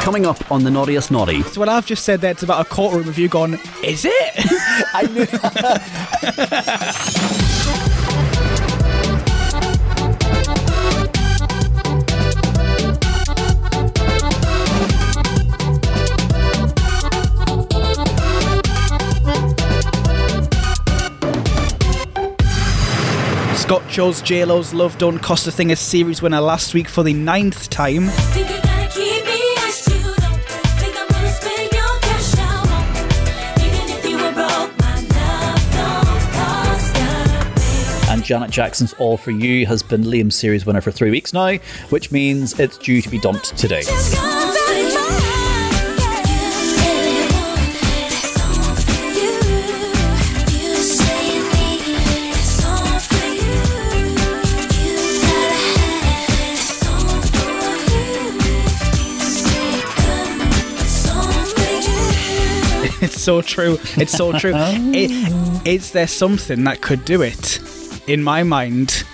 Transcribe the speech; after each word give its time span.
Coming 0.00 0.24
up 0.24 0.50
on 0.50 0.64
the 0.64 0.70
Naughtiest 0.70 1.10
Naughty. 1.10 1.42
So 1.42 1.60
what 1.60 1.68
I've 1.68 1.84
just 1.84 2.04
said 2.04 2.22
there, 2.22 2.30
it's 2.30 2.42
about 2.42 2.64
a 2.64 2.68
courtroom. 2.68 3.04
Have 3.04 3.18
you 3.18 3.28
gone, 3.28 3.60
is 3.84 4.06
it? 4.06 4.12
I 4.94 5.06
knew. 5.12 5.26
Scott 23.54 23.86
chose 23.88 24.22
JLo's 24.22 24.72
Love 24.72 24.96
Don't 24.96 25.18
Cost 25.18 25.46
a 25.46 25.52
Thing 25.52 25.70
as 25.70 25.78
series 25.78 26.22
winner 26.22 26.40
last 26.40 26.72
week 26.72 26.88
for 26.88 27.02
the 27.02 27.12
ninth 27.12 27.68
time. 27.68 28.08
Janet 38.30 38.50
Jackson's 38.52 38.92
All 38.92 39.16
For 39.16 39.32
You 39.32 39.66
has 39.66 39.82
been 39.82 40.04
Liam's 40.04 40.36
series 40.36 40.64
winner 40.64 40.80
for 40.80 40.92
three 40.92 41.10
weeks 41.10 41.32
now, 41.32 41.56
which 41.88 42.12
means 42.12 42.60
it's 42.60 42.78
due 42.78 43.02
to 43.02 43.08
be 43.08 43.18
dumped 43.18 43.56
today. 43.58 43.82
Just 43.82 44.14
gonna 44.14 44.52
spend 44.52 44.94
my 44.94 45.00
life. 45.00 46.86
You 47.10 47.26
want 47.34 47.58
it, 47.82 48.06
it's 48.06 48.38
all 48.40 48.76
for 48.76 48.94
you. 49.18 49.34
You 50.62 50.76
say 50.76 51.34
you 51.34 51.42
need 51.42 51.82
it, 51.82 52.38
it's 52.38 52.64
all 52.64 53.00
for 53.00 53.26
you. 53.26 53.58
You 54.78 54.94
gotta 55.26 55.58
have 55.66 56.30
it, 56.30 56.54
it's 56.54 56.86
all 56.86 57.18
for 57.34 57.50
you. 57.90 58.14
You 58.94 59.26
say 59.26 59.74
come, 59.98 60.38
it's 60.78 61.02
all 61.10 61.42
for 61.50 61.72
you. 62.94 63.04
It's 63.04 63.20
so 63.20 63.42
true. 63.42 63.74
It's 63.96 64.12
so 64.12 64.38
true. 64.38 64.52
I- 64.56 65.62
is 65.64 65.90
there 65.90 66.06
something 66.06 66.62
that 66.62 66.80
could 66.80 67.04
do 67.04 67.22
it? 67.22 67.58
In 68.10 68.24
my 68.24 68.42
mind, 68.42 69.04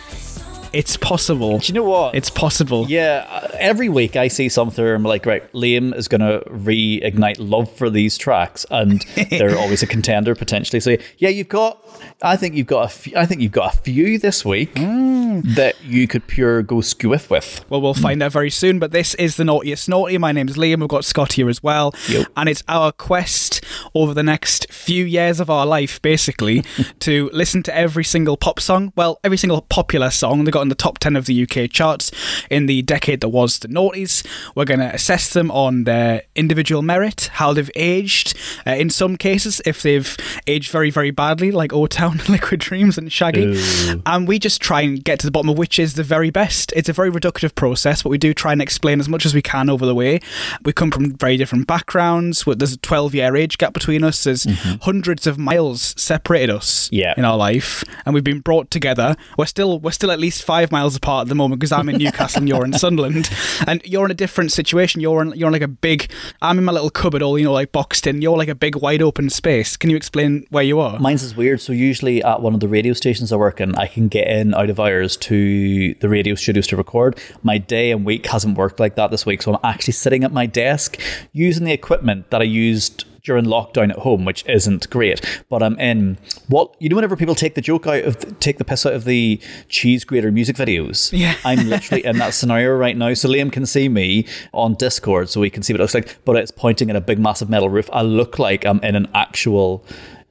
it's 0.72 0.96
possible. 0.96 1.58
Do 1.58 1.66
you 1.66 1.74
know 1.74 1.84
what? 1.84 2.14
It's 2.14 2.30
possible. 2.30 2.86
Yeah, 2.88 3.26
uh, 3.28 3.48
every 3.58 3.88
week 3.88 4.16
I 4.16 4.28
see 4.28 4.48
something 4.48 4.84
I'm 4.86 5.02
like, 5.02 5.26
right, 5.26 5.50
Liam 5.52 5.94
is 5.94 6.08
going 6.08 6.20
to 6.20 6.42
reignite 6.48 7.36
love 7.38 7.70
for 7.70 7.90
these 7.90 8.18
tracks, 8.18 8.66
and 8.70 9.04
they're 9.30 9.58
always 9.58 9.82
a 9.82 9.86
contender 9.86 10.34
potentially. 10.34 10.80
So 10.80 10.96
yeah, 11.18 11.28
you've 11.30 11.48
got, 11.48 11.84
I 12.22 12.36
think 12.36 12.54
you've 12.54 12.66
got 12.66 12.84
a, 12.84 12.88
few, 12.88 13.16
I 13.16 13.26
think 13.26 13.40
you've 13.40 13.52
got 13.52 13.74
a 13.74 13.76
few 13.78 14.18
this 14.18 14.44
week 14.44 14.74
that 14.74 15.74
you 15.82 16.06
could 16.06 16.26
pure 16.26 16.62
go 16.62 16.76
squiff 16.76 17.30
with. 17.30 17.64
Well, 17.68 17.80
we'll 17.80 17.94
find 17.94 18.22
out 18.22 18.32
very 18.32 18.50
soon. 18.50 18.78
But 18.78 18.92
this 18.92 19.14
is 19.14 19.36
the 19.36 19.44
Naughtiest 19.44 19.88
Naughty. 19.88 20.18
My 20.18 20.32
name's 20.32 20.56
Liam. 20.56 20.80
We've 20.80 20.88
got 20.88 21.04
Scott 21.04 21.34
here 21.34 21.48
as 21.48 21.62
well. 21.62 21.94
Yep. 22.08 22.28
And 22.36 22.48
it's 22.48 22.62
our 22.68 22.92
quest 22.92 23.64
over 23.94 24.14
the 24.14 24.22
next 24.22 24.72
few 24.72 25.04
years 25.04 25.40
of 25.40 25.50
our 25.50 25.66
life, 25.66 26.00
basically, 26.02 26.64
to 27.00 27.30
listen 27.32 27.62
to 27.64 27.76
every 27.76 28.04
single 28.04 28.36
pop 28.36 28.60
song. 28.60 28.92
Well, 28.96 29.20
every 29.24 29.36
single 29.36 29.60
popular 29.62 30.10
song 30.10 30.44
that 30.44 30.52
got 30.52 30.65
in 30.66 30.68
the 30.68 30.74
top 30.74 30.98
10 30.98 31.14
of 31.16 31.26
the 31.26 31.42
UK 31.48 31.70
charts 31.70 32.10
in 32.50 32.66
the 32.66 32.82
decade 32.82 33.20
that 33.20 33.28
was 33.28 33.60
the 33.60 33.68
Naughties. 33.68 34.26
We're 34.56 34.64
going 34.64 34.80
to 34.80 34.92
assess 34.94 35.32
them 35.32 35.50
on 35.52 35.84
their 35.84 36.22
individual 36.34 36.82
merit, 36.82 37.30
how 37.34 37.52
they've 37.52 37.70
aged. 37.76 38.36
Uh, 38.66 38.70
in 38.72 38.90
some 38.90 39.16
cases, 39.16 39.62
if 39.64 39.82
they've 39.82 40.16
aged 40.46 40.70
very, 40.72 40.90
very 40.90 41.10
badly, 41.12 41.50
like 41.52 41.72
O 41.72 41.86
Town, 41.86 42.20
Liquid 42.28 42.60
Dreams, 42.60 42.98
and 42.98 43.12
Shaggy. 43.12 43.56
And 44.04 44.26
we 44.26 44.38
just 44.38 44.60
try 44.60 44.80
and 44.80 45.02
get 45.04 45.20
to 45.20 45.26
the 45.26 45.30
bottom 45.30 45.48
of 45.50 45.56
which 45.58 45.78
is 45.78 45.94
the 45.94 46.02
very 46.02 46.30
best. 46.30 46.72
It's 46.74 46.88
a 46.88 46.92
very 46.92 47.10
reductive 47.10 47.54
process, 47.54 48.02
but 48.02 48.08
we 48.10 48.18
do 48.18 48.34
try 48.34 48.52
and 48.52 48.60
explain 48.60 48.98
as 49.00 49.08
much 49.08 49.24
as 49.24 49.34
we 49.34 49.42
can 49.42 49.70
over 49.70 49.86
the 49.86 49.94
way. 49.94 50.20
We 50.64 50.72
come 50.72 50.90
from 50.90 51.14
very 51.14 51.36
different 51.36 51.66
backgrounds. 51.66 52.44
There's 52.46 52.72
a 52.72 52.78
12 52.78 53.14
year 53.14 53.36
age 53.36 53.58
gap 53.58 53.72
between 53.72 54.02
us. 54.02 54.24
There's 54.24 54.44
hundreds 54.82 55.26
of 55.26 55.38
miles 55.38 55.94
separated 55.96 56.50
us 56.50 56.88
Yeah. 56.92 57.14
in 57.16 57.24
our 57.24 57.36
life, 57.36 57.84
and 58.04 58.14
we've 58.14 58.24
been 58.24 58.40
brought 58.40 58.70
together. 58.70 59.16
We're 59.38 59.46
still 59.46 59.78
we're 59.78 59.90
still 59.92 60.10
at 60.10 60.18
least 60.18 60.42
five 60.46 60.70
miles 60.70 60.94
apart 60.94 61.22
at 61.22 61.28
the 61.28 61.34
moment 61.34 61.58
because 61.58 61.72
I'm 61.72 61.88
in 61.88 61.98
Newcastle 61.98 62.38
and 62.38 62.48
you're 62.48 62.64
in 62.64 62.72
Sunderland, 62.72 63.28
and 63.66 63.82
you're 63.84 64.04
in 64.04 64.10
a 64.12 64.14
different 64.14 64.52
situation. 64.52 65.00
You're 65.00 65.20
in 65.22 65.32
you're 65.32 65.48
in 65.48 65.52
like 65.52 65.62
a 65.62 65.68
big. 65.68 66.10
I'm 66.40 66.58
in 66.58 66.64
my 66.64 66.72
little 66.72 66.90
cupboard, 66.90 67.20
all 67.20 67.38
you 67.38 67.44
know, 67.44 67.52
like 67.52 67.72
boxed 67.72 68.06
in. 68.06 68.22
You're 68.22 68.38
like 68.38 68.48
a 68.48 68.54
big 68.54 68.76
wide 68.76 69.02
open 69.02 69.28
space. 69.28 69.76
Can 69.76 69.90
you 69.90 69.96
explain 69.96 70.46
where 70.50 70.62
you 70.62 70.78
are? 70.78 70.98
Mine's 71.00 71.24
is 71.24 71.36
weird. 71.36 71.60
So 71.60 71.72
usually 71.72 72.22
at 72.22 72.40
one 72.40 72.54
of 72.54 72.60
the 72.60 72.68
radio 72.68 72.92
stations 72.92 73.32
I 73.32 73.36
work 73.36 73.60
in, 73.60 73.74
I 73.74 73.88
can 73.88 74.06
get 74.08 74.28
in 74.28 74.54
out 74.54 74.70
of 74.70 74.78
hours 74.78 75.16
to 75.16 75.94
the 75.94 76.08
radio 76.08 76.36
studios 76.36 76.68
to 76.68 76.76
record. 76.76 77.18
My 77.42 77.58
day 77.58 77.90
and 77.90 78.04
week 78.06 78.26
hasn't 78.26 78.56
worked 78.56 78.78
like 78.78 78.94
that 78.94 79.10
this 79.10 79.26
week, 79.26 79.42
so 79.42 79.54
I'm 79.54 79.60
actually 79.64 79.94
sitting 79.94 80.22
at 80.22 80.32
my 80.32 80.46
desk 80.46 81.00
using 81.32 81.64
the 81.64 81.72
equipment 81.72 82.30
that 82.30 82.40
I 82.40 82.44
used 82.44 83.04
during 83.26 83.44
lockdown 83.44 83.90
at 83.90 83.98
home, 83.98 84.24
which 84.24 84.44
isn't 84.46 84.88
great. 84.88 85.42
But 85.50 85.62
I'm 85.62 85.78
in 85.78 86.16
what 86.48 86.74
you 86.78 86.88
know. 86.88 86.96
Whenever 86.96 87.16
people 87.16 87.34
take 87.34 87.54
the 87.56 87.60
joke 87.60 87.86
out 87.86 88.04
of 88.04 88.38
take 88.40 88.56
the 88.56 88.64
piss 88.64 88.86
out 88.86 88.94
of 88.94 89.04
the 89.04 89.38
cheese 89.68 90.04
grater 90.04 90.32
music 90.32 90.56
videos, 90.56 91.12
Yeah. 91.12 91.34
I'm 91.44 91.68
literally 91.68 92.04
in 92.04 92.16
that 92.18 92.32
scenario 92.32 92.74
right 92.74 92.96
now. 92.96 93.12
So 93.14 93.28
Liam 93.28 93.52
can 93.52 93.66
see 93.66 93.88
me 93.88 94.26
on 94.54 94.74
Discord, 94.74 95.28
so 95.28 95.40
we 95.40 95.50
can 95.50 95.62
see 95.62 95.72
what 95.74 95.80
it 95.80 95.82
looks 95.82 95.94
like. 95.94 96.16
But 96.24 96.36
it's 96.36 96.50
pointing 96.52 96.88
at 96.88 96.96
a 96.96 97.00
big, 97.00 97.18
massive 97.18 97.50
metal 97.50 97.68
roof. 97.68 97.90
I 97.92 98.02
look 98.02 98.38
like 98.38 98.64
I'm 98.64 98.80
in 98.82 98.94
an 98.96 99.08
actual 99.12 99.84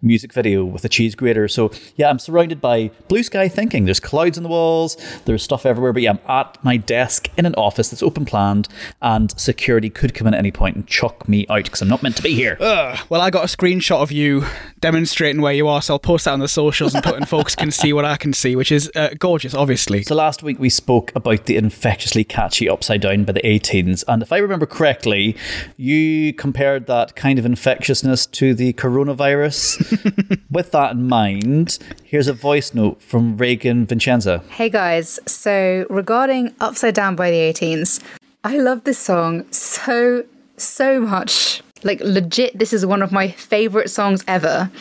music 0.06 0.32
video 0.32 0.64
with 0.64 0.86
a 0.86 0.90
cheese 0.90 1.16
grater. 1.16 1.48
So 1.48 1.72
yeah, 1.96 2.10
I'm 2.10 2.20
surrounded 2.20 2.62
by 2.62 2.92
blue 3.08 3.24
sky 3.24 3.48
thinking. 3.48 3.86
There's 3.86 4.00
clouds 4.00 4.38
on 4.38 4.44
the 4.44 4.50
walls. 4.50 4.96
There's 5.26 5.44
stuff 5.44 5.66
everywhere. 5.66 5.92
But 5.92 6.04
yeah, 6.04 6.12
I'm 6.12 6.20
at 6.30 6.64
my 6.64 6.78
desk 6.78 7.30
in 7.38 7.46
an 7.46 7.56
office 7.56 7.90
that's 7.90 8.04
open 8.04 8.26
planned, 8.26 8.68
and 9.02 9.38
security 9.40 9.90
could 9.90 10.14
come 10.14 10.28
in 10.28 10.34
at 10.34 10.40
any 10.40 10.52
point 10.52 10.76
and 10.76 10.88
chuck 10.88 11.28
me 11.28 11.46
out 11.50 11.66
because 11.66 11.82
I'm 11.82 11.88
not 11.88 12.04
meant 12.04 12.16
to 12.18 12.24
be 12.24 12.34
here. 12.34 12.58
Well, 12.60 13.22
I 13.22 13.30
got 13.30 13.44
a 13.44 13.58
screenshot 13.58 14.02
of 14.02 14.12
you 14.12 14.46
demonstrating 14.80 15.42
where 15.42 15.54
you 15.54 15.68
are, 15.68 15.82
so 15.82 15.96
I'll 15.96 16.00
post 16.00 16.26
that 16.26 16.32
on 16.32 16.40
the 16.40 16.48
socials 16.48 16.94
and 16.94 17.04
put 17.04 17.16
and 17.16 17.28
folks 17.28 17.56
can 17.56 17.72
see 17.72 17.92
what 17.94 18.06
I 18.06 18.18
can 18.18 18.34
see, 18.34 18.56
which 18.56 18.72
is 18.72 18.92
uh, 18.96 19.10
gorgeous, 19.18 19.54
obviously. 19.54 20.04
So 20.04 20.16
last 20.16 20.44
week 20.44 20.60
we 20.60 20.70
spoke 20.70 21.12
about 21.16 21.46
the 21.46 21.56
infectiously 21.56 22.24
catchy 22.24 22.70
Upside 22.70 23.02
Down 23.02 23.24
by 23.24 23.34
the 23.34 23.46
A-Teens, 23.46 24.04
and 24.08 24.22
if 24.22 24.32
I 24.32 24.38
remember 24.38 24.66
correctly, 24.66 25.36
you 25.78 26.34
compared 26.34 26.88
that 26.88 27.16
kind 27.16 27.40
of 27.40 27.46
infectiousness 27.46 28.26
to 28.28 28.54
the 28.54 28.74
coronavirus. 28.74 29.95
With 30.50 30.72
that 30.72 30.92
in 30.94 31.08
mind, 31.08 31.78
here's 32.04 32.28
a 32.28 32.34
voice 32.34 32.74
note 32.74 33.02
from 33.02 33.38
Reagan 33.38 33.86
Vincenza. 33.86 34.44
Hey 34.50 34.70
guys, 34.70 35.20
so 35.26 35.86
regarding 35.90 36.54
Upside 36.60 36.94
Down 36.94 37.16
by 37.16 37.32
the 37.32 37.38
A-Teens, 37.38 38.00
I 38.44 38.58
love 38.58 38.84
this 38.84 39.00
song 39.00 39.52
so, 39.52 40.24
so 40.58 41.00
much. 41.00 41.62
Like, 41.84 42.00
legit, 42.02 42.58
this 42.58 42.74
is 42.74 42.86
one 42.86 43.02
of 43.02 43.12
my 43.12 43.30
favorite 43.30 43.90
songs 43.90 44.24
ever. 44.28 44.72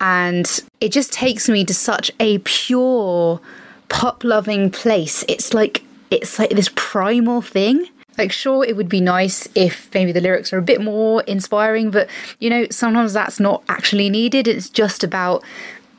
And 0.00 0.46
it 0.80 0.90
just 0.90 1.12
takes 1.12 1.48
me 1.48 1.64
to 1.64 1.74
such 1.74 2.10
a 2.20 2.38
pure, 2.38 3.40
pop 3.88 4.24
loving 4.24 4.70
place. 4.70 5.24
It's 5.28 5.52
like, 5.52 5.82
it's 6.10 6.38
like 6.38 6.50
this 6.50 6.70
primal 6.74 7.42
thing. 7.42 7.88
Like, 8.18 8.32
sure, 8.32 8.64
it 8.64 8.76
would 8.76 8.88
be 8.88 9.00
nice 9.00 9.48
if 9.54 9.92
maybe 9.94 10.12
the 10.12 10.20
lyrics 10.20 10.52
are 10.52 10.58
a 10.58 10.62
bit 10.62 10.80
more 10.80 11.22
inspiring, 11.22 11.90
but 11.90 12.08
you 12.38 12.50
know, 12.50 12.66
sometimes 12.70 13.12
that's 13.12 13.40
not 13.40 13.62
actually 13.68 14.08
needed. 14.08 14.48
It's 14.48 14.68
just 14.68 15.04
about 15.04 15.42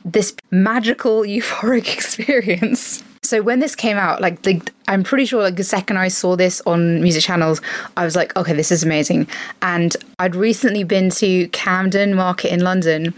this 0.04 0.34
magical 0.50 1.22
euphoric 1.34 1.92
experience. 1.94 3.02
So 3.22 3.42
when 3.42 3.58
this 3.60 3.74
came 3.74 3.98
out, 3.98 4.20
like 4.20 4.42
the, 4.42 4.62
I'm 4.86 5.02
pretty 5.02 5.26
sure 5.26 5.42
like 5.42 5.56
the 5.56 5.64
second 5.64 5.98
I 5.98 6.08
saw 6.08 6.36
this 6.36 6.62
on 6.66 7.02
music 7.02 7.22
channels, 7.22 7.60
I 7.96 8.04
was 8.04 8.16
like, 8.16 8.34
okay, 8.36 8.54
this 8.54 8.70
is 8.72 8.82
amazing. 8.82 9.28
And 9.60 9.96
I'd 10.18 10.34
recently 10.34 10.84
been 10.84 11.10
to 11.10 11.48
Camden 11.48 12.14
Market 12.14 12.52
in 12.52 12.60
London, 12.60 13.12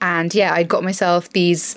and 0.00 0.34
yeah, 0.34 0.52
I'd 0.54 0.68
got 0.68 0.82
myself 0.82 1.28
these 1.30 1.76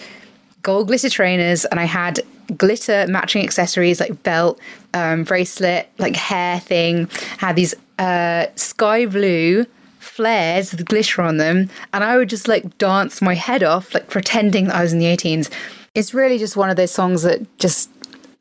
gold 0.65 0.87
glitter 0.87 1.09
trainers, 1.09 1.63
and 1.65 1.79
I 1.79 1.85
had 1.85 2.21
glitter 2.57 3.05
matching 3.07 3.43
accessories 3.43 3.99
like 3.99 4.23
belt, 4.23 4.59
um, 4.95 5.23
bracelet, 5.23 5.87
like 5.99 6.15
hair 6.15 6.59
thing. 6.59 7.07
I 7.39 7.45
Had 7.45 7.55
these 7.55 7.75
uh, 7.99 8.47
sky 8.55 9.05
blue 9.05 9.67
flares 9.99 10.71
with 10.71 10.83
glitter 10.85 11.21
on 11.21 11.37
them, 11.37 11.69
and 11.93 12.03
I 12.03 12.17
would 12.17 12.29
just 12.29 12.47
like 12.47 12.77
dance 12.79 13.21
my 13.21 13.35
head 13.35 13.63
off, 13.63 13.93
like 13.93 14.09
pretending 14.09 14.65
that 14.65 14.75
I 14.75 14.81
was 14.81 14.91
in 14.91 14.99
the 14.99 15.05
A-Teens. 15.05 15.49
It's 15.93 16.13
really 16.13 16.39
just 16.39 16.57
one 16.57 16.69
of 16.71 16.75
those 16.75 16.91
songs 16.91 17.21
that 17.21 17.39
just 17.59 17.89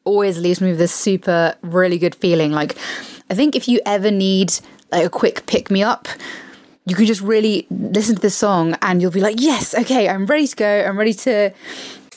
always 0.05 0.39
leaves 0.39 0.61
me 0.61 0.71
with 0.71 0.79
this 0.79 0.95
super, 0.95 1.55
really 1.63 1.99
good 1.99 2.15
feeling. 2.15 2.53
Like, 2.53 2.77
I 3.31 3.35
think 3.35 3.55
if 3.55 3.69
you 3.69 3.81
ever 3.85 4.11
need 4.11 4.53
like 4.91 5.05
a 5.05 5.11
quick 5.11 5.47
pick 5.47 5.71
me 5.71 5.83
up, 5.83 6.09
you 6.87 6.95
can 6.95 7.07
just 7.07 7.21
really 7.21 7.67
listen 7.71 8.17
to 8.17 8.21
this 8.21 8.35
song 8.35 8.77
and 8.83 9.01
you'll 9.01 9.11
be 9.11 9.21
like, 9.21 9.41
yes, 9.41 9.75
okay, 9.75 10.09
I'm 10.09 10.27
ready 10.27 10.47
to 10.47 10.57
go. 10.57 10.85
I'm 10.87 10.99
ready 10.99 11.15
to 11.15 11.51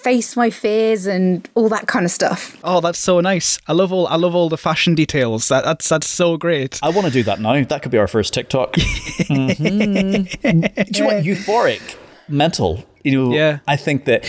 face 0.08 0.38
my 0.38 0.50
fears 0.50 1.06
and 1.06 1.50
all 1.56 1.68
that 1.68 1.86
kind 1.88 2.06
of 2.06 2.12
stuff. 2.12 2.56
Oh, 2.64 2.80
that's 2.80 2.98
so 3.00 3.20
nice. 3.20 3.60
I 3.68 3.74
love 3.74 3.92
all 3.92 4.08
I 4.08 4.16
love 4.16 4.36
all 4.36 4.48
the 4.50 4.58
fashion 4.58 4.96
details. 4.96 5.50
That, 5.50 5.66
that's 5.66 5.90
that's 5.90 6.08
so 6.08 6.38
great. 6.38 6.80
I 6.82 6.90
want 6.96 7.08
to 7.08 7.12
do 7.12 7.24
that 7.24 7.40
now. 7.42 7.62
That 7.66 7.82
could 7.82 7.92
be 7.92 7.98
our 7.98 8.08
first 8.08 8.34
TikTok. 8.34 8.76
Mhm. 9.28 10.92
Do 10.92 11.00
you 11.00 11.06
want? 11.06 11.26
Euphoric, 11.26 11.82
mental. 12.30 12.84
You 13.04 13.12
know, 13.30 13.34
Yeah. 13.36 13.60
I 13.68 13.76
think 13.76 14.06
that 14.06 14.24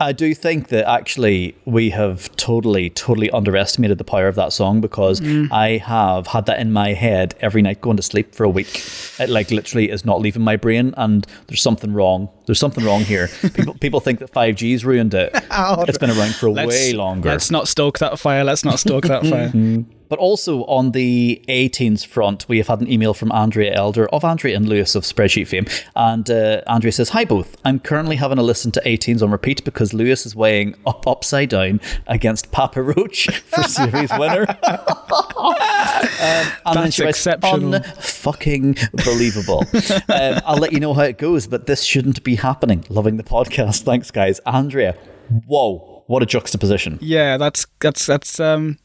I 0.00 0.12
do 0.12 0.34
think 0.34 0.68
that 0.68 0.88
actually 0.88 1.54
we 1.66 1.90
have 1.90 2.34
totally, 2.36 2.88
totally 2.88 3.30
underestimated 3.30 3.98
the 3.98 4.04
power 4.04 4.28
of 4.28 4.34
that 4.36 4.50
song 4.54 4.80
because 4.80 5.20
mm. 5.20 5.52
I 5.52 5.76
have 5.76 6.28
had 6.28 6.46
that 6.46 6.58
in 6.58 6.72
my 6.72 6.94
head 6.94 7.34
every 7.40 7.60
night 7.60 7.82
going 7.82 7.98
to 7.98 8.02
sleep 8.02 8.34
for 8.34 8.44
a 8.44 8.48
week. 8.48 8.82
It 9.18 9.28
like 9.28 9.50
literally 9.50 9.90
is 9.90 10.06
not 10.06 10.18
leaving 10.18 10.42
my 10.42 10.56
brain, 10.56 10.94
and 10.96 11.26
there's 11.48 11.60
something 11.60 11.92
wrong. 11.92 12.30
There's 12.46 12.58
something 12.58 12.82
wrong 12.82 13.02
here. 13.02 13.28
People 13.54 13.74
people 13.74 14.00
think 14.00 14.20
that 14.20 14.32
5G's 14.32 14.84
ruined 14.84 15.12
it. 15.14 15.34
Oh, 15.52 15.82
it's 15.86 15.98
been 15.98 16.10
around 16.10 16.34
for 16.36 16.48
Let's- 16.48 16.68
way 16.68 16.92
longer. 16.92 17.28
Let's 17.28 17.50
not 17.50 17.68
stoke 17.68 17.98
that 17.98 18.18
fire. 18.18 18.44
Let's 18.44 18.64
not 18.64 18.78
stoke 18.78 19.04
that 19.04 19.26
fire. 19.26 19.50
Mm. 19.60 19.84
But 20.10 20.18
also 20.18 20.64
on 20.64 20.90
the 20.90 21.40
A-Teens 21.46 22.02
front, 22.02 22.44
we 22.48 22.58
have 22.58 22.66
had 22.66 22.80
an 22.80 22.90
email 22.90 23.14
from 23.14 23.30
Andrea 23.30 23.72
Elder 23.72 24.08
of 24.08 24.24
Andrea 24.24 24.56
and 24.56 24.68
Lewis 24.68 24.96
of 24.96 25.04
Spreadsheet 25.04 25.46
fame. 25.46 25.66
And 25.94 26.28
uh, 26.28 26.62
Andrea 26.66 26.90
says, 26.90 27.10
Hi 27.10 27.24
both. 27.24 27.56
I'm 27.64 27.78
currently 27.78 28.16
having 28.16 28.36
a 28.36 28.42
listen 28.42 28.72
to 28.72 28.82
A-Teens 28.84 29.22
on 29.22 29.30
repeat 29.30 29.64
because 29.64 29.94
Lewis 29.94 30.26
is 30.26 30.34
weighing 30.34 30.74
up 30.84 31.06
upside 31.06 31.50
down 31.50 31.80
against 32.08 32.50
Papa 32.50 32.82
Roach 32.82 33.30
for 33.46 33.62
series 33.62 34.10
winner. 34.18 34.46
um, 34.66 35.54
and 36.66 36.74
then 36.74 36.74
That's 36.74 36.98
writes, 36.98 37.18
exceptional. 37.26 37.80
Unfucking 37.80 39.04
believable. 39.04 39.60
um, 40.12 40.42
I'll 40.44 40.58
let 40.58 40.72
you 40.72 40.80
know 40.80 40.92
how 40.92 41.02
it 41.02 41.18
goes, 41.18 41.46
but 41.46 41.66
this 41.66 41.84
shouldn't 41.84 42.24
be 42.24 42.34
happening. 42.34 42.84
Loving 42.88 43.16
the 43.16 43.22
podcast. 43.22 43.82
Thanks, 43.82 44.10
guys. 44.10 44.40
Andrea, 44.40 44.96
whoa, 45.46 46.02
what 46.08 46.20
a 46.20 46.26
juxtaposition. 46.26 46.98
Yeah, 47.00 47.36
that's 47.36 47.64
that's 47.78 48.06
that's 48.06 48.40
um. 48.40 48.78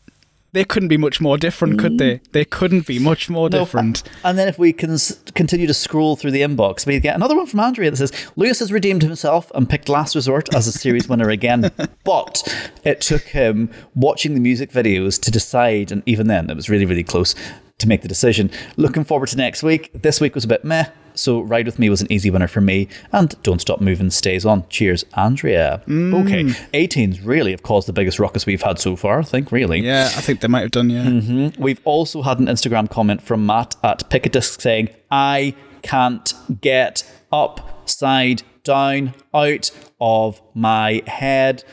They 0.55 0.63
couldn't 0.63 0.87
be 0.87 0.95
much 0.95 1.19
more 1.19 1.37
different, 1.37 1.79
could 1.79 1.91
mm. 1.95 1.97
they? 1.97 2.21
They 2.31 2.45
couldn't 2.45 2.87
be 2.87 2.97
much 2.97 3.29
more 3.29 3.49
No, 3.49 3.59
different. 3.59 4.03
And 4.23 4.37
then 4.37 4.47
if 4.47 4.57
we 4.57 4.71
can 4.71 4.97
continue 5.33 5.67
to 5.67 5.73
scroll 5.73 6.15
through 6.15 6.31
the 6.31 6.43
inbox, 6.43 6.85
we 6.85 6.97
get 7.01 7.13
another 7.13 7.35
one 7.35 7.45
from 7.45 7.59
Andrea 7.59 7.91
that 7.91 7.97
says 7.97 8.13
Lewis 8.37 8.59
has 8.59 8.71
redeemed 8.71 9.01
himself 9.01 9.51
and 9.53 9.69
picked 9.69 9.89
Last 9.89 10.15
Resort 10.15 10.55
as 10.55 10.65
a 10.65 10.71
series 10.71 11.09
winner 11.09 11.29
again. 11.29 11.71
But 12.05 12.41
it 12.85 13.01
took 13.01 13.23
him 13.23 13.69
watching 13.95 14.33
the 14.33 14.39
music 14.39 14.71
videos 14.71 15.19
to 15.23 15.31
decide, 15.31 15.91
and 15.91 16.03
even 16.05 16.27
then, 16.27 16.49
it 16.49 16.55
was 16.55 16.69
really, 16.69 16.85
really 16.85 17.03
close 17.03 17.35
to 17.79 17.87
make 17.89 18.01
the 18.01 18.07
decision. 18.07 18.49
Looking 18.77 19.03
forward 19.03 19.27
to 19.29 19.37
next 19.37 19.61
week. 19.61 19.91
This 19.93 20.21
week 20.21 20.35
was 20.35 20.45
a 20.45 20.47
bit 20.47 20.63
meh. 20.63 20.85
So 21.15 21.41
Ride 21.41 21.65
With 21.65 21.79
Me 21.79 21.89
was 21.89 22.01
an 22.01 22.11
easy 22.11 22.29
winner 22.29 22.47
for 22.47 22.61
me, 22.61 22.87
and 23.11 23.33
Don't 23.43 23.59
Stop 23.59 23.81
Moving 23.81 24.09
stays 24.09 24.45
on. 24.45 24.67
Cheers, 24.69 25.05
Andrea. 25.13 25.81
Mm. 25.87 26.25
Okay, 26.25 26.67
A-Teens 26.73 27.21
really 27.21 27.51
have 27.51 27.63
caused 27.63 27.87
the 27.87 27.93
biggest 27.93 28.19
ruckus 28.19 28.45
we've 28.45 28.61
had 28.61 28.79
so 28.79 28.95
far, 28.95 29.19
I 29.19 29.23
think, 29.23 29.51
really. 29.51 29.79
Yeah, 29.79 30.05
I 30.15 30.21
think 30.21 30.41
they 30.41 30.47
might 30.47 30.61
have 30.61 30.71
done. 30.71 30.89
Yeah. 30.89 31.03
Mm-hmm. 31.03 31.61
We've 31.61 31.81
also 31.83 32.21
had 32.21 32.39
an 32.39 32.47
Instagram 32.47 32.89
comment 32.89 33.21
from 33.21 33.45
Matt 33.45 33.75
at 33.83 34.09
Pick 34.09 34.25
a 34.25 34.29
Disc 34.29 34.61
saying, 34.61 34.89
I 35.09 35.55
can't 35.81 36.33
get 36.61 37.09
upside 37.31 38.43
down 38.63 39.13
out 39.33 39.71
of 40.01 40.41
my 40.53 41.01
head. 41.07 41.63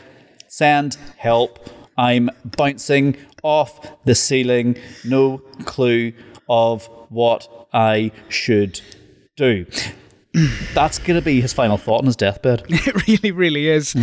Send 0.48 0.96
help. 1.16 1.58
I'm 1.96 2.30
bouncing 2.44 3.16
off 3.42 4.04
the 4.04 4.14
ceiling. 4.14 4.76
No 5.04 5.38
clue 5.64 6.12
of 6.48 6.86
what 7.08 7.68
I 7.72 8.12
should 8.28 8.80
do. 9.36 9.66
That's 10.72 10.98
going 10.98 11.20
to 11.20 11.24
be 11.24 11.42
his 11.42 11.52
final 11.52 11.76
thought 11.76 12.00
on 12.00 12.06
his 12.06 12.16
deathbed. 12.16 12.64
It 12.68 13.06
really, 13.06 13.30
really 13.32 13.68
is. 13.68 13.94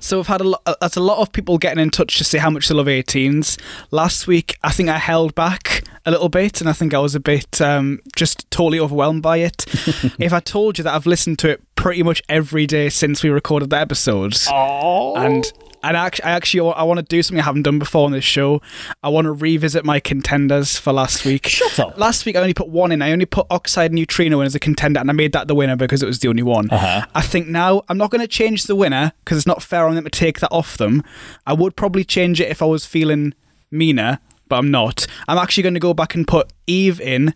So 0.00 0.16
we've 0.16 0.26
had 0.26 0.40
a 0.40 0.44
lot. 0.44 0.62
That's 0.80 0.96
a 0.96 1.00
lot 1.00 1.18
of 1.18 1.30
people 1.32 1.58
getting 1.58 1.82
in 1.82 1.90
touch 1.90 2.16
to 2.18 2.24
say 2.24 2.38
how 2.38 2.48
much 2.50 2.68
they 2.68 2.74
love 2.74 2.88
A-Teens. 2.88 3.58
Last 3.90 4.26
week, 4.26 4.56
I 4.62 4.70
think 4.70 4.88
I 4.88 4.98
held 4.98 5.34
back 5.34 5.84
a 6.06 6.10
little 6.10 6.30
bit, 6.30 6.60
and 6.60 6.70
I 6.70 6.72
think 6.72 6.94
I 6.94 6.98
was 6.98 7.14
a 7.14 7.20
bit 7.20 7.60
um, 7.60 8.00
just 8.16 8.50
totally 8.50 8.80
overwhelmed 8.80 9.22
by 9.22 9.38
it. 9.38 9.66
if 10.18 10.32
I 10.32 10.40
told 10.40 10.78
you 10.78 10.84
that 10.84 10.94
I've 10.94 11.06
listened 11.06 11.38
to 11.40 11.50
it 11.50 11.62
pretty 11.76 12.02
much 12.02 12.22
every 12.28 12.66
day 12.66 12.88
since 12.88 13.22
we 13.22 13.28
recorded 13.28 13.68
the 13.70 13.78
episodes, 13.78 14.48
and 14.50 15.44
and 15.84 15.96
actually, 15.96 16.24
I 16.24 16.30
actually 16.32 16.72
I 16.72 16.82
want 16.82 16.98
to 16.98 17.04
do 17.04 17.22
something 17.22 17.40
I 17.40 17.44
haven't 17.44 17.62
done 17.62 17.78
before 17.78 18.06
on 18.06 18.12
this 18.12 18.24
show. 18.24 18.62
I 19.02 19.10
want 19.10 19.26
to 19.26 19.32
revisit 19.32 19.84
my 19.84 20.00
contenders 20.00 20.78
for 20.78 20.92
last 20.92 21.24
week. 21.24 21.46
Shut 21.46 21.78
up. 21.78 21.98
Last 21.98 22.24
week 22.24 22.36
I 22.36 22.40
only 22.40 22.54
put 22.54 22.68
one 22.68 22.90
in. 22.90 23.02
I 23.02 23.12
only 23.12 23.26
put 23.26 23.46
Oxide 23.50 23.92
Neutrino 23.92 24.40
in 24.40 24.46
as 24.46 24.54
a 24.54 24.60
contender, 24.60 25.00
and 25.00 25.10
I 25.10 25.12
made 25.12 25.32
that 25.32 25.46
the 25.46 25.54
winner 25.54 25.76
because 25.76 26.02
it 26.02 26.06
was 26.06 26.20
the 26.20 26.28
only 26.28 26.42
one. 26.42 26.70
Uh-huh. 26.70 27.06
I 27.14 27.22
think 27.22 27.48
now 27.48 27.82
I'm 27.88 27.98
not 27.98 28.10
going 28.10 28.22
to 28.22 28.28
change 28.28 28.64
the 28.64 28.74
winner 28.74 29.12
because 29.24 29.36
it's 29.36 29.46
not 29.46 29.62
fair 29.62 29.86
on 29.86 29.94
them 29.94 30.04
to 30.04 30.10
take 30.10 30.40
that 30.40 30.50
off 30.50 30.76
them. 30.78 31.02
I 31.46 31.52
would 31.52 31.76
probably 31.76 32.04
change 32.04 32.40
it 32.40 32.48
if 32.48 32.62
I 32.62 32.66
was 32.66 32.86
feeling 32.86 33.34
meaner, 33.70 34.18
but 34.48 34.56
I'm 34.56 34.70
not. 34.70 35.06
I'm 35.28 35.38
actually 35.38 35.64
going 35.64 35.74
to 35.74 35.80
go 35.80 35.94
back 35.94 36.14
and 36.14 36.26
put 36.26 36.52
Eve 36.66 37.00
in. 37.00 37.34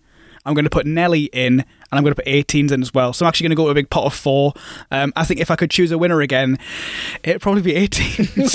I'm 0.48 0.54
going 0.54 0.64
to 0.64 0.70
put 0.70 0.86
Nelly 0.86 1.24
in, 1.24 1.60
and 1.60 1.66
I'm 1.92 2.02
going 2.02 2.12
to 2.14 2.16
put 2.22 2.26
A-Teens 2.28 2.72
in 2.72 2.82
as 2.82 2.92
well. 2.94 3.12
So 3.12 3.24
I'm 3.24 3.28
actually 3.28 3.44
going 3.44 3.50
to 3.50 3.56
go 3.56 3.64
with 3.64 3.72
a 3.72 3.74
big 3.74 3.90
pot 3.90 4.04
of 4.06 4.14
four. 4.14 4.54
Um, 4.90 5.12
I 5.14 5.24
think 5.24 5.40
if 5.40 5.50
I 5.50 5.56
could 5.56 5.70
choose 5.70 5.92
a 5.92 5.98
winner 5.98 6.20
again, 6.20 6.58
it'd 7.22 7.40
probably 7.42 7.62
be 7.62 7.74
A-Teens. 7.76 8.28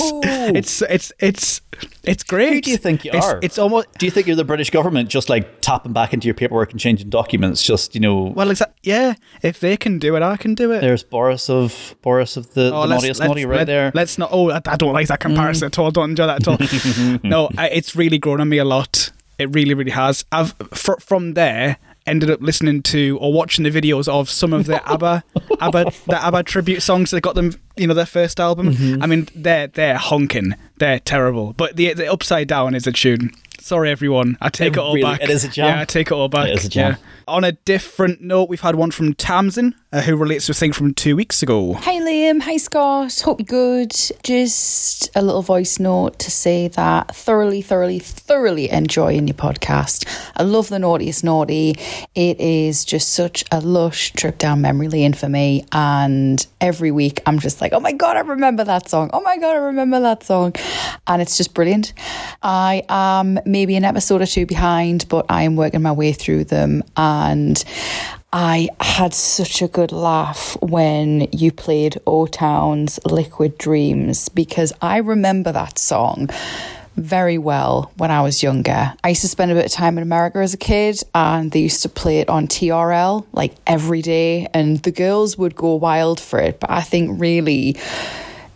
it's 0.54 0.82
it's 0.82 1.12
it's 1.20 1.60
it's 2.04 2.22
great. 2.22 2.52
Who 2.54 2.60
do 2.60 2.70
you 2.70 2.76
think 2.76 3.04
you 3.04 3.10
It's- 3.10 3.24
are? 3.24 3.38
It's 3.42 3.58
almost 3.58 3.88
Do 3.98 4.06
you 4.06 4.10
think 4.10 4.26
you're 4.26 4.36
the 4.36 4.44
British 4.44 4.70
government 4.70 5.08
just 5.08 5.28
like 5.28 5.60
tapping 5.60 5.92
back 5.92 6.12
into 6.12 6.26
your 6.26 6.34
paperwork 6.34 6.70
and 6.72 6.78
changing 6.80 7.08
documents? 7.10 7.62
Just, 7.62 7.94
you 7.94 8.00
know, 8.00 8.32
well, 8.36 8.48
exa- 8.48 8.72
yeah. 8.82 9.14
If 9.42 9.60
they 9.60 9.76
can 9.76 9.98
do 9.98 10.14
it, 10.16 10.22
I 10.22 10.36
can 10.36 10.54
do 10.54 10.70
it. 10.72 10.80
there's 10.80 11.02
Boris 11.02 11.48
of 11.50 11.94
Boris 12.02 12.36
of 12.36 12.54
the, 12.54 12.66
Oh, 12.66 12.82
the 12.82 12.88
let's- 12.88 12.90
naughtiest 12.90 13.20
let's- 13.20 13.28
naughty 13.28 13.44
right 13.46 13.56
let- 13.58 13.66
there. 13.66 13.92
Let's 13.94 14.18
not. 14.18 14.28
Oh, 14.32 14.50
I, 14.50 14.60
I 14.66 14.76
don't 14.76 14.92
like 14.92 15.08
that 15.08 15.20
comparison 15.20 15.66
at 15.66 15.78
all. 15.78 15.90
Don't 15.90 16.10
enjoy 16.10 16.26
that 16.26 16.46
at 16.46 16.48
all. 16.48 17.20
no, 17.28 17.48
I, 17.56 17.68
it's 17.70 17.96
really 17.96 18.18
grown 18.18 18.40
on 18.40 18.48
me 18.48 18.58
a 18.58 18.64
lot. 18.64 19.10
It 19.38 19.54
really, 19.54 19.74
really 19.74 19.90
has. 19.90 20.24
I've 20.32 20.54
fr- 20.72 21.00
from 21.00 21.34
there 21.34 21.78
ended 22.06 22.30
up 22.30 22.40
listening 22.42 22.82
to 22.82 23.18
or 23.20 23.32
watching 23.32 23.64
the 23.64 23.70
videos 23.70 24.08
of 24.08 24.28
some 24.28 24.52
of 24.52 24.66
the 24.66 24.86
ABBA, 24.90 25.24
ABBA, 25.60 25.92
the 26.06 26.22
ABBA 26.22 26.42
tribute 26.42 26.80
songs 26.80 27.10
that 27.10 27.22
got 27.22 27.34
them. 27.34 27.54
You 27.76 27.86
know, 27.86 27.94
their 27.94 28.06
first 28.06 28.38
album. 28.38 28.74
Mm-hmm. 28.74 29.02
I 29.02 29.06
mean, 29.06 29.28
they're 29.34 29.66
they're 29.68 29.96
honking. 29.96 30.54
They're 30.78 31.00
terrible. 31.00 31.52
But 31.54 31.76
the 31.76 31.92
the 31.94 32.10
upside 32.10 32.48
down 32.48 32.74
is 32.74 32.86
a 32.86 32.92
tune. 32.92 33.30
Sorry, 33.64 33.90
everyone. 33.90 34.36
I 34.42 34.50
take 34.50 34.74
It 34.74 34.76
it, 34.76 34.78
all 34.78 34.92
really- 34.92 35.10
back. 35.10 35.22
it 35.22 35.30
is 35.30 35.42
a 35.42 35.48
jam. 35.48 35.68
Yeah, 35.68 35.80
I 35.80 35.84
take 35.86 36.08
it 36.08 36.12
all 36.12 36.28
back. 36.28 36.48
It 36.50 36.58
is 36.58 36.66
a 36.66 36.68
jam. 36.68 36.90
Yeah. 36.92 36.96
On 37.26 37.44
a 37.44 37.52
different 37.52 38.20
note, 38.20 38.50
we've 38.50 38.60
had 38.60 38.74
one 38.74 38.90
from 38.90 39.14
Tamsin, 39.14 39.74
uh, 39.90 40.02
who 40.02 40.14
relates 40.16 40.44
to 40.46 40.52
a 40.52 40.54
thing 40.54 40.74
from 40.74 40.92
two 40.92 41.16
weeks 41.16 41.42
ago. 41.42 41.72
Hi 41.72 41.94
Liam, 41.94 42.42
hi 42.42 42.58
Scott, 42.58 43.18
hope 43.20 43.40
you're 43.40 43.46
good. 43.46 43.92
Just 44.22 45.08
a 45.16 45.22
little 45.22 45.40
voice 45.40 45.78
note 45.78 46.18
to 46.18 46.30
say 46.30 46.68
that 46.68 47.16
thoroughly, 47.16 47.62
thoroughly, 47.62 47.98
thoroughly 47.98 48.68
enjoying 48.68 49.26
your 49.26 49.34
podcast. 49.36 50.04
I 50.36 50.42
love 50.42 50.68
the 50.68 50.78
naughtiest 50.78 51.24
naughty. 51.24 51.76
It 52.14 52.38
is 52.38 52.84
just 52.84 53.14
such 53.14 53.42
a 53.50 53.62
lush 53.62 54.12
trip 54.12 54.36
down 54.36 54.60
memory 54.60 54.88
lane 54.88 55.14
for 55.14 55.30
me. 55.30 55.64
And 55.72 56.46
every 56.60 56.90
week 56.90 57.22
I'm 57.24 57.38
just 57.38 57.62
like, 57.62 57.72
oh 57.72 57.80
my 57.80 57.92
God, 57.92 58.18
I 58.18 58.20
remember 58.20 58.64
that 58.64 58.90
song. 58.90 59.08
Oh 59.14 59.22
my 59.22 59.38
God, 59.38 59.52
I 59.56 59.60
remember 59.60 59.98
that 60.00 60.24
song. 60.24 60.52
And 61.06 61.22
it's 61.22 61.38
just 61.38 61.54
brilliant. 61.54 61.94
I 62.42 62.82
am 62.90 63.38
maybe 63.54 63.76
an 63.76 63.84
episode 63.84 64.20
or 64.20 64.26
two 64.26 64.46
behind, 64.46 65.06
but 65.08 65.26
I 65.28 65.44
am 65.44 65.54
working 65.54 65.80
my 65.80 65.92
way 65.92 66.12
through 66.12 66.42
them. 66.42 66.82
And 66.96 67.62
I 68.32 68.68
had 68.80 69.14
such 69.14 69.62
a 69.62 69.68
good 69.68 69.92
laugh 69.92 70.56
when 70.60 71.28
you 71.30 71.52
played 71.52 72.00
O 72.04 72.26
Town's 72.26 72.98
Liquid 73.04 73.56
Dreams 73.56 74.28
because 74.28 74.72
I 74.82 74.96
remember 74.96 75.52
that 75.52 75.78
song 75.78 76.30
very 76.96 77.38
well 77.38 77.92
when 77.96 78.10
I 78.10 78.22
was 78.22 78.42
younger. 78.42 78.92
I 79.04 79.10
used 79.10 79.20
to 79.20 79.28
spend 79.28 79.52
a 79.52 79.54
bit 79.54 79.66
of 79.66 79.70
time 79.70 79.98
in 79.98 80.02
America 80.02 80.38
as 80.38 80.52
a 80.52 80.56
kid 80.56 81.00
and 81.14 81.52
they 81.52 81.60
used 81.60 81.82
to 81.82 81.88
play 81.88 82.18
it 82.18 82.28
on 82.28 82.48
TRL 82.48 83.24
like 83.32 83.54
every 83.68 84.02
day 84.02 84.48
and 84.52 84.82
the 84.82 84.90
girls 84.90 85.38
would 85.38 85.54
go 85.54 85.76
wild 85.76 86.18
for 86.18 86.40
it. 86.40 86.58
But 86.58 86.72
I 86.72 86.80
think 86.80 87.20
really 87.20 87.76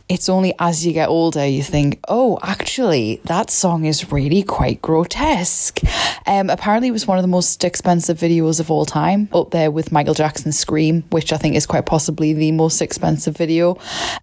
it's 0.08 0.28
only 0.28 0.54
as 0.58 0.86
you 0.86 0.92
get 0.92 1.08
older 1.08 1.44
you 1.44 1.62
think, 1.62 2.00
oh, 2.08 2.38
actually, 2.42 3.20
that 3.24 3.50
song 3.50 3.84
is 3.84 4.10
really 4.10 4.42
quite 4.42 4.80
grotesque. 4.80 5.80
Um, 6.26 6.48
apparently, 6.48 6.88
it 6.88 6.92
was 6.92 7.06
one 7.06 7.18
of 7.18 7.22
the 7.22 7.28
most 7.28 7.62
expensive 7.62 8.18
videos 8.18 8.58
of 8.58 8.70
all 8.70 8.86
time, 8.86 9.28
up 9.32 9.50
there 9.50 9.70
with 9.70 9.92
Michael 9.92 10.14
Jackson's 10.14 10.58
Scream, 10.58 11.02
which 11.10 11.32
I 11.32 11.36
think 11.36 11.56
is 11.56 11.66
quite 11.66 11.86
possibly 11.86 12.32
the 12.32 12.52
most 12.52 12.80
expensive 12.80 13.36
video. 13.36 13.78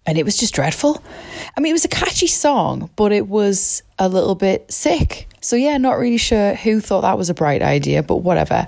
And 0.06 0.18
it 0.18 0.24
was 0.24 0.36
just 0.36 0.54
dreadful. 0.54 1.02
I 1.56 1.60
mean, 1.60 1.70
it 1.70 1.74
was 1.74 1.84
a 1.84 1.88
catchy 1.88 2.26
song, 2.26 2.90
but 2.96 3.12
it 3.12 3.28
was 3.28 3.82
a 3.98 4.08
little 4.08 4.34
bit 4.34 4.70
sick. 4.70 5.28
So 5.40 5.54
yeah, 5.54 5.78
not 5.78 5.98
really 5.98 6.16
sure 6.16 6.54
who 6.54 6.80
thought 6.80 7.02
that 7.02 7.16
was 7.16 7.30
a 7.30 7.34
bright 7.34 7.62
idea, 7.62 8.02
but 8.02 8.16
whatever. 8.16 8.66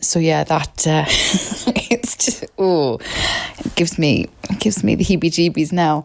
So 0.00 0.20
yeah, 0.20 0.44
that 0.44 0.86
uh, 0.86 1.04
it's 1.90 2.16
just 2.16 2.44
oh, 2.56 3.00
gives 3.74 3.98
me 3.98 4.28
gives 4.58 4.84
me 4.84 4.94
the 4.94 5.04
heebie-jeebies 5.04 5.72
now. 5.72 6.04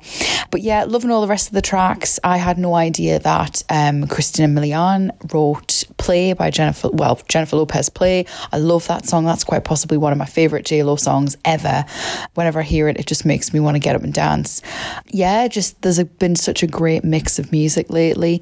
But 0.52 0.62
yeah, 0.62 0.84
loving 0.86 1.12
all 1.12 1.22
the 1.22 1.28
rest 1.28 1.48
of 1.48 1.54
the 1.54 1.62
tracks. 1.62 2.20
I 2.24 2.38
had 2.38 2.58
no 2.58 2.76
idea 2.76 3.20
that 3.20 3.64
um, 3.70 4.08
Christina 4.08 4.48
Milian 4.48 5.12
wrote 5.32 5.84
"Play" 5.98 6.34
by 6.34 6.50
Jennifer. 6.50 6.90
Well, 6.90 7.22
Jennifer 7.28 7.58
Lopez 7.58 7.90
"Play." 7.90 8.26
I 8.52 8.58
love 8.58 8.88
that 8.88 9.06
song. 9.06 9.26
That's 9.26 9.44
quite 9.44 9.64
possibly 9.64 9.98
one 9.98 10.12
of 10.12 10.18
my 10.18 10.26
favorite 10.26 10.66
J 10.66 10.82
Lo 10.82 10.96
songs 10.96 11.38
ever. 11.46 11.86
Whenever 12.34 12.62
I 12.62 12.64
hear 12.64 12.88
it, 12.88 13.00
it 13.00 13.06
just 13.06 13.26
makes 13.26 13.54
me 13.54 13.60
want 13.60 13.76
to 13.76 13.80
get 13.80 13.96
up 13.96 14.04
and 14.04 14.14
dance. 14.14 14.64
Yeah, 15.08 15.48
just 15.48 15.82
there's 15.84 16.00
a, 16.00 16.06
been 16.06 16.36
such 16.36 16.64
a 16.64 16.68
great 16.68 17.04
mix 17.04 17.38
of 17.38 17.52
music 17.52 17.90
lately, 17.90 18.42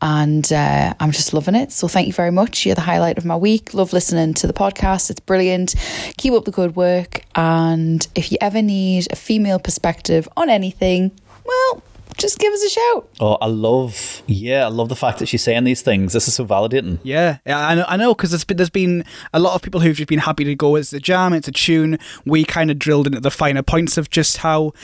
and 0.00 0.52
uh, 0.52 0.94
I'm 1.00 1.10
just 1.10 1.32
loving 1.32 1.54
it. 1.54 1.72
So 1.72 1.88
thank 1.88 2.06
you 2.06 2.12
very 2.12 2.30
much. 2.30 2.66
You're 2.66 2.74
the 2.74 2.80
highlight 2.80 3.18
of 3.18 3.24
my 3.24 3.36
week. 3.36 3.74
Love 3.74 3.92
listening 3.92 4.34
to 4.34 4.46
the 4.46 4.52
podcast. 4.52 5.10
It's 5.10 5.20
brilliant. 5.20 5.74
Keep 6.18 6.34
up 6.34 6.44
the 6.44 6.50
good 6.50 6.76
work. 6.76 7.24
And 7.34 8.06
if 8.14 8.30
you 8.30 8.38
ever 8.40 8.62
need 8.62 9.08
a 9.10 9.16
female 9.16 9.58
perspective 9.58 10.28
on 10.36 10.50
anything, 10.50 11.10
well, 11.44 11.82
just 12.16 12.38
give 12.38 12.52
us 12.52 12.62
a 12.62 12.70
shout. 12.70 13.08
Oh, 13.18 13.38
I 13.40 13.46
love, 13.46 14.22
yeah, 14.28 14.66
I 14.66 14.68
love 14.68 14.88
the 14.88 14.94
fact 14.94 15.18
that 15.18 15.26
she's 15.26 15.42
saying 15.42 15.64
these 15.64 15.82
things. 15.82 16.12
This 16.12 16.28
is 16.28 16.34
so 16.34 16.46
validating. 16.46 17.00
Yeah, 17.02 17.38
yeah, 17.44 17.66
I 17.66 17.74
know, 17.74 17.84
I 17.88 17.96
know, 17.96 18.14
because 18.14 18.30
there's 18.30 18.44
been, 18.44 18.56
there's 18.56 18.70
been 18.70 19.04
a 19.32 19.40
lot 19.40 19.56
of 19.56 19.62
people 19.62 19.80
who've 19.80 19.96
just 19.96 20.08
been 20.08 20.20
happy 20.20 20.44
to 20.44 20.54
go. 20.54 20.76
It's 20.76 20.92
a 20.92 21.00
jam, 21.00 21.32
it's 21.32 21.48
a 21.48 21.52
tune. 21.52 21.98
We 22.24 22.44
kind 22.44 22.70
of 22.70 22.78
drilled 22.78 23.08
into 23.08 23.18
the 23.18 23.32
finer 23.32 23.62
points 23.62 23.98
of 23.98 24.10
just 24.10 24.36
how, 24.36 24.74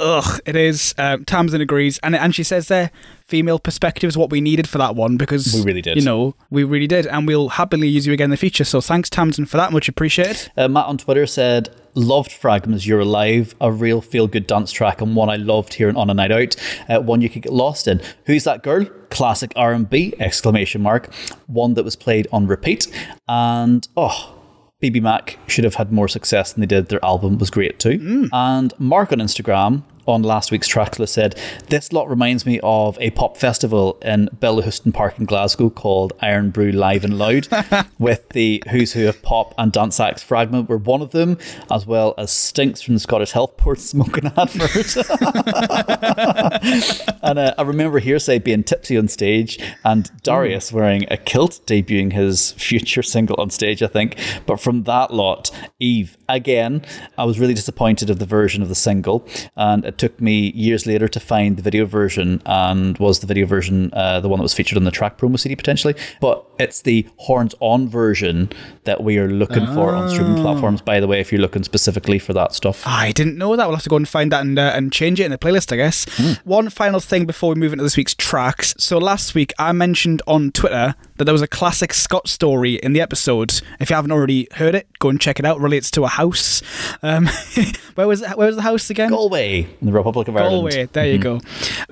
ugh, 0.00 0.40
it 0.46 0.56
is. 0.56 0.94
Um, 0.98 1.24
Tamsin 1.24 1.60
agrees, 1.60 1.98
and 2.02 2.16
and 2.16 2.34
she 2.34 2.42
says 2.42 2.68
there, 2.68 2.90
female 3.24 3.58
perspective 3.58 4.08
is 4.08 4.16
what 4.16 4.30
we 4.30 4.40
needed 4.40 4.68
for 4.68 4.78
that 4.78 4.96
one 4.96 5.16
because 5.16 5.54
We 5.54 5.62
really 5.62 5.82
did. 5.82 5.96
You 5.96 6.02
know, 6.02 6.34
we 6.50 6.64
really 6.64 6.86
did, 6.86 7.06
and 7.06 7.26
we'll 7.26 7.50
happily 7.50 7.88
use 7.88 8.06
you 8.06 8.12
again 8.12 8.24
in 8.26 8.30
the 8.30 8.36
future. 8.36 8.64
So 8.64 8.80
thanks, 8.80 9.10
Tamsin, 9.10 9.46
for 9.46 9.56
that. 9.56 9.72
Much 9.72 9.88
appreciated. 9.88 10.50
Uh, 10.56 10.68
Matt 10.68 10.86
on 10.86 10.98
Twitter 10.98 11.26
said, 11.26 11.68
"Loved 11.94 12.30
Fragma, 12.30 12.84
You're 12.84 13.00
Alive, 13.00 13.54
a 13.60 13.70
real 13.70 14.00
feel-good 14.00 14.46
dance 14.46 14.72
track, 14.72 15.00
and 15.00 15.14
one 15.14 15.28
I 15.28 15.36
loved 15.36 15.74
hearing 15.74 15.96
on 15.96 16.10
a 16.10 16.14
night 16.14 16.32
out. 16.32 16.56
Uh, 16.88 17.00
one 17.00 17.20
you 17.20 17.28
could 17.28 17.42
get 17.42 17.52
lost 17.52 17.86
in. 17.86 18.00
Who's 18.26 18.44
that 18.44 18.62
girl? 18.62 18.86
Classic 19.10 19.52
R&B! 19.56 20.14
Exclamation 20.18 20.82
mark. 20.82 21.12
One 21.46 21.74
that 21.74 21.84
was 21.84 21.96
played 21.96 22.26
on 22.32 22.46
repeat, 22.46 22.86
and 23.28 23.86
oh." 23.96 24.36
BBMak 24.82 25.36
should 25.46 25.64
have 25.64 25.74
had 25.74 25.92
more 25.92 26.08
success 26.08 26.54
than 26.54 26.62
they 26.62 26.66
did. 26.66 26.88
Their 26.88 27.04
album 27.04 27.36
was 27.36 27.50
great 27.50 27.78
too. 27.78 28.30
And 28.32 28.72
Mark 28.78 29.12
on 29.12 29.18
Instagram 29.18 29.82
on 30.06 30.22
last 30.22 30.50
week's 30.50 30.68
track 30.68 30.98
list 30.98 31.14
said, 31.14 31.38
This 31.68 31.92
lot 31.92 32.08
reminds 32.08 32.46
me 32.46 32.60
of 32.62 32.98
a 33.00 33.10
pop 33.10 33.36
festival 33.36 33.98
in 34.02 34.28
Bellahouston 34.38 34.92
Park 34.92 35.18
in 35.18 35.24
Glasgow 35.24 35.70
called 35.70 36.12
Irn-Bru 36.22 36.72
Live 36.72 37.04
and 37.04 37.18
Loud, 37.18 37.48
with 37.98 38.28
the 38.30 38.62
Who's 38.70 38.92
Who 38.92 39.08
of 39.08 39.22
Pop 39.22 39.54
and 39.58 39.72
Dance 39.72 40.00
Acts 40.00 40.24
Fragma 40.24 40.66
were 40.66 40.78
one 40.78 41.02
of 41.02 41.10
them, 41.10 41.38
as 41.70 41.86
well 41.86 42.14
as 42.18 42.30
Stinks 42.30 42.82
from 42.82 42.94
the 42.94 43.00
Scottish 43.00 43.32
Health 43.32 43.56
Board 43.56 43.80
smoking 43.80 44.32
advert. 44.36 44.96
and 47.22 47.38
uh, 47.38 47.54
I 47.56 47.62
remember 47.62 48.00
Hear'Say 48.00 48.42
being 48.42 48.64
tipsy 48.64 48.96
on 48.96 49.08
stage 49.08 49.58
and 49.84 50.10
Darius 50.22 50.72
wearing 50.72 51.06
a 51.10 51.16
kilt, 51.16 51.60
debuting 51.66 52.12
his 52.12 52.52
future 52.52 53.02
single 53.02 53.40
on 53.40 53.50
stage, 53.50 53.82
I 53.82 53.86
think. 53.86 54.16
But 54.46 54.60
from 54.60 54.84
that 54.84 55.12
lot, 55.12 55.50
Eve, 55.78 56.16
again, 56.28 56.84
I 57.18 57.24
was 57.24 57.38
really 57.38 57.54
disappointed 57.54 58.10
of 58.10 58.18
the 58.18 58.26
version 58.26 58.62
of 58.62 58.68
the 58.68 58.74
single. 58.74 59.26
And 59.56 59.84
it 59.90 59.98
took 59.98 60.20
me 60.20 60.52
years 60.52 60.86
later 60.86 61.08
to 61.08 61.20
find 61.20 61.56
the 61.56 61.62
video 61.62 61.84
version, 61.84 62.40
and 62.46 62.96
was 62.98 63.18
the 63.20 63.26
video 63.26 63.44
version 63.44 63.90
uh, 63.92 64.20
the 64.20 64.28
one 64.28 64.38
that 64.38 64.44
was 64.44 64.54
featured 64.54 64.78
on 64.78 64.84
the 64.84 64.90
track 64.90 65.18
promo 65.18 65.38
CD 65.38 65.56
potentially. 65.56 65.94
But 66.20 66.44
it's 66.58 66.82
the 66.82 67.06
horns 67.16 67.54
on 67.60 67.88
version 67.88 68.50
that 68.84 69.02
we 69.02 69.18
are 69.18 69.28
looking 69.28 69.66
for 69.74 69.94
on 69.94 70.08
streaming 70.10 70.42
platforms, 70.42 70.80
by 70.80 71.00
the 71.00 71.06
way, 71.06 71.20
if 71.20 71.32
you're 71.32 71.40
looking 71.40 71.64
specifically 71.64 72.18
for 72.18 72.32
that 72.34 72.52
stuff. 72.52 72.82
I 72.86 73.12
didn't 73.12 73.36
know 73.36 73.56
that. 73.56 73.66
We'll 73.66 73.76
have 73.76 73.82
to 73.82 73.90
go 73.90 73.96
and 73.96 74.08
find 74.08 74.30
that 74.32 74.42
and 74.42 74.58
uh, 74.58 74.72
and 74.74 74.92
change 74.92 75.18
it 75.20 75.24
in 75.24 75.32
the 75.32 75.38
playlist, 75.38 75.72
I 75.72 75.76
guess. 75.76 76.06
One 76.44 76.70
final 76.70 77.00
thing 77.00 77.26
before 77.26 77.54
we 77.54 77.60
move 77.60 77.72
into 77.72 77.82
this 77.84 77.96
week's 77.96 78.14
tracks. 78.14 78.74
So 78.78 78.98
last 78.98 79.34
week 79.34 79.52
I 79.58 79.72
mentioned 79.72 80.22
on 80.26 80.52
Twitter 80.52 80.94
that 81.20 81.26
there 81.26 81.34
was 81.34 81.42
a 81.42 81.46
classic 81.46 81.92
Scott 81.92 82.28
story 82.28 82.76
in 82.76 82.94
the 82.94 83.02
episode. 83.02 83.60
If 83.78 83.90
you 83.90 83.96
haven't 83.96 84.10
already 84.10 84.48
heard 84.52 84.74
it, 84.74 84.86
go 85.00 85.10
and 85.10 85.20
check 85.20 85.38
it 85.38 85.44
out. 85.44 85.58
It 85.58 85.60
relates 85.60 85.90
to 85.90 86.04
a 86.04 86.08
house. 86.08 86.62
Um, 87.02 87.28
where 87.94 88.08
was 88.08 88.22
it, 88.22 88.38
where 88.38 88.46
was 88.46 88.56
the 88.56 88.62
house 88.62 88.88
again? 88.88 89.10
Galway, 89.10 89.68
in 89.82 89.86
the 89.86 89.92
Republic 89.92 90.28
of 90.28 90.36
Ireland. 90.38 90.72
Galway. 90.72 90.86
There 90.86 91.06
you 91.06 91.18
go. 91.18 91.40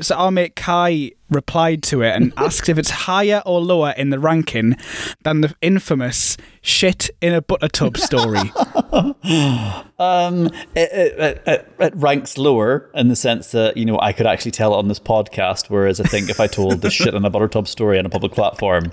So 0.00 0.16
our 0.16 0.30
mate 0.30 0.56
Kai 0.56 1.12
replied 1.30 1.82
to 1.84 2.02
it 2.02 2.14
and 2.14 2.32
asked 2.36 2.68
if 2.68 2.78
it's 2.78 2.90
higher 2.90 3.42
or 3.44 3.60
lower 3.60 3.94
in 3.96 4.10
the 4.10 4.18
ranking 4.18 4.76
than 5.22 5.40
the 5.40 5.54
infamous 5.60 6.36
shit 6.60 7.10
in 7.20 7.34
a 7.34 7.42
butter 7.42 7.68
tub 7.68 7.96
story. 7.96 8.52
Um, 10.00 10.46
it, 10.76 10.92
it, 10.92 11.42
it, 11.46 11.72
it 11.78 11.96
ranks 11.96 12.38
lower 12.38 12.88
in 12.94 13.08
the 13.08 13.16
sense 13.16 13.50
that 13.50 13.76
you 13.76 13.84
know 13.84 13.98
I 14.00 14.12
could 14.12 14.26
actually 14.26 14.52
tell 14.52 14.72
it 14.74 14.76
on 14.76 14.86
this 14.86 15.00
podcast, 15.00 15.68
whereas 15.68 16.00
I 16.00 16.04
think 16.04 16.30
if 16.30 16.38
I 16.38 16.46
told 16.46 16.82
the 16.82 16.90
shit 16.90 17.14
in 17.14 17.24
a 17.24 17.30
butter 17.30 17.48
tub 17.48 17.66
story 17.66 17.98
on 17.98 18.06
a 18.06 18.08
public 18.08 18.32
platform, 18.32 18.92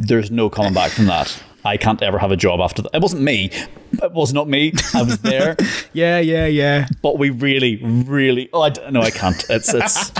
there's 0.00 0.30
no 0.30 0.48
coming 0.48 0.72
back 0.72 0.92
from 0.92 1.06
that. 1.06 1.42
I 1.64 1.76
can't 1.76 2.02
ever 2.02 2.18
have 2.18 2.30
a 2.30 2.36
job 2.36 2.60
after 2.60 2.82
that. 2.82 2.94
It 2.94 3.00
wasn't 3.00 3.22
me. 3.22 3.50
It 4.02 4.12
was 4.12 4.32
not 4.32 4.48
me. 4.48 4.74
I 4.94 5.02
was 5.02 5.18
there, 5.18 5.56
yeah, 5.92 6.18
yeah, 6.20 6.46
yeah. 6.46 6.88
but 7.02 7.18
we 7.18 7.30
really, 7.30 7.76
really. 7.82 8.50
Oh, 8.52 8.62
I 8.62 8.70
don't, 8.70 8.92
no, 8.92 9.00
I 9.00 9.10
can't. 9.10 9.44
It's 9.48 9.72
it's 9.72 10.10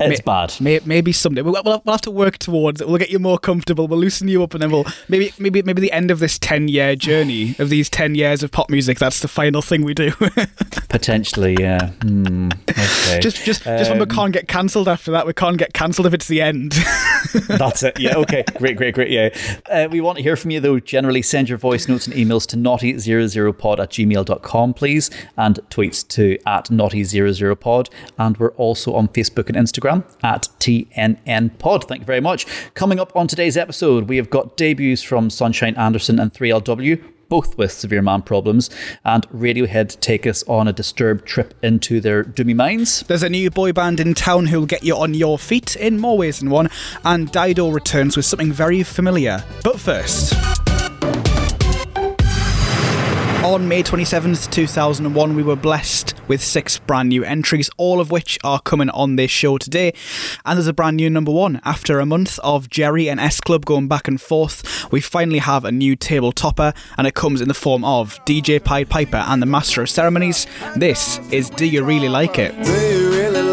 it's 0.00 0.20
bad. 0.20 0.54
May, 0.60 0.80
maybe 0.84 1.12
someday 1.12 1.42
we'll, 1.42 1.60
we'll, 1.64 1.82
we'll 1.84 1.92
have 1.94 2.00
to 2.02 2.10
work 2.10 2.38
towards 2.38 2.80
it. 2.80 2.88
We'll 2.88 2.98
get 2.98 3.10
you 3.10 3.18
more 3.18 3.38
comfortable. 3.38 3.88
We'll 3.88 3.98
loosen 3.98 4.28
you 4.28 4.42
up, 4.42 4.54
and 4.54 4.62
then 4.62 4.70
we'll 4.70 4.86
maybe 5.08 5.32
maybe 5.38 5.62
maybe 5.62 5.80
the 5.80 5.92
end 5.92 6.10
of 6.10 6.18
this 6.18 6.38
ten 6.38 6.68
year 6.68 6.94
journey 6.96 7.54
of 7.58 7.68
these 7.70 7.88
ten 7.90 8.14
years 8.14 8.42
of 8.42 8.50
pop 8.50 8.70
music. 8.70 8.98
That's 8.98 9.20
the 9.20 9.28
final 9.28 9.62
thing 9.62 9.82
we 9.84 9.94
do. 9.94 10.12
Potentially, 10.88 11.56
yeah. 11.58 11.90
Hmm, 12.02 12.50
okay. 12.70 13.20
just 13.20 13.44
just 13.44 13.64
just 13.64 13.90
when 13.90 13.98
we 13.98 14.04
Um, 14.04 14.08
can't 14.08 14.32
get 14.32 14.48
cancelled 14.48 14.88
after 14.88 15.10
that, 15.12 15.26
we 15.26 15.32
can't 15.32 15.56
get 15.58 15.72
cancelled 15.74 16.06
if 16.06 16.14
it's 16.14 16.28
the 16.28 16.40
end. 16.40 16.74
That's 17.48 17.82
it. 17.82 17.98
Yeah. 17.98 18.16
Okay. 18.16 18.44
Great. 18.56 18.76
Great. 18.76 18.94
Great. 18.94 19.10
Yeah. 19.10 19.28
Uh, 19.70 19.88
we 19.90 20.00
want 20.00 20.16
to 20.16 20.22
hear 20.22 20.36
from 20.36 20.50
you 20.50 20.60
though. 20.60 20.80
Generally, 20.80 21.22
send 21.22 21.48
your 21.48 21.58
voice 21.58 21.88
notes 21.88 22.06
and 22.06 22.14
emails 22.14 22.46
to 22.48 22.56
naughty00pod 22.56 23.80
at 23.80 23.90
gmail.com, 23.90 24.74
please, 24.74 25.10
and 25.36 25.60
tweets 25.70 26.06
to 26.08 26.38
at 26.46 26.66
naughty00pod. 26.66 27.90
And 28.18 28.36
we're 28.38 28.52
also 28.52 28.94
on 28.94 29.08
Facebook 29.08 29.48
and 29.48 29.56
Instagram 29.56 30.04
at 30.22 30.48
TNNpod. 30.60 31.84
Thank 31.84 32.00
you 32.00 32.06
very 32.06 32.20
much. 32.20 32.46
Coming 32.74 32.98
up 33.00 33.14
on 33.16 33.26
today's 33.26 33.56
episode, 33.56 34.08
we 34.08 34.16
have 34.16 34.30
got 34.30 34.56
debuts 34.56 35.02
from 35.02 35.30
Sunshine 35.30 35.74
Anderson 35.76 36.18
and 36.18 36.32
3LW. 36.32 37.02
Both 37.28 37.58
with 37.58 37.72
severe 37.72 38.00
man 38.00 38.22
problems, 38.22 38.70
and 39.04 39.28
Radiohead 39.28 40.00
take 40.00 40.26
us 40.26 40.42
on 40.44 40.66
a 40.66 40.72
disturbed 40.72 41.26
trip 41.26 41.52
into 41.62 42.00
their 42.00 42.24
doomy 42.24 42.56
minds. 42.56 43.02
There's 43.02 43.22
a 43.22 43.28
new 43.28 43.50
boy 43.50 43.72
band 43.72 44.00
in 44.00 44.14
town 44.14 44.46
who'll 44.46 44.64
get 44.64 44.82
you 44.82 44.96
on 44.96 45.12
your 45.12 45.38
feet 45.38 45.76
in 45.76 46.00
more 46.00 46.16
ways 46.16 46.38
than 46.38 46.48
one, 46.48 46.70
and 47.04 47.30
Dido 47.30 47.68
returns 47.68 48.16
with 48.16 48.24
something 48.24 48.50
very 48.50 48.82
familiar. 48.82 49.44
But 49.62 49.78
first. 49.78 50.34
On 53.44 53.68
May 53.68 53.82
27th, 53.82 54.50
2001, 54.50 55.36
we 55.36 55.42
were 55.42 55.56
blessed 55.56 56.17
with 56.28 56.42
six 56.42 56.78
brand 56.78 57.08
new 57.08 57.24
entries, 57.24 57.70
all 57.76 58.00
of 58.00 58.10
which 58.10 58.38
are 58.44 58.60
coming 58.60 58.90
on 58.90 59.16
this 59.16 59.30
show 59.30 59.58
today. 59.58 59.92
And 60.44 60.56
there's 60.56 60.66
a 60.66 60.72
brand 60.72 60.96
new 60.96 61.10
number 61.10 61.32
one. 61.32 61.60
After 61.64 61.98
a 61.98 62.06
month 62.06 62.38
of 62.40 62.70
Geri 62.70 63.08
and 63.08 63.18
S 63.18 63.40
Club 63.40 63.64
going 63.64 63.88
back 63.88 64.06
and 64.06 64.20
forth, 64.20 64.90
we 64.92 65.00
finally 65.00 65.38
have 65.38 65.64
a 65.64 65.72
new 65.72 65.96
table 65.96 66.32
topper, 66.32 66.72
and 66.96 67.06
it 67.06 67.14
comes 67.14 67.40
in 67.40 67.48
the 67.48 67.54
form 67.54 67.84
of 67.84 68.22
DJ 68.24 68.62
Pied 68.62 68.88
Piper 68.88 69.16
and 69.16 69.42
the 69.42 69.46
Master 69.46 69.82
of 69.82 69.90
Ceremonies. 69.90 70.46
This 70.76 71.18
is 71.32 71.50
Do 71.50 71.66
You 71.66 71.84
Really 71.84 72.08
Like 72.08 72.38
It? 72.38 72.54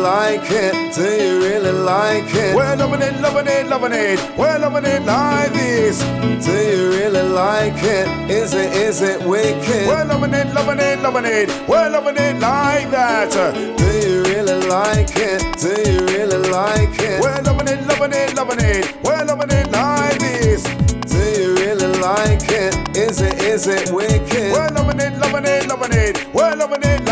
Do 0.05 0.11
you 0.11 0.19
really 0.21 0.37
like 0.37 0.51
it? 0.51 0.93
Do 0.93 1.01
you 1.01 1.39
really 1.39 1.71
like 1.71 2.35
it? 2.35 2.55
We're 2.55 2.75
loving 2.75 3.01
it, 3.01 3.19
loving 3.21 3.47
it, 3.47 3.67
loving 3.67 3.93
it. 3.93 4.37
We're 4.37 4.59
loving 4.59 4.85
it 4.85 5.03
like 5.03 5.51
this. 5.51 5.99
Do 6.45 6.51
you 6.51 6.89
really 6.91 7.27
like 7.29 7.81
it? 7.81 8.29
Is 8.29 8.53
it, 8.53 8.71
is 8.73 9.01
it 9.01 9.25
wicked? 9.27 9.87
We're 9.87 10.05
loving 10.05 10.35
it, 10.35 10.53
loving 10.53 10.79
it, 10.79 11.01
loving 11.01 11.25
it. 11.25 11.49
We're 11.67 11.89
loving 11.89 12.17
it 12.17 12.39
like 12.39 12.91
that. 12.91 13.31
Do 13.31 13.85
you 14.07 14.21
really 14.25 14.67
like 14.67 15.09
it? 15.17 15.41
Do 15.57 15.69
you 15.69 16.05
really 16.05 16.49
like 16.51 16.99
it? 16.99 17.19
We're 17.19 17.41
loving 17.41 17.67
it, 17.67 17.87
loving 17.87 18.13
it, 18.13 18.35
loving 18.35 18.59
it. 18.59 19.03
We're 19.03 19.25
loving 19.25 19.49
it 19.49 19.71
like 19.71 20.19
this. 20.19 20.63
Do 21.09 21.17
you 21.17 21.55
really 21.55 21.97
like 21.99 22.45
it? 22.51 22.95
Is 22.95 23.21
it, 23.21 23.41
is 23.41 23.65
it 23.65 23.91
wicked? 23.91 24.53
We're 24.53 24.69
loving 24.69 24.99
it, 24.99 25.17
loving 25.17 25.45
it, 25.45 25.67
loving 25.67 25.93
it. 25.93 26.31
We're 26.31 26.55
loving 26.55 26.83
it. 26.83 27.04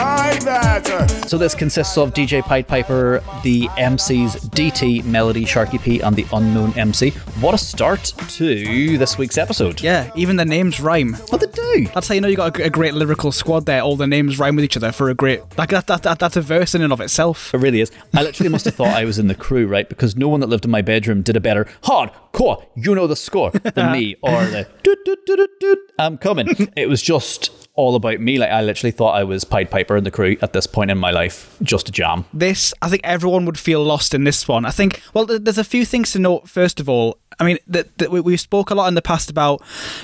So 1.27 1.38
this 1.39 1.55
consists 1.55 1.98
of 1.98 2.13
DJ 2.13 2.43
Pied 2.43 2.67
Piper, 2.67 3.24
the 3.41 3.63
MCs 3.70 4.50
DT, 4.50 5.03
Melody, 5.03 5.46
Sharky 5.46 5.82
P, 5.82 6.00
and 6.01 6.15
the 6.15 6.27
unknown 6.32 6.77
MC. 6.77 7.10
What 7.39 7.55
a 7.55 7.58
start 7.58 8.13
to 8.29 8.98
this 8.98 9.17
week's 9.17 9.39
episode. 9.39 9.82
Yeah, 9.82 10.12
even 10.15 10.36
the 10.36 10.46
names 10.46 10.79
rhyme. 10.79 11.13
What 11.29 11.41
they 11.41 11.48
do? 11.48 11.88
That's 11.93 12.08
how 12.08 12.13
you 12.13 12.22
know 12.22 12.27
you 12.27 12.36
got 12.36 12.60
a, 12.60 12.65
a 12.65 12.70
great 12.70 12.93
lyrical 12.93 13.32
squad 13.32 13.65
there. 13.65 13.82
All 13.82 13.96
the 13.96 14.05
names 14.05 14.38
rhyme 14.38 14.55
with 14.55 14.65
each 14.65 14.77
other 14.77 14.91
for 14.91 15.10
a 15.10 15.15
great. 15.15 15.41
Like 15.58 15.70
that, 15.70 15.88
that, 15.88 16.03
that 16.03 16.20
that's 16.20 16.36
a 16.36 16.41
verse 16.41 16.75
in 16.75 16.84
and 16.84 16.93
of 16.93 17.01
itself. 17.01 17.53
It 17.53 17.58
really 17.58 17.82
is. 17.82 17.91
I 18.13 18.22
literally 18.22 18.50
must 18.50 18.65
have 18.65 18.75
thought 18.75 18.96
I 18.96 19.05
was 19.05 19.17
in 19.17 19.27
the 19.27 19.36
crew, 19.36 19.65
right? 19.65 19.89
Because 19.89 20.15
no 20.15 20.27
one 20.27 20.39
that 20.41 20.50
lived 20.50 20.65
in 20.65 20.72
my 20.72 20.84
bedroom 20.84 21.24
did 21.24 21.36
a 21.36 21.41
better 21.41 21.67
hard 21.84 22.12
core. 22.34 22.63
you 22.75 22.93
know 22.93 23.08
the 23.08 23.15
score, 23.15 23.51
than 23.51 23.91
me, 23.93 24.15
or 24.22 24.46
the 24.46 24.67
doot, 24.84 25.00
doot, 25.05 25.25
doot, 25.25 25.38
doot, 25.38 25.60
doot, 25.60 25.79
I'm 25.98 26.17
coming. 26.17 26.48
It 26.75 26.89
was 26.89 27.01
just 27.01 27.62
all 27.75 27.96
about 27.96 28.20
me. 28.20 28.38
Like 28.38 28.51
I 28.51 28.62
literally 28.62 28.92
thought 28.92 29.15
I 29.15 29.24
was 29.24 29.44
Pied 29.44 29.72
Piper 29.72 29.98
in 29.98 30.03
the 30.03 30.12
crew 30.12 30.38
at 30.42 30.53
this 30.53 30.68
point 30.68 30.92
in 30.92 30.98
my 30.98 31.12
life, 31.12 31.58
just 31.62 31.89
a 31.89 31.92
jam. 31.92 32.25
This, 32.34 32.74
I 32.82 32.89
think 32.89 33.01
everyone 33.03 33.46
would 33.46 33.58
feel 33.58 33.84
lost 33.84 34.13
in 34.13 34.24
this 34.24 34.48
one. 34.48 34.65
I 34.65 34.72
think. 34.72 35.01
Well, 35.13 35.25
th- 35.27 35.42
there's 35.44 35.58
a 35.58 35.63
few 35.63 35.86
things 35.86 36.12
to 36.12 36.20
note. 36.20 36.48
First 36.48 36.80
of 36.80 36.88
all, 36.88 37.18
I 37.39 37.44
mean, 37.46 37.58
that 37.68 37.98
that 37.98 38.12
we, 38.12 38.22
we 38.22 38.38
spoke 38.38 38.70
a 38.70 38.75
lot 38.75 38.88
in 38.88 38.96
the 38.96 39.01
past 39.01 39.30
about 39.30 39.62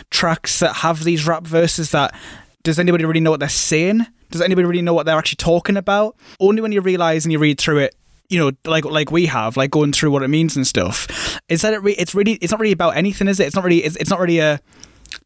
tracks 0.09 0.59
that 0.59 0.77
have 0.77 1.03
these 1.03 1.27
rap 1.27 1.45
verses. 1.45 1.91
That 1.91 2.15
does 2.63 2.79
anybody 2.79 3.05
really 3.05 3.19
know 3.19 3.31
what 3.31 3.39
they're 3.39 3.49
saying? 3.49 4.05
Does 4.31 4.41
anybody 4.41 4.67
really 4.67 4.81
know 4.81 4.93
what 4.93 5.05
they're 5.05 5.17
actually 5.17 5.37
talking 5.37 5.77
about? 5.77 6.15
Only 6.39 6.61
when 6.61 6.71
you 6.71 6.81
realize 6.81 7.25
and 7.25 7.31
you 7.31 7.39
read 7.39 7.59
through 7.59 7.79
it. 7.79 7.95
You 8.29 8.39
know, 8.39 8.51
like 8.65 8.85
like 8.85 9.11
we 9.11 9.25
have, 9.25 9.57
like 9.57 9.71
going 9.71 9.91
through 9.91 10.11
what 10.11 10.21
it 10.21 10.27
means 10.27 10.55
and 10.55 10.65
stuff. 10.65 11.39
Is 11.49 11.61
that 11.61 11.73
it? 11.73 11.81
Re- 11.81 11.93
it's 11.93 12.13
really, 12.13 12.33
it's 12.33 12.51
not 12.51 12.59
really 12.59 12.73
about 12.73 12.95
anything, 12.95 13.27
is 13.27 13.39
it? 13.39 13.47
It's 13.47 13.55
not 13.55 13.63
really, 13.63 13.83
it's, 13.83 13.95
it's 13.95 14.09
not 14.09 14.19
really 14.19 14.37
a 14.39 14.59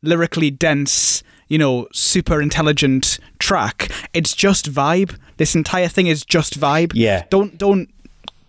lyrically 0.02 0.52
dense 0.52 1.22
you 1.48 1.58
know, 1.58 1.88
super 1.94 2.42
intelligent 2.42 3.20
track. 3.40 3.90
It's 4.14 4.34
just 4.34 4.72
vibe. 4.72 5.18
This 5.38 5.56
entire 5.56 5.88
thing 5.88 6.08
is 6.08 6.24
just 6.26 6.60
vibe. 6.60 6.92
Yeah. 6.96 7.26
Don't 7.30 7.58
don't. 7.58 7.90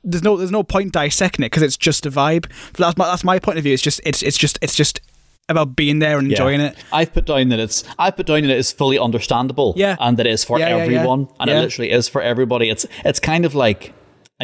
There's 0.03 0.23
no 0.23 0.37
there's 0.37 0.51
no 0.51 0.63
point 0.63 0.93
dissecting 0.93 1.45
it 1.45 1.47
because 1.47 1.63
it's 1.63 1.77
just 1.79 2.05
a 2.07 2.11
vibe. 2.11 2.47
That's 2.75 2.97
my 2.97 3.07
that's 3.07 3.25
my 3.25 3.39
point 3.39 3.59
of 3.59 3.65
view. 3.65 3.73
It's 3.73 3.83
just 3.83 4.01
it's 4.05 4.23
it's 4.23 4.37
just 4.37 4.59
it's 4.61 4.75
just 4.75 5.01
about 5.49 5.77
being 5.77 5.99
there 5.99 6.19
and 6.19 6.27
Yeah. 6.31 6.37
enjoying 6.37 6.61
it. 6.61 6.77
I've 6.93 7.13
put 7.13 7.27
down 7.27 7.49
that 7.51 7.59
it's 7.59 7.85
I've 7.99 8.17
put 8.17 8.27
down 8.27 8.43
that 8.43 8.51
it's 8.51 8.73
fully 8.73 8.99
understandable. 8.99 9.75
Yeah. 9.77 9.97
And 10.01 10.17
that 10.19 10.27
it 10.27 10.33
is 10.33 10.45
for 10.45 10.59
Yeah, 10.59 10.69
yeah, 10.71 10.77
yeah. 10.77 10.83
everyone. 10.83 11.29
And 11.41 11.51
Yeah. 11.51 11.59
it 11.59 11.63
literally 11.63 11.91
is 11.91 12.09
for 12.09 12.21
everybody. 12.23 12.69
It's 12.71 12.87
it's 13.05 13.21
kind 13.21 13.45
of 13.47 13.55
like 13.55 13.93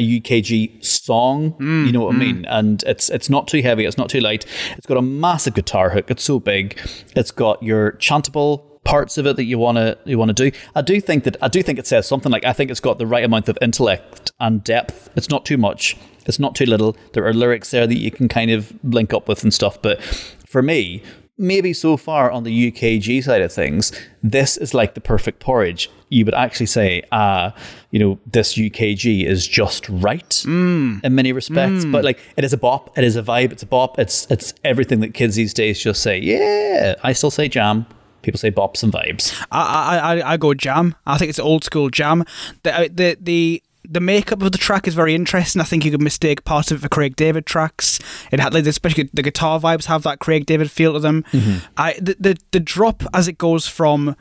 a 0.01 0.21
UKG 0.21 0.85
song, 0.85 1.53
Mm, 1.53 1.87
you 1.87 1.93
know 1.93 2.05
what 2.05 2.15
I 2.15 2.19
mean? 2.19 2.45
And 2.47 2.83
it's 2.85 3.11
it's 3.11 3.29
not 3.29 3.47
too 3.49 3.63
heavy, 3.63 3.85
it's 3.85 3.99
not 3.99 4.09
too 4.09 4.21
light. 4.21 4.47
It's 4.77 4.87
got 4.87 4.97
a 4.97 5.03
massive 5.03 5.55
guitar 5.55 5.91
hook. 5.91 6.11
It's 6.11 6.25
so 6.25 6.41
big. 6.41 6.79
It's 7.15 7.31
got 7.31 7.63
your 7.63 7.93
chantable 7.93 8.65
parts 8.85 9.19
of 9.19 9.27
it 9.27 9.37
that 9.37 9.45
you 9.45 9.59
want 9.59 9.77
to 9.77 9.99
you 10.05 10.19
want 10.19 10.35
to 10.35 10.51
do. 10.51 10.57
I 10.75 10.83
do 10.83 11.01
think 11.01 11.25
that 11.25 11.37
I 11.43 11.49
do 11.49 11.63
think 11.63 11.79
it 11.79 11.87
says 11.87 12.07
something 12.07 12.33
like 12.33 12.45
I 12.45 12.53
think 12.53 12.71
it's 12.71 12.81
got 12.81 12.99
the 12.99 13.07
right 13.07 13.25
amount 13.25 13.49
of 13.49 13.59
intellect 13.61 14.33
and 14.41 14.65
depth. 14.65 15.11
It's 15.17 15.29
not 15.29 15.45
too 15.45 15.59
much. 15.59 15.97
It's 16.27 16.39
not 16.39 16.55
too 16.55 16.67
little. 16.67 16.97
There 17.13 17.27
are 17.27 17.33
lyrics 17.33 17.71
there 17.71 17.87
that 17.87 17.99
you 17.99 18.11
can 18.11 18.29
kind 18.29 18.51
of 18.51 18.73
link 18.85 19.13
up 19.13 19.29
with 19.29 19.43
and 19.43 19.53
stuff, 19.53 19.81
but 19.81 20.03
for 20.47 20.63
me, 20.63 21.03
maybe 21.41 21.73
so 21.73 21.97
far 21.97 22.31
on 22.31 22.45
the 22.45 22.71
UKG 22.71 23.25
side 23.25 23.41
of 23.41 23.53
things, 23.53 23.91
this 24.23 24.57
is 24.57 24.75
like 24.75 24.95
the 24.95 25.01
perfect 25.01 25.41
porridge. 25.41 25.91
You 26.11 26.25
would 26.25 26.35
actually 26.35 26.67
say, 26.67 27.03
ah, 27.11 27.55
you 27.91 27.99
know, 27.99 28.19
this 28.27 28.55
UKG 28.55 29.25
is 29.25 29.49
just 29.49 29.89
right 29.89 30.45
in 30.45 31.01
many 31.15 31.33
respects. 31.33 31.85
But 31.85 32.05
like, 32.05 32.21
it 32.37 32.45
is 32.45 32.53
a 32.53 32.59
bop. 32.59 32.97
It 32.99 33.05
is 33.05 33.17
a 33.17 33.23
vibe. 33.23 33.53
It's 33.53 33.63
a 33.63 33.67
bop. 33.67 33.99
It's 33.99 34.27
it's 34.31 34.53
everything 34.65 35.01
that 35.01 35.15
kids 35.15 35.35
these 35.37 35.55
days 35.55 35.81
just 35.81 36.03
say. 36.03 36.19
Yeah, 36.19 36.97
I 37.03 37.13
still 37.13 37.31
say 37.31 37.49
jam. 37.49 37.87
People 38.23 38.39
say 38.39 38.51
bops 38.51 38.83
and 38.83 38.93
vibes. 38.93 39.35
I, 39.51 39.63
I, 39.63 39.97
I, 39.97 40.33
I 40.33 40.37
go 40.37 40.53
jam. 40.53 40.95
I 41.07 41.17
think 41.17 41.31
it's 41.31 41.39
old 41.39 41.65
school 41.65 41.89
jam. 41.89 42.25
The, 42.65 42.75
uh, 42.75 42.89
the, 42.93 43.17
the, 43.19 43.63
the 43.91 44.01
makeup 44.01 44.41
of 44.41 44.53
the 44.53 44.59
track 44.59 44.87
is 44.87 44.95
very 44.95 45.15
interesting. 45.15 45.61
I 45.61 45.65
think 45.65 45.85
you 45.85 45.91
could 45.91 46.01
mistake 46.01 46.45
part 46.45 46.71
of 46.71 46.79
it 46.79 46.81
for 46.81 46.89
Craig 46.89 47.17
David 47.17 47.45
tracks. 47.45 47.99
It 48.31 48.39
had 48.39 48.55
like 48.55 48.67
especially 48.67 49.11
the 49.13 49.23
guitar 49.23 49.59
vibes 49.59 49.87
have 49.87 50.05
that 50.05 50.21
Craig 50.21 50.47
David 50.47 50.71
feel 50.71 50.93
to 50.93 51.01
them. 51.01 51.25
Mm-hmm. 51.33 51.67
I 51.77 51.95
the, 51.95 52.17
the 52.19 52.39
the 52.53 52.61
drop 52.61 53.03
as 53.13 53.27
it 53.27 53.37
goes 53.37 53.67
from 53.67 54.17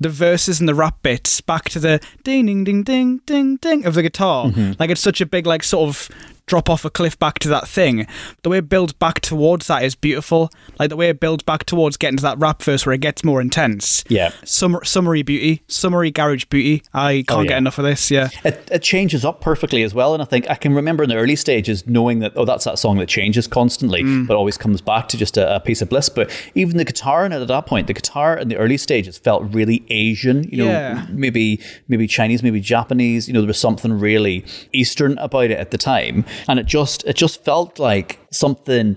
the 0.00 0.08
verses 0.08 0.58
and 0.58 0.68
the 0.68 0.74
rap 0.74 1.00
bits 1.02 1.40
back 1.40 1.68
to 1.70 1.78
the 1.78 2.00
ding 2.24 2.46
ding 2.46 2.64
ding 2.64 2.82
ding 2.82 3.18
ding 3.24 3.56
ding 3.56 3.86
of 3.86 3.94
the 3.94 4.02
guitar. 4.02 4.46
Mm-hmm. 4.46 4.72
Like 4.78 4.90
it's 4.90 5.00
such 5.00 5.20
a 5.20 5.26
big 5.26 5.46
like 5.46 5.62
sort 5.62 5.88
of 5.88 6.08
drop 6.46 6.68
off 6.68 6.84
a 6.84 6.90
cliff 6.90 7.18
back 7.18 7.38
to 7.40 7.48
that 7.48 7.68
thing. 7.68 8.06
The 8.42 8.50
way 8.50 8.58
it 8.58 8.68
builds 8.68 8.92
back 8.92 9.20
towards 9.20 9.66
that 9.68 9.82
is 9.82 9.94
beautiful. 9.94 10.50
Like 10.78 10.90
the 10.90 10.96
way 10.96 11.08
it 11.08 11.20
builds 11.20 11.42
back 11.42 11.64
towards 11.64 11.96
getting 11.96 12.16
to 12.18 12.22
that 12.22 12.38
rap 12.38 12.62
verse 12.62 12.84
where 12.84 12.94
it 12.94 13.00
gets 13.00 13.24
more 13.24 13.40
intense. 13.40 14.04
Yeah. 14.08 14.32
Summer, 14.44 14.84
summery 14.84 15.22
beauty, 15.22 15.62
summery 15.68 16.10
garage 16.10 16.44
beauty. 16.46 16.82
I 16.92 17.24
oh, 17.28 17.34
can't 17.34 17.44
yeah. 17.44 17.48
get 17.48 17.58
enough 17.58 17.78
of 17.78 17.84
this. 17.84 18.10
Yeah. 18.10 18.28
It, 18.44 18.68
it 18.70 18.82
changes 18.82 19.24
up 19.24 19.40
perfectly 19.40 19.82
as 19.82 19.94
well. 19.94 20.14
And 20.14 20.22
I 20.22 20.26
think 20.26 20.48
I 20.50 20.54
can 20.54 20.74
remember 20.74 21.02
in 21.02 21.08
the 21.08 21.16
early 21.16 21.36
stages 21.36 21.86
knowing 21.86 22.18
that, 22.20 22.32
oh, 22.36 22.44
that's 22.44 22.64
that 22.64 22.78
song 22.78 22.98
that 22.98 23.08
changes 23.08 23.46
constantly, 23.46 24.02
mm. 24.02 24.26
but 24.26 24.36
always 24.36 24.58
comes 24.58 24.80
back 24.80 25.08
to 25.08 25.16
just 25.16 25.36
a, 25.36 25.56
a 25.56 25.60
piece 25.60 25.80
of 25.80 25.88
bliss. 25.88 26.08
But 26.08 26.30
even 26.54 26.76
the 26.76 26.84
guitar 26.84 27.24
in 27.24 27.32
it 27.32 27.40
at 27.40 27.48
that 27.48 27.66
point, 27.66 27.86
the 27.86 27.94
guitar 27.94 28.36
in 28.36 28.48
the 28.48 28.56
early 28.56 28.76
stages 28.76 29.18
felt 29.18 29.42
really 29.54 29.84
Asian, 29.90 30.44
you 30.44 30.58
know, 30.58 30.70
Yeah. 30.70 31.06
maybe 31.10 31.60
maybe 31.88 32.06
Chinese, 32.06 32.42
maybe 32.42 32.60
Japanese. 32.60 33.28
You 33.28 33.34
know, 33.34 33.40
there 33.40 33.48
was 33.48 33.58
something 33.58 33.98
really 33.98 34.44
Eastern 34.72 35.18
about 35.18 35.44
it 35.44 35.58
at 35.58 35.70
the 35.70 35.78
time. 35.78 36.24
And 36.48 36.58
it 36.58 36.66
just 36.66 37.04
it 37.04 37.16
just 37.16 37.44
felt 37.44 37.78
like 37.78 38.18
something 38.30 38.96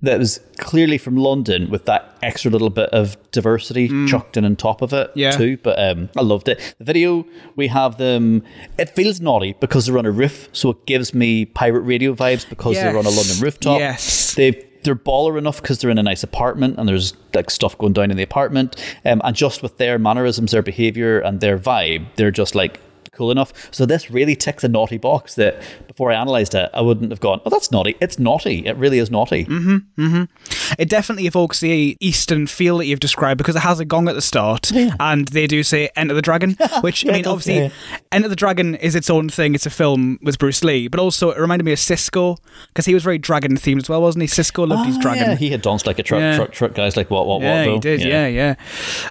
that 0.00 0.16
was 0.16 0.38
clearly 0.58 0.96
from 0.96 1.16
London 1.16 1.68
with 1.70 1.84
that 1.86 2.16
extra 2.22 2.52
little 2.52 2.70
bit 2.70 2.88
of 2.90 3.16
diversity 3.32 3.88
chucked 4.06 4.36
in 4.36 4.44
on 4.44 4.54
top 4.54 4.80
of 4.80 4.92
it 4.92 5.10
Yeah. 5.16 5.32
too. 5.32 5.56
But 5.56 5.76
um, 5.82 6.08
I 6.16 6.22
loved 6.22 6.48
it. 6.48 6.76
The 6.78 6.84
video 6.84 7.26
we 7.56 7.66
have 7.66 7.98
them. 7.98 8.44
It 8.78 8.90
feels 8.90 9.20
naughty 9.20 9.54
because 9.60 9.86
they're 9.86 9.98
on 9.98 10.06
a 10.06 10.12
roof, 10.12 10.48
so 10.52 10.70
it 10.70 10.86
gives 10.86 11.12
me 11.14 11.46
pirate 11.46 11.80
radio 11.80 12.14
vibes 12.14 12.48
because 12.48 12.76
they're 12.76 12.96
on 12.96 13.06
a 13.06 13.10
London 13.10 13.40
rooftop. 13.40 13.80
Yes. 13.80 14.34
They 14.36 14.64
they're 14.84 14.94
baller 14.94 15.36
enough 15.36 15.60
because 15.60 15.80
they're 15.80 15.90
in 15.90 15.98
a 15.98 16.02
nice 16.04 16.22
apartment 16.22 16.78
and 16.78 16.88
there's 16.88 17.12
like 17.34 17.50
stuff 17.50 17.76
going 17.76 17.92
down 17.94 18.12
in 18.12 18.16
the 18.16 18.22
apartment. 18.22 18.76
Um, 19.04 19.20
and 19.24 19.34
just 19.34 19.60
with 19.64 19.78
their 19.78 19.98
mannerisms, 19.98 20.52
their 20.52 20.62
behavior, 20.62 21.18
and 21.18 21.40
their 21.40 21.58
vibe, 21.58 22.06
they're 22.14 22.30
just 22.30 22.54
like 22.54 22.78
cool 23.18 23.30
enough. 23.30 23.52
So 23.74 23.84
this 23.84 24.10
really 24.10 24.36
ticks 24.36 24.64
a 24.64 24.68
naughty 24.68 24.96
box 24.96 25.34
that 25.34 25.60
before 25.86 26.10
I 26.12 26.20
analysed 26.22 26.54
it, 26.54 26.70
I 26.72 26.80
wouldn't 26.80 27.10
have 27.10 27.20
gone, 27.20 27.40
oh, 27.44 27.50
that's 27.50 27.70
naughty. 27.70 27.96
It's 28.00 28.18
naughty. 28.18 28.64
It 28.66 28.76
really 28.76 28.98
is 28.98 29.10
naughty. 29.10 29.44
Mm-hmm, 29.44 30.00
mm-hmm. 30.00 30.72
It 30.78 30.88
definitely 30.88 31.26
evokes 31.26 31.60
the 31.60 31.96
Eastern 32.00 32.46
feel 32.46 32.78
that 32.78 32.86
you've 32.86 33.00
described 33.00 33.38
because 33.38 33.56
it 33.56 33.60
has 33.60 33.80
a 33.80 33.84
gong 33.84 34.08
at 34.08 34.14
the 34.14 34.22
start 34.22 34.70
and 35.00 35.28
they 35.28 35.46
do 35.46 35.62
say 35.62 35.90
Enter 35.96 36.14
the 36.14 36.22
Dragon, 36.22 36.56
which, 36.80 37.04
Yeah, 37.04 37.10
I 37.10 37.14
mean, 37.14 37.24
does, 37.24 37.32
obviously, 37.32 37.56
yeah. 37.64 37.70
Enter 38.12 38.28
the 38.28 38.36
Dragon 38.36 38.74
is 38.76 38.94
its 38.94 39.10
own 39.10 39.28
thing. 39.28 39.54
It's 39.54 39.66
a 39.66 39.70
film 39.70 40.18
with 40.22 40.38
Bruce 40.38 40.62
Lee, 40.62 40.88
but 40.88 41.00
also 41.00 41.30
it 41.30 41.38
reminded 41.38 41.64
me 41.64 41.72
of 41.72 41.78
Sisqó 41.78 42.38
because 42.68 42.86
he 42.86 42.94
was 42.94 43.02
very 43.02 43.18
dragon 43.18 43.56
themed 43.56 43.78
as 43.82 43.88
well, 43.88 44.00
wasn't 44.00 44.22
he? 44.22 44.28
Sisqó 44.28 44.68
loved 44.68 44.86
his 44.86 44.96
Ah, 44.98 45.00
dragon. 45.00 45.30
Yeah, 45.30 45.34
he 45.36 45.50
had 45.50 45.62
danced 45.62 45.86
like 45.86 45.98
a 45.98 46.02
truck, 46.04 46.20
Yeah. 46.20 46.36
truck, 46.36 46.52
truck 46.52 46.74
guys 46.74 46.96
like 46.96 47.10
what, 47.10 47.26
what, 47.26 47.42
Yeah, 47.42 47.58
what, 47.60 47.64
though? 47.64 47.72
he 47.74 47.78
did. 47.80 48.00
Yeah, 48.02 48.26
yeah. 48.28 48.54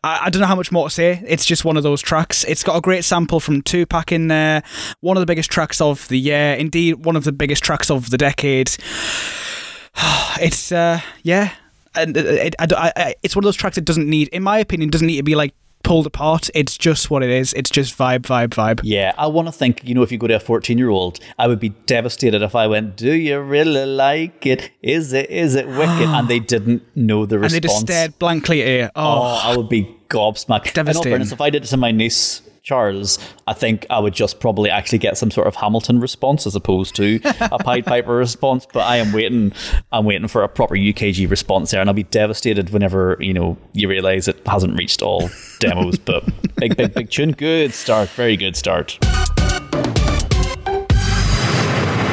I, 0.04 0.22
I 0.26 0.30
don't 0.30 0.40
know 0.42 0.48
how 0.48 0.56
much 0.56 0.72
more 0.72 0.88
to 0.88 0.94
say. 0.94 1.22
It's 1.28 1.46
just 1.46 1.66
one 1.66 1.76
of 1.76 1.84
those 1.84 2.02
tracks. 2.02 2.44
It's 2.46 2.64
got 2.64 2.78
a 2.78 2.82
great 2.82 3.04
sample 3.04 3.40
from 3.40 3.62
Tupac 3.62 3.97
in 4.12 4.28
there. 4.28 4.64
One 5.02 5.18
of 5.18 5.22
the 5.22 5.26
biggest 5.26 5.50
tracks 5.52 5.82
of 5.82 6.08
the 6.08 6.18
year. 6.20 6.54
Indeed, 6.54 7.06
one 7.06 7.16
of 7.16 7.24
the 7.24 7.32
biggest 7.32 7.64
tracks 7.64 7.90
of 7.90 8.10
the 8.10 8.18
decade. 8.18 8.70
It's 10.40 10.72
uh, 10.72 11.02
yeah, 11.24 11.52
and 11.96 12.16
uh, 12.16 12.22
it, 12.22 12.56
I, 12.60 12.68
I, 12.78 12.94
I, 12.96 13.16
it's 13.24 13.36
one 13.36 13.44
of 13.44 13.48
those 13.48 13.56
tracks 13.56 13.76
that 13.76 13.86
doesn't 13.86 14.08
need, 14.08 14.28
in 14.28 14.44
my 14.44 14.60
opinion, 14.60 14.92
doesn't 14.92 15.08
need 15.08 15.18
to 15.18 15.24
be 15.24 15.34
like 15.34 15.54
pulled 15.84 16.06
apart. 16.06 16.50
It's 16.54 16.78
just 16.78 17.10
what 17.10 17.24
it 17.24 17.32
is. 17.32 17.54
It's 17.54 17.72
just 17.72 17.98
vibe, 17.98 18.20
vibe, 18.22 18.50
vibe. 18.50 18.82
Yeah, 18.84 19.14
I 19.18 19.26
want 19.26 19.48
to 19.48 19.52
think, 19.52 19.82
you 19.84 19.96
know, 19.96 20.04
if 20.04 20.12
you 20.12 20.20
go 20.20 20.28
to 20.28 20.36
a 20.36 20.40
14 20.40 20.78
year 20.78 20.90
old, 20.90 21.20
I 21.40 21.48
would 21.48 21.60
be 21.60 21.70
devastated 21.70 22.44
if 22.44 22.54
I 22.56 22.68
went, 22.68 22.98
Do 22.98 23.14
you 23.14 23.40
really 23.40 23.86
like 23.88 24.46
it? 24.46 24.70
Is 24.84 25.12
it, 25.14 25.30
is 25.32 25.56
it 25.56 25.66
wicked? 25.68 26.08
and 26.08 26.28
they 26.28 26.40
didn't 26.54 26.84
know 26.96 27.26
the 27.26 27.36
And 27.38 27.44
response. 27.46 27.54
they 27.54 27.60
just 27.68 27.80
stared 27.82 28.20
blankly 28.20 28.62
at 28.62 28.68
you. 28.84 28.90
Oh, 28.96 29.22
Oh, 29.22 29.42
I 29.44 29.58
would 29.58 29.70
be 29.70 29.90
gobsmacked. 30.10 30.78
In 30.78 30.96
all 30.96 31.02
fairness, 31.04 31.32
if 31.32 31.42
I 31.42 31.50
did 31.50 31.64
it 31.64 31.68
to 31.70 31.78
my 31.78 31.92
niece, 31.92 32.42
Charles, 32.68 33.18
I 33.48 33.54
think 33.54 33.86
I 33.90 33.98
would 34.00 34.14
just 34.14 34.42
probably 34.42 34.70
actually 34.70 34.98
get 34.98 35.18
some 35.18 35.32
sort 35.32 35.48
of 35.48 35.56
Hamilton 35.56 36.02
response 36.02 36.46
as 36.46 36.54
opposed 36.54 36.98
to 36.98 37.22
a 37.40 37.60
Pied 37.60 37.86
Piper 37.86 38.14
response. 38.14 38.68
But 38.74 38.82
I 38.82 38.98
am 38.98 39.14
waiting. 39.14 39.54
I'm 39.94 40.04
waiting 40.04 40.28
for 40.28 40.44
a 40.44 40.50
proper 40.50 40.76
UKG 40.76 41.30
response 41.30 41.72
there, 41.72 41.80
and 41.80 41.90
I'll 41.90 41.94
be 41.94 42.04
devastated 42.04 42.72
whenever 42.72 43.16
you 43.22 43.34
know 43.34 43.58
you 43.72 43.88
realise 43.88 44.28
it 44.28 44.46
hasn't 44.46 44.78
reached 44.78 45.02
all 45.02 45.30
demos. 45.62 45.98
but 45.98 46.26
big, 46.58 46.76
big, 46.76 46.94
big 46.94 47.10
tune. 47.10 47.32
Good 47.32 47.74
start. 47.74 48.10
Very 48.10 48.36
good 48.36 48.58
start. 48.58 49.00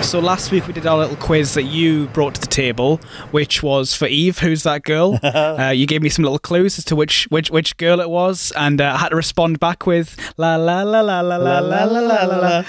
So 0.05 0.21
last 0.21 0.53
week 0.53 0.67
we 0.69 0.73
did 0.73 0.87
our 0.87 0.99
little 0.99 1.17
quiz 1.17 1.55
that 1.55 1.64
you 1.64 2.07
brought 2.09 2.37
to 2.37 2.40
the 2.40 2.47
table, 2.47 2.99
which 3.33 3.62
was 3.62 3.95
for 3.95 4.07
Eve, 4.07 4.38
who's 4.38 4.62
that 4.62 4.85
girl? 4.85 5.19
uh, 5.25 5.73
you 5.75 5.87
gave 5.87 6.03
me 6.03 6.09
some 6.09 6.23
little 6.23 6.38
clues 6.38 6.79
as 6.79 6.85
to 6.85 6.95
which 6.95 7.25
which 7.31 7.51
which 7.51 7.77
girl 7.79 8.01
it 8.01 8.09
was, 8.09 8.53
and 8.55 8.81
uh, 8.81 8.93
I 8.95 8.99
had 8.99 9.09
to 9.09 9.17
respond 9.17 9.59
back 9.59 9.87
with 9.87 10.17
la 10.37 10.57
la 10.57 10.83
la 10.83 11.01
la 11.01 11.21
la 11.21 11.37
la 11.37 11.59
la 11.59 11.85
la 11.85 12.01
la 12.01 12.37
la. 12.37 12.64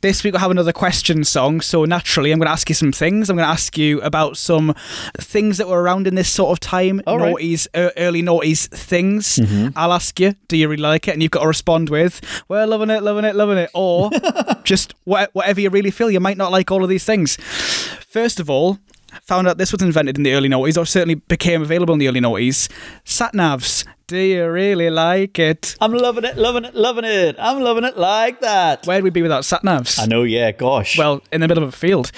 This 0.00 0.22
week 0.24 0.32
we'll 0.34 0.40
have 0.40 0.50
another 0.50 0.72
question 0.72 1.24
song, 1.24 1.60
so 1.60 1.84
naturally 1.84 2.30
I'm 2.32 2.38
going 2.38 2.46
to 2.46 2.52
ask 2.52 2.68
you 2.68 2.74
some 2.74 2.92
things. 2.92 3.28
I'm 3.30 3.36
going 3.36 3.46
to 3.46 3.50
ask 3.52 3.76
you 3.76 4.00
about 4.02 4.36
some 4.36 4.74
things 5.18 5.58
that 5.58 5.68
were 5.68 5.82
around 5.82 6.06
in 6.06 6.14
this 6.14 6.30
sort 6.30 6.50
of 6.52 6.60
time, 6.60 7.00
All 7.06 7.18
right. 7.18 7.34
noughties, 7.34 7.66
uh, 7.74 7.90
early 7.96 8.22
noughties 8.22 8.68
things. 8.68 9.38
I'll 9.76 9.92
ask 9.92 10.18
you, 10.20 10.34
do 10.48 10.56
you 10.56 10.68
really 10.68 10.82
like 10.82 11.08
it? 11.08 11.12
And 11.12 11.22
you've 11.22 11.30
got 11.32 11.42
to 11.42 11.48
respond 11.48 11.90
with, 11.90 12.20
"We're 12.48 12.58
well, 12.58 12.68
loving 12.68 12.90
it, 12.90 13.02
loving 13.02 13.24
it, 13.24 13.34
loving 13.34 13.58
it, 13.58 13.70
or 13.74 14.10
just 14.64 14.94
wha- 15.04 15.26
whatever 15.32 15.60
you 15.60 15.70
really 15.70 15.90
feel. 15.90 16.10
You 16.10 16.20
might 16.20 16.36
not 16.36 16.52
like 16.52 16.70
all 16.70 16.82
of 16.82 16.88
these 16.90 17.04
things. 17.04 17.36
First 17.36 18.40
of 18.40 18.48
all, 18.50 18.78
found 19.22 19.48
out 19.48 19.58
this 19.58 19.72
was 19.72 19.82
invented 19.82 20.16
in 20.16 20.22
the 20.22 20.32
early 20.34 20.48
noughties, 20.48 20.76
or 20.80 20.84
certainly 20.86 21.16
became 21.16 21.62
available 21.62 21.92
in 21.94 21.98
the 22.00 22.08
early 22.08 22.20
noughties. 22.20 22.70
Sat 23.04 23.32
navs. 23.32 23.86
Do 24.06 24.16
you 24.18 24.48
really 24.48 24.88
like 24.88 25.38
it? 25.38 25.76
I'm 25.82 25.92
loving 25.92 26.24
it, 26.24 26.38
loving 26.38 26.64
it, 26.64 26.74
loving 26.74 27.04
it. 27.04 27.36
I'm 27.38 27.60
loving 27.60 27.84
it 27.84 27.98
like 27.98 28.40
that. 28.40 28.86
Where'd 28.86 29.04
we 29.04 29.10
be 29.10 29.20
without 29.20 29.44
sat 29.44 29.62
navs? 29.62 29.98
I 30.00 30.06
know. 30.06 30.22
Yeah. 30.22 30.50
Gosh. 30.52 30.96
Well, 30.96 31.20
in 31.30 31.42
the 31.42 31.48
middle 31.48 31.62
of 31.62 31.68
a 31.68 31.76
field. 31.76 32.10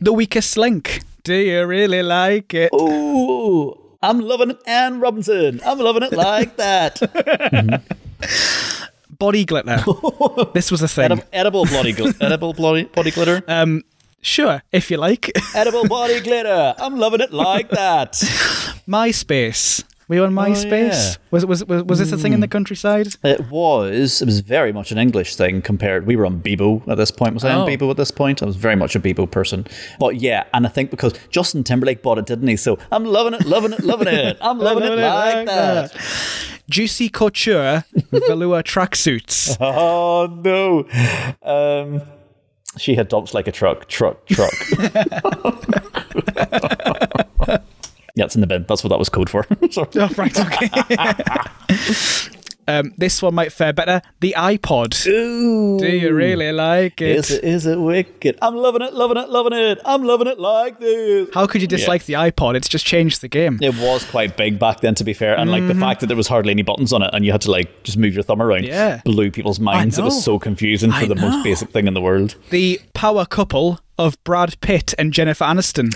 The 0.00 0.12
weakest 0.12 0.58
link. 0.58 1.00
Do 1.22 1.34
you 1.34 1.64
really 1.64 2.02
like 2.02 2.52
it? 2.52 2.70
Ooh. 2.74 3.74
I'm 4.02 4.20
loving 4.20 4.50
it, 4.50 4.58
Anne 4.66 5.00
Robinson. 5.00 5.62
I'm 5.64 5.78
loving 5.78 6.02
it 6.02 6.12
like 6.28 6.56
that. 6.58 7.00
Body 9.18 9.44
glitter. 9.46 9.82
this 10.52 10.70
was 10.70 10.82
a 10.82 10.88
thing. 10.88 11.08
Edib- 11.10 11.24
edible 11.32 11.64
bloody 11.64 11.94
gl- 11.94 12.14
edible 12.20 12.52
bloody 12.52 12.84
body 12.84 13.10
glitter. 13.12 13.42
Um, 13.48 13.82
sure, 14.24 14.62
if 14.72 14.90
you 14.90 14.96
like. 14.96 15.30
edible 15.54 15.86
body 15.86 16.20
glitter. 16.20 16.74
I'm 16.78 16.96
loving 16.98 17.20
it 17.20 17.32
like 17.32 17.70
that. 17.70 18.12
MySpace. 18.88 19.84
Were 20.06 20.16
you 20.16 20.24
on 20.24 20.32
MySpace? 20.34 21.12
yeah. 21.14 21.16
Was, 21.30 21.46
was 21.46 21.64
was 21.64 21.82
was 21.84 21.98
this 21.98 22.12
a 22.12 22.18
thing 22.18 22.34
in 22.34 22.40
the 22.40 22.48
countryside? 22.48 23.08
It 23.22 23.48
was. 23.50 24.20
It 24.20 24.26
was 24.26 24.40
very 24.40 24.70
much 24.70 24.92
an 24.92 24.98
English 24.98 25.34
thing 25.34 25.62
compared. 25.62 26.06
We 26.06 26.14
were 26.14 26.26
on 26.26 26.42
Bebo 26.42 26.86
at 26.86 26.98
this 26.98 27.10
point. 27.10 27.32
Was 27.32 27.42
I 27.44 27.54
on 27.54 27.62
Oh. 27.66 27.66
Bebo 27.72 27.90
at 27.90 27.96
this 27.96 28.10
point? 28.10 28.42
I 28.42 28.44
was 28.46 28.56
very 28.56 28.76
much 28.76 28.94
a 28.94 29.00
Bebo 29.00 29.30
person. 29.30 29.66
But 29.98 30.16
yeah, 30.16 30.44
and 30.52 30.66
I 30.66 30.68
think 30.68 30.90
because 30.90 31.14
Justin 31.30 31.64
Timberlake 31.64 32.02
bought 32.02 32.18
it, 32.18 32.26
didn't 32.26 32.48
he? 32.48 32.56
So 32.56 32.78
I'm 32.92 33.06
loving 33.06 33.32
it, 33.32 33.46
loving 33.46 33.72
it, 33.72 33.80
loving 33.82 34.08
it. 34.08 34.36
I'm 34.42 34.58
loving 34.58 34.84
it 34.84 34.96
like 34.98 35.46
that. 35.46 35.96
Juicy 36.68 37.08
Couture 37.08 37.84
velour 38.10 38.62
tracksuits. 38.62 39.56
Oh 39.58 40.26
no. 40.26 40.84
Um, 41.42 42.02
she 42.78 42.94
had 42.94 43.08
dumps 43.08 43.34
like 43.34 43.46
a 43.48 43.52
truck, 43.52 43.88
truck, 43.88 44.26
truck. 44.26 44.52
yeah, 48.14 48.24
it's 48.24 48.34
in 48.34 48.40
the 48.40 48.46
bin. 48.46 48.64
That's 48.68 48.84
what 48.84 48.90
that 48.90 48.98
was 48.98 49.08
code 49.08 49.30
for. 49.30 49.46
Sorry. 49.70 49.88
Oh, 49.96 50.08
right, 50.16 50.40
okay. 50.40 50.68
um, 52.68 52.92
this 52.96 53.22
one 53.22 53.34
might 53.34 53.52
fare 53.52 53.72
better. 53.72 54.02
The 54.20 54.34
iPod. 54.36 55.06
Ooh. 55.06 55.78
Do 55.78 55.86
you 55.86 56.12
really 56.14 56.52
like 56.52 57.00
it? 57.00 57.16
Is 57.16 57.30
it 57.30 57.44
is 57.44 57.66
it 57.66 57.78
wicked? 57.78 58.38
I'm 58.42 58.56
loving 58.56 58.82
it, 58.82 58.92
loving 58.94 59.16
it, 59.16 59.28
loving 59.28 59.52
it. 59.52 59.78
I'm 59.84 60.02
loving 60.04 60.26
it 60.26 60.38
like 60.38 60.80
this. 60.80 61.28
How 61.34 61.46
could 61.46 61.60
you 61.62 61.68
dislike 61.68 62.04
the 62.06 62.14
iPod? 62.14 62.54
It's 62.56 62.68
just 62.68 62.84
changed 62.86 63.20
the 63.20 63.28
game. 63.28 63.58
It 63.62 63.74
was 63.78 64.04
quite 64.04 64.36
big 64.36 64.58
back 64.58 64.80
then, 64.80 64.94
to 64.96 65.04
be 65.04 65.12
fair, 65.12 65.36
and 65.38 65.50
like 65.50 65.66
the 65.66 65.74
fact 65.74 66.00
that 66.00 66.06
there 66.06 66.16
was 66.16 66.28
hardly 66.28 66.50
any 66.52 66.62
buttons 66.62 66.92
on 66.92 67.02
it, 67.02 67.10
and 67.12 67.24
you 67.24 67.32
had 67.32 67.40
to 67.42 67.50
like 67.50 67.82
just 67.84 67.98
move 67.98 68.14
your 68.14 68.22
thumb 68.22 68.40
around, 68.42 68.64
Yeah. 68.64 69.00
blew 69.04 69.30
people's 69.30 69.60
minds. 69.60 69.98
It 69.98 70.02
was 70.02 70.24
so 70.24 70.38
confusing 70.38 70.90
for 70.92 71.04
I 71.04 71.06
the 71.06 71.14
know. 71.14 71.28
most 71.30 71.44
basic 71.44 71.70
thing 71.70 71.86
in 71.86 71.94
the 71.94 72.00
world. 72.00 72.36
The 72.50 72.80
power 72.94 73.24
couple 73.26 73.80
of 73.98 74.22
Brad 74.24 74.60
Pitt 74.60 74.94
and 74.98 75.12
Jennifer 75.12 75.44
Aniston. 75.44 75.92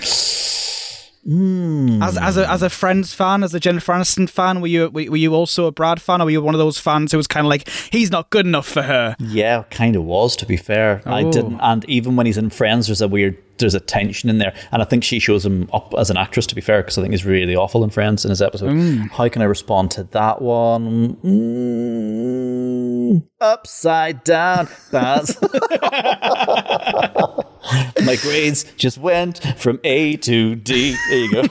Hmm. 1.25 2.01
As 2.01 2.17
as 2.17 2.37
a 2.37 2.49
as 2.49 2.61
a 2.61 2.69
Friends 2.69 3.13
fan, 3.13 3.43
as 3.43 3.53
a 3.53 3.59
Jennifer 3.59 3.93
Aniston 3.93 4.29
fan, 4.29 4.61
were 4.61 4.67
you 4.67 4.89
were, 4.89 5.01
you 5.17 5.33
also 5.33 5.65
a 5.65 5.71
Brad 5.71 6.01
fan, 6.01 6.21
or 6.21 6.25
were 6.25 6.31
you 6.31 6.41
one 6.41 6.55
of 6.55 6.59
those 6.59 6.79
fans 6.79 7.11
who 7.11 7.17
was 7.17 7.27
kind 7.27 7.45
of 7.45 7.49
like 7.49 7.67
he's 7.91 8.09
not 8.11 8.29
good 8.29 8.45
enough 8.45 8.67
for 8.67 8.81
her? 8.83 9.15
Yeah, 9.19 9.63
kind 9.69 9.95
of 9.95 10.03
was 10.03 10.35
to 10.37 10.45
be 10.45 10.57
fair. 10.57 11.01
I 11.05 11.23
Oh. 11.23 11.31
didn't, 11.31 11.59
and 11.61 11.83
even 11.89 12.15
when 12.15 12.25
he's 12.25 12.37
in 12.37 12.49
Friends, 12.49 12.87
there's 12.87 13.01
a 13.01 13.07
weird, 13.07 13.37
there's 13.59 13.75
a 13.75 13.79
tension 13.79 14.29
in 14.29 14.39
there, 14.39 14.53
and 14.71 14.81
I 14.81 14.85
think 14.85 15.03
she 15.03 15.19
shows 15.19 15.45
him 15.45 15.69
up 15.73 15.93
as 15.97 16.09
an 16.09 16.17
actress. 16.17 16.47
To 16.47 16.55
be 16.55 16.61
fair, 16.61 16.81
because 16.81 16.97
I 16.97 17.01
think 17.01 17.13
he's 17.13 17.25
really 17.25 17.55
awful 17.55 17.83
in 17.83 17.89
Friends 17.89 18.25
in 18.25 18.29
his 18.29 18.41
episode. 18.41 18.71
Mm. 18.71 19.09
How 19.11 19.29
can 19.29 19.41
I 19.41 19.45
respond 19.45 19.91
to 19.91 20.03
that 20.05 20.41
one? 20.41 21.15
Mm, 21.17 23.23
upside 23.39 24.23
down. 24.23 24.67
That's 24.91 25.39
my 28.03 28.15
grades 28.21 28.65
just 28.77 28.97
went 28.97 29.39
from 29.57 29.79
A 29.83 30.15
to 30.17 30.55
D. 30.55 30.95
There 31.09 31.19
you 31.19 31.31
go. 31.31 31.43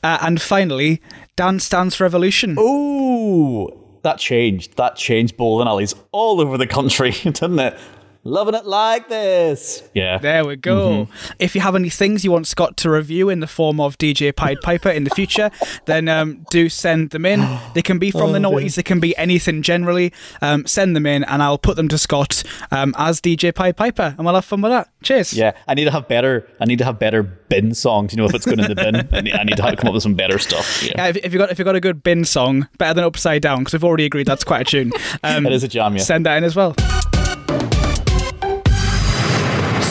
Uh, 0.03 0.19
and 0.23 0.41
finally, 0.41 1.01
Dance 1.37 1.69
Dance 1.69 2.01
Revolution. 2.01 2.57
Ooh, 2.59 3.69
that 4.03 4.19
changed. 4.19 4.77
That 4.77 4.97
changed 4.97 5.37
bowling 5.37 5.69
alleys 5.69 5.95
all 6.13 6.41
over 6.41 6.57
the 6.57 6.67
country, 6.67 7.11
didn't 7.23 7.59
it? 7.59 7.79
Loving 8.23 8.55
it 8.55 8.67
like 8.67 9.09
this. 9.09 9.83
Yeah. 9.95 10.19
There 10.19 10.45
we 10.45 10.57
go. 10.57 11.07
Mm-hmm. 11.07 11.33
If 11.39 11.55
you 11.55 11.63
have 11.63 11.75
any 11.75 11.89
things 11.89 12.23
you 12.23 12.31
want 12.31 12.47
Scott 12.47 12.77
to 12.79 12.91
review 12.91 13.31
in 13.31 13.41
the 13.41 13.47
form 13.47 13.81
of 13.81 13.97
DJ 13.97 14.35
Pied 14.37 14.61
Piper 14.61 14.91
in 14.91 15.05
the 15.05 15.11
future, 15.11 15.51
then 15.87 16.07
um, 16.07 16.45
do 16.51 16.69
send 16.69 17.11
them 17.11 17.25
in. 17.25 17.41
They 17.73 17.81
can 17.81 17.99
be 17.99 18.11
from 18.11 18.33
the 18.33 18.39
noughties, 18.39 18.75
they 18.75 18.83
can 18.83 19.01
be 19.01 19.17
anything 19.17 19.63
generally. 19.63 20.13
Um, 20.43 20.67
send 20.67 20.95
them 20.95 21.07
in, 21.07 21.25
and 21.25 21.43
I'll 21.43 21.57
put 21.57 21.77
them 21.77 21.89
to 21.89 21.97
Scott 21.97 22.43
um, 22.71 22.95
as 22.99 23.23
DJ 23.23 23.55
Pied 23.55 23.77
Piper, 23.79 24.15
and 24.19 24.27
we'll 24.27 24.35
have 24.35 24.45
fun 24.45 24.61
with 24.61 24.73
that. 24.73 24.91
Cheers. 25.03 25.33
Yeah, 25.33 25.53
I 25.67 25.73
need 25.73 25.85
to 25.85 25.91
have 25.91 26.07
better. 26.07 26.47
I 26.61 26.67
need 26.67 26.79
to 26.79 26.85
have 26.85 26.99
better 26.99 27.23
bin 27.23 27.75
songs. 27.75 28.13
You 28.13 28.19
know, 28.19 28.27
if 28.27 28.35
it's 28.35 28.45
going 28.45 28.61
in 28.61 28.69
the 28.69 28.75
bin, 28.75 28.97
I 29.13 29.21
need, 29.23 29.33
I 29.33 29.45
need 29.45 29.57
to 29.57 29.63
have, 29.63 29.79
come 29.79 29.89
up 29.89 29.95
with 29.95 30.03
some 30.03 30.15
better 30.15 30.39
stuff. 30.39 30.83
Yeah, 30.83 30.93
Yeah, 30.97 31.07
if, 31.09 31.17
if 31.19 31.33
you 31.33 31.39
got 31.39 31.51
if 31.51 31.59
you 31.59 31.65
got 31.65 31.75
a 31.75 31.81
good 31.81 32.03
bin 32.03 32.27
song, 32.27 32.69
better 32.77 32.93
than 32.93 33.05
Upside 33.05 33.41
Down, 33.41 33.61
because 33.61 33.73
we've 33.73 33.85
already 33.85 34.05
agreed 34.05 34.27
that's 34.27 34.45
quite 34.45 34.61
a 34.61 34.65
tune. 34.65 34.93
Um, 35.23 35.47
It 35.47 35.53
is 35.53 35.65
a 35.65 35.69
jam, 35.69 35.97
yeah. 35.97 36.03
Send 36.03 36.27
that 36.27 36.37
in 36.39 36.45
as 36.45 36.57
well. 36.57 36.75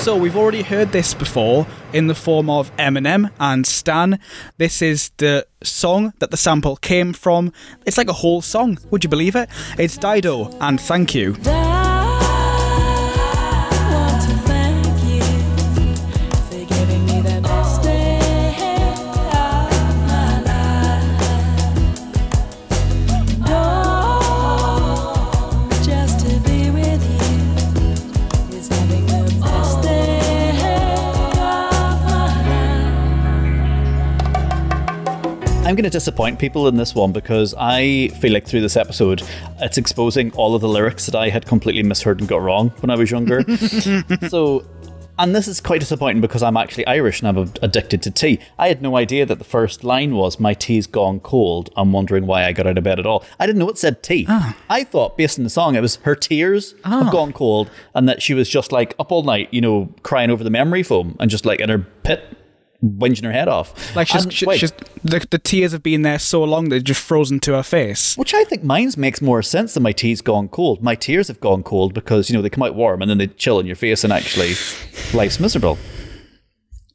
So 0.02 0.16
we've 0.16 0.38
already 0.38 0.64
heard 0.64 0.92
this 0.92 1.14
before 1.14 1.68
in 1.92 2.08
the 2.08 2.16
form 2.16 2.50
of 2.50 2.76
Eminem 2.78 3.32
and 3.40 3.68
Stan. 3.68 4.18
This 4.58 4.82
is 4.82 5.12
the 5.18 5.46
song 5.62 6.14
that 6.20 6.32
the 6.32 6.38
sample 6.38 6.78
came 6.78 7.12
from. 7.12 7.52
It's 7.86 7.98
like 7.98 8.10
a 8.10 8.14
whole 8.14 8.42
song. 8.42 8.80
Would 8.92 9.04
you 9.04 9.10
believe 9.10 9.36
it? 9.36 9.50
It's 9.78 9.98
Dido 9.98 10.58
and 10.62 10.80
Thank 10.80 11.14
You. 11.14 11.36
I'm 35.70 35.76
going 35.76 35.84
to 35.84 35.92
disappoint 35.92 36.40
people 36.40 36.68
in 36.68 36.78
this 36.78 36.96
one 36.96 37.12
because 37.12 37.54
I 37.56 38.08
feel 38.20 38.34
like 38.34 38.48
through 38.48 38.62
this 38.62 38.76
episode, 38.76 39.22
it's 39.60 39.78
exposing 39.78 40.32
all 40.32 40.56
of 40.56 40.62
the 40.62 40.68
lyrics 40.68 41.06
that 41.06 41.14
I 41.14 41.30
had 41.30 41.46
completely 41.46 41.84
misheard 41.84 42.20
and 42.20 42.28
got 42.28 42.42
wrong 42.42 42.70
when 42.80 42.90
I 42.90 42.96
was 42.96 43.12
younger. 43.12 43.46
so. 44.30 44.66
And 45.20 45.36
this 45.36 45.48
is 45.48 45.62
quite 45.62 45.82
disappointing 45.82 46.22
because 46.22 46.42
I'm 46.42 46.58
actually 46.58 46.88
Irish 46.88 47.22
and 47.22 47.28
I'm 47.28 47.54
addicted 47.62 48.02
to 48.04 48.10
tea. 48.10 48.40
I 48.58 48.70
had 48.70 48.82
no 48.82 48.98
idea 48.98 49.28
that 49.28 49.38
the 49.38 49.44
first 49.44 49.84
line 49.84 50.16
was, 50.16 50.40
My 50.40 50.56
tea's 50.56 50.88
gone 50.88 51.20
cold. 51.20 51.70
I'm 51.78 51.92
wondering 51.92 52.26
why 52.26 52.46
I 52.46 52.52
got 52.52 52.66
out 52.66 52.78
of 52.80 52.84
bed 52.84 52.98
at 52.98 53.06
all. 53.06 53.24
I 53.40 53.46
didn't 53.46 53.60
know 53.60 53.70
it 53.70 53.78
said 53.78 54.02
tea. 54.02 54.26
Ah. 54.28 54.58
I 54.72 54.84
thought, 54.84 55.18
based 55.18 55.38
on 55.38 55.44
the 55.44 55.52
song, 55.52 55.76
it 55.76 55.82
was 55.82 55.98
her 55.98 56.16
tears 56.16 56.72
have 56.84 57.08
ah. 57.08 57.12
gone 57.12 57.32
cold 57.32 57.70
and 57.94 58.10
that 58.10 58.24
she 58.24 58.34
was 58.34 58.50
just 58.50 58.72
like 58.72 58.96
up 58.98 59.12
all 59.12 59.22
night, 59.22 59.50
you 59.52 59.62
know, 59.62 59.94
crying 60.02 60.32
over 60.32 60.44
the 60.44 60.50
memory 60.50 60.82
foam 60.82 61.16
and 61.20 61.30
just 61.30 61.46
like 61.46 61.60
in 61.60 61.70
her 61.70 61.80
pit, 61.80 62.39
whinging 62.84 63.24
her 63.24 63.32
head 63.32 63.48
off. 63.48 63.96
Like 63.96 64.08
she's, 64.08 64.28
she, 64.32 64.46
she's 64.58 64.72
the, 65.04 65.26
the 65.30 65.40
tears 65.40 65.72
have 65.72 65.84
been 65.84 66.02
there 66.02 66.20
so 66.20 66.44
long 66.44 66.70
they're 66.70 66.80
just 66.80 67.02
frozen 67.02 67.40
to 67.42 67.54
her 67.54 67.64
face. 67.64 68.18
Which 68.18 68.34
I 68.34 68.44
think 68.44 68.64
mine's 68.64 68.98
makes 68.98 69.22
more 69.22 69.42
sense 69.42 69.74
than 69.74 69.84
my 69.84 69.92
tea's 69.92 70.22
gone 70.22 70.48
cold. 70.50 70.82
My 70.82 70.96
tears 70.96 71.28
have 71.28 71.40
gone 71.40 71.64
cold 71.64 71.94
because, 71.94 72.30
you 72.30 72.36
know, 72.36 72.42
they 72.42 72.50
come 72.50 72.64
out 72.64 72.76
warm 72.76 73.02
and 73.02 73.10
then 73.10 73.18
they 73.18 73.28
chill 73.28 73.60
in 73.60 73.66
your 73.66 73.76
face 73.76 74.04
and 74.04 74.14
actually 74.14 74.54
life's 75.14 75.40
miserable. 75.40 75.78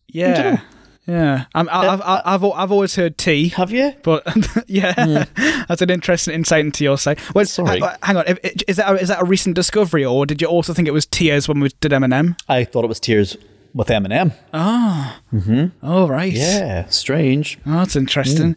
Yeah, 0.08 0.60
yeah. 1.06 1.46
I'm, 1.54 1.68
I, 1.68 1.72
I've, 1.72 2.02
I've, 2.02 2.22
I've, 2.24 2.44
I've 2.44 2.72
always 2.72 2.94
heard 2.94 3.18
tea. 3.18 3.48
Have 3.48 3.72
you? 3.72 3.94
But 4.02 4.24
yeah, 4.68 5.24
that's 5.68 5.82
an 5.82 5.90
interesting 5.90 6.34
insight 6.34 6.64
into 6.64 6.84
your 6.84 6.96
side. 6.96 7.18
Well, 7.34 7.44
Sorry. 7.44 7.80
hang, 7.80 7.96
hang 8.02 8.16
on, 8.18 8.24
is 8.68 8.76
that 8.76 8.92
a, 8.92 8.94
is 8.94 9.08
that 9.08 9.20
a 9.20 9.24
recent 9.24 9.56
discovery, 9.56 10.04
or 10.04 10.24
did 10.24 10.40
you 10.40 10.46
also 10.46 10.72
think 10.72 10.86
it 10.86 10.92
was 10.92 11.04
tears 11.04 11.48
when 11.48 11.60
we 11.60 11.70
did 11.80 11.90
Eminem? 11.92 12.38
I 12.48 12.62
thought 12.64 12.84
it 12.84 12.88
was 12.88 13.00
tears 13.00 13.36
with 13.74 13.88
Eminem. 13.88 14.32
Ah. 14.52 15.20
Oh 15.82 16.06
right, 16.06 16.32
Yeah, 16.32 16.86
strange. 16.90 17.58
Oh, 17.66 17.78
that's 17.78 17.96
interesting. 17.96 18.54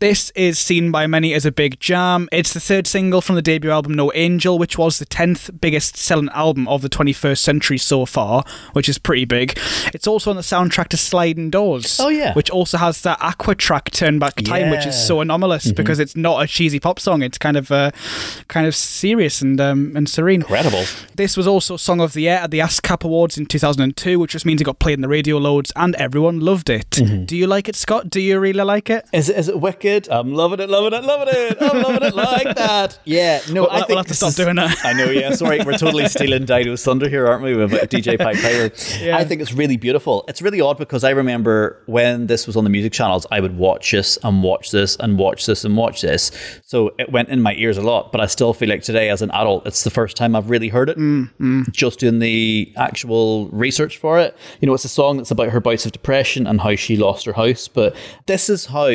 This 0.00 0.30
is 0.34 0.58
seen 0.58 0.90
by 0.90 1.06
many 1.06 1.32
as 1.34 1.46
a 1.46 1.52
big 1.52 1.78
jam. 1.78 2.28
It's 2.32 2.52
the 2.52 2.58
third 2.58 2.88
single 2.88 3.20
from 3.20 3.36
the 3.36 3.42
debut 3.42 3.70
album 3.70 3.94
No 3.94 4.10
Angel, 4.12 4.58
which 4.58 4.76
was 4.76 4.98
the 4.98 5.06
10th 5.06 5.60
biggest 5.60 5.96
selling 5.96 6.28
album 6.30 6.66
of 6.66 6.82
the 6.82 6.88
21st 6.88 7.38
century 7.38 7.78
so 7.78 8.04
far, 8.04 8.42
which 8.72 8.88
is 8.88 8.98
pretty 8.98 9.24
big. 9.24 9.56
It's 9.94 10.08
also 10.08 10.30
on 10.30 10.36
the 10.36 10.42
soundtrack 10.42 10.88
to 10.88 10.96
Sliding 10.96 11.50
Doors. 11.50 11.98
Oh, 12.00 12.08
yeah. 12.08 12.34
Which 12.34 12.50
also 12.50 12.76
has 12.78 13.02
that 13.02 13.18
Aqua 13.22 13.54
track 13.54 13.92
Turn 13.92 14.18
Back 14.18 14.34
Time, 14.42 14.70
which 14.70 14.80
is 14.80 14.86
Yeah. 14.86 14.90
Mm-hmm. 14.90 15.06
so 15.06 15.20
anomalous 15.20 15.70
because 15.72 16.00
it's 16.00 16.16
not 16.16 16.42
a 16.42 16.46
cheesy 16.48 16.80
pop 16.80 16.98
song. 16.98 17.22
It's 17.22 17.38
kind 17.38 17.56
of 17.56 17.70
uh, 17.70 17.92
kind 18.48 18.66
of 18.66 18.74
serious 18.74 19.40
and 19.42 19.60
um, 19.60 19.92
and 19.94 20.08
serene. 20.08 20.40
Incredible. 20.40 20.84
This 21.14 21.36
was 21.36 21.46
also 21.46 21.76
Song 21.76 22.00
of 22.00 22.14
the 22.14 22.22
Year 22.22 22.36
at 22.36 22.50
the 22.50 22.58
ASCAP 22.58 23.04
Awards 23.04 23.38
in 23.38 23.46
2002, 23.46 24.18
which 24.18 24.32
just 24.32 24.44
means 24.44 24.55
it 24.60 24.64
got 24.64 24.78
played 24.78 24.94
in 24.94 25.00
the 25.00 25.08
radio 25.08 25.38
loads 25.38 25.72
and 25.76 25.94
everyone 25.96 26.40
loved 26.40 26.70
it. 26.70 26.90
Mm-hmm. 26.90 27.24
Do 27.24 27.36
you 27.36 27.46
like 27.46 27.68
it, 27.68 27.76
Scott? 27.76 28.10
Do 28.10 28.20
you 28.20 28.38
really 28.38 28.62
like 28.62 28.90
it? 28.90 29.06
Is 29.12 29.28
it, 29.28 29.36
is 29.36 29.48
it 29.48 29.60
wicked? 29.60 30.08
I'm 30.10 30.32
loving 30.32 30.60
it, 30.60 30.68
loving 30.70 30.92
it, 30.98 31.04
loving 31.04 31.28
it. 31.34 31.56
I'm 31.60 31.82
loving 31.82 32.02
it 32.08 32.14
like 32.14 32.56
that. 32.56 32.98
Yeah, 33.04 33.40
no, 33.50 33.62
We'll- 33.62 33.70
I 33.70 33.84
we'll 33.88 33.98
have 33.98 34.06
to 34.08 34.14
stop 34.14 34.30
is- 34.30 34.36
doing 34.36 34.56
that. 34.56 34.76
I 34.84 34.92
know, 34.92 35.10
yeah. 35.10 35.30
Sorry, 35.32 35.60
we're 35.64 35.78
totally 35.78 36.08
stealing 36.16 36.44
Dido's 36.44 36.84
thunder 36.84 37.08
here, 37.08 37.26
aren't 37.26 37.42
we? 37.42 37.54
With 37.56 37.70
DJ 37.72 38.18
Pipe 38.18 38.36
Piper. 38.36 38.72
Yeah. 39.04 39.16
I 39.16 39.24
think 39.24 39.40
it's 39.40 39.52
really 39.52 39.76
beautiful. 39.76 40.24
It's 40.28 40.42
really 40.42 40.60
odd 40.60 40.78
because 40.78 41.04
I 41.04 41.10
remember 41.10 41.82
when 41.86 42.26
this 42.26 42.46
was 42.46 42.56
on 42.56 42.64
the 42.64 42.70
music 42.70 42.92
channels, 42.92 43.26
I 43.30 43.40
would 43.40 43.56
watch 43.56 43.90
this 43.92 44.18
and 44.22 44.42
watch 44.42 44.70
this 44.70 44.96
and 44.96 45.18
watch 45.18 45.46
this 45.46 45.64
and 45.64 45.76
watch 45.76 46.00
this. 46.02 46.30
So 46.64 46.94
it 46.98 47.10
went 47.12 47.28
in 47.28 47.40
my 47.42 47.54
ears 47.54 47.78
a 47.78 47.82
lot. 47.82 48.12
But 48.12 48.20
I 48.20 48.26
still 48.26 48.52
feel 48.52 48.68
like 48.68 48.82
today, 48.82 49.08
as 49.10 49.22
an 49.22 49.30
adult, 49.32 49.66
it's 49.66 49.84
the 49.84 49.90
first 49.90 50.16
time 50.16 50.34
I've 50.36 50.50
really 50.50 50.68
heard 50.68 50.88
it. 50.90 50.96
Just 51.72 52.02
in 52.02 52.18
the 52.18 52.72
actual 52.76 53.48
research 53.50 53.98
for 53.98 54.18
it. 54.18 54.36
You 54.60 54.66
know, 54.66 54.74
it's 54.74 54.84
a 54.84 54.88
song 54.88 55.16
that's 55.16 55.30
about 55.30 55.50
her 55.50 55.60
bouts 55.60 55.86
of 55.86 55.92
depression 55.92 56.46
and 56.46 56.60
how 56.60 56.76
she 56.76 56.96
lost 56.96 57.26
her 57.26 57.32
house. 57.32 57.68
But 57.68 57.96
this 58.26 58.48
is 58.48 58.66
how 58.66 58.88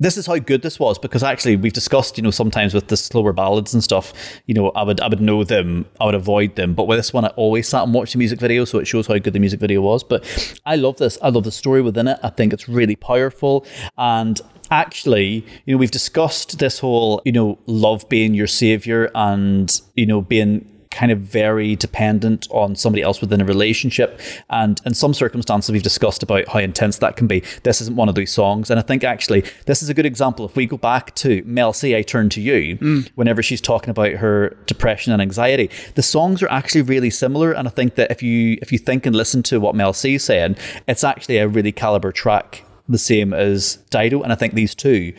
this 0.00 0.16
is 0.16 0.26
how 0.26 0.38
good 0.38 0.62
this 0.62 0.78
was 0.78 0.98
because 0.98 1.22
actually 1.22 1.56
we've 1.56 1.72
discussed, 1.72 2.16
you 2.16 2.22
know, 2.22 2.30
sometimes 2.30 2.74
with 2.74 2.88
the 2.88 2.96
slower 2.96 3.32
ballads 3.32 3.74
and 3.74 3.82
stuff, 3.82 4.12
you 4.46 4.54
know, 4.54 4.70
I 4.70 4.82
would 4.82 5.00
I 5.00 5.08
would 5.08 5.20
know 5.20 5.44
them, 5.44 5.86
I 6.00 6.06
would 6.06 6.14
avoid 6.14 6.56
them. 6.56 6.74
But 6.74 6.86
with 6.86 6.98
this 6.98 7.12
one 7.12 7.24
I 7.24 7.28
always 7.28 7.68
sat 7.68 7.84
and 7.84 7.94
watched 7.94 8.12
the 8.12 8.18
music 8.18 8.40
video, 8.40 8.64
so 8.64 8.78
it 8.78 8.86
shows 8.86 9.06
how 9.06 9.18
good 9.18 9.32
the 9.32 9.40
music 9.40 9.60
video 9.60 9.80
was. 9.80 10.04
But 10.04 10.24
I 10.64 10.76
love 10.76 10.98
this. 10.98 11.18
I 11.22 11.30
love 11.30 11.44
the 11.44 11.52
story 11.52 11.82
within 11.82 12.08
it. 12.08 12.18
I 12.22 12.30
think 12.30 12.52
it's 12.52 12.68
really 12.68 12.96
powerful. 12.96 13.66
And 13.96 14.40
actually, 14.70 15.44
you 15.64 15.74
know, 15.74 15.78
we've 15.78 15.90
discussed 15.90 16.58
this 16.58 16.78
whole, 16.78 17.22
you 17.24 17.32
know, 17.32 17.58
love 17.66 18.08
being 18.08 18.34
your 18.34 18.46
savior 18.46 19.10
and, 19.14 19.80
you 19.94 20.06
know, 20.06 20.20
being 20.20 20.68
kind 20.98 21.12
of 21.12 21.20
very 21.20 21.76
dependent 21.76 22.48
on 22.50 22.74
somebody 22.74 23.02
else 23.02 23.20
within 23.20 23.40
a 23.40 23.44
relationship. 23.44 24.20
And 24.50 24.80
in 24.84 24.94
some 24.94 25.14
circumstances, 25.14 25.70
we've 25.70 25.82
discussed 25.82 26.24
about 26.24 26.48
how 26.48 26.58
intense 26.58 26.98
that 26.98 27.14
can 27.14 27.28
be. 27.28 27.44
This 27.62 27.80
isn't 27.80 27.94
one 27.94 28.08
of 28.08 28.16
those 28.16 28.32
songs. 28.32 28.68
And 28.68 28.80
I 28.80 28.82
think 28.82 29.04
actually 29.04 29.44
this 29.66 29.80
is 29.80 29.88
a 29.88 29.94
good 29.94 30.06
example. 30.06 30.44
If 30.44 30.56
we 30.56 30.66
go 30.66 30.76
back 30.76 31.14
to 31.16 31.42
Mel 31.46 31.72
C, 31.72 31.94
I 31.94 32.02
Turn 32.02 32.28
to 32.30 32.40
You, 32.40 32.76
mm. 32.78 33.08
whenever 33.14 33.44
she's 33.44 33.60
talking 33.60 33.90
about 33.90 34.14
her 34.14 34.56
depression 34.66 35.12
and 35.12 35.22
anxiety, 35.22 35.70
the 35.94 36.02
songs 36.02 36.42
are 36.42 36.50
actually 36.50 36.82
really 36.82 37.10
similar. 37.10 37.52
And 37.52 37.68
I 37.68 37.70
think 37.70 37.94
that 37.94 38.10
if 38.10 38.20
you 38.20 38.58
if 38.60 38.72
you 38.72 38.78
think 38.78 39.06
and 39.06 39.14
listen 39.14 39.44
to 39.44 39.60
what 39.60 39.76
Mel 39.76 39.92
C 39.92 40.16
is 40.16 40.24
saying, 40.24 40.56
it's 40.88 41.04
actually 41.04 41.38
a 41.38 41.46
really 41.46 41.70
caliber 41.70 42.10
track, 42.10 42.64
the 42.88 42.98
same 42.98 43.32
as 43.32 43.76
Dido. 43.90 44.22
And 44.22 44.32
I 44.32 44.34
think 44.34 44.54
these 44.54 44.74
two 44.74 45.12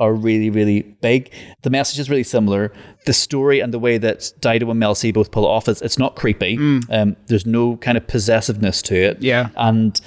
are 0.00 0.14
really, 0.14 0.48
really 0.48 0.82
big. 0.82 1.32
The 1.62 1.70
message 1.70 1.98
is 1.98 2.08
really 2.08 2.22
similar. 2.22 2.72
The 3.08 3.14
story 3.14 3.60
and 3.60 3.72
the 3.72 3.78
way 3.78 3.96
that 3.96 4.32
Dido 4.40 4.70
and 4.70 4.78
Mel 4.78 4.94
C 4.94 5.12
both 5.12 5.30
pull 5.30 5.44
it 5.44 5.48
off 5.48 5.66
is 5.66 5.80
it's 5.80 5.98
not 5.98 6.14
creepy. 6.14 6.58
Um, 6.90 7.16
there's 7.28 7.46
no 7.46 7.78
kind 7.78 7.96
of 7.96 8.06
possessiveness 8.06 8.82
to 8.82 8.94
it. 8.94 9.22
Yeah. 9.22 9.48
And 9.56 9.98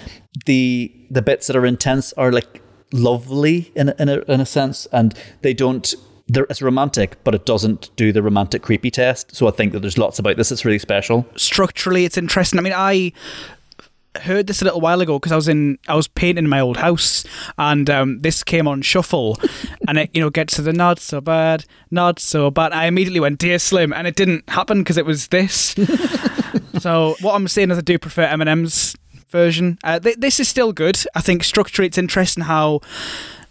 the 0.46 0.94
the 1.10 1.24
bits 1.24 1.48
that 1.48 1.56
are 1.56 1.66
intense 1.66 2.14
are 2.14 2.32
like 2.32 2.62
lovely 2.94 3.72
in 3.76 3.90
a, 3.90 3.96
in 3.98 4.08
a, 4.08 4.20
in 4.32 4.40
a 4.40 4.46
sense, 4.46 4.88
and 4.92 5.16
they 5.42 5.54
don't. 5.54 5.96
They're, 6.28 6.46
it's 6.48 6.62
romantic, 6.62 7.18
but 7.24 7.34
it 7.34 7.46
doesn't 7.46 7.90
do 7.96 8.12
the 8.12 8.22
romantic 8.22 8.62
creepy 8.62 8.92
test. 8.92 9.36
So 9.36 9.48
I 9.48 9.52
think 9.52 9.74
that 9.74 9.80
there's 9.80 9.98
lots 9.98 10.20
about 10.20 10.38
this 10.38 10.50
that's 10.50 10.64
really 10.64 10.80
special. 10.80 11.26
structurally 11.36 12.06
it's 12.06 12.18
interesting. 12.20 12.60
I 12.60 12.62
mean, 12.62 12.74
I 12.76 13.14
heard 14.18 14.48
this 14.48 14.62
a 14.62 14.66
little 14.66 14.82
while 14.82 15.02
ago 15.02 15.20
because 15.20 15.32
I 15.32 15.36
was 15.38 15.48
in 15.48 15.80
I 15.88 15.96
was 15.96 16.08
painting 16.08 16.48
my 16.48 16.60
old 16.60 16.78
house 16.78 17.24
and 17.58 17.90
um, 17.90 18.20
this 18.20 18.44
came 18.44 18.68
on 18.68 18.82
shuffle 18.82 19.40
and 19.88 19.98
it 19.98 20.10
you 20.14 20.22
know 20.22 20.30
gets 20.30 20.56
to 20.56 20.62
the 20.62 20.74
not 20.74 21.00
so 21.00 21.22
bad 21.22 21.66
not 21.90 22.20
so 22.20 22.52
bad. 22.52 22.74
I 22.74 22.86
immediately 22.86 23.20
went 23.20 23.40
dear 23.40 23.60
slim 23.60 23.94
and 23.94 24.08
it 24.08 24.16
didn't 24.16 24.50
happen 24.50 24.80
because 24.80 24.98
it 24.98 25.06
was 25.06 25.28
this. 25.28 25.76
So 26.82 27.16
what 27.22 27.36
I'm 27.36 27.48
saying 27.48 27.70
is 27.70 27.78
I 27.78 27.82
do 27.82 28.00
prefer 28.00 28.26
Eminem's 28.26 28.96
version. 29.30 29.78
Uh, 29.84 30.00
th- 30.00 30.18
this 30.18 30.40
is 30.40 30.48
still 30.48 30.74
good. 30.74 30.98
I 31.14 31.22
think 31.22 31.44
structurally 31.44 31.88
it's 31.88 31.98
interesting 31.98 32.46
how 32.46 32.82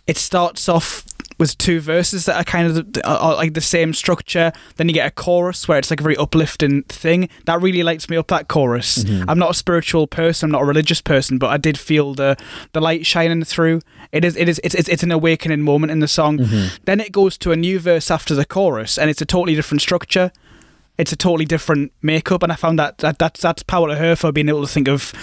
it 0.07 0.17
starts 0.17 0.69
off 0.69 1.05
with 1.41 1.57
two 1.57 1.81
verses 1.81 2.27
that 2.27 2.37
are 2.37 2.45
kind 2.45 2.67
of 2.67 2.93
the, 2.93 3.09
are, 3.09 3.17
are 3.17 3.31
uh, 3.31 3.33
uh, 3.33 3.37
like 3.37 3.55
the 3.55 3.63
same 3.63 3.95
structure. 3.95 4.53
Then 4.77 4.89
you 4.89 4.95
get 4.95 5.07
a 5.07 5.11
chorus 5.11 5.67
where 5.67 5.79
it's 5.79 5.91
like 5.91 5.99
a 5.99 6.03
very 6.03 6.17
uplifting 6.19 6.83
thing. 6.83 7.31
That 7.47 7.63
really 7.63 7.83
lights 7.83 8.11
me 8.11 8.19
up. 8.19 8.29
That 8.29 8.47
chorus. 8.47 8.99
Mm-hmm. 8.99 9.29
I'm 9.29 9.39
not 9.39 9.51
a 9.51 9.55
spiritual 9.55 10.07
person. 10.07 10.49
I'm 10.49 10.53
not 10.53 10.63
a 10.63 10.67
religious 10.67 11.01
person, 11.01 11.39
but 11.39 11.49
I 11.49 11.57
did 11.57 11.79
feel 11.79 12.15
the 12.15 12.37
the 12.73 12.81
light 12.81 13.07
shining 13.07 13.43
through. 13.43 13.81
It 14.13 14.23
is 14.23 14.37
it 14.37 14.49
is 14.51 14.61
it's 14.63 14.75
it's, 14.75 14.89
it's 14.89 15.03
an 15.03 15.11
awakening 15.11 15.63
moment 15.63 15.91
in 15.91 16.01
the 16.01 16.09
song. 16.09 16.39
Mm-hmm. 16.39 16.77
Then 16.85 17.01
it 17.01 17.11
goes 17.11 17.39
to 17.39 17.53
a 17.53 17.57
new 17.57 17.81
verse 17.81 18.11
after 18.11 18.35
the 18.35 18.45
chorus, 18.45 18.99
and 18.99 19.09
it's 19.09 19.23
a 19.23 19.27
totally 19.27 19.55
different 19.57 19.81
structure. 19.81 20.31
It's 20.99 21.13
a 21.13 21.17
totally 21.17 21.47
different 21.47 21.93
makeup, 22.03 22.43
and 22.43 22.53
I 22.53 22.57
found 22.57 22.79
that, 22.79 22.99
that 22.99 23.19
that's 23.19 23.41
that's 23.41 23.63
power 23.63 23.89
to 23.89 23.97
her 23.97 24.15
for 24.15 24.31
being 24.31 24.51
able 24.51 24.61
to 24.61 24.69
think 24.69 24.89
of 24.89 25.15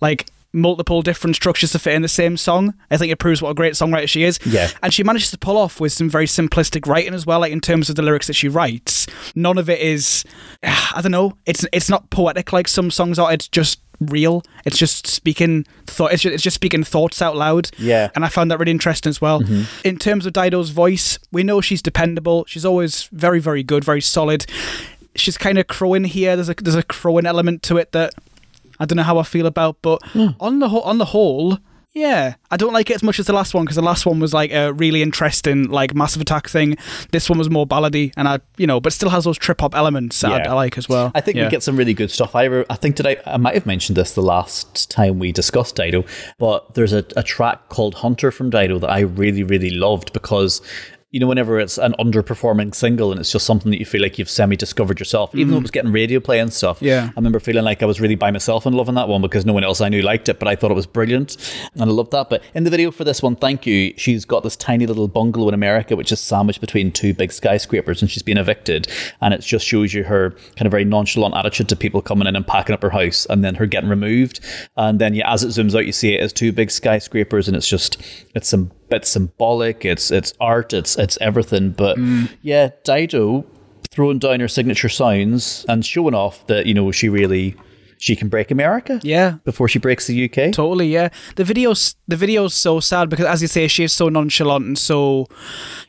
like 0.00 0.26
multiple 0.54 1.02
different 1.02 1.36
structures 1.36 1.72
to 1.72 1.78
fit 1.78 1.94
in 1.94 2.02
the 2.02 2.08
same 2.08 2.36
song. 2.36 2.74
I 2.90 2.96
think 2.96 3.12
it 3.12 3.18
proves 3.18 3.42
what 3.42 3.50
a 3.50 3.54
great 3.54 3.74
songwriter 3.74 4.08
she 4.08 4.22
is. 4.22 4.38
Yeah. 4.46 4.70
And 4.82 4.94
she 4.94 5.02
manages 5.02 5.30
to 5.32 5.38
pull 5.38 5.58
off 5.58 5.80
with 5.80 5.92
some 5.92 6.08
very 6.08 6.26
simplistic 6.26 6.86
writing 6.86 7.14
as 7.14 7.26
well, 7.26 7.40
like 7.40 7.52
in 7.52 7.60
terms 7.60 7.90
of 7.90 7.96
the 7.96 8.02
lyrics 8.02 8.28
that 8.28 8.34
she 8.34 8.48
writes. 8.48 9.06
None 9.34 9.58
of 9.58 9.68
it 9.68 9.80
is 9.80 10.24
I 10.62 11.00
don't 11.02 11.12
know, 11.12 11.36
it's 11.46 11.66
it's 11.72 11.90
not 11.90 12.10
poetic 12.10 12.52
like 12.52 12.68
some 12.68 12.90
songs 12.90 13.18
are, 13.18 13.32
it's 13.32 13.48
just 13.48 13.80
real. 14.00 14.42
It's 14.64 14.76
just 14.76 15.06
speaking 15.06 15.64
thought 15.86 16.12
it's 16.12 16.22
just, 16.22 16.34
it's 16.34 16.42
just 16.42 16.54
speaking 16.54 16.84
thoughts 16.84 17.20
out 17.22 17.36
loud. 17.36 17.70
Yeah. 17.78 18.10
And 18.14 18.24
I 18.24 18.28
found 18.28 18.50
that 18.50 18.58
really 18.58 18.72
interesting 18.72 19.10
as 19.10 19.20
well. 19.20 19.40
Mm-hmm. 19.40 19.86
In 19.86 19.98
terms 19.98 20.26
of 20.26 20.32
Dido's 20.32 20.70
voice, 20.70 21.18
we 21.32 21.42
know 21.42 21.60
she's 21.60 21.82
dependable. 21.82 22.44
She's 22.46 22.64
always 22.64 23.04
very, 23.12 23.40
very 23.40 23.62
good, 23.62 23.84
very 23.84 24.00
solid. 24.00 24.46
She's 25.16 25.38
kind 25.38 25.58
of 25.58 25.66
crowing 25.68 26.04
here. 26.04 26.36
There's 26.36 26.48
a 26.48 26.54
there's 26.54 26.74
a 26.74 26.82
crowing 26.82 27.26
element 27.26 27.62
to 27.64 27.76
it 27.76 27.92
that 27.92 28.14
I 28.78 28.86
don't 28.86 28.96
know 28.96 29.02
how 29.02 29.18
I 29.18 29.22
feel 29.22 29.46
about, 29.46 29.76
but 29.82 30.04
hmm. 30.08 30.28
on 30.40 30.58
the 30.58 30.68
whole, 30.68 30.82
on 30.82 30.98
the 30.98 31.06
whole, 31.06 31.58
yeah, 31.94 32.34
I 32.50 32.56
don't 32.56 32.72
like 32.72 32.90
it 32.90 32.96
as 32.96 33.04
much 33.04 33.20
as 33.20 33.26
the 33.26 33.32
last 33.32 33.54
one 33.54 33.64
because 33.64 33.76
the 33.76 33.82
last 33.82 34.04
one 34.04 34.18
was 34.18 34.34
like 34.34 34.52
a 34.52 34.72
really 34.72 35.00
interesting, 35.00 35.70
like 35.70 35.94
Massive 35.94 36.20
Attack 36.20 36.48
thing. 36.48 36.76
This 37.12 37.30
one 37.30 37.38
was 37.38 37.48
more 37.48 37.68
ballady, 37.68 38.12
and 38.16 38.26
I, 38.26 38.40
you 38.56 38.66
know, 38.66 38.80
but 38.80 38.92
still 38.92 39.10
has 39.10 39.22
those 39.22 39.38
trip 39.38 39.60
hop 39.60 39.76
elements 39.76 40.20
that 40.20 40.32
I, 40.32 40.38
Yeah. 40.38 40.50
I 40.50 40.54
like 40.54 40.76
as 40.76 40.88
well. 40.88 41.12
I 41.14 41.20
think 41.20 41.36
yeah. 41.36 41.44
we 41.44 41.50
get 41.50 41.62
some 41.62 41.76
really 41.76 41.94
good 41.94 42.10
stuff. 42.10 42.34
I, 42.34 42.44
re- 42.44 42.66
I 42.68 42.74
think 42.74 42.96
did 42.96 43.06
I, 43.06 43.16
I 43.26 43.36
might 43.36 43.54
have 43.54 43.64
mentioned 43.64 43.96
this 43.96 44.12
the 44.12 44.22
last 44.22 44.90
time 44.90 45.20
we 45.20 45.30
discussed 45.30 45.76
Dido, 45.76 46.04
but 46.36 46.74
there's 46.74 46.92
a, 46.92 47.04
a 47.16 47.22
track 47.22 47.68
called 47.68 47.94
Hunter 47.94 48.32
from 48.32 48.50
Dido 48.50 48.80
that 48.80 48.90
I 48.90 49.00
really, 49.00 49.44
really 49.44 49.70
loved 49.70 50.12
because 50.12 50.60
you 51.14 51.20
know, 51.20 51.28
whenever 51.28 51.60
it's 51.60 51.78
an 51.78 51.94
underperforming 52.00 52.74
single 52.74 53.12
and 53.12 53.20
it's 53.20 53.30
just 53.30 53.46
something 53.46 53.70
that 53.70 53.78
you 53.78 53.84
feel 53.84 54.02
like 54.02 54.18
you've 54.18 54.28
semi-discovered 54.28 54.98
yourself, 54.98 55.32
even 55.32 55.52
though 55.52 55.58
it 55.58 55.62
was 55.62 55.70
getting 55.70 55.92
radio 55.92 56.18
play 56.18 56.40
and 56.40 56.52
stuff. 56.52 56.82
Yeah. 56.82 57.04
I 57.04 57.12
remember 57.14 57.38
feeling 57.38 57.62
like 57.62 57.84
I 57.84 57.86
was 57.86 58.00
really 58.00 58.16
by 58.16 58.32
myself 58.32 58.66
and 58.66 58.74
loving 58.74 58.96
that 58.96 59.06
one 59.06 59.22
because 59.22 59.46
no 59.46 59.52
one 59.52 59.62
else 59.62 59.80
I 59.80 59.88
knew 59.88 60.02
liked 60.02 60.28
it, 60.28 60.40
but 60.40 60.48
I 60.48 60.56
thought 60.56 60.72
it 60.72 60.74
was 60.74 60.86
brilliant 60.86 61.36
and 61.72 61.82
I 61.82 61.84
loved 61.84 62.10
that. 62.10 62.30
But 62.30 62.42
in 62.52 62.64
the 62.64 62.70
video 62.70 62.90
for 62.90 63.04
this 63.04 63.22
one, 63.22 63.36
thank 63.36 63.64
you, 63.64 63.94
she's 63.96 64.24
got 64.24 64.42
this 64.42 64.56
tiny 64.56 64.88
little 64.88 65.06
bungalow 65.06 65.46
in 65.46 65.54
America 65.54 65.94
which 65.94 66.10
is 66.10 66.18
sandwiched 66.18 66.60
between 66.60 66.90
two 66.90 67.14
big 67.14 67.30
skyscrapers 67.30 68.02
and 68.02 68.10
she's 68.10 68.24
been 68.24 68.36
evicted. 68.36 68.88
And 69.20 69.32
it 69.32 69.40
just 69.42 69.64
shows 69.64 69.94
you 69.94 70.02
her 70.02 70.30
kind 70.56 70.66
of 70.66 70.72
very 70.72 70.84
nonchalant 70.84 71.36
attitude 71.36 71.68
to 71.68 71.76
people 71.76 72.02
coming 72.02 72.26
in 72.26 72.34
and 72.34 72.44
packing 72.44 72.74
up 72.74 72.82
her 72.82 72.90
house 72.90 73.24
and 73.30 73.44
then 73.44 73.54
her 73.54 73.66
getting 73.66 73.88
removed. 73.88 74.40
And 74.76 75.00
then 75.00 75.14
yeah, 75.14 75.32
as 75.32 75.44
it 75.44 75.50
zooms 75.50 75.76
out, 75.76 75.86
you 75.86 75.92
see 75.92 76.16
it 76.16 76.20
as 76.20 76.32
two 76.32 76.50
big 76.50 76.72
skyscrapers 76.72 77.46
and 77.46 77.56
it's 77.56 77.68
just 77.68 78.02
it's 78.34 78.48
some 78.48 78.72
it's 78.94 79.08
symbolic, 79.08 79.84
it's 79.84 80.10
it's 80.10 80.32
art, 80.40 80.72
it's 80.72 80.96
it's 80.96 81.18
everything. 81.20 81.70
But 81.70 81.98
mm. 81.98 82.30
yeah, 82.42 82.70
Dido 82.84 83.44
throwing 83.90 84.18
down 84.18 84.40
her 84.40 84.48
signature 84.48 84.88
signs 84.88 85.64
and 85.68 85.84
showing 85.84 86.14
off 86.14 86.46
that 86.48 86.66
you 86.66 86.74
know 86.74 86.90
she 86.90 87.08
really 87.08 87.56
she 88.04 88.14
can 88.14 88.28
break 88.28 88.50
America. 88.50 89.00
Yeah. 89.02 89.36
Before 89.44 89.66
she 89.66 89.78
breaks 89.78 90.06
the 90.06 90.24
UK. 90.28 90.52
Totally, 90.52 90.88
yeah. 90.92 91.08
The 91.36 91.44
video's 91.44 91.96
the 92.06 92.16
video's 92.16 92.52
so 92.52 92.78
sad 92.78 93.08
because, 93.08 93.24
as 93.24 93.40
you 93.40 93.48
say, 93.48 93.66
she 93.66 93.82
is 93.82 93.94
so 93.94 94.10
nonchalant 94.10 94.66
and 94.66 94.78
so, 94.78 95.26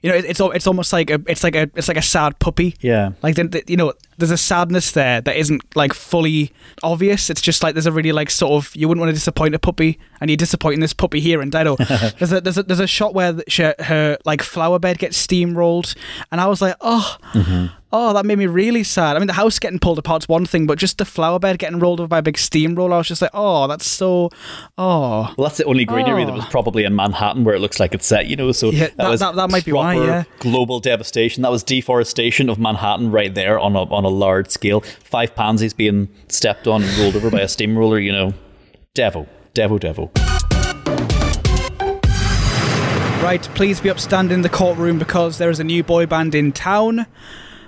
you 0.02 0.10
know, 0.10 0.16
it, 0.16 0.24
it's 0.24 0.40
it's 0.40 0.66
almost 0.66 0.94
like 0.94 1.10
a 1.10 1.22
it's 1.28 1.44
like 1.44 1.56
a 1.58 1.70
it's 1.76 1.90
like 1.90 1.98
a 1.98 2.02
sad 2.02 2.40
puppy. 2.40 2.74
Yeah. 2.80 3.12
Like 3.22 3.36
the, 3.36 3.44
the- 3.50 3.64
you 3.68 3.76
know, 3.76 3.92
there's 4.18 4.32
a 4.32 4.38
sadness 4.38 4.92
there 4.92 5.20
that 5.20 5.36
isn't 5.36 5.76
like 5.76 5.94
fully 5.94 6.54
obvious. 6.84 7.30
It's 7.30 7.42
just 7.42 7.62
like 7.62 7.76
there's 7.76 7.86
a 7.86 7.92
really 7.92 8.14
like 8.14 8.30
sort 8.30 8.54
of 8.64 8.74
you 8.78 8.88
wouldn't 8.88 9.02
want 9.02 9.10
to 9.10 9.14
disappoint 9.14 9.54
a 9.54 9.60
puppy, 9.60 10.00
and 10.22 10.30
you're 10.30 10.38
disappointing 10.38 10.80
this 10.80 10.94
puppy 10.94 11.20
here 11.20 11.42
in 11.42 11.50
Dido. 11.50 11.76
there's 12.20 12.32
a 12.32 12.40
there's 12.40 12.58
a 12.58 12.64
there's 12.64 12.80
a 12.80 12.88
shot 12.88 13.14
where 13.14 13.36
she, 13.50 13.64
her 13.80 14.18
like 14.24 14.42
flower 14.42 14.80
bed 14.80 15.00
gets 15.00 15.18
steamrolled, 15.28 15.98
and 16.32 16.40
I 16.40 16.48
was 16.48 16.62
like, 16.62 16.76
oh. 16.80 17.18
Mm-hmm. 17.34 17.66
Oh, 17.98 18.12
that 18.12 18.26
made 18.26 18.38
me 18.38 18.46
really 18.46 18.84
sad. 18.84 19.16
I 19.16 19.20
mean, 19.20 19.28
the 19.28 19.32
house 19.34 19.58
getting 19.58 19.80
pulled 19.80 19.98
apart's 19.98 20.28
one 20.28 20.46
thing, 20.46 20.68
but 20.68 20.78
just 20.78 20.98
the 20.98 21.06
flower 21.06 21.40
bed 21.40 21.60
getting 21.60 21.80
rolled 21.80 22.02
over 22.02 22.10
by 22.10 22.18
a 22.18 22.22
big 22.22 22.38
steamroller, 22.38 22.94
I 22.94 22.98
was 22.98 23.08
just 23.08 23.22
like, 23.22 23.32
oh, 23.34 23.68
that's 23.68 23.88
so. 23.88 24.32
Oh, 24.78 25.34
Well, 25.38 25.48
that's 25.48 25.56
the 25.60 25.64
only 25.64 25.86
greenery 25.86 26.26
that 26.26 26.34
was 26.34 26.44
oh. 26.44 26.48
probably 26.52 26.84
in 26.84 26.94
Manhattan 26.94 27.46
where 27.46 27.56
it 27.56 27.60
looks 27.60 27.80
like 27.80 27.94
it's 27.94 28.06
set, 28.06 28.28
you 28.28 28.36
know. 28.36 28.52
So 28.52 28.70
Yeah, 28.72 28.90
that- 28.98 29.10
was 29.10 29.22
that- 29.22 29.36
that 29.36 29.50
might 29.50 29.64
be 29.64 29.72
why, 29.72 29.96
yeah. 29.96 30.24
Global 30.40 30.82
devastation. 30.82 31.42
That 31.44 31.52
was 31.52 31.64
deforestation 31.64 32.50
of 32.50 32.60
Manhattan 32.60 33.12
right 33.12 33.34
there 33.34 33.58
on 33.58 33.78
a 33.78 33.84
on 33.84 34.04
a 34.04 34.10
large 34.10 34.50
scale. 34.50 34.82
Five 34.82 35.34
pansies 35.34 35.74
being 35.74 36.10
stepped 36.28 36.68
on 36.68 36.84
and 36.84 36.98
rolled 36.98 37.16
over 37.16 37.32
by 37.32 37.40
a 37.40 37.48
steamroller. 37.48 37.98
You 38.00 38.12
know, 38.12 38.34
devil, 38.94 39.30
devil, 39.54 39.78
devil. 39.78 40.12
Right, 43.24 43.50
please 43.56 43.80
be 43.80 43.90
upstanding 43.90 44.36
in 44.36 44.42
the 44.42 44.50
courtroom 44.50 45.00
because 45.00 45.38
there 45.38 45.50
is 45.50 45.62
a 45.62 45.64
new 45.64 45.82
boy 45.82 46.06
band 46.08 46.36
in 46.36 46.52
town. 46.52 47.06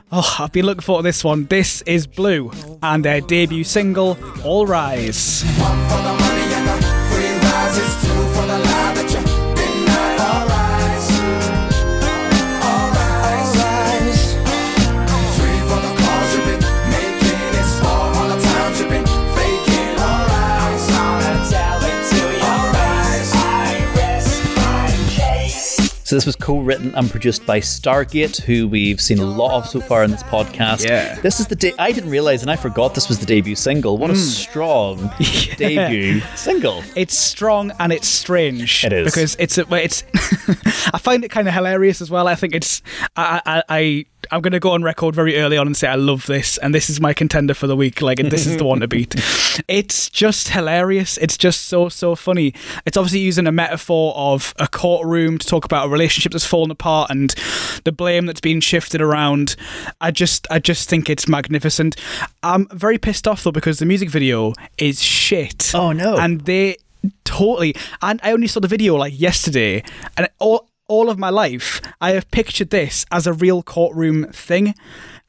Oh, 0.09 0.37
I've 0.39 0.53
been 0.53 0.65
looking 0.65 0.81
forward 0.81 1.01
to 1.01 1.09
this 1.09 1.23
one. 1.23 1.45
This 1.45 1.81
is 1.81 2.07
Blue 2.07 2.51
and 2.81 3.03
their 3.03 3.19
debut 3.19 3.65
single, 3.65 4.17
All 4.43 4.65
Rise. 4.65 5.43
So 26.07 26.15
this 26.15 26.25
was 26.25 26.37
co-written 26.37 26.95
and 26.95 27.11
produced 27.11 27.45
by 27.45 27.59
Stargate, 27.59 28.39
who 28.39 28.69
we've 28.69 29.01
seen 29.01 29.19
a 29.19 29.25
lot 29.25 29.57
of 29.57 29.67
so 29.67 29.81
far 29.81 30.05
in 30.05 30.11
this 30.11 30.23
podcast. 30.23 30.87
Yeah. 30.87 31.19
This 31.19 31.41
is 31.41 31.47
the 31.47 31.55
de- 31.57 31.77
I 31.77 31.91
didn't 31.91 32.11
realize, 32.11 32.43
and 32.43 32.49
I 32.49 32.55
forgot 32.55 32.95
this 32.95 33.09
was 33.09 33.19
the 33.19 33.25
debut 33.25 33.57
single. 33.57 33.97
What 33.97 34.09
a 34.09 34.13
hmm. 34.13 34.19
strong 34.19 35.11
debut 35.57 36.21
single. 36.37 36.81
It's 36.95 37.13
strong 37.13 37.73
and 37.81 37.91
it's 37.91 38.07
strange. 38.07 38.85
It 38.85 38.93
is. 38.93 39.13
because 39.13 39.35
it's 39.37 39.57
a, 39.57 39.65
it's. 39.75 40.05
I 40.93 40.97
find 40.97 41.25
it 41.25 41.29
kind 41.29 41.45
of 41.45 41.53
hilarious 41.53 41.99
as 41.99 42.09
well. 42.09 42.29
I 42.29 42.35
think 42.35 42.55
it's. 42.55 42.81
I 43.17 43.41
I 43.45 43.63
I, 43.67 44.05
I'm 44.31 44.41
gonna 44.41 44.59
go 44.59 44.71
on 44.71 44.83
record 44.83 45.15
very 45.15 45.37
early 45.37 45.57
on 45.57 45.67
and 45.67 45.75
say 45.75 45.87
I 45.87 45.95
love 45.95 46.25
this, 46.25 46.57
and 46.57 46.73
this 46.73 46.89
is 46.89 46.99
my 46.99 47.13
contender 47.13 47.53
for 47.53 47.67
the 47.67 47.75
week. 47.75 48.01
Like, 48.01 48.17
this 48.17 48.45
is 48.45 48.57
the 48.57 48.63
one 48.63 48.79
to 48.81 48.87
beat. 48.87 49.15
It's 49.67 50.09
just 50.09 50.49
hilarious. 50.49 51.17
It's 51.17 51.37
just 51.37 51.65
so 51.65 51.89
so 51.89 52.15
funny. 52.15 52.53
It's 52.85 52.97
obviously 52.97 53.19
using 53.19 53.47
a 53.47 53.51
metaphor 53.51 54.13
of 54.15 54.53
a 54.57 54.67
courtroom 54.67 55.37
to 55.37 55.47
talk 55.47 55.65
about 55.65 55.87
a 55.87 55.89
relationship 55.89 56.31
that's 56.31 56.45
fallen 56.45 56.71
apart 56.71 57.09
and 57.09 57.33
the 57.83 57.91
blame 57.91 58.25
that's 58.25 58.41
been 58.41 58.61
shifted 58.61 59.01
around. 59.01 59.55
I 60.01 60.11
just 60.11 60.47
I 60.51 60.59
just 60.59 60.89
think 60.89 61.09
it's 61.09 61.27
magnificent. 61.27 61.95
I'm 62.43 62.67
very 62.69 62.97
pissed 62.97 63.27
off 63.27 63.43
though 63.43 63.51
because 63.51 63.79
the 63.79 63.85
music 63.85 64.09
video 64.09 64.53
is 64.77 65.01
shit. 65.01 65.71
Oh, 65.73 65.91
no. 65.91 66.17
And 66.17 66.41
they 66.41 66.77
totally 67.23 67.75
and 68.01 68.19
I 68.23 68.31
only 68.31 68.47
saw 68.47 68.59
the 68.59 68.67
video 68.67 68.95
like 68.95 69.19
yesterday 69.19 69.83
and 70.17 70.27
all 70.39 70.67
all 70.87 71.09
of 71.09 71.17
my 71.17 71.29
life 71.29 71.81
I 72.01 72.11
have 72.11 72.29
pictured 72.31 72.69
this 72.69 73.05
as 73.11 73.27
a 73.27 73.33
real 73.33 73.63
courtroom 73.63 74.25
thing 74.31 74.73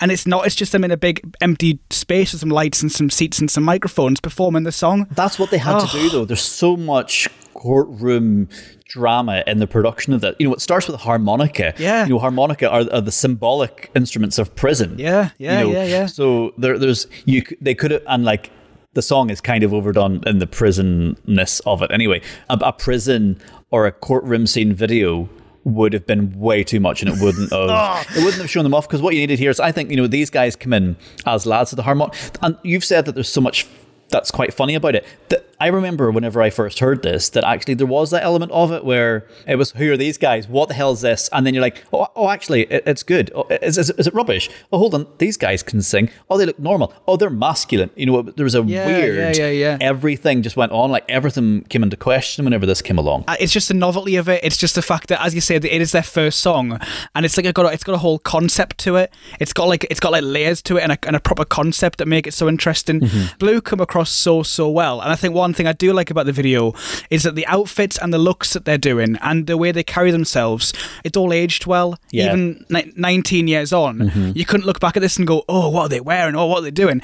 and 0.00 0.12
it's 0.12 0.26
not 0.26 0.46
it's 0.46 0.54
just 0.54 0.72
them 0.72 0.84
in 0.84 0.90
a 0.90 0.96
big 0.96 1.34
empty 1.40 1.80
space 1.90 2.32
with 2.32 2.40
some 2.40 2.50
lights 2.50 2.82
and 2.82 2.90
some 2.90 3.10
seats 3.10 3.38
and 3.38 3.50
some 3.50 3.64
microphones 3.64 4.20
performing 4.20 4.62
the 4.64 4.72
song 4.72 5.06
That's 5.10 5.38
what 5.38 5.50
they 5.50 5.58
had 5.58 5.80
to 5.80 5.86
do, 5.88 6.10
though. 6.10 6.24
There's 6.24 6.40
so 6.40 6.76
much 6.76 7.28
courtroom 7.54 8.48
drama 8.88 9.42
in 9.46 9.58
the 9.58 9.66
production 9.66 10.12
of 10.12 10.20
that. 10.20 10.40
You 10.40 10.48
know, 10.48 10.54
it 10.54 10.60
starts 10.60 10.86
with 10.86 10.94
a 10.94 10.98
harmonica. 10.98 11.74
Yeah. 11.76 12.04
You 12.04 12.14
know, 12.14 12.18
harmonica 12.20 12.68
are, 12.70 12.84
are 12.92 13.00
the 13.00 13.12
symbolic 13.12 13.90
instruments 13.94 14.38
of 14.38 14.54
prison. 14.54 14.96
Yeah, 14.98 15.30
yeah, 15.38 15.60
You 15.60 15.66
know, 15.66 15.72
yeah, 15.72 15.84
yeah. 15.84 16.06
So 16.06 16.54
there, 16.56 16.78
there's 16.78 17.06
you. 17.24 17.42
They 17.60 17.74
could 17.74 17.90
have 17.90 18.02
and 18.06 18.24
like 18.24 18.50
the 18.94 19.02
song 19.02 19.30
is 19.30 19.40
kind 19.40 19.64
of 19.64 19.74
overdone 19.74 20.22
in 20.26 20.38
the 20.38 20.46
prisonness 20.46 21.60
of 21.66 21.82
it. 21.82 21.90
Anyway, 21.90 22.22
a, 22.48 22.58
a 22.62 22.72
prison 22.72 23.40
or 23.70 23.86
a 23.86 23.92
courtroom 23.92 24.46
scene 24.46 24.72
video 24.72 25.28
would 25.64 25.92
have 25.92 26.06
been 26.06 26.38
way 26.38 26.64
too 26.64 26.80
much 26.80 27.02
and 27.02 27.10
it 27.12 27.22
wouldn't 27.22 27.50
have 27.50 27.70
ah. 27.70 28.04
it 28.10 28.24
wouldn't 28.24 28.40
have 28.40 28.50
shown 28.50 28.64
them 28.64 28.74
off. 28.74 28.88
Because 28.88 29.02
what 29.02 29.14
you 29.14 29.20
needed 29.20 29.38
here 29.38 29.50
is 29.50 29.60
I 29.60 29.72
think 29.72 29.90
you 29.90 29.96
know 29.96 30.06
these 30.06 30.30
guys 30.30 30.56
come 30.56 30.72
in 30.72 30.96
as 31.26 31.46
lads 31.46 31.72
of 31.72 31.76
the 31.76 31.82
harmonic 31.82 32.14
and 32.42 32.56
you've 32.62 32.84
said 32.84 33.04
that 33.06 33.14
there's 33.14 33.28
so 33.28 33.40
much 33.40 33.66
that's 34.08 34.30
quite 34.30 34.54
funny 34.54 34.74
about 34.74 34.94
it. 34.94 35.06
That 35.28 35.47
I 35.60 35.66
remember 35.68 36.10
whenever 36.10 36.40
I 36.40 36.50
first 36.50 36.78
heard 36.78 37.02
this, 37.02 37.28
that 37.30 37.44
actually 37.44 37.74
there 37.74 37.86
was 37.86 38.10
that 38.10 38.22
element 38.22 38.52
of 38.52 38.72
it 38.72 38.84
where 38.84 39.26
it 39.46 39.56
was, 39.56 39.72
"Who 39.72 39.92
are 39.92 39.96
these 39.96 40.18
guys? 40.18 40.48
What 40.48 40.68
the 40.68 40.74
hell 40.74 40.92
is 40.92 41.00
this?" 41.00 41.28
And 41.32 41.46
then 41.46 41.54
you're 41.54 41.62
like, 41.62 41.84
"Oh, 41.92 42.06
oh 42.14 42.30
actually, 42.30 42.62
it, 42.62 42.82
it's 42.86 43.02
good. 43.02 43.30
Oh, 43.34 43.46
is, 43.50 43.76
is, 43.78 43.90
is 43.90 44.06
it 44.06 44.14
rubbish? 44.14 44.48
Oh, 44.72 44.78
hold 44.78 44.94
on, 44.94 45.06
these 45.18 45.36
guys 45.36 45.62
can 45.62 45.82
sing. 45.82 46.10
Oh, 46.30 46.38
they 46.38 46.46
look 46.46 46.58
normal. 46.58 46.92
Oh, 47.06 47.16
they're 47.16 47.30
masculine. 47.30 47.90
You 47.96 48.06
know, 48.06 48.22
there 48.22 48.44
was 48.44 48.54
a 48.54 48.62
Yeah, 48.62 48.86
weird. 48.86 49.36
yeah, 49.36 49.46
yeah, 49.46 49.50
yeah. 49.50 49.78
Everything 49.80 50.42
just 50.42 50.56
went 50.56 50.72
on. 50.72 50.90
Like 50.90 51.04
everything 51.08 51.62
came 51.64 51.82
into 51.82 51.96
question 51.96 52.44
whenever 52.44 52.66
this 52.66 52.82
came 52.82 52.98
along. 52.98 53.24
Uh, 53.26 53.36
it's 53.40 53.52
just 53.52 53.68
the 53.68 53.74
novelty 53.74 54.16
of 54.16 54.28
it. 54.28 54.40
It's 54.44 54.56
just 54.56 54.74
the 54.74 54.82
fact 54.82 55.08
that, 55.08 55.24
as 55.24 55.34
you 55.34 55.40
said, 55.40 55.64
it 55.64 55.80
is 55.80 55.92
their 55.92 56.02
first 56.02 56.40
song, 56.40 56.78
and 57.14 57.24
it's 57.26 57.36
like 57.36 57.46
it 57.46 57.54
got 57.54 57.66
a, 57.66 57.72
it's 57.72 57.84
got 57.84 57.94
a 57.94 57.98
whole 57.98 58.18
concept 58.18 58.78
to 58.78 58.96
it. 58.96 59.12
It's 59.40 59.52
got 59.52 59.64
like 59.68 59.84
it's 59.90 60.00
got 60.00 60.12
like 60.12 60.22
layers 60.24 60.62
to 60.62 60.76
it 60.76 60.82
and 60.82 60.92
a, 60.92 60.98
and 61.06 61.16
a 61.16 61.20
proper 61.20 61.44
concept 61.44 61.98
that 61.98 62.06
make 62.06 62.26
it 62.26 62.34
so 62.34 62.48
interesting. 62.48 63.08
Blue 63.38 63.60
come 63.60 63.80
across 63.80 64.10
so 64.10 64.42
so 64.42 64.68
well, 64.70 65.00
and 65.00 65.10
I 65.10 65.16
think 65.16 65.34
one 65.34 65.47
thing 65.54 65.66
I 65.66 65.72
do 65.72 65.92
like 65.92 66.10
about 66.10 66.26
the 66.26 66.32
video 66.32 66.74
is 67.10 67.22
that 67.22 67.34
the 67.34 67.46
outfits 67.46 67.98
and 67.98 68.12
the 68.12 68.18
looks 68.18 68.52
that 68.52 68.64
they're 68.64 68.78
doing 68.78 69.16
and 69.22 69.46
the 69.46 69.56
way 69.56 69.72
they 69.72 69.82
carry 69.82 70.10
themselves, 70.10 70.72
it's 71.04 71.16
all 71.16 71.32
aged 71.32 71.66
well. 71.66 71.98
Yeah. 72.10 72.26
Even 72.26 72.64
ni- 72.68 72.92
19 72.96 73.48
years 73.48 73.72
on, 73.72 73.98
mm-hmm. 73.98 74.32
you 74.34 74.44
couldn't 74.44 74.66
look 74.66 74.80
back 74.80 74.96
at 74.96 75.00
this 75.00 75.16
and 75.16 75.26
go, 75.26 75.44
"Oh, 75.48 75.68
what 75.70 75.82
are 75.82 75.88
they 75.88 76.00
wearing? 76.00 76.34
Oh, 76.34 76.46
what 76.46 76.58
are 76.58 76.62
they 76.62 76.70
doing?" 76.70 77.02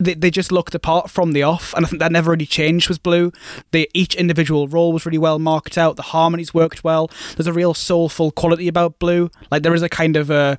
They, 0.00 0.14
they 0.14 0.30
just 0.30 0.50
looked 0.50 0.74
apart 0.74 1.10
from 1.10 1.32
the 1.32 1.42
off, 1.42 1.74
and 1.74 1.84
I 1.84 1.88
think 1.88 2.00
that 2.00 2.10
never 2.10 2.30
really 2.30 2.46
changed 2.46 2.88
with 2.88 3.02
Blue. 3.02 3.32
They, 3.70 3.86
each 3.92 4.14
individual 4.14 4.66
role 4.66 4.92
was 4.92 5.04
really 5.04 5.18
well 5.18 5.38
marked 5.38 5.76
out. 5.76 5.96
The 5.96 6.02
harmonies 6.02 6.54
worked 6.54 6.82
well. 6.82 7.10
There's 7.36 7.46
a 7.46 7.52
real 7.52 7.74
soulful 7.74 8.30
quality 8.32 8.66
about 8.66 8.98
Blue. 8.98 9.30
Like 9.50 9.62
there 9.62 9.74
is 9.74 9.82
a 9.82 9.88
kind 9.88 10.16
of 10.16 10.30
a, 10.30 10.58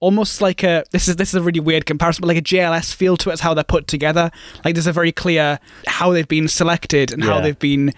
almost 0.00 0.40
like 0.40 0.62
a 0.62 0.84
this 0.92 1.08
is 1.08 1.16
this 1.16 1.30
is 1.30 1.34
a 1.34 1.42
really 1.42 1.60
weird 1.60 1.86
comparison, 1.86 2.22
but 2.22 2.28
like 2.28 2.38
a 2.38 2.42
JLS 2.42 2.94
feel 2.94 3.16
to 3.18 3.30
it 3.30 3.34
is 3.34 3.40
how 3.40 3.52
they're 3.52 3.64
put 3.64 3.88
together. 3.88 4.30
Like 4.64 4.74
there's 4.74 4.86
a 4.86 4.92
very 4.92 5.12
clear 5.12 5.58
how 5.86 6.12
they've 6.12 6.28
been 6.28 6.48
selected 6.48 7.12
and 7.12 7.24
how 7.24 7.40
they've 7.40 7.58
been, 7.58 7.92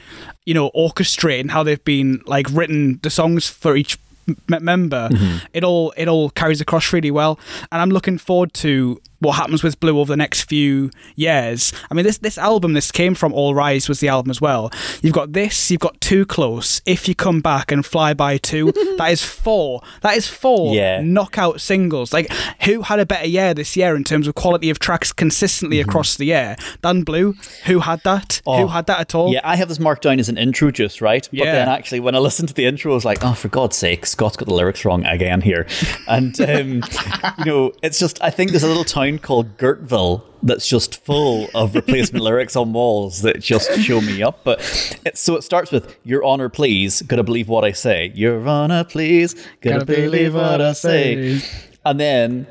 you 0.47 0.55
know, 0.55 0.69
orchestrated 0.69 1.45
and 1.45 1.51
how 1.51 1.63
they've 1.63 1.85
been 1.85 2.23
like 2.25 2.47
written 2.51 3.01
the 3.03 3.11
songs 3.11 3.47
for 3.49 3.77
each 3.77 3.99
m- 4.29 4.65
member. 4.65 5.09
Mm-hmm. 5.11 5.47
It 5.53 5.63
all 5.63 5.93
it 5.97 6.09
all 6.09 6.31
carries 6.31 6.61
across 6.63 6.93
really 6.93 7.11
well, 7.11 7.39
and 7.71 7.83
I'm 7.83 7.91
looking 7.91 8.17
forward 8.17 8.55
to 8.55 9.01
what 9.21 9.33
happens 9.33 9.63
with 9.63 9.79
Blue 9.81 9.99
over 9.99 10.13
the 10.13 10.17
next 10.17 10.43
few 10.49 10.91
years. 11.17 11.73
I 11.91 11.95
mean, 11.95 12.05
this 12.05 12.19
this 12.19 12.39
album, 12.39 12.73
this 12.73 12.91
came 12.91 13.15
from 13.15 13.33
All 13.33 13.55
Rise, 13.55 13.89
was 13.89 14.01
the 14.01 14.09
album 14.09 14.31
as 14.31 14.41
well. 14.41 14.71
You've 15.03 15.15
got 15.15 15.33
this, 15.33 15.71
you've 15.71 15.81
got 15.81 16.01
Too 16.01 16.25
Close, 16.27 16.81
If 16.87 17.09
You 17.09 17.15
Come 17.15 17.41
Back, 17.41 17.71
and 17.73 17.85
Fly 17.85 18.15
By 18.15 18.39
Two. 18.39 18.73
that 18.99 19.09
is 19.11 19.23
four. 19.25 19.83
That 20.03 20.17
is 20.17 20.27
four 20.27 20.75
Yeah. 20.75 21.01
knockout 21.03 21.61
singles. 21.61 22.13
Like, 22.13 22.33
who 22.65 22.83
had 22.83 22.99
a 23.01 23.07
better 23.07 23.27
year 23.27 23.55
this 23.55 23.77
year 23.77 23.95
in 23.95 24.05
terms 24.05 24.27
of 24.27 24.35
quality 24.35 24.71
of 24.71 24.79
tracks 24.79 25.13
consistently 25.13 25.81
across 25.81 26.17
the 26.17 26.27
year 26.27 26.57
than 26.83 27.03
Blue? 27.03 27.35
Who 27.67 27.81
had 27.81 28.03
that? 28.05 28.41
Who 28.45 28.51
Oh. 28.53 28.67
had 28.69 28.87
that 28.87 29.01
at 29.01 29.15
all? 29.15 29.33
Yeah, 29.33 29.41
I 29.45 29.57
have 29.57 29.69
this 29.69 29.79
marked 29.79 30.03
down 30.03 30.19
as 30.19 30.29
an 30.29 30.39
intro 30.39 30.71
just, 30.71 31.01
right? 31.01 31.29
But 31.31 31.39
Yeah. 31.39 31.53
then 31.53 31.69
actually 31.69 32.01
when 32.01 32.15
I 32.15 32.19
listened 32.19 32.49
to 32.49 32.55
the 32.55 32.65
intro, 32.67 32.93
I 32.93 32.95
was 32.95 33.05
like, 33.05 33.25
oh, 33.25 33.35
for 33.35 33.49
God's 33.49 33.77
sake, 33.77 34.07
Scott's 34.07 34.37
got 34.37 34.49
the 34.49 34.55
lyrics 34.55 34.85
wrong 34.85 35.05
again 35.05 35.41
here. 35.43 35.67
And, 36.09 36.39
um, 36.41 36.83
you 37.39 37.45
know, 37.45 37.73
it's 37.83 37.99
just, 37.99 38.23
I 38.23 38.31
think 38.31 38.51
there's 38.51 38.63
a 38.63 38.69
little 38.69 38.85
town 39.11 39.19
called 39.19 39.57
Gertville 39.57 40.23
that's 40.43 40.67
just 40.67 41.05
full 41.05 41.49
of 41.55 41.75
replacement 41.81 42.25
lyrics 42.25 42.57
on 42.57 42.73
walls 42.73 43.23
that 43.23 43.41
just 43.41 43.73
show 43.81 44.01
me 44.01 44.23
up. 44.23 44.41
But 44.45 44.61
it, 45.05 45.19
so 45.19 45.37
it 45.37 45.43
starts 45.43 45.71
with, 45.71 45.97
Your 46.05 46.25
Honor, 46.25 46.49
please, 46.49 47.03
gotta 47.03 47.23
believe 47.23 47.49
what 47.49 47.65
I 47.65 47.73
say. 47.73 48.13
Your 48.15 48.47
Honor, 48.47 48.85
please, 48.85 49.35
gotta, 49.61 49.85
believe 49.85 50.35
what 50.35 50.61
I 50.61 50.73
say. 50.73 51.41
And 51.85 51.99
then 51.99 52.47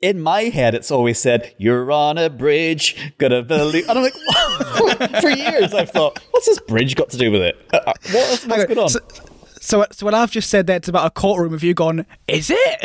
in 0.00 0.20
my 0.20 0.42
head, 0.42 0.74
it's 0.74 0.90
always 0.90 1.18
said, 1.18 1.54
You're 1.58 1.90
on 1.90 2.18
a 2.18 2.30
bridge, 2.30 3.12
gotta 3.18 3.42
believe. 3.42 3.88
And 3.88 3.98
I'm 3.98 4.04
like, 4.04 5.20
For 5.20 5.30
years, 5.30 5.74
I've 5.74 5.90
thought, 5.90 6.20
What's 6.30 6.46
this 6.46 6.60
bridge 6.60 6.94
got 6.94 7.10
to 7.10 7.16
do 7.16 7.30
with 7.30 7.42
it? 7.42 7.56
Uh, 7.72 7.78
uh, 7.86 7.92
what 8.12 8.30
is, 8.30 8.46
what's 8.46 8.66
going 8.66 8.78
on? 8.78 8.88
So, 8.88 9.00
so, 9.62 9.86
so 9.92 10.04
what 10.04 10.12
I've 10.12 10.32
just 10.32 10.50
said 10.50 10.66
there, 10.66 10.76
it's 10.76 10.88
about 10.88 11.06
a 11.06 11.10
courtroom. 11.10 11.52
Have 11.52 11.62
you 11.62 11.72
gone? 11.72 12.04
Is 12.26 12.50
it? 12.50 12.78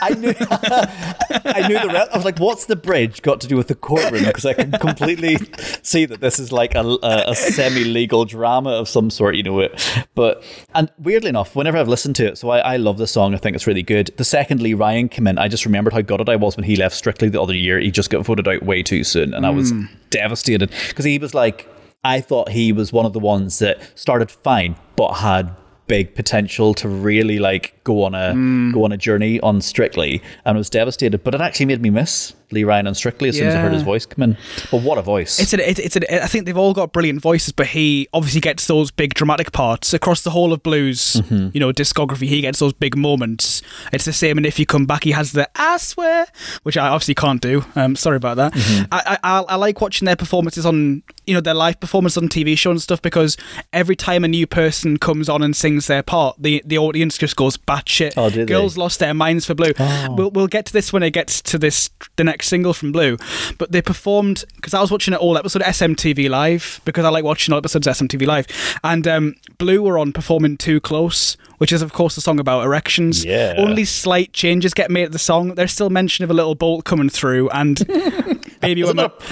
I 0.00 0.14
knew, 0.18 0.34
I 0.40 1.68
knew 1.68 1.78
the 1.78 1.90
rest. 1.92 2.10
I 2.12 2.16
was 2.16 2.24
like, 2.24 2.38
What's 2.38 2.64
the 2.64 2.76
bridge 2.76 3.20
got 3.20 3.42
to 3.42 3.46
do 3.46 3.58
with 3.58 3.68
the 3.68 3.74
courtroom? 3.74 4.24
Because 4.24 4.46
I 4.46 4.54
can 4.54 4.72
completely 4.72 5.36
see 5.82 6.06
that 6.06 6.20
this 6.20 6.38
is 6.38 6.50
like 6.50 6.74
a, 6.74 6.80
a, 6.80 7.24
a 7.30 7.34
semi 7.34 7.84
legal 7.84 8.24
drama 8.24 8.70
of 8.70 8.88
some 8.88 9.10
sort, 9.10 9.34
you 9.34 9.42
know. 9.42 9.60
It, 9.60 10.06
but, 10.14 10.42
and 10.74 10.90
weirdly 10.98 11.28
enough, 11.28 11.54
whenever 11.54 11.76
I've 11.76 11.88
listened 11.88 12.16
to 12.16 12.26
it, 12.26 12.38
so 12.38 12.48
I, 12.48 12.58
I 12.60 12.76
love 12.78 12.96
the 12.96 13.06
song, 13.06 13.34
I 13.34 13.36
think 13.36 13.54
it's 13.54 13.66
really 13.66 13.82
good. 13.82 14.10
The 14.16 14.24
second 14.24 14.62
Lee 14.62 14.72
Ryan 14.72 15.10
came 15.10 15.26
in, 15.26 15.36
I 15.36 15.48
just 15.48 15.66
remembered 15.66 15.92
how 15.92 16.00
gutted 16.00 16.30
I 16.30 16.36
was 16.36 16.56
when 16.56 16.64
he 16.64 16.74
left 16.76 16.96
Strictly 16.96 17.28
the 17.28 17.42
other 17.42 17.54
year. 17.54 17.78
He 17.78 17.90
just 17.90 18.08
got 18.08 18.24
voted 18.24 18.48
out 18.48 18.62
way 18.62 18.82
too 18.82 19.04
soon, 19.04 19.34
and 19.34 19.44
I 19.44 19.50
was 19.50 19.72
hmm. 19.72 19.84
devastated 20.08 20.72
because 20.88 21.04
he 21.04 21.18
was 21.18 21.34
like, 21.34 21.68
I 22.02 22.22
thought 22.22 22.48
he 22.48 22.72
was 22.72 22.92
one 22.92 23.04
of 23.04 23.12
the 23.12 23.20
ones 23.20 23.58
that 23.58 23.78
started 23.98 24.30
fine, 24.30 24.76
but 24.96 25.14
had 25.14 25.54
big 25.86 26.14
potential 26.14 26.74
to 26.74 26.88
really 26.88 27.38
like 27.38 27.82
go 27.84 28.02
on 28.04 28.14
a 28.14 28.32
go 28.72 28.84
on 28.84 28.92
a 28.92 28.96
journey 28.96 29.40
on 29.40 29.60
Strictly, 29.60 30.22
and 30.44 30.56
I 30.56 30.58
was 30.58 30.70
devastated. 30.70 31.24
But 31.24 31.34
it 31.34 31.40
actually 31.40 31.66
made 31.66 31.82
me 31.82 31.90
miss 31.90 32.34
Lee 32.54 32.64
Ryan 32.64 32.86
on 32.86 32.94
Strictly 32.94 33.28
as 33.28 33.36
soon 33.36 33.48
as 33.48 33.54
I 33.54 33.60
heard 33.60 33.72
his 33.72 33.82
voice 33.82 34.06
come 34.06 34.22
in. 34.22 34.36
But 34.70 34.82
what 34.82 34.98
a 34.98 35.02
voice! 35.02 35.38
It's 35.40 35.52
an, 35.52 35.60
it, 35.60 35.78
it's 35.78 35.96
an, 35.96 36.04
I 36.10 36.26
think 36.26 36.46
they've 36.46 36.56
all 36.56 36.72
got 36.72 36.92
brilliant 36.92 37.20
voices, 37.20 37.52
but 37.52 37.66
he 37.68 38.08
obviously 38.12 38.40
gets 38.40 38.66
those 38.66 38.90
big 38.90 39.14
dramatic 39.14 39.52
parts 39.52 39.92
across 39.92 40.22
the 40.22 40.30
whole 40.30 40.52
of 40.52 40.62
Blues. 40.62 41.20
You 41.30 41.60
know, 41.60 41.72
discography. 41.72 42.28
He 42.28 42.40
gets 42.40 42.58
those 42.60 42.72
big 42.72 42.96
moments. 42.96 43.62
It's 43.92 44.04
the 44.04 44.12
same, 44.12 44.36
and 44.38 44.46
if 44.46 44.58
you 44.58 44.66
come 44.66 44.86
back, 44.86 45.04
he 45.04 45.10
has 45.12 45.32
the 45.32 45.48
"I 45.56 45.76
swear," 45.78 46.26
which 46.62 46.76
I 46.76 46.88
obviously 46.88 47.14
can't 47.14 47.40
do. 47.42 47.64
Um, 47.76 47.96
sorry 47.96 48.16
about 48.16 48.36
that. 48.36 48.52
I, 48.92 49.18
I 49.22 49.38
I 49.38 49.42
I 49.42 49.54
like 49.56 49.80
watching 49.80 50.06
their 50.06 50.16
performances 50.16 50.64
on 50.64 51.02
you 51.26 51.34
know 51.34 51.40
their 51.40 51.54
live 51.54 51.80
performance 51.80 52.16
on 52.16 52.28
TV 52.28 52.56
show 52.56 52.70
and 52.70 52.80
stuff 52.80 53.02
because 53.02 53.36
every 53.72 53.96
time 53.96 54.24
a 54.24 54.28
new 54.28 54.46
person 54.46 54.96
comes 54.98 55.28
on 55.28 55.42
and 55.42 55.56
sings 55.56 55.86
their 55.86 56.02
part, 56.02 56.36
the 56.38 56.62
the 56.64 56.78
audience 56.78 57.18
just 57.18 57.36
goes 57.36 57.56
batshit. 57.56 58.12
Oh, 58.16 58.30
do 58.30 58.36
they? 58.40 58.44
Girls 58.46 58.76
lost 58.76 59.00
their 59.00 59.14
minds 59.14 59.46
for 59.46 59.54
Blue. 59.54 59.72
We'll 60.10 60.30
we'll 60.30 60.46
get 60.46 60.66
to 60.66 60.72
this 60.72 60.92
when 60.92 61.02
it 61.02 61.10
gets 61.10 61.40
to 61.42 61.58
this 61.58 61.90
the 62.16 62.24
next 62.24 62.43
single 62.44 62.72
from 62.74 62.92
Blue. 62.92 63.16
But 63.58 63.72
they 63.72 63.82
performed 63.82 64.44
because 64.56 64.74
I 64.74 64.80
was 64.80 64.90
watching 64.90 65.14
it 65.14 65.20
all 65.20 65.36
episode 65.38 65.62
of 65.62 65.68
SMTV 65.68 66.28
Live 66.30 66.80
because 66.84 67.04
I 67.04 67.08
like 67.08 67.24
watching 67.24 67.52
all 67.52 67.58
episodes 67.58 67.86
of 67.86 67.94
SMTV 67.96 68.26
Live, 68.26 68.46
and 68.84 69.06
um, 69.08 69.34
Blue 69.58 69.82
were 69.82 69.98
on 69.98 70.12
performing 70.12 70.56
"Too 70.56 70.80
Close," 70.80 71.36
which 71.58 71.72
is 71.72 71.82
of 71.82 71.92
course 71.92 72.16
a 72.16 72.20
song 72.20 72.38
about 72.38 72.64
erections. 72.64 73.24
Yeah. 73.24 73.54
Only 73.56 73.84
slight 73.84 74.32
changes 74.32 74.74
get 74.74 74.90
made 74.90 75.06
to 75.06 75.10
the 75.10 75.18
song. 75.18 75.54
There's 75.54 75.72
still 75.72 75.90
mention 75.90 76.24
of 76.24 76.30
a 76.30 76.34
little 76.34 76.54
bolt 76.54 76.84
coming 76.84 77.08
through 77.08 77.48
and 77.50 77.84
baby. 78.60 78.82
Is 78.82 78.86
when 78.88 78.90
it 78.90 78.94
my- 78.96 79.02
not- 79.02 79.22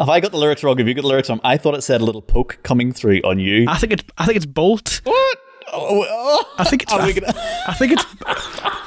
have 0.00 0.08
I 0.08 0.20
got 0.20 0.32
the 0.32 0.38
lyrics 0.38 0.62
wrong? 0.64 0.78
Have 0.78 0.88
you 0.88 0.94
got 0.94 1.02
the 1.02 1.08
lyrics 1.08 1.28
wrong? 1.28 1.40
I 1.44 1.56
thought 1.56 1.74
it 1.74 1.82
said 1.82 2.00
a 2.00 2.04
little 2.04 2.22
poke 2.22 2.58
coming 2.62 2.92
through 2.92 3.20
on 3.24 3.38
you. 3.38 3.66
I 3.68 3.78
think 3.78 3.92
it. 3.92 4.04
I 4.18 4.24
think 4.26 4.36
it's 4.36 4.46
bolt. 4.46 5.00
what? 5.04 5.38
Oh, 5.74 6.04
oh. 6.08 6.54
I 6.58 6.64
think 6.64 6.82
it's. 6.82 6.92
I, 6.92 7.12
gonna- 7.12 7.32
I 7.68 7.74
think 7.74 7.92
it's. 7.92 8.04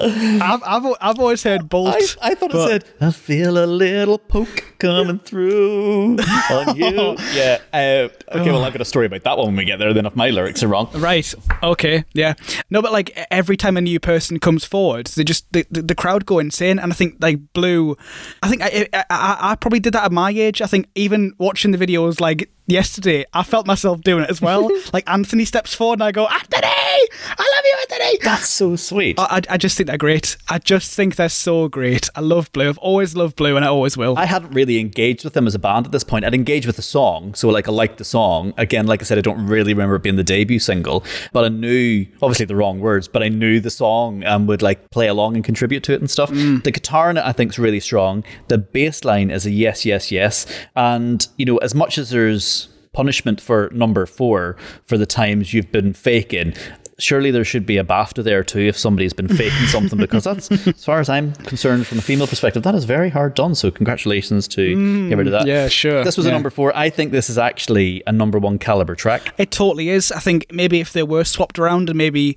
I've, 0.00 0.62
I've 0.64 0.86
I've 1.00 1.18
always 1.18 1.42
heard 1.42 1.68
bolt. 1.68 2.16
I, 2.22 2.30
I 2.30 2.34
thought 2.34 2.54
it 2.54 2.68
said, 2.68 2.84
I 3.00 3.10
feel 3.10 3.62
a 3.62 3.66
little 3.66 4.18
poke 4.18 4.64
coming 4.78 5.18
through 5.18 6.16
on 6.50 6.76
you. 6.76 7.16
Yeah. 7.32 7.58
Uh, 7.72 8.08
okay, 8.32 8.50
well, 8.50 8.64
I've 8.64 8.72
got 8.72 8.80
a 8.80 8.86
story 8.86 9.06
about 9.06 9.24
that 9.24 9.36
one 9.36 9.48
when 9.48 9.56
we 9.56 9.64
get 9.64 9.78
there. 9.78 9.92
Then 9.92 10.06
if 10.06 10.16
my 10.16 10.30
lyrics 10.30 10.62
are 10.62 10.68
wrong, 10.68 10.88
Right. 10.94 11.32
Okay. 11.62 12.04
Yeah. 12.14 12.34
No, 12.70 12.80
but 12.82 12.92
like 12.92 13.10
every 13.30 13.56
time 13.56 13.76
a 13.76 13.80
new 13.80 14.00
person 14.00 14.38
comes 14.40 14.64
forward, 14.64 15.06
they 15.08 15.24
just 15.24 15.50
the, 15.52 15.66
the, 15.70 15.82
the 15.82 15.94
crowd 15.94 16.24
go 16.26 16.38
insane, 16.38 16.78
and 16.78 16.92
I 16.92 16.94
think 16.94 17.16
like 17.20 17.52
Blue. 17.52 17.96
I 18.42 18.48
think 18.48 18.62
I, 18.62 18.88
I 18.94 19.04
I 19.10 19.38
I 19.52 19.54
probably 19.56 19.80
did 19.80 19.92
that 19.92 20.04
at 20.04 20.12
my 20.12 20.30
age. 20.30 20.62
I 20.62 20.66
think 20.66 20.88
even 20.94 21.34
watching 21.38 21.72
the 21.72 21.78
videos 21.78 22.20
like 22.20 22.50
yesterday, 22.70 23.24
I 23.32 23.42
felt 23.42 23.66
myself 23.66 24.00
doing 24.00 24.24
it 24.24 24.30
as 24.30 24.40
well. 24.40 24.70
like 24.92 25.08
Anthony 25.08 25.44
steps 25.44 25.74
forward, 25.74 25.94
and 25.94 26.04
I 26.04 26.12
go, 26.12 26.26
Anthony, 26.26 26.66
I 26.66 27.38
love 27.38 27.64
you, 27.64 27.78
Anthony. 27.82 28.18
that's 28.22 28.48
so 28.48 28.76
sweet. 28.76 29.18
I, 29.18 29.24
I 29.24 29.40
I 29.50 29.56
just 29.56 29.76
think 29.76 29.88
they're 29.88 29.98
great. 29.98 30.36
I 30.48 30.58
just 30.58 30.94
think 30.94 31.16
they're 31.16 31.28
so 31.28 31.68
great. 31.68 32.08
I 32.14 32.20
love 32.20 32.50
Blue. 32.52 32.68
I've 32.68 32.78
always 32.78 33.14
loved 33.16 33.36
Blue, 33.36 33.56
and 33.56 33.64
I 33.64 33.68
always 33.68 33.96
will. 33.96 34.16
I 34.16 34.26
hadn't 34.26 34.52
really 34.52 34.78
engaged 34.78 35.24
with 35.24 35.34
them 35.34 35.46
as 35.46 35.54
a 35.54 35.58
band 35.58 35.86
at 35.86 35.92
this 35.92 36.04
point. 36.04 36.24
I'd 36.24 36.34
engaged 36.34 36.66
with 36.66 36.76
the 36.76 36.82
song, 36.82 37.34
so 37.34 37.48
like 37.48 37.68
I 37.68 37.72
liked 37.72 37.98
the 37.98 38.04
song. 38.04 38.54
Again, 38.56 38.86
like 38.86 39.02
I 39.02 39.04
said, 39.04 39.18
I 39.18 39.22
don't 39.22 39.46
really 39.46 39.72
remember 39.74 39.96
it 39.96 40.02
being 40.02 40.16
the 40.16 40.24
debut 40.24 40.58
single, 40.58 41.04
but 41.32 41.44
I 41.44 41.48
knew 41.48 42.06
obviously 42.22 42.46
the 42.46 42.56
wrong 42.56 42.80
words, 42.80 43.08
but 43.08 43.22
I 43.22 43.28
knew 43.28 43.60
the 43.60 43.70
song 43.70 44.22
and 44.22 44.46
would 44.48 44.62
like 44.62 44.90
play 44.90 45.08
along 45.08 45.34
and 45.36 45.44
contribute 45.44 45.82
to 45.84 45.92
it 45.92 46.00
and 46.00 46.10
stuff. 46.10 46.30
Mm. 46.30 46.62
The 46.62 46.70
guitar 46.70 47.10
in 47.10 47.16
it, 47.16 47.24
I 47.24 47.32
think, 47.32 47.52
is 47.52 47.58
really 47.58 47.80
strong. 47.80 48.24
The 48.48 48.58
bass 48.58 49.04
line 49.04 49.30
is 49.30 49.46
a 49.46 49.50
yes, 49.50 49.84
yes, 49.84 50.10
yes, 50.10 50.46
and 50.76 51.26
you 51.36 51.44
know, 51.44 51.58
as 51.58 51.74
much 51.74 51.98
as 51.98 52.10
there's 52.10 52.59
punishment 52.92 53.40
for 53.40 53.70
number 53.72 54.06
four 54.06 54.56
for 54.84 54.98
the 54.98 55.06
times 55.06 55.54
you've 55.54 55.70
been 55.72 55.92
faking. 55.92 56.54
Surely 56.98 57.30
there 57.30 57.44
should 57.44 57.64
be 57.64 57.78
a 57.78 57.84
BAFTA 57.84 58.22
there 58.22 58.44
too 58.44 58.60
if 58.60 58.76
somebody's 58.76 59.14
been 59.14 59.28
faking 59.28 59.66
something 59.68 59.98
because 59.98 60.24
that's, 60.24 60.50
as 60.50 60.84
far 60.84 61.00
as 61.00 61.08
I'm 61.08 61.32
concerned, 61.32 61.86
from 61.86 61.98
a 61.98 62.02
female 62.02 62.26
perspective, 62.26 62.62
that 62.64 62.74
is 62.74 62.84
very 62.84 63.08
hard 63.08 63.34
done. 63.34 63.54
So 63.54 63.70
congratulations 63.70 64.46
to 64.48 64.74
whoever 65.06 65.24
did 65.24 65.32
mm, 65.32 65.38
that. 65.38 65.46
yeah, 65.46 65.68
sure, 65.68 66.04
This 66.04 66.18
was 66.18 66.26
a 66.26 66.30
number 66.30 66.50
four. 66.50 66.76
I 66.76 66.90
think 66.90 67.12
this 67.12 67.30
is 67.30 67.38
actually 67.38 68.02
a 68.06 68.12
number 68.12 68.38
one 68.38 68.58
caliber 68.58 68.94
track. 68.94 69.34
It 69.38 69.50
totally 69.50 69.88
is. 69.88 70.12
I 70.12 70.20
think 70.20 70.46
maybe 70.52 70.80
if 70.80 70.92
they 70.92 71.02
were 71.02 71.24
swapped 71.24 71.58
around 71.58 71.88
and 71.88 71.96
maybe 71.96 72.36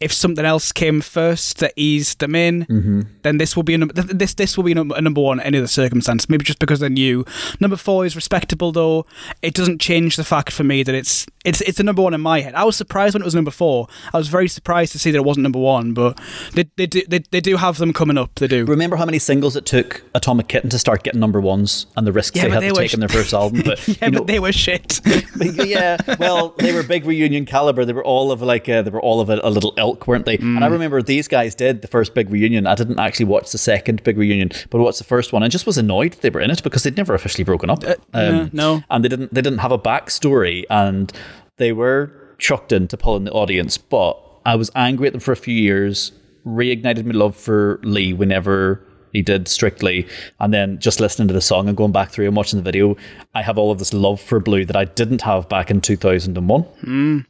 if 0.00 0.12
something 0.12 0.44
else 0.44 0.72
came 0.72 1.00
first 1.02 1.58
that 1.58 1.72
eased 1.76 2.20
them 2.20 2.34
in, 2.34 2.64
Mm-hmm. 2.66 3.00
then 3.22 3.36
this 3.38 3.54
will 3.54 3.62
be 3.62 3.74
a, 3.74 3.78
num- 3.78 3.90
this 3.94 4.34
this 4.34 4.56
will 4.56 4.64
be 4.64 4.72
a 4.72 5.00
number 5.00 5.20
one 5.20 5.40
in 5.40 5.46
any 5.46 5.58
other 5.58 5.66
circumstance. 5.66 6.28
Maybe 6.28 6.44
just 6.44 6.58
because 6.58 6.80
they're 6.80 6.88
new. 6.88 7.24
Number 7.60 7.76
four 7.76 8.06
is 8.06 8.16
respectable 8.16 8.72
though. 8.72 9.04
It 9.42 9.54
doesn't 9.54 9.80
change 9.80 10.16
the 10.16 10.24
fact 10.24 10.52
for 10.52 10.64
me 10.64 10.82
that 10.82 10.94
it's 10.94 11.26
it's 11.44 11.60
it's 11.62 11.78
a 11.80 11.82
number 11.82 12.00
one 12.02 12.14
in 12.14 12.20
my 12.20 12.40
head. 12.40 12.54
I 12.54 12.64
was 12.64 12.76
surprised 12.76 13.14
when 13.14 13.22
it 13.22 13.24
was 13.26 13.34
number 13.34 13.50
four. 13.50 13.88
I 14.14 14.18
was 14.18 14.28
very 14.28 14.48
surprised 14.48 14.92
to 14.92 14.98
see 14.98 15.10
that 15.10 15.18
it 15.18 15.24
wasn't 15.24 15.42
number 15.42 15.58
one, 15.58 15.92
but 15.92 16.18
they 16.54 16.64
they 16.76 16.86
do 16.86 17.02
they, 17.08 17.18
they 17.30 17.40
do 17.40 17.56
have 17.58 17.76
them 17.78 17.92
coming 17.92 18.16
up. 18.16 18.34
They 18.36 18.46
do. 18.48 18.64
Remember 18.64 18.96
how 18.96 19.04
many 19.04 19.18
singles 19.18 19.54
it 19.56 19.66
took 19.66 20.02
Atomic 20.14 20.48
Kitten 20.48 20.70
to 20.70 20.78
start 20.78 21.02
getting 21.02 21.20
number 21.20 21.40
ones 21.40 21.86
and 21.96 22.06
the 22.06 22.12
risks 22.12 22.36
Yeah, 22.36 22.44
they 22.44 22.50
had 22.50 22.62
they 22.62 22.68
to 22.70 22.74
take 22.74 22.90
sh- 22.90 22.94
in 22.94 23.00
their 23.00 23.08
first 23.08 23.34
album? 23.34 23.62
But 23.64 23.86
yeah, 23.88 23.94
you 24.06 24.10
know, 24.12 24.18
but 24.20 24.26
they 24.28 24.38
were 24.38 24.52
shit. 24.52 25.00
yeah, 25.40 25.96
well, 26.18 26.50
they 26.58 26.72
were 26.72 26.82
big 26.82 27.04
reunion 27.04 27.44
caliber. 27.46 27.84
They 27.84 27.92
were 27.92 28.04
all 28.04 28.32
of 28.32 28.40
like 28.42 28.68
uh, 28.68 28.82
they 28.82 28.90
were 28.90 29.00
all 29.02 29.20
of 29.20 29.28
a, 29.30 29.40
a 29.42 29.50
little 29.50 29.74
ilk, 29.90 30.06
weren't 30.06 30.24
they? 30.26 30.36
And 30.38 30.64
I 30.64 30.68
Mm. 30.68 30.72
remember 30.72 31.02
these 31.02 31.28
guys 31.28 31.54
did 31.54 31.82
the 31.82 31.88
first 31.88 32.14
big 32.14 32.30
reunion. 32.30 32.66
I 32.66 32.74
didn't 32.74 32.98
actually 32.98 33.26
watch 33.26 33.50
the 33.52 33.58
second 33.58 34.02
big 34.02 34.16
reunion, 34.18 34.50
but 34.70 34.78
I 34.78 34.82
watched 34.82 34.98
the 34.98 35.04
first 35.04 35.32
one 35.32 35.42
and 35.42 35.50
just 35.52 35.66
was 35.66 35.78
annoyed 35.78 36.12
they 36.20 36.30
were 36.30 36.40
in 36.40 36.50
it 36.50 36.62
because 36.62 36.82
they'd 36.82 36.96
never 36.96 37.14
officially 37.14 37.44
broken 37.44 37.70
up. 37.70 37.82
Uh, 37.84 37.94
no, 38.30 38.48
no. 38.52 38.82
and 38.90 39.04
they 39.04 39.08
didn't 39.08 39.32
they 39.34 39.42
didn't 39.42 39.58
have 39.60 39.72
a 39.72 39.78
backstory, 39.78 40.64
and 40.70 41.12
they 41.58 41.72
were 41.72 42.12
chucked 42.38 42.72
into 42.72 42.96
pulling 42.96 43.24
the 43.24 43.32
audience. 43.32 43.76
But 43.78 44.12
I 44.46 44.56
was 44.56 44.70
angry 44.74 45.06
at 45.08 45.12
them 45.12 45.20
for 45.20 45.32
a 45.32 45.36
few 45.36 45.54
years. 45.54 46.12
Reignited 46.46 47.04
my 47.04 47.12
love 47.12 47.36
for 47.36 47.80
Lee 47.82 48.12
whenever 48.14 48.80
he 49.12 49.22
did 49.22 49.48
strictly 49.48 50.06
and 50.38 50.54
then 50.54 50.78
just 50.78 51.00
listening 51.00 51.26
to 51.28 51.34
the 51.34 51.40
song 51.40 51.66
and 51.68 51.76
going 51.76 51.90
back 51.90 52.10
through 52.12 52.26
and 52.28 52.36
watching 52.36 52.58
the 52.60 52.62
video 52.62 52.96
i 53.34 53.42
have 53.42 53.58
all 53.58 53.72
of 53.72 53.80
this 53.80 53.92
love 53.92 54.20
for 54.20 54.38
blue 54.38 54.64
that 54.64 54.76
i 54.76 54.84
didn't 54.84 55.22
have 55.22 55.48
back 55.48 55.68
in 55.68 55.80
2001 55.80 57.26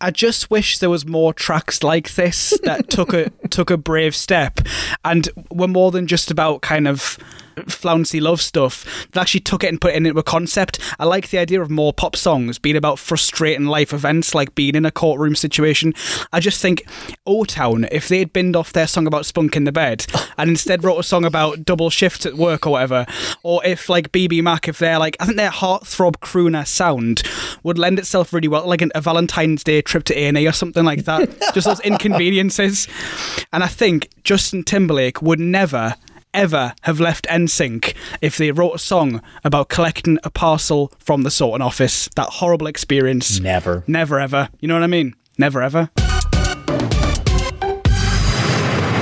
I 0.00 0.10
just 0.10 0.50
wish 0.50 0.78
there 0.78 0.90
was 0.90 1.06
more 1.06 1.32
tracks 1.32 1.82
like 1.82 2.14
this 2.14 2.58
that 2.64 2.90
took 2.90 3.12
a 3.12 3.30
took 3.50 3.70
a 3.70 3.76
brave 3.76 4.14
step 4.14 4.60
and 5.04 5.28
were 5.50 5.68
more 5.68 5.90
than 5.90 6.06
just 6.06 6.30
about 6.30 6.62
kind 6.62 6.86
of 6.88 7.18
flouncy 7.68 8.20
love 8.20 8.40
stuff 8.40 8.84
that 9.12 9.20
actually 9.20 9.40
took 9.40 9.64
it 9.64 9.68
and 9.68 9.80
put 9.80 9.92
it 9.92 9.96
into 9.96 10.18
a 10.18 10.22
concept. 10.22 10.78
I 10.98 11.04
like 11.04 11.30
the 11.30 11.38
idea 11.38 11.60
of 11.60 11.70
more 11.70 11.92
pop 11.92 12.16
songs 12.16 12.58
being 12.58 12.76
about 12.76 12.98
frustrating 12.98 13.66
life 13.66 13.92
events 13.92 14.34
like 14.34 14.54
being 14.54 14.74
in 14.74 14.84
a 14.84 14.90
courtroom 14.90 15.34
situation. 15.34 15.94
I 16.32 16.40
just 16.40 16.60
think 16.60 16.86
O 17.26 17.44
Town, 17.44 17.86
if 17.90 18.08
they 18.08 18.18
had 18.18 18.32
binned 18.32 18.56
off 18.56 18.72
their 18.72 18.86
song 18.86 19.06
about 19.06 19.26
spunk 19.26 19.56
in 19.56 19.64
the 19.64 19.72
bed 19.72 20.06
and 20.36 20.50
instead 20.50 20.84
wrote 20.84 20.98
a 20.98 21.02
song 21.02 21.24
about 21.24 21.64
double 21.64 21.90
shifts 21.90 22.26
at 22.26 22.34
work 22.34 22.66
or 22.66 22.70
whatever, 22.70 23.06
or 23.42 23.64
if 23.64 23.88
like 23.88 24.12
BBMak, 24.12 24.68
if 24.68 24.78
they're 24.78 24.98
like 24.98 25.16
I 25.20 25.24
think 25.24 25.36
their 25.36 25.50
heartthrob 25.50 26.16
crooner 26.16 26.66
sound 26.66 27.22
would 27.62 27.78
lend 27.78 27.98
itself 27.98 28.32
really 28.32 28.48
well 28.48 28.66
like 28.66 28.82
an, 28.82 28.92
a 28.94 29.00
Valentine's 29.00 29.64
Day 29.64 29.82
trip 29.82 30.04
to 30.04 30.14
A&E 30.14 30.46
or 30.46 30.52
something 30.52 30.84
like 30.84 31.04
that. 31.04 31.28
just 31.54 31.66
those 31.66 31.80
inconveniences. 31.80 32.88
And 33.52 33.62
I 33.62 33.68
think 33.68 34.08
Justin 34.24 34.64
Timberlake 34.64 35.22
would 35.22 35.40
never 35.40 35.94
ever 36.36 36.74
have 36.82 37.00
left 37.00 37.26
NSYNC 37.28 37.94
if 38.20 38.36
they 38.36 38.50
wrote 38.52 38.74
a 38.74 38.78
song 38.78 39.22
about 39.42 39.68
collecting 39.68 40.18
a 40.22 40.30
parcel 40.30 40.92
from 40.98 41.22
the 41.22 41.30
sorting 41.30 41.62
office. 41.64 42.08
That 42.14 42.28
horrible 42.28 42.66
experience. 42.66 43.40
never 43.40 43.82
Never 43.86 44.20
ever. 44.20 44.50
You 44.60 44.68
know 44.68 44.74
what 44.74 44.82
I 44.82 44.86
mean? 44.88 45.14
Never 45.38 45.62
ever. 45.62 45.90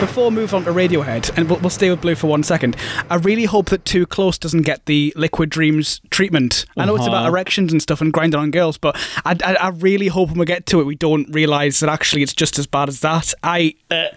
Before 0.00 0.28
we 0.28 0.36
move 0.36 0.52
on 0.54 0.64
to 0.64 0.70
Radiohead, 0.70 1.36
and 1.36 1.48
we'll, 1.48 1.58
we'll 1.60 1.70
stay 1.70 1.88
with 1.88 2.02
Blue 2.02 2.14
for 2.14 2.26
one 2.26 2.42
second, 2.42 2.76
I 3.10 3.14
really 3.16 3.44
hope 3.46 3.70
that 3.70 3.84
Too 3.86 4.04
Close 4.06 4.36
doesn't 4.36 4.62
get 4.62 4.84
the 4.86 5.12
Liquid 5.16 5.48
Dreams 5.48 6.00
treatment. 6.10 6.66
I 6.76 6.84
know 6.84 6.94
it's 6.96 7.06
about 7.06 7.26
erections 7.26 7.72
and 7.72 7.80
stuff 7.80 8.00
and 8.02 8.12
grinding 8.12 8.38
on 8.38 8.50
girls, 8.50 8.76
but 8.76 8.96
I, 9.24 9.34
I, 9.42 9.54
I 9.54 9.68
really 9.70 10.08
hope 10.08 10.28
when 10.28 10.38
we 10.38 10.44
get 10.46 10.66
to 10.66 10.80
it, 10.80 10.84
we 10.84 10.94
don't 10.94 11.32
realise 11.34 11.80
that 11.80 11.88
actually 11.88 12.22
it's 12.22 12.34
just 12.34 12.58
as 12.58 12.66
bad 12.66 12.88
as 12.88 13.00
that. 13.00 13.32
I. 13.42 13.74
Uh, 13.90 14.08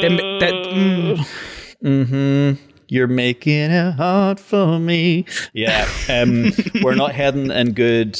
them- 0.00 0.16
that- 0.40 0.52
mm, 0.72 1.28
Mm-hmm. 1.82 2.62
you're 2.88 3.06
making 3.06 3.70
it 3.70 3.92
hard 3.92 4.38
for 4.38 4.78
me 4.78 5.24
yeah 5.52 5.88
um, 6.08 6.52
we're 6.82 6.94
not 6.94 7.12
heading 7.14 7.50
in 7.50 7.72
good 7.72 8.18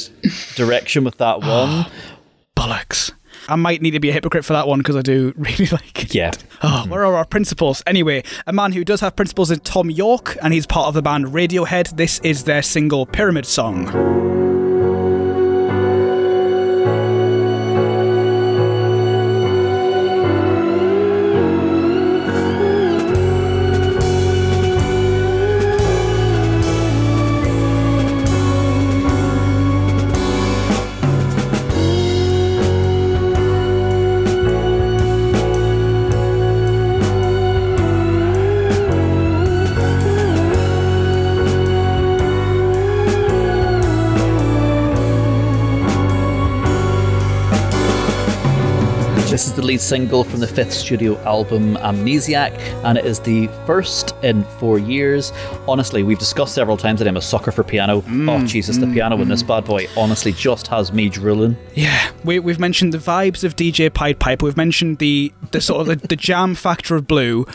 direction 0.55 1.03
with 1.03 1.17
that 1.17 1.39
ah, 1.43 1.87
one 1.87 1.91
bollocks. 2.55 3.11
I 3.47 3.55
might 3.55 3.81
need 3.81 3.91
to 3.91 3.99
be 3.99 4.09
a 4.09 4.13
hypocrite 4.13 4.45
for 4.45 4.53
that 4.53 4.67
one 4.67 4.79
because 4.79 4.95
I 4.95 5.01
do 5.01 5.33
really 5.37 5.65
like 5.67 6.03
it. 6.05 6.15
yeah 6.15 6.31
Oh, 6.63 6.85
where 6.87 7.03
are 7.05 7.15
our 7.15 7.25
principles? 7.25 7.81
Anyway, 7.87 8.23
a 8.45 8.53
man 8.53 8.71
who 8.71 8.83
does 8.85 8.99
have 9.01 9.15
principles 9.15 9.49
is 9.49 9.59
Thom 9.63 9.89
Yorke, 9.89 10.37
and 10.43 10.53
he's 10.53 10.67
part 10.67 10.87
of 10.87 10.93
the 10.93 11.01
band 11.01 11.25
Radiohead. 11.27 11.97
This 11.97 12.19
is 12.19 12.43
their 12.43 12.61
single 12.61 13.07
Pyramid 13.07 13.47
Song. 13.47 13.87
This 49.41 49.49
is 49.49 49.55
the 49.55 49.65
lead 49.65 49.81
single 49.81 50.23
from 50.23 50.39
the 50.39 50.45
fifth 50.45 50.71
studio 50.71 51.17
album 51.23 51.75
Amnesiac, 51.77 52.55
and 52.85 52.95
it 52.95 53.05
is 53.05 53.19
the 53.19 53.47
first 53.65 54.13
in 54.21 54.43
four 54.59 54.77
years. 54.77 55.33
Honestly, 55.67 56.03
we've 56.03 56.19
discussed 56.19 56.53
several 56.53 56.77
times 56.77 56.99
that 56.99 57.07
I'm 57.07 57.17
a 57.17 57.21
sucker 57.21 57.51
for 57.51 57.63
piano. 57.63 58.01
Mm, 58.01 58.29
oh, 58.29 58.45
Jesus, 58.45 58.77
the 58.77 58.85
mm, 58.85 58.93
piano 58.93 59.19
in 59.19 59.29
this 59.29 59.41
mm. 59.41 59.47
bad 59.47 59.65
boy 59.65 59.87
honestly 59.97 60.31
just 60.31 60.67
has 60.67 60.93
me 60.93 61.09
drooling. 61.09 61.57
Yeah, 61.73 62.11
we, 62.23 62.37
we've 62.37 62.59
mentioned 62.59 62.93
the 62.93 62.99
vibes 62.99 63.43
of 63.43 63.55
DJ 63.55 63.91
Pied 63.91 64.19
Piper. 64.19 64.45
We've 64.45 64.55
mentioned 64.55 64.99
the, 64.99 65.33
the 65.49 65.59
sort 65.59 65.81
of 65.81 65.87
the, 65.87 66.07
the 66.07 66.15
jam 66.15 66.53
factor 66.53 66.95
of 66.95 67.07
Blue, 67.07 67.47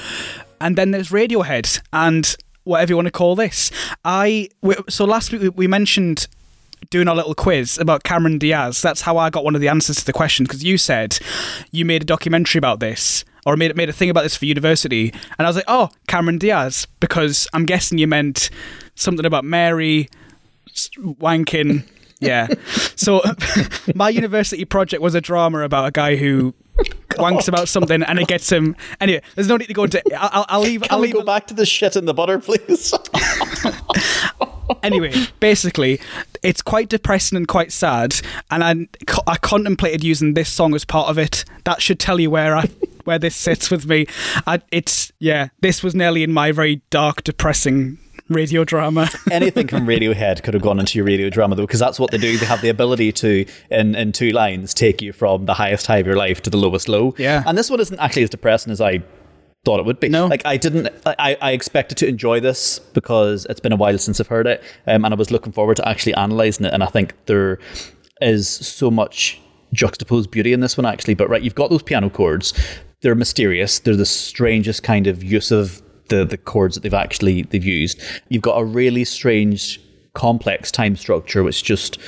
and 0.60 0.74
then 0.74 0.90
there's 0.90 1.10
Radiohead 1.10 1.82
and 1.92 2.36
whatever 2.64 2.90
you 2.90 2.96
want 2.96 3.06
to 3.06 3.12
call 3.12 3.36
this. 3.36 3.70
I 4.04 4.48
we, 4.60 4.74
so 4.88 5.04
last 5.04 5.30
week 5.30 5.40
we, 5.40 5.48
we 5.50 5.66
mentioned 5.68 6.26
doing 6.90 7.08
our 7.08 7.14
little 7.16 7.34
quiz 7.34 7.78
about 7.78 8.02
Cameron 8.04 8.38
Diaz. 8.38 8.80
That's 8.82 9.02
how 9.02 9.16
I 9.18 9.30
got 9.30 9.44
one 9.44 9.54
of 9.54 9.60
the 9.60 9.68
answers 9.68 9.96
to 9.96 10.04
the 10.04 10.12
question 10.12 10.44
because 10.44 10.62
you 10.64 10.78
said 10.78 11.18
you 11.70 11.84
made 11.84 12.02
a 12.02 12.06
documentary 12.06 12.58
about 12.58 12.80
this 12.80 13.24
or 13.44 13.56
made 13.56 13.76
made 13.76 13.88
a 13.88 13.92
thing 13.92 14.10
about 14.10 14.22
this 14.22 14.36
for 14.36 14.44
university, 14.46 15.12
and 15.38 15.46
I 15.46 15.48
was 15.48 15.56
like, 15.56 15.64
oh, 15.68 15.90
Cameron 16.08 16.38
Diaz, 16.38 16.86
because 17.00 17.46
I'm 17.52 17.64
guessing 17.64 17.96
you 17.98 18.06
meant 18.08 18.50
something 18.96 19.24
about 19.24 19.44
Mary 19.44 20.08
wanking. 20.98 21.84
Yeah. 22.20 22.48
So 22.98 23.20
my 23.94 24.08
university 24.08 24.64
project 24.64 25.02
was 25.02 25.14
a 25.14 25.20
drama 25.20 25.60
about 25.60 25.86
a 25.86 25.90
guy 25.90 26.16
who 26.16 26.54
wanks 27.10 27.46
about 27.46 27.68
something, 27.68 28.02
and 28.02 28.18
it 28.18 28.26
gets 28.26 28.50
him. 28.50 28.74
Anyway, 29.02 29.20
there's 29.34 29.48
no 29.48 29.58
need 29.58 29.66
to 29.66 29.74
go 29.74 29.84
into. 29.84 30.02
I'll, 30.18 30.46
I'll- 30.48 30.60
leave. 30.62 30.80
Can 30.80 30.92
I'll 30.92 31.00
we 31.00 31.08
leave. 31.08 31.14
go 31.16 31.22
back 31.22 31.46
to 31.48 31.54
the 31.54 31.66
shit 31.66 31.94
in 31.94 32.06
the 32.06 32.14
butter, 32.14 32.38
please? 32.38 32.94
Anyway, 34.82 35.12
basically, 35.40 36.00
it's 36.42 36.62
quite 36.62 36.88
depressing 36.88 37.36
and 37.36 37.48
quite 37.48 37.72
sad, 37.72 38.20
and 38.50 38.64
I, 38.64 38.88
I 39.26 39.36
contemplated 39.36 40.04
using 40.04 40.34
this 40.34 40.52
song 40.52 40.74
as 40.74 40.84
part 40.84 41.08
of 41.08 41.18
it. 41.18 41.44
That 41.64 41.82
should 41.82 41.98
tell 41.98 42.20
you 42.20 42.30
where 42.30 42.56
I 42.56 42.68
where 43.04 43.18
this 43.18 43.36
sits 43.36 43.70
with 43.70 43.86
me. 43.86 44.06
I, 44.46 44.60
it's 44.70 45.12
yeah, 45.18 45.48
this 45.60 45.82
was 45.82 45.94
nearly 45.94 46.22
in 46.22 46.32
my 46.32 46.52
very 46.52 46.82
dark, 46.90 47.24
depressing 47.24 47.98
radio 48.28 48.64
drama. 48.64 49.08
Anything 49.30 49.68
from 49.68 49.86
Radiohead 49.86 50.42
could 50.42 50.54
have 50.54 50.62
gone 50.62 50.78
into 50.78 50.98
your 50.98 51.06
radio 51.06 51.30
drama, 51.30 51.54
though, 51.54 51.66
because 51.66 51.80
that's 51.80 51.98
what 51.98 52.10
they 52.10 52.18
do. 52.18 52.36
They 52.36 52.46
have 52.46 52.60
the 52.60 52.68
ability 52.68 53.12
to, 53.12 53.46
in, 53.70 53.94
in 53.94 54.12
two 54.12 54.30
lines, 54.30 54.74
take 54.74 55.00
you 55.02 55.12
from 55.12 55.46
the 55.46 55.54
highest 55.54 55.86
high 55.86 55.98
of 55.98 56.06
your 56.06 56.16
life 56.16 56.42
to 56.42 56.50
the 56.50 56.56
lowest 56.56 56.88
low. 56.88 57.14
Yeah. 57.18 57.42
And 57.46 57.56
this 57.56 57.70
one 57.70 57.80
isn't 57.80 57.98
actually 57.98 58.24
as 58.24 58.30
depressing 58.30 58.72
as 58.72 58.80
I 58.80 59.02
thought 59.66 59.80
it 59.80 59.84
would 59.84 59.98
be. 59.98 60.08
No. 60.08 60.26
Like, 60.28 60.46
I 60.46 60.56
didn't, 60.56 60.88
I, 61.04 61.36
I 61.42 61.50
expected 61.50 61.98
to 61.98 62.06
enjoy 62.06 62.38
this 62.38 62.78
because 62.78 63.46
it's 63.50 63.58
been 63.58 63.72
a 63.72 63.76
while 63.76 63.98
since 63.98 64.20
I've 64.20 64.28
heard 64.28 64.46
it, 64.46 64.62
um, 64.86 65.04
and 65.04 65.12
I 65.12 65.16
was 65.16 65.32
looking 65.32 65.52
forward 65.52 65.76
to 65.78 65.88
actually 65.88 66.12
analysing 66.12 66.64
it. 66.66 66.72
And 66.72 66.84
I 66.84 66.86
think 66.86 67.14
there 67.26 67.58
is 68.20 68.48
so 68.48 68.90
much 68.90 69.40
juxtaposed 69.72 70.30
beauty 70.30 70.52
in 70.52 70.60
this 70.60 70.76
one, 70.78 70.86
actually. 70.86 71.14
But, 71.14 71.28
right, 71.28 71.42
you've 71.42 71.56
got 71.56 71.70
those 71.70 71.82
piano 71.82 72.08
chords. 72.08 72.54
They're 73.02 73.16
mysterious. 73.16 73.80
They're 73.80 73.96
the 73.96 74.06
strangest 74.06 74.84
kind 74.84 75.08
of 75.08 75.24
use 75.24 75.50
of 75.50 75.82
the 76.08 76.24
the 76.24 76.38
chords 76.38 76.76
that 76.76 76.82
they've 76.82 76.94
actually 76.94 77.42
they've 77.42 77.64
used. 77.64 78.00
You've 78.28 78.42
got 78.42 78.60
a 78.60 78.64
really 78.64 79.04
strange, 79.04 79.80
complex 80.14 80.70
time 80.70 80.94
structure, 80.94 81.42
which 81.42 81.64
just 81.64 81.98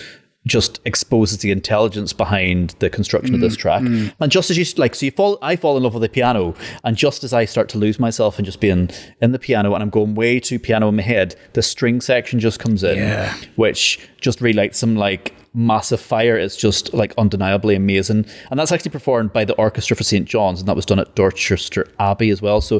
just 0.49 0.81
exposes 0.85 1.39
the 1.39 1.51
intelligence 1.53 2.13
behind 2.13 2.71
the 2.81 2.91
construction 2.91 3.35
of 3.35 3.41
this 3.41 3.55
mm, 3.55 3.59
track. 3.61 3.83
Mm. 3.83 4.13
And 4.19 4.33
just 4.33 4.51
as 4.51 4.57
you 4.59 4.65
like, 4.77 4.95
so 4.95 5.07
you 5.07 5.13
fall, 5.13 5.39
I 5.43 5.55
fall 5.57 5.77
in 5.77 5.83
love 5.85 5.95
with 5.95 6.03
the 6.03 6.09
piano, 6.09 6.55
and 6.83 6.97
just 6.97 7.23
as 7.23 7.33
I 7.33 7.45
start 7.45 7.69
to 7.71 7.79
lose 7.79 8.01
myself 8.01 8.39
and 8.39 8.47
just 8.47 8.59
being 8.61 8.91
in 9.21 9.33
the 9.33 9.39
piano, 9.39 9.75
and 9.75 9.83
I'm 9.83 9.91
going 9.91 10.15
way 10.15 10.41
too 10.41 10.59
piano 10.59 10.89
in 10.89 10.97
my 10.97 11.03
head, 11.03 11.37
the 11.53 11.63
string 11.63 12.01
section 12.01 12.41
just 12.41 12.59
comes 12.59 12.83
in, 12.83 12.97
Yeah. 12.99 13.37
which 13.57 14.01
just 14.21 14.41
relights 14.41 14.79
some 14.79 14.97
like 14.97 15.35
massive 15.55 16.01
fire. 16.01 16.37
It's 16.37 16.57
just 16.57 16.93
like 16.95 17.13
undeniably 17.19 17.75
amazing, 17.75 18.27
and 18.51 18.59
that's 18.59 18.73
actually 18.73 18.91
performed 18.93 19.33
by 19.33 19.45
the 19.45 19.55
Orchestra 19.55 19.97
for 19.97 20.05
St 20.05 20.27
John's, 20.27 20.61
and 20.61 20.69
that 20.69 20.77
was 20.77 20.87
done 20.87 20.99
at 20.99 21.15
Dorchester 21.15 21.87
Abbey 22.01 22.31
as 22.31 22.41
well. 22.43 22.61
So 22.61 22.77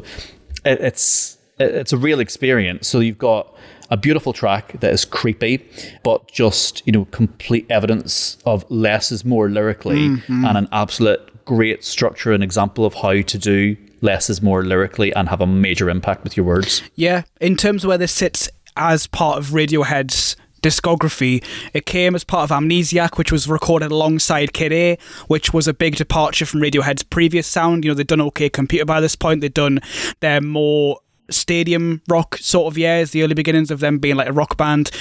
it, 0.65 0.81
it's 0.81 1.37
it- 1.59 1.75
it's 1.75 1.91
a 1.93 1.97
real 1.97 2.19
experience. 2.21 2.87
So 2.87 2.99
you've 2.99 3.17
got 3.17 3.53
a 3.89 3.97
beautiful 3.97 4.33
track 4.33 4.79
that 4.79 4.91
is 4.91 5.05
creepy, 5.05 5.67
but 6.03 6.31
just 6.31 6.85
you 6.85 6.93
know 6.93 7.05
complete 7.05 7.65
evidence 7.69 8.37
of 8.45 8.69
less 8.69 9.11
is 9.11 9.25
more 9.25 9.49
lyrically, 9.49 10.09
mm-hmm. 10.09 10.45
and 10.45 10.57
an 10.57 10.67
absolute 10.71 11.45
great 11.45 11.83
structure 11.83 12.31
and 12.31 12.43
example 12.43 12.85
of 12.85 12.93
how 12.93 13.21
to 13.21 13.37
do 13.37 13.75
less 14.01 14.29
is 14.29 14.41
more 14.41 14.63
lyrically 14.63 15.11
and 15.13 15.29
have 15.29 15.41
a 15.41 15.47
major 15.47 15.89
impact 15.89 16.23
with 16.23 16.37
your 16.37 16.45
words. 16.45 16.81
Yeah, 16.95 17.23
in 17.41 17.55
terms 17.55 17.83
of 17.83 17.89
where 17.89 17.97
this 17.97 18.11
sits 18.11 18.49
as 18.77 19.07
part 19.07 19.37
of 19.39 19.47
Radiohead's 19.47 20.35
discography, 20.61 21.43
it 21.73 21.85
came 21.85 22.15
as 22.15 22.23
part 22.23 22.49
of 22.49 22.55
Amnesiac, 22.55 23.17
which 23.17 23.31
was 23.31 23.47
recorded 23.47 23.91
alongside 23.91 24.53
Kid 24.53 24.73
A, 24.73 24.97
which 25.27 25.53
was 25.53 25.67
a 25.67 25.73
big 25.73 25.95
departure 25.95 26.45
from 26.45 26.61
Radiohead's 26.61 27.03
previous 27.03 27.47
sound. 27.47 27.83
You 27.83 27.91
know, 27.91 27.95
they'd 27.95 28.07
done 28.07 28.21
OK 28.21 28.49
Computer 28.49 28.85
by 28.85 29.01
this 29.01 29.15
point, 29.15 29.41
they'd 29.41 29.53
done 29.53 29.79
their 30.19 30.41
more 30.41 30.99
stadium 31.29 32.01
rock 32.07 32.37
sort 32.37 32.71
of 32.71 32.77
years, 32.77 33.11
the 33.11 33.23
early 33.23 33.35
beginnings 33.35 33.71
of 33.71 33.79
them 33.79 33.97
being 33.99 34.15
like 34.15 34.29
a 34.29 34.33
rock 34.33 34.57
band. 34.57 34.91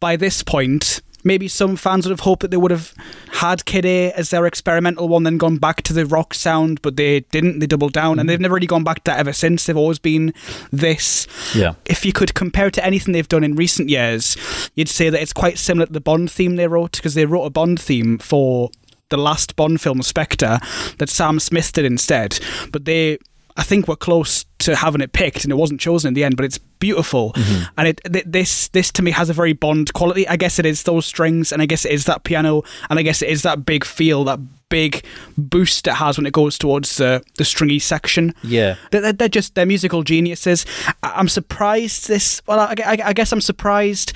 By 0.00 0.16
this 0.16 0.42
point, 0.42 1.00
maybe 1.24 1.48
some 1.48 1.74
fans 1.74 2.06
would 2.06 2.12
have 2.12 2.20
hoped 2.20 2.42
that 2.42 2.52
they 2.52 2.56
would 2.56 2.70
have 2.70 2.94
had 3.32 3.64
Kid 3.64 3.84
A 3.84 4.12
as 4.12 4.30
their 4.30 4.46
experimental 4.46 5.08
one, 5.08 5.24
then 5.24 5.38
gone 5.38 5.58
back 5.58 5.82
to 5.82 5.92
the 5.92 6.06
rock 6.06 6.32
sound, 6.34 6.80
but 6.82 6.96
they 6.96 7.20
didn't. 7.20 7.58
They 7.58 7.66
doubled 7.66 7.92
down, 7.92 8.18
and 8.18 8.26
mm. 8.26 8.30
they've 8.30 8.40
never 8.40 8.54
really 8.54 8.66
gone 8.66 8.84
back 8.84 8.98
to 8.98 9.10
that 9.10 9.18
ever 9.18 9.32
since. 9.32 9.66
They've 9.66 9.76
always 9.76 9.98
been 9.98 10.32
this. 10.70 11.26
Yeah. 11.54 11.74
If 11.84 12.06
you 12.06 12.12
could 12.12 12.34
compare 12.34 12.68
it 12.68 12.74
to 12.74 12.84
anything 12.84 13.12
they've 13.12 13.28
done 13.28 13.44
in 13.44 13.56
recent 13.56 13.88
years, 13.88 14.36
you'd 14.74 14.88
say 14.88 15.10
that 15.10 15.20
it's 15.20 15.32
quite 15.32 15.58
similar 15.58 15.86
to 15.86 15.92
the 15.92 16.00
Bond 16.00 16.30
theme 16.30 16.56
they 16.56 16.68
wrote, 16.68 16.92
because 16.92 17.14
they 17.14 17.26
wrote 17.26 17.44
a 17.44 17.50
Bond 17.50 17.80
theme 17.80 18.18
for 18.18 18.70
the 19.08 19.16
last 19.16 19.56
Bond 19.56 19.80
film, 19.80 20.02
Spectre, 20.02 20.58
that 20.98 21.08
Sam 21.08 21.40
Smith 21.40 21.72
did 21.72 21.84
instead. 21.84 22.38
But 22.72 22.84
they, 22.84 23.18
I 23.56 23.62
think, 23.62 23.88
were 23.88 23.96
close 23.96 24.44
to 24.60 24.76
having 24.76 25.00
it 25.00 25.12
picked, 25.12 25.44
and 25.44 25.52
it 25.52 25.56
wasn't 25.56 25.80
chosen 25.80 26.08
in 26.08 26.14
the 26.14 26.24
end. 26.24 26.36
But 26.36 26.44
it's 26.44 26.58
beautiful, 26.58 27.32
mm-hmm. 27.32 27.64
and 27.78 27.88
it 27.88 28.00
th- 28.10 28.24
this 28.26 28.68
this 28.68 28.90
to 28.92 29.02
me 29.02 29.10
has 29.12 29.30
a 29.30 29.32
very 29.32 29.52
Bond 29.52 29.92
quality. 29.92 30.28
I 30.28 30.36
guess 30.36 30.58
it 30.58 30.66
is 30.66 30.82
those 30.82 31.06
strings, 31.06 31.52
and 31.52 31.62
I 31.62 31.66
guess 31.66 31.84
it 31.84 31.92
is 31.92 32.04
that 32.04 32.24
piano, 32.24 32.62
and 32.90 32.98
I 32.98 33.02
guess 33.02 33.22
it 33.22 33.28
is 33.28 33.42
that 33.42 33.64
big 33.64 33.84
feel, 33.84 34.24
that 34.24 34.40
big 34.68 35.04
boost 35.38 35.86
it 35.86 35.94
has 35.94 36.18
when 36.18 36.26
it 36.26 36.32
goes 36.32 36.58
towards 36.58 36.96
the 36.96 37.22
the 37.38 37.44
stringy 37.44 37.78
section. 37.78 38.34
Yeah. 38.42 38.76
They're, 38.90 39.12
they're- 39.12 39.28
just 39.28 39.54
they're 39.54 39.66
musical 39.66 40.02
geniuses. 40.02 40.66
I- 41.02 41.12
I'm 41.16 41.28
surprised 41.28 42.08
this. 42.08 42.42
Well, 42.46 42.60
I, 42.60 42.74
I, 42.84 42.98
I 43.06 43.12
guess 43.12 43.32
I'm 43.32 43.40
surprised. 43.40 44.12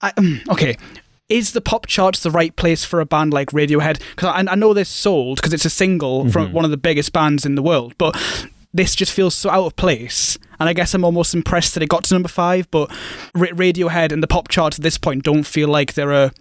I, 0.00 0.12
okay. 0.50 0.76
Is 1.32 1.52
the 1.52 1.62
pop 1.62 1.86
charts 1.86 2.22
the 2.22 2.30
right 2.30 2.54
place 2.56 2.84
for 2.84 3.00
a 3.00 3.06
band 3.06 3.32
like 3.32 3.52
Radiohead? 3.52 4.02
Because 4.10 4.28
I, 4.28 4.52
I 4.52 4.54
know 4.54 4.74
they're 4.74 4.84
sold 4.84 5.36
because 5.36 5.54
it's 5.54 5.64
a 5.64 5.70
single 5.70 6.28
from 6.30 6.46
mm-hmm. 6.46 6.54
one 6.54 6.66
of 6.66 6.70
the 6.70 6.76
biggest 6.76 7.14
bands 7.14 7.46
in 7.46 7.54
the 7.54 7.62
world, 7.62 7.94
but 7.96 8.14
this 8.74 8.94
just 8.94 9.12
feels 9.12 9.34
so 9.34 9.48
out 9.48 9.64
of 9.64 9.76
place. 9.76 10.36
And 10.60 10.68
I 10.68 10.74
guess 10.74 10.92
I'm 10.92 11.04
almost 11.04 11.32
impressed 11.32 11.72
that 11.72 11.82
it 11.82 11.88
got 11.88 12.04
to 12.04 12.14
number 12.14 12.28
five. 12.28 12.70
But 12.70 12.90
Radiohead 13.34 14.12
and 14.12 14.22
the 14.22 14.26
pop 14.26 14.48
charts 14.48 14.78
at 14.78 14.82
this 14.82 14.98
point 14.98 15.24
don't 15.24 15.44
feel 15.44 15.68
like 15.68 15.94
they're 15.94 16.12
a. 16.12 16.32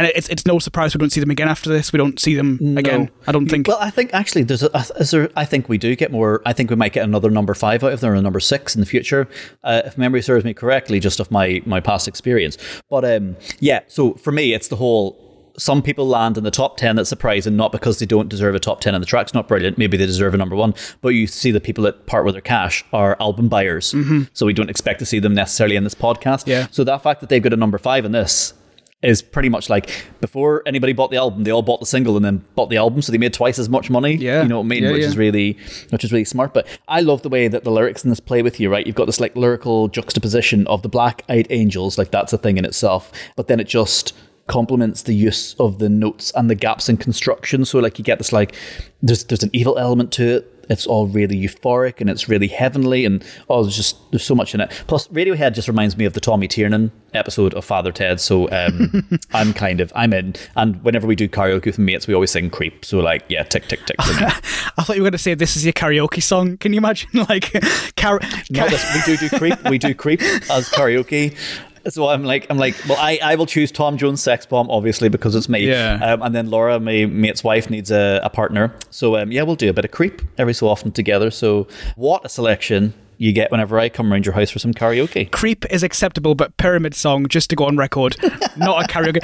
And 0.00 0.10
it's 0.14 0.30
it's 0.30 0.46
no 0.46 0.58
surprise 0.58 0.94
we 0.94 0.98
don't 0.98 1.10
see 1.10 1.20
them 1.20 1.30
again 1.30 1.48
after 1.48 1.68
this. 1.68 1.92
We 1.92 1.98
don't 1.98 2.18
see 2.18 2.34
them 2.34 2.58
again. 2.78 3.10
I 3.26 3.32
don't 3.32 3.48
think. 3.48 3.68
Well, 3.68 3.76
I 3.78 3.90
think 3.90 4.14
actually 4.14 4.44
there's 4.44 4.62
a, 4.62 4.70
is 4.98 5.10
there, 5.10 5.28
I 5.36 5.44
think 5.44 5.68
we 5.68 5.76
do 5.76 5.94
get 5.94 6.10
more. 6.10 6.40
I 6.46 6.54
think 6.54 6.70
we 6.70 6.76
might 6.76 6.94
get 6.94 7.04
another 7.04 7.28
number 7.28 7.52
five 7.52 7.84
out 7.84 7.92
of 7.92 8.00
there, 8.00 8.12
or 8.12 8.14
a 8.14 8.22
number 8.22 8.40
six 8.40 8.74
in 8.74 8.80
the 8.80 8.86
future, 8.86 9.28
uh, 9.62 9.82
if 9.84 9.98
memory 9.98 10.22
serves 10.22 10.42
me 10.42 10.54
correctly, 10.54 11.00
just 11.00 11.20
of 11.20 11.30
my 11.30 11.60
my 11.66 11.80
past 11.80 12.08
experience. 12.08 12.56
But 12.88 13.04
um, 13.04 13.36
yeah, 13.58 13.80
so 13.88 14.14
for 14.14 14.32
me, 14.32 14.54
it's 14.54 14.68
the 14.68 14.76
whole. 14.76 15.26
Some 15.58 15.82
people 15.82 16.06
land 16.08 16.38
in 16.38 16.44
the 16.44 16.50
top 16.50 16.78
10 16.78 16.96
that's 16.96 17.10
surprising, 17.10 17.54
not 17.54 17.70
because 17.70 17.98
they 17.98 18.06
don't 18.06 18.30
deserve 18.30 18.54
a 18.54 18.60
top 18.60 18.80
10 18.80 18.94
and 18.94 19.02
the 19.02 19.06
track's 19.06 19.34
not 19.34 19.46
brilliant. 19.46 19.76
Maybe 19.76 19.98
they 19.98 20.06
deserve 20.06 20.32
a 20.32 20.38
number 20.38 20.56
one. 20.56 20.74
But 21.02 21.10
you 21.10 21.26
see 21.26 21.50
the 21.50 21.60
people 21.60 21.84
that 21.84 22.06
part 22.06 22.24
with 22.24 22.34
their 22.34 22.40
cash 22.40 22.82
are 22.94 23.14
album 23.20 23.48
buyers. 23.48 23.94
So 24.32 24.46
we 24.46 24.54
don't 24.54 24.70
expect 24.70 25.00
to 25.00 25.06
see 25.06 25.18
them 25.18 25.34
necessarily 25.34 25.76
in 25.76 25.84
this 25.84 25.94
podcast. 25.94 26.46
Yeah. 26.46 26.68
So 26.70 26.82
that 26.84 27.02
fact 27.02 27.20
that 27.20 27.28
they've 27.28 27.42
got 27.42 27.52
a 27.52 27.56
number 27.56 27.76
five 27.76 28.06
in 28.06 28.12
this 28.12 28.54
is 29.02 29.22
pretty 29.22 29.48
much 29.48 29.70
like 29.70 29.90
before 30.20 30.62
anybody 30.66 30.92
bought 30.92 31.10
the 31.10 31.16
album, 31.16 31.44
they 31.44 31.50
all 31.50 31.62
bought 31.62 31.80
the 31.80 31.86
single 31.86 32.16
and 32.16 32.24
then 32.24 32.44
bought 32.54 32.68
the 32.68 32.76
album, 32.76 33.00
so 33.00 33.10
they 33.10 33.18
made 33.18 33.32
twice 33.32 33.58
as 33.58 33.68
much 33.68 33.88
money. 33.88 34.14
Yeah. 34.14 34.42
you 34.42 34.48
know 34.48 34.58
what 34.58 34.64
I 34.64 34.68
mean, 34.68 34.82
Yeah, 34.82 34.92
which 34.92 35.00
yeah. 35.02 35.06
is 35.08 35.16
really, 35.16 35.58
which 35.88 36.04
is 36.04 36.12
really 36.12 36.24
smart. 36.26 36.52
But 36.52 36.66
I 36.86 37.00
love 37.00 37.22
the 37.22 37.30
way 37.30 37.48
that 37.48 37.64
the 37.64 37.70
lyrics 37.70 38.04
in 38.04 38.10
this 38.10 38.20
play 38.20 38.42
with 38.42 38.60
you. 38.60 38.70
Right, 38.70 38.86
you've 38.86 38.96
got 38.96 39.06
this 39.06 39.20
like 39.20 39.34
lyrical 39.36 39.88
juxtaposition 39.88 40.66
of 40.66 40.82
the 40.82 40.88
black-eyed 40.88 41.46
angels, 41.50 41.96
like 41.96 42.10
that's 42.10 42.32
a 42.32 42.38
thing 42.38 42.58
in 42.58 42.64
itself. 42.64 43.10
But 43.36 43.48
then 43.48 43.58
it 43.58 43.68
just 43.68 44.12
complements 44.46 45.04
the 45.04 45.14
use 45.14 45.54
of 45.60 45.78
the 45.78 45.88
notes 45.88 46.32
and 46.34 46.50
the 46.50 46.54
gaps 46.56 46.88
in 46.88 46.96
construction. 46.96 47.64
So 47.64 47.78
like 47.78 47.98
you 47.98 48.04
get 48.04 48.18
this 48.18 48.32
like 48.32 48.54
there's 49.00 49.24
there's 49.24 49.42
an 49.42 49.50
evil 49.52 49.78
element 49.78 50.12
to 50.12 50.36
it. 50.36 50.59
It's 50.70 50.86
all 50.86 51.06
really 51.06 51.36
euphoric 51.36 52.00
and 52.00 52.08
it's 52.08 52.28
really 52.28 52.48
heavenly 52.48 53.04
and 53.04 53.22
oh, 53.50 53.62
there's 53.62 53.76
just 53.76 54.10
there's 54.10 54.24
so 54.24 54.34
much 54.34 54.54
in 54.54 54.60
it. 54.60 54.70
Plus, 54.86 55.08
Radiohead 55.08 55.54
just 55.54 55.68
reminds 55.68 55.96
me 55.96 56.04
of 56.04 56.14
the 56.14 56.20
Tommy 56.20 56.48
Tiernan 56.48 56.90
episode 57.12 57.52
of 57.54 57.64
Father 57.64 57.92
Ted. 57.92 58.20
So 58.20 58.48
um, 58.50 59.06
I'm 59.32 59.52
kind 59.52 59.80
of 59.80 59.92
I'm 59.94 60.12
in. 60.12 60.34
And 60.56 60.82
whenever 60.82 61.06
we 61.06 61.16
do 61.16 61.28
karaoke 61.28 61.66
with 61.66 61.78
mates, 61.78 62.06
we 62.06 62.14
always 62.14 62.30
sing 62.30 62.50
"Creep." 62.50 62.84
So 62.84 63.00
like, 63.00 63.24
yeah, 63.28 63.42
tick 63.42 63.68
tick 63.68 63.84
tick. 63.84 63.96
I 63.98 64.82
thought 64.82 64.96
you 64.96 65.02
were 65.02 65.06
going 65.10 65.12
to 65.12 65.18
say 65.18 65.34
this 65.34 65.56
is 65.56 65.64
your 65.64 65.72
karaoke 65.72 66.22
song. 66.22 66.56
Can 66.56 66.72
you 66.72 66.78
imagine 66.78 67.10
like 67.28 67.52
car- 67.96 68.20
no, 68.50 68.68
this, 68.68 69.06
we 69.06 69.16
do 69.16 69.28
do 69.28 69.38
"Creep." 69.38 69.64
We 69.68 69.78
do 69.78 69.94
"Creep" 69.94 70.22
as 70.22 70.68
karaoke. 70.70 71.36
So 71.90 72.08
I'm 72.08 72.24
like, 72.24 72.46
I'm 72.50 72.58
like, 72.58 72.76
well, 72.88 72.98
I, 73.00 73.18
I 73.22 73.34
will 73.36 73.46
choose 73.46 73.72
Tom 73.72 73.96
Jones 73.96 74.22
Sex 74.22 74.46
Bomb, 74.46 74.70
obviously, 74.70 75.08
because 75.08 75.34
it's 75.34 75.48
me. 75.48 75.66
Yeah. 75.66 75.98
Um, 76.02 76.22
and 76.22 76.34
then 76.34 76.50
Laura, 76.50 76.78
my 76.78 77.06
mate's 77.06 77.42
wife, 77.42 77.70
needs 77.70 77.90
a, 77.90 78.20
a 78.22 78.30
partner. 78.30 78.72
So 78.90 79.16
um, 79.16 79.32
yeah, 79.32 79.42
we'll 79.42 79.56
do 79.56 79.70
a 79.70 79.72
bit 79.72 79.84
of 79.84 79.90
creep 79.90 80.22
every 80.38 80.54
so 80.54 80.68
often 80.68 80.92
together. 80.92 81.30
So 81.30 81.66
what 81.96 82.24
a 82.24 82.28
selection 82.28 82.94
you 83.18 83.32
get 83.32 83.50
whenever 83.50 83.78
I 83.78 83.90
come 83.90 84.10
around 84.10 84.24
your 84.24 84.34
house 84.34 84.50
for 84.50 84.58
some 84.58 84.72
karaoke. 84.72 85.30
Creep 85.30 85.66
is 85.70 85.82
acceptable, 85.82 86.34
but 86.34 86.56
Pyramid 86.56 86.94
Song, 86.94 87.26
just 87.28 87.50
to 87.50 87.56
go 87.56 87.66
on 87.66 87.76
record, 87.76 88.16
not 88.56 88.84
a 88.84 88.88
karaoke. 88.88 89.20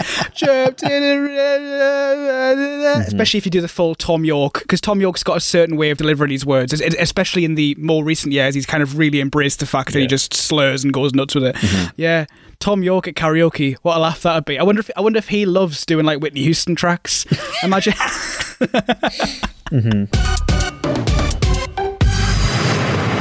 In 0.82 0.90
Especially 3.06 3.38
if 3.38 3.46
you 3.46 3.50
do 3.50 3.60
the 3.62 3.68
full 3.68 3.94
Thom 3.94 4.24
Yorke, 4.24 4.60
because 4.60 4.80
Thom 4.80 5.00
Yorke's 5.00 5.22
got 5.22 5.36
a 5.36 5.40
certain 5.40 5.76
way 5.76 5.90
of 5.90 5.98
delivering 5.98 6.30
his 6.30 6.44
words, 6.44 6.72
es- 6.74 6.80
es- 6.82 6.94
especially 6.98 7.44
in 7.44 7.54
the 7.54 7.74
more 7.78 8.04
recent 8.04 8.32
years. 8.32 8.54
He's 8.54 8.66
kind 8.66 8.82
of 8.82 8.98
really 8.98 9.20
embraced 9.20 9.60
the 9.60 9.66
fact 9.66 9.92
that 9.92 10.00
he 10.00 10.06
just 10.06 10.34
slurs 10.34 10.84
and 10.84 10.92
goes 10.92 11.14
nuts 11.14 11.34
with 11.34 11.44
it. 11.44 11.56
Yeah. 11.96 12.26
Thom 12.60 12.82
Yorke 12.82 13.08
at 13.08 13.14
karaoke, 13.14 13.76
what 13.82 13.96
a 13.96 14.00
laugh 14.00 14.22
that 14.22 14.34
would 14.34 14.44
be. 14.44 14.58
I 14.58 14.62
wonder 14.62 14.80
if 14.80 14.90
I 14.96 15.00
wonder 15.00 15.18
if 15.18 15.28
he 15.28 15.46
loves 15.46 15.84
doing 15.86 16.04
like 16.06 16.20
Whitney 16.20 16.42
Houston 16.42 16.74
tracks. 16.74 17.26
Imagine 17.62 17.94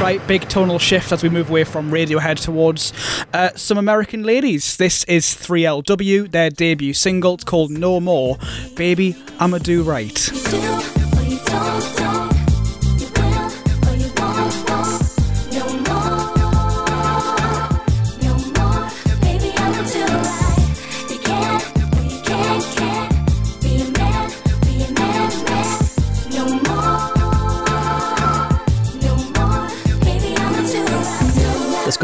Right, 0.00 0.20
big 0.28 0.48
tonal 0.48 0.78
shift 0.78 1.10
as 1.10 1.22
we 1.22 1.28
move 1.28 1.50
away 1.50 1.64
from 1.64 1.90
Radiohead 1.90 2.40
towards 2.40 2.92
uh, 3.32 3.50
some 3.56 3.76
American 3.76 4.22
ladies. 4.22 4.76
This 4.76 5.02
is 5.04 5.24
3LW, 5.26 6.30
their 6.30 6.50
debut 6.50 6.94
single. 6.94 7.34
It's 7.34 7.44
called 7.44 7.70
No 7.72 7.98
More. 7.98 8.38
Baby, 8.76 9.16
I'ma 9.40 9.58
do 9.58 9.82
right. 9.82 10.14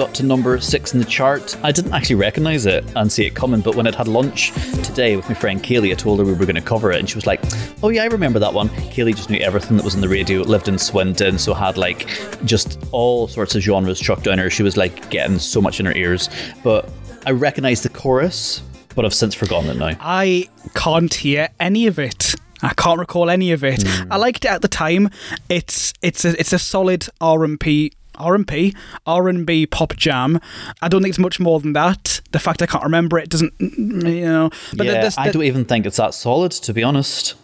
Got 0.07 0.13
to 0.17 0.25
number 0.25 0.59
six 0.61 0.95
in 0.95 0.99
the 0.99 1.07
chart. 1.07 1.57
I 1.63 1.71
didn't 1.71 1.93
actually 1.93 2.17
recognise 2.17 2.67
it 2.67 2.85
and 2.97 3.11
see 3.11 3.25
it 3.25 3.37
coming, 3.37 3.61
but 3.61 3.77
when 3.77 3.87
I'd 3.87 3.95
had 3.95 4.09
lunch 4.09 4.51
today 4.83 5.15
with 5.15 5.29
my 5.29 5.35
friend 5.35 5.63
Kaylee, 5.63 5.93
I 5.93 5.95
told 5.95 6.19
her 6.19 6.25
we 6.25 6.33
were 6.33 6.45
going 6.45 6.57
to 6.57 6.61
cover 6.61 6.91
it, 6.91 6.99
and 6.99 7.09
she 7.09 7.15
was 7.15 7.25
like, 7.25 7.41
"Oh 7.85 7.89
yeah, 7.89 8.03
I 8.03 8.07
remember 8.07 8.41
that 8.41 8.53
one." 8.53 8.69
Kaylee 8.69 9.15
just 9.15 9.31
knew 9.31 9.39
everything 9.39 9.77
that 9.77 9.85
was 9.85 9.95
in 9.95 10.01
the 10.01 10.09
radio. 10.09 10.41
Lived 10.41 10.67
in 10.67 10.77
Swindon, 10.77 11.39
so 11.39 11.55
had 11.55 11.77
like 11.77 12.09
just 12.45 12.81
all 12.91 13.29
sorts 13.29 13.55
of 13.55 13.63
genres 13.63 14.01
chucked 14.01 14.25
down 14.25 14.39
her. 14.39 14.51
She 14.51 14.65
was 14.65 14.77
like 14.77 15.09
getting 15.09 15.39
so 15.39 15.61
much 15.61 15.79
in 15.79 15.87
her 15.87 15.95
ears, 15.95 16.29
but 16.65 16.91
I 17.25 17.31
recognised 17.31 17.85
the 17.85 17.89
chorus, 17.89 18.61
but 18.97 19.05
I've 19.05 19.15
since 19.15 19.37
forgotten 19.37 19.71
it 19.71 19.77
now. 19.77 19.97
I 20.01 20.49
can't 20.75 21.15
hear 21.15 21.49
any 21.61 21.87
of 21.87 22.01
it. 22.01 22.35
I 22.61 22.75
can't 22.75 22.99
recall 22.99 23.31
any 23.31 23.53
of 23.53 23.63
it. 23.63 23.85
Hmm. 23.87 24.13
I 24.13 24.17
liked 24.17 24.45
it 24.45 24.51
at 24.51 24.63
the 24.63 24.69
time. 24.69 25.11
It's 25.49 25.95
it's 26.03 26.25
a 26.25 26.31
it's 26.41 26.53
a 26.53 26.59
solid 26.59 27.07
R 27.21 27.45
and 27.45 27.61
P 27.61 27.93
R 28.23 28.35
and 28.35 28.47
P 28.47 28.75
R 29.07 29.29
and 29.29 29.45
B 29.45 29.67
pop 29.67 29.97
jam. 29.97 30.41
I 30.81 30.89
don't 30.89 31.03
think 31.03 31.11
it's 31.13 31.19
much 31.19 31.39
more 31.41 31.61
than 31.61 31.73
that. 31.75 32.21
The 32.33 32.39
fact 32.39 32.63
I 32.63 32.67
can't 32.67 32.85
remember 32.85 33.19
it 33.19 33.29
doesn't, 33.29 33.53
you 33.61 34.25
know. 34.25 34.51
But 34.77 34.87
yeah, 34.87 34.93
there's- 34.93 35.19
I 35.19 35.31
don't 35.31 35.43
even 35.45 35.65
think 35.65 35.85
it's 35.87 35.97
that 35.99 36.15
solid, 36.15 36.53
to 36.53 36.73
be 36.73 36.83
honest. 36.83 37.35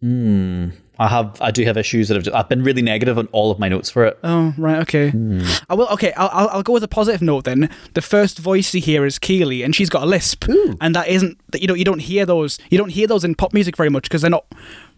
Hmm. 0.00 0.68
I 1.00 1.06
have, 1.06 1.40
I 1.40 1.52
do 1.52 1.62
have 1.64 1.76
issues 1.76 2.08
that 2.08 2.16
have. 2.24 2.34
I've 2.34 2.48
been 2.48 2.64
really 2.64 2.82
negative 2.82 3.18
on 3.18 3.28
all 3.30 3.52
of 3.52 3.60
my 3.60 3.68
notes 3.68 3.88
for 3.88 4.04
it. 4.04 4.18
Oh 4.24 4.52
right, 4.58 4.78
okay. 4.80 5.12
I 5.70 5.74
will. 5.74 5.86
Okay, 5.90 6.12
I'll, 6.16 6.28
I'll 6.32 6.48
I'll 6.48 6.62
go 6.64 6.72
with 6.72 6.82
a 6.82 6.88
positive 6.88 7.22
note 7.22 7.44
then. 7.44 7.70
The 7.94 8.02
first 8.02 8.40
voice 8.40 8.74
you 8.74 8.80
hear 8.80 9.06
is 9.06 9.16
Kiely, 9.20 9.64
and 9.64 9.76
she's 9.76 9.90
got 9.90 10.02
a 10.02 10.06
lisp, 10.06 10.46
and 10.80 10.96
that 10.96 11.06
isn't 11.06 11.38
that 11.52 11.60
you 11.62 11.68
know 11.68 11.74
you 11.74 11.84
don't 11.84 12.00
hear 12.00 12.26
those 12.26 12.58
you 12.68 12.78
don't 12.78 12.88
hear 12.88 13.06
those 13.06 13.22
in 13.22 13.36
pop 13.36 13.52
music 13.54 13.76
very 13.76 13.90
much 13.90 14.04
because 14.04 14.22
they're 14.22 14.30
not 14.30 14.46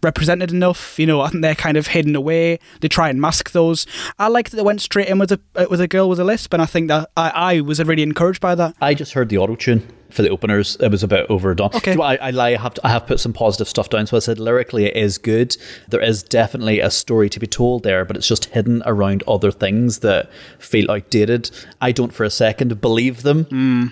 represented 0.03 0.51
enough. 0.51 0.97
You 0.99 1.05
know, 1.05 1.21
I 1.21 1.29
think 1.29 1.41
they're 1.41 1.55
kind 1.55 1.77
of 1.77 1.87
hidden 1.87 2.15
away. 2.15 2.59
They 2.79 2.87
try 2.87 3.09
and 3.09 3.19
mask 3.19 3.51
those. 3.51 3.85
I 4.19 4.27
like 4.27 4.49
that 4.49 4.57
they 4.57 4.63
went 4.63 4.81
straight 4.81 5.07
in 5.07 5.19
with 5.19 5.31
a 5.31 5.39
uh, 5.55 5.65
with 5.69 5.81
a 5.81 5.87
girl 5.87 6.09
with 6.09 6.19
a 6.19 6.23
lisp, 6.23 6.53
and 6.53 6.61
I 6.61 6.65
think 6.65 6.87
that 6.89 7.09
I 7.17 7.29
I 7.29 7.61
was 7.61 7.83
really 7.83 8.03
encouraged 8.03 8.41
by 8.41 8.55
that. 8.55 8.75
I 8.81 8.93
just 8.93 9.13
heard 9.13 9.29
the 9.29 9.37
auto 9.37 9.55
tune 9.55 9.87
for 10.09 10.21
the 10.23 10.29
openers. 10.29 10.75
It 10.79 10.89
was 10.89 11.03
a 11.03 11.07
bit 11.07 11.25
overdone. 11.29 11.67
Okay. 11.67 11.79
Do 11.79 11.89
you 11.91 11.95
know 11.95 12.01
what, 12.01 12.21
I, 12.21 12.27
I 12.27 12.31
lie. 12.31 12.49
I 12.49 12.57
have, 12.57 12.73
to, 12.73 12.85
I 12.85 12.89
have 12.89 13.07
put 13.07 13.19
some 13.21 13.31
positive 13.31 13.69
stuff 13.69 13.89
down. 13.89 14.05
So 14.07 14.17
I 14.17 14.19
said 14.19 14.39
lyrically, 14.39 14.85
it 14.85 14.95
is 14.97 15.17
good. 15.17 15.55
There 15.87 16.01
is 16.01 16.21
definitely 16.21 16.81
a 16.81 16.91
story 16.91 17.29
to 17.29 17.39
be 17.39 17.47
told 17.47 17.83
there, 17.83 18.03
but 18.03 18.17
it's 18.17 18.27
just 18.27 18.45
hidden 18.45 18.83
around 18.85 19.23
other 19.25 19.51
things 19.51 19.99
that 19.99 20.29
feel 20.59 20.91
outdated. 20.91 21.49
I 21.79 21.93
don't 21.93 22.13
for 22.13 22.25
a 22.25 22.29
second 22.29 22.81
believe 22.81 23.23
them. 23.23 23.47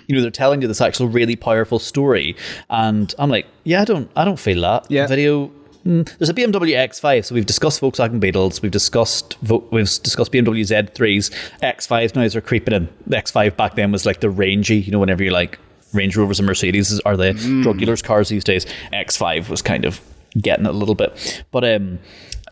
You 0.06 0.14
know, 0.14 0.20
they're 0.20 0.30
telling 0.30 0.60
you 0.60 0.68
this 0.68 0.82
actual 0.82 1.08
really 1.08 1.36
powerful 1.36 1.78
story, 1.78 2.36
and 2.68 3.14
I'm 3.18 3.30
like, 3.30 3.46
yeah, 3.64 3.80
I 3.80 3.84
don't, 3.86 4.10
I 4.14 4.26
don't 4.26 4.38
feel 4.38 4.60
that. 4.60 4.90
Yeah. 4.90 5.06
Video. 5.06 5.50
Mm, 5.84 6.18
There's 6.18 6.28
a 6.28 6.34
BMW 6.34 6.74
X5, 6.74 7.24
so 7.26 7.34
we've 7.34 7.46
discussed 7.46 7.80
Volkswagen 7.80 8.20
Beetles, 8.20 8.62
we've 8.62 8.72
discussed 8.72 9.36
we've 9.42 9.86
discussed 10.02 10.32
BMW 10.32 10.60
Z3s, 10.62 11.30
X5s 11.62 12.14
now 12.14 12.38
are 12.38 12.40
creeping 12.42 12.74
in. 12.74 12.88
The 13.06 13.16
X5 13.16 13.56
back 13.56 13.74
then 13.74 13.92
was 13.92 14.06
like 14.06 14.20
the 14.20 14.30
rangy, 14.30 14.76
you 14.78 14.92
know, 14.92 14.98
whenever 14.98 15.22
you're 15.22 15.32
like 15.32 15.58
Range 15.92 16.16
Rovers 16.16 16.38
and 16.38 16.46
Mercedes 16.46 17.00
are 17.00 17.16
the 17.16 17.32
drug 17.62 17.78
dealers' 17.78 18.02
cars 18.02 18.28
these 18.28 18.44
days. 18.44 18.66
X5 18.92 19.48
was 19.48 19.62
kind 19.62 19.84
of 19.84 20.00
getting 20.38 20.66
it 20.66 20.70
a 20.70 20.72
little 20.72 20.94
bit, 20.94 21.44
but 21.50 21.64
um, 21.64 21.98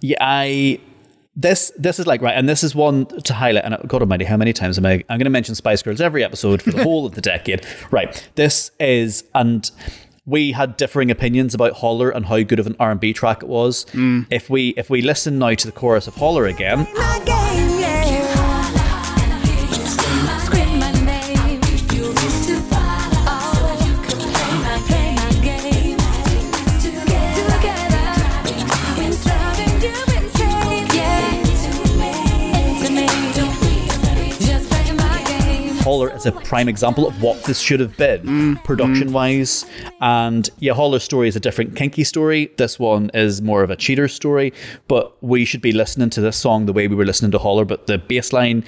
yeah, 0.00 0.16
I 0.20 0.80
this 1.38 1.72
this 1.78 2.00
is 2.00 2.06
like 2.06 2.20
right, 2.20 2.36
and 2.36 2.48
this 2.48 2.64
is 2.64 2.74
one 2.74 3.06
to 3.06 3.32
highlight. 3.32 3.64
And 3.64 3.76
God 3.88 4.02
Almighty, 4.02 4.24
how 4.24 4.36
many 4.36 4.52
times 4.52 4.76
am 4.76 4.84
I? 4.86 5.04
I'm 5.08 5.18
going 5.18 5.24
to 5.24 5.30
mention 5.30 5.54
Spice 5.54 5.82
Girls 5.82 6.00
every 6.00 6.24
episode 6.24 6.60
for 6.60 6.72
the 6.72 6.82
whole 6.82 7.06
of 7.06 7.14
the 7.14 7.20
decade. 7.20 7.64
Right, 7.90 8.28
this 8.34 8.72
is 8.80 9.24
and. 9.34 9.70
We 10.28 10.52
had 10.52 10.76
differing 10.76 11.10
opinions 11.10 11.54
about 11.54 11.72
Holler 11.72 12.10
and 12.10 12.26
how 12.26 12.42
good 12.42 12.58
of 12.58 12.66
an 12.66 12.76
R&B 12.78 13.14
track 13.14 13.42
it 13.42 13.48
was. 13.48 13.86
Mm. 13.86 14.26
If 14.30 14.50
we 14.50 14.68
if 14.76 14.90
we 14.90 15.00
listen 15.00 15.38
now 15.38 15.54
to 15.54 15.66
the 15.66 15.72
chorus 15.72 16.06
of 16.06 16.16
Holler 16.16 16.44
again, 16.44 16.86
Holler 35.98 36.14
is 36.14 36.26
a 36.26 36.32
prime 36.32 36.68
example 36.68 37.08
of 37.08 37.20
what 37.20 37.42
this 37.42 37.58
should 37.58 37.80
have 37.80 37.96
been, 37.96 38.22
mm. 38.22 38.54
mm. 38.54 38.64
production 38.64 39.12
wise. 39.12 39.66
And 40.00 40.48
yeah, 40.60 40.72
Holler's 40.72 41.02
story 41.02 41.26
is 41.26 41.34
a 41.34 41.40
different 41.40 41.74
kinky 41.74 42.04
story. 42.04 42.52
This 42.56 42.78
one 42.78 43.10
is 43.14 43.42
more 43.42 43.64
of 43.64 43.70
a 43.70 43.74
cheater 43.74 44.06
story. 44.06 44.52
But 44.86 45.20
we 45.24 45.44
should 45.44 45.60
be 45.60 45.72
listening 45.72 46.10
to 46.10 46.20
this 46.20 46.36
song 46.36 46.66
the 46.66 46.72
way 46.72 46.86
we 46.86 46.94
were 46.94 47.04
listening 47.04 47.32
to 47.32 47.38
Holler, 47.38 47.64
but 47.64 47.88
the 47.88 47.98
bass 47.98 48.32
line 48.32 48.64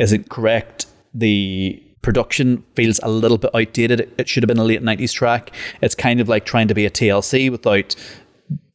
isn't 0.00 0.30
correct. 0.30 0.86
The 1.14 1.80
production 2.02 2.64
feels 2.74 2.98
a 3.04 3.08
little 3.08 3.38
bit 3.38 3.54
outdated. 3.54 4.12
It- 4.18 4.28
should 4.28 4.42
have 4.42 4.48
been 4.48 4.58
a 4.58 4.64
late 4.64 4.82
90s 4.82 5.12
track. 5.12 5.54
It's 5.80 5.94
kind 5.94 6.20
of 6.20 6.28
like 6.28 6.44
trying 6.44 6.66
to 6.66 6.74
be 6.74 6.86
a 6.86 6.90
TLC 6.90 7.50
without 7.50 7.94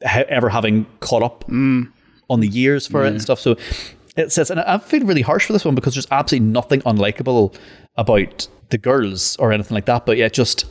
ever 0.01 0.47
having 0.47 0.85
caught 1.01 1.21
up 1.21 1.43
mm. 1.49 1.91
on 2.29 2.39
the 2.39 2.47
years 2.47 2.87
for 2.87 3.03
it 3.03 3.09
and 3.09 3.21
stuff. 3.21 3.41
So 3.41 3.57
it 4.19 4.31
says, 4.31 4.51
and 4.51 4.59
I 4.59 4.77
feel 4.77 5.05
really 5.05 5.21
harsh 5.21 5.45
for 5.45 5.53
this 5.53 5.63
one 5.63 5.75
because 5.75 5.95
there's 5.95 6.07
absolutely 6.11 6.47
nothing 6.47 6.81
unlikable 6.81 7.55
about 7.99 8.47
the 8.69 8.77
girls 8.77 9.35
or 9.37 9.51
anything 9.51 9.75
like 9.75 9.85
that. 9.85 10.05
But 10.05 10.17
yeah, 10.17 10.29
just 10.29 10.65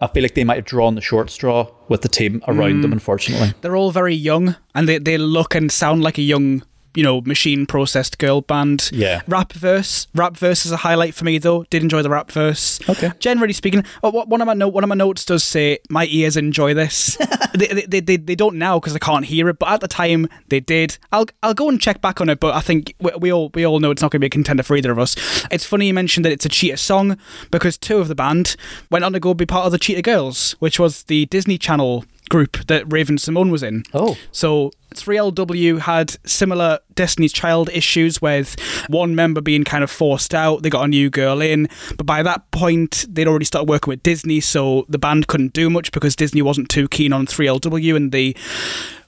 I 0.00 0.06
feel 0.06 0.22
like 0.22 0.34
they 0.34 0.44
might 0.44 0.56
have 0.56 0.64
drawn 0.64 0.94
the 0.94 1.00
short 1.00 1.30
straw 1.30 1.68
with 1.88 2.02
the 2.02 2.08
team 2.08 2.42
around 2.46 2.82
them, 2.82 2.90
mm. 2.90 2.94
unfortunately. 2.94 3.54
They're 3.62 3.76
all 3.76 3.90
very 3.90 4.14
young, 4.14 4.56
and 4.74 4.88
they 4.88 4.98
they 4.98 5.18
look 5.18 5.54
and 5.54 5.72
sound 5.72 6.02
like 6.02 6.18
a 6.18 6.22
young. 6.22 6.62
You 6.98 7.04
know, 7.04 7.20
machine 7.20 7.64
processed 7.64 8.18
girl 8.18 8.40
band. 8.40 8.90
Yeah. 8.92 9.22
Rap 9.28 9.52
verse. 9.52 10.08
Rap 10.16 10.36
verse 10.36 10.66
is 10.66 10.72
a 10.72 10.78
highlight 10.78 11.14
for 11.14 11.24
me, 11.24 11.38
though. 11.38 11.62
Did 11.70 11.84
enjoy 11.84 12.02
the 12.02 12.10
rap 12.10 12.28
verse. 12.32 12.80
Okay. 12.90 13.12
Generally 13.20 13.52
speaking, 13.52 13.84
oh, 14.02 14.10
what- 14.10 14.26
one 14.28 14.40
of 14.40 14.46
my 14.48 14.54
note, 14.54 14.72
one 14.74 14.82
of 14.82 14.88
my 14.88 14.96
notes 14.96 15.24
does 15.24 15.44
say 15.44 15.78
my 15.88 16.06
ears 16.10 16.36
enjoy 16.36 16.74
this. 16.74 17.16
they, 17.54 17.68
they, 17.86 18.00
they, 18.00 18.16
they 18.16 18.34
don't 18.34 18.56
now 18.58 18.80
because 18.80 18.96
I 18.96 18.98
can't 18.98 19.24
hear 19.26 19.48
it, 19.48 19.60
but 19.60 19.68
at 19.68 19.80
the 19.80 19.86
time 19.86 20.26
they 20.48 20.58
did. 20.58 20.98
I'll 21.12 21.26
I'll 21.44 21.54
go 21.54 21.68
and 21.68 21.80
check 21.80 22.00
back 22.00 22.20
on 22.20 22.28
it, 22.28 22.40
but 22.40 22.56
I 22.56 22.60
think 22.60 22.92
we, 22.98 23.12
we 23.16 23.32
all 23.32 23.52
we 23.54 23.64
all 23.64 23.78
know 23.78 23.92
it's 23.92 24.02
not 24.02 24.10
going 24.10 24.18
to 24.18 24.24
be 24.24 24.26
a 24.26 24.30
contender 24.30 24.64
for 24.64 24.74
either 24.76 24.90
of 24.90 24.98
us. 24.98 25.14
It's 25.52 25.64
funny 25.64 25.86
you 25.86 25.94
mentioned 25.94 26.24
that 26.24 26.32
it's 26.32 26.46
a 26.46 26.48
cheetah 26.48 26.78
song 26.78 27.16
because 27.52 27.78
two 27.78 27.98
of 27.98 28.08
the 28.08 28.16
band 28.16 28.56
went 28.90 29.04
on 29.04 29.12
to 29.12 29.20
go 29.20 29.34
be 29.34 29.46
part 29.46 29.66
of 29.66 29.70
the 29.72 29.78
Cheetah 29.78 30.02
Girls, 30.02 30.56
which 30.58 30.80
was 30.80 31.04
the 31.04 31.26
Disney 31.26 31.58
Channel 31.58 32.04
group 32.28 32.66
that 32.66 32.90
Raven-Symoné 32.90 33.50
was 33.50 33.62
in. 33.62 33.84
Oh. 33.94 34.16
So 34.32 34.72
3LW 34.94 35.80
had 35.80 36.16
similar 36.26 36.78
Destiny's 36.94 37.32
Child 37.32 37.70
issues 37.70 38.22
with 38.22 38.56
one 38.88 39.14
member 39.14 39.40
being 39.40 39.64
kind 39.64 39.84
of 39.84 39.90
forced 39.90 40.34
out. 40.34 40.62
They 40.62 40.70
got 40.70 40.84
a 40.84 40.88
new 40.88 41.10
girl 41.10 41.40
in, 41.40 41.68
but 41.96 42.06
by 42.06 42.22
that 42.22 42.50
point 42.50 43.06
they'd 43.08 43.28
already 43.28 43.44
started 43.44 43.68
working 43.68 43.90
with 43.90 44.02
Disney, 44.02 44.40
so 44.40 44.86
the 44.88 44.98
band 44.98 45.26
couldn't 45.26 45.52
do 45.52 45.70
much 45.70 45.92
because 45.92 46.16
Disney 46.16 46.42
wasn't 46.42 46.68
too 46.68 46.88
keen 46.88 47.12
on 47.12 47.26
3LW 47.26 47.96
and 47.96 48.12
the 48.12 48.36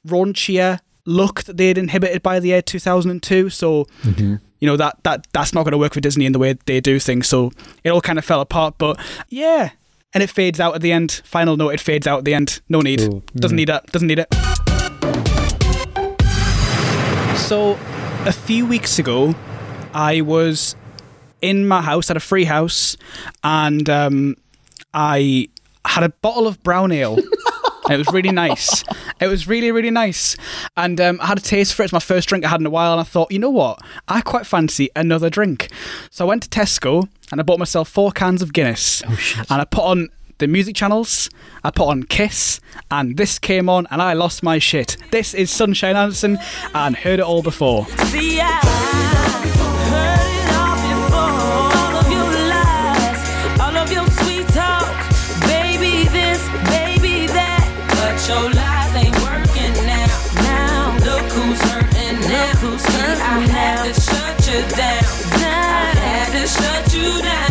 raunchier 0.07 0.81
look 1.05 1.45
that 1.45 1.57
they'd 1.57 1.79
inhibited 1.79 2.23
by 2.23 2.41
the 2.41 2.49
year 2.49 2.63
2002. 2.63 3.51
So 3.51 3.85
mm-hmm. 4.03 4.37
you 4.61 4.67
know 4.67 4.77
that 4.77 5.03
that 5.05 5.27
that's 5.33 5.53
not 5.53 5.65
going 5.65 5.73
to 5.73 5.79
work 5.79 5.95
for 5.95 6.01
Disney 6.01 6.27
in 6.27 6.33
the 6.33 6.39
way 6.39 6.57
they 6.67 6.81
do 6.81 6.99
things. 6.99 7.29
So 7.29 7.51
it 7.85 7.91
all 7.91 8.01
kind 8.01 8.19
of 8.19 8.25
fell 8.25 8.41
apart. 8.41 8.77
But 8.79 8.99
yeah. 9.29 9.71
And 10.13 10.23
it 10.23 10.31
fades 10.31 10.59
out 10.59 10.75
at 10.75 10.81
the 10.81 10.91
end. 10.91 11.23
Final 11.25 11.57
note, 11.57 11.71
it 11.71 11.81
fades 11.81 12.07
out 12.07 12.19
at 12.19 12.25
the 12.25 12.35
end. 12.35 12.61
No 12.69 12.81
need. 12.81 12.99
Doesn't 13.37 13.57
need 13.57 13.69
it. 13.69 13.87
Doesn't 13.87 14.09
need 14.09 14.19
it. 14.19 14.27
So, 17.39 17.79
a 18.27 18.33
few 18.33 18.67
weeks 18.67 18.99
ago, 18.99 19.35
I 19.95 20.21
was 20.21 20.75
in 21.41 21.67
my 21.67 21.81
house 21.81 22.11
at 22.11 22.17
a 22.17 22.21
free 22.21 22.45
house, 22.45 22.97
and 23.45 23.89
um, 23.89 24.37
I 24.93 25.49
had 25.85 26.03
a 26.05 26.09
bottle 26.09 26.47
of 26.47 26.63
brown 26.63 26.93
ale. 26.93 27.17
And 27.91 27.97
it 27.97 28.07
was 28.07 28.15
really 28.15 28.31
nice. 28.31 28.85
It 29.19 29.27
was 29.27 29.49
really, 29.49 29.73
really 29.73 29.91
nice. 29.91 30.37
And 30.77 31.01
um, 31.01 31.19
I 31.21 31.27
had 31.27 31.39
a 31.39 31.41
taste 31.41 31.75
for 31.75 31.83
it. 31.83 31.87
It's 31.87 31.93
my 31.93 31.99
first 31.99 32.29
drink 32.29 32.45
I 32.45 32.49
had 32.49 32.61
in 32.61 32.67
a 32.67 32.71
while. 32.71 32.93
And 32.93 33.01
I 33.01 33.03
thought, 33.03 33.33
you 33.33 33.41
know 33.41 33.51
what? 33.51 33.81
I 34.07 34.21
quite 34.21 34.47
fancy 34.47 34.91
another 34.95 35.29
drink. 35.29 35.73
So 36.09 36.25
I 36.25 36.29
went 36.29 36.45
to 36.45 36.49
Tesco 36.49 37.09
and 37.33 37.41
I 37.41 37.43
bought 37.43 37.59
myself 37.59 37.89
four 37.89 38.13
cans 38.13 38.43
of 38.43 38.53
Guinness. 38.53 39.03
Oh, 39.09 39.17
shit. 39.17 39.51
And 39.51 39.61
I 39.61 39.65
put 39.65 39.83
on 39.83 40.09
the 40.39 40.47
music 40.47 40.77
channels. 40.77 41.31
I 41.65 41.73
put 41.73 41.89
on 41.89 42.05
Kiss. 42.05 42.61
And 42.93 43.17
this 43.17 43.41
came 43.41 43.69
on 43.69 43.89
and 43.91 44.01
I 44.01 44.13
lost 44.13 44.45
my 44.45 44.61
shit. 44.61 44.97
This 45.11 45.35
is 45.35 45.51
Sunshine 45.51 45.97
Anderson 45.97 46.39
and 46.73 46.95
heard 46.95 47.19
it 47.19 47.25
all 47.25 47.43
before. 47.43 47.87
See, 47.87 48.39
I 48.41 49.70
had 66.57 66.85
to 66.91 67.50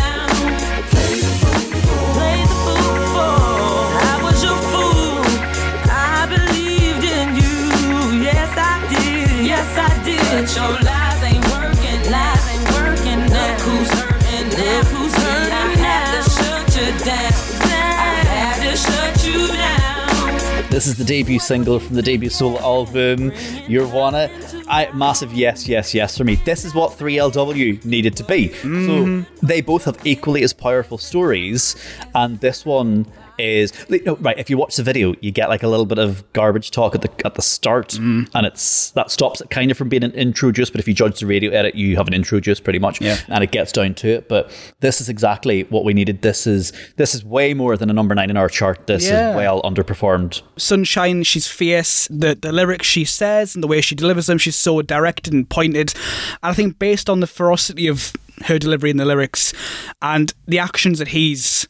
This 20.79 20.87
is 20.87 20.95
the 20.95 21.03
debut 21.03 21.39
single 21.39 21.77
from 21.77 21.97
the 21.97 22.01
debut 22.01 22.29
solo 22.29 22.57
album, 22.61 23.33
Your 23.67 23.85
Woman. 23.85 24.31
I 24.69 24.89
massive 24.93 25.33
yes, 25.33 25.67
yes, 25.67 25.93
yes 25.93 26.17
for 26.17 26.23
me. 26.23 26.35
This 26.35 26.63
is 26.63 26.73
what 26.73 26.97
3LW 26.97 27.83
needed 27.83 28.15
to 28.15 28.23
be. 28.23 28.53
So 28.53 28.67
mm-hmm. 28.67 29.45
they 29.45 29.59
both 29.59 29.83
have 29.83 29.99
equally 30.07 30.41
as 30.41 30.53
powerful 30.53 30.97
stories, 30.97 31.75
and 32.15 32.39
this 32.39 32.65
one 32.65 33.07
is 33.39 33.73
no, 34.05 34.15
right. 34.17 34.37
If 34.37 34.49
you 34.49 34.57
watch 34.57 34.75
the 34.75 34.83
video, 34.83 35.15
you 35.21 35.31
get 35.31 35.49
like 35.49 35.63
a 35.63 35.67
little 35.67 35.85
bit 35.85 35.97
of 35.99 36.31
garbage 36.33 36.71
talk 36.71 36.95
at 36.95 37.01
the 37.01 37.09
at 37.25 37.35
the 37.35 37.41
start, 37.41 37.89
mm. 37.89 38.29
and 38.33 38.45
it's 38.45 38.91
that 38.91 39.11
stops 39.11 39.41
it 39.41 39.49
kind 39.49 39.71
of 39.71 39.77
from 39.77 39.89
being 39.89 40.03
an 40.03 40.11
intro 40.11 40.51
juice. 40.51 40.69
But 40.69 40.79
if 40.79 40.87
you 40.87 40.93
judge 40.93 41.19
the 41.19 41.25
radio 41.25 41.51
edit, 41.51 41.75
you 41.75 41.95
have 41.95 42.07
an 42.07 42.13
intro 42.13 42.39
juice 42.39 42.59
pretty 42.59 42.79
much, 42.79 43.01
Yeah. 43.01 43.17
and 43.27 43.43
it 43.43 43.51
gets 43.51 43.71
down 43.71 43.93
to 43.95 44.07
it. 44.09 44.29
But 44.29 44.51
this 44.79 45.01
is 45.01 45.09
exactly 45.09 45.63
what 45.63 45.83
we 45.85 45.93
needed. 45.93 46.21
This 46.21 46.45
is 46.47 46.73
this 46.97 47.15
is 47.15 47.23
way 47.23 47.53
more 47.53 47.77
than 47.77 47.89
a 47.89 47.93
number 47.93 48.13
nine 48.15 48.29
in 48.29 48.37
our 48.37 48.49
chart. 48.49 48.87
This 48.87 49.07
Yeah. 49.07 49.31
is 49.31 49.35
well 49.35 49.61
underperformed. 49.63 50.41
Sunshine, 50.57 51.23
she's 51.23 51.47
fierce. 51.47 52.07
The 52.09 52.37
the 52.39 52.51
lyrics 52.51 52.87
she 52.87 53.05
says 53.05 53.55
and 53.55 53.63
the 53.63 53.67
way 53.67 53.81
she 53.81 53.95
delivers 53.95 54.27
them, 54.27 54.37
she's 54.37 54.55
so 54.55 54.81
directed 54.81 55.33
and 55.33 55.49
pointed. 55.49 55.93
And 56.43 56.51
I 56.51 56.53
think 56.53 56.79
based 56.79 57.09
on 57.09 57.19
the 57.19 57.27
ferocity 57.27 57.87
of 57.87 58.13
her 58.45 58.57
delivery 58.57 58.89
in 58.89 58.97
the 58.97 59.05
lyrics 59.05 59.53
and 60.01 60.33
the 60.47 60.59
actions 60.59 60.99
that 60.99 61.09
he's 61.09 61.67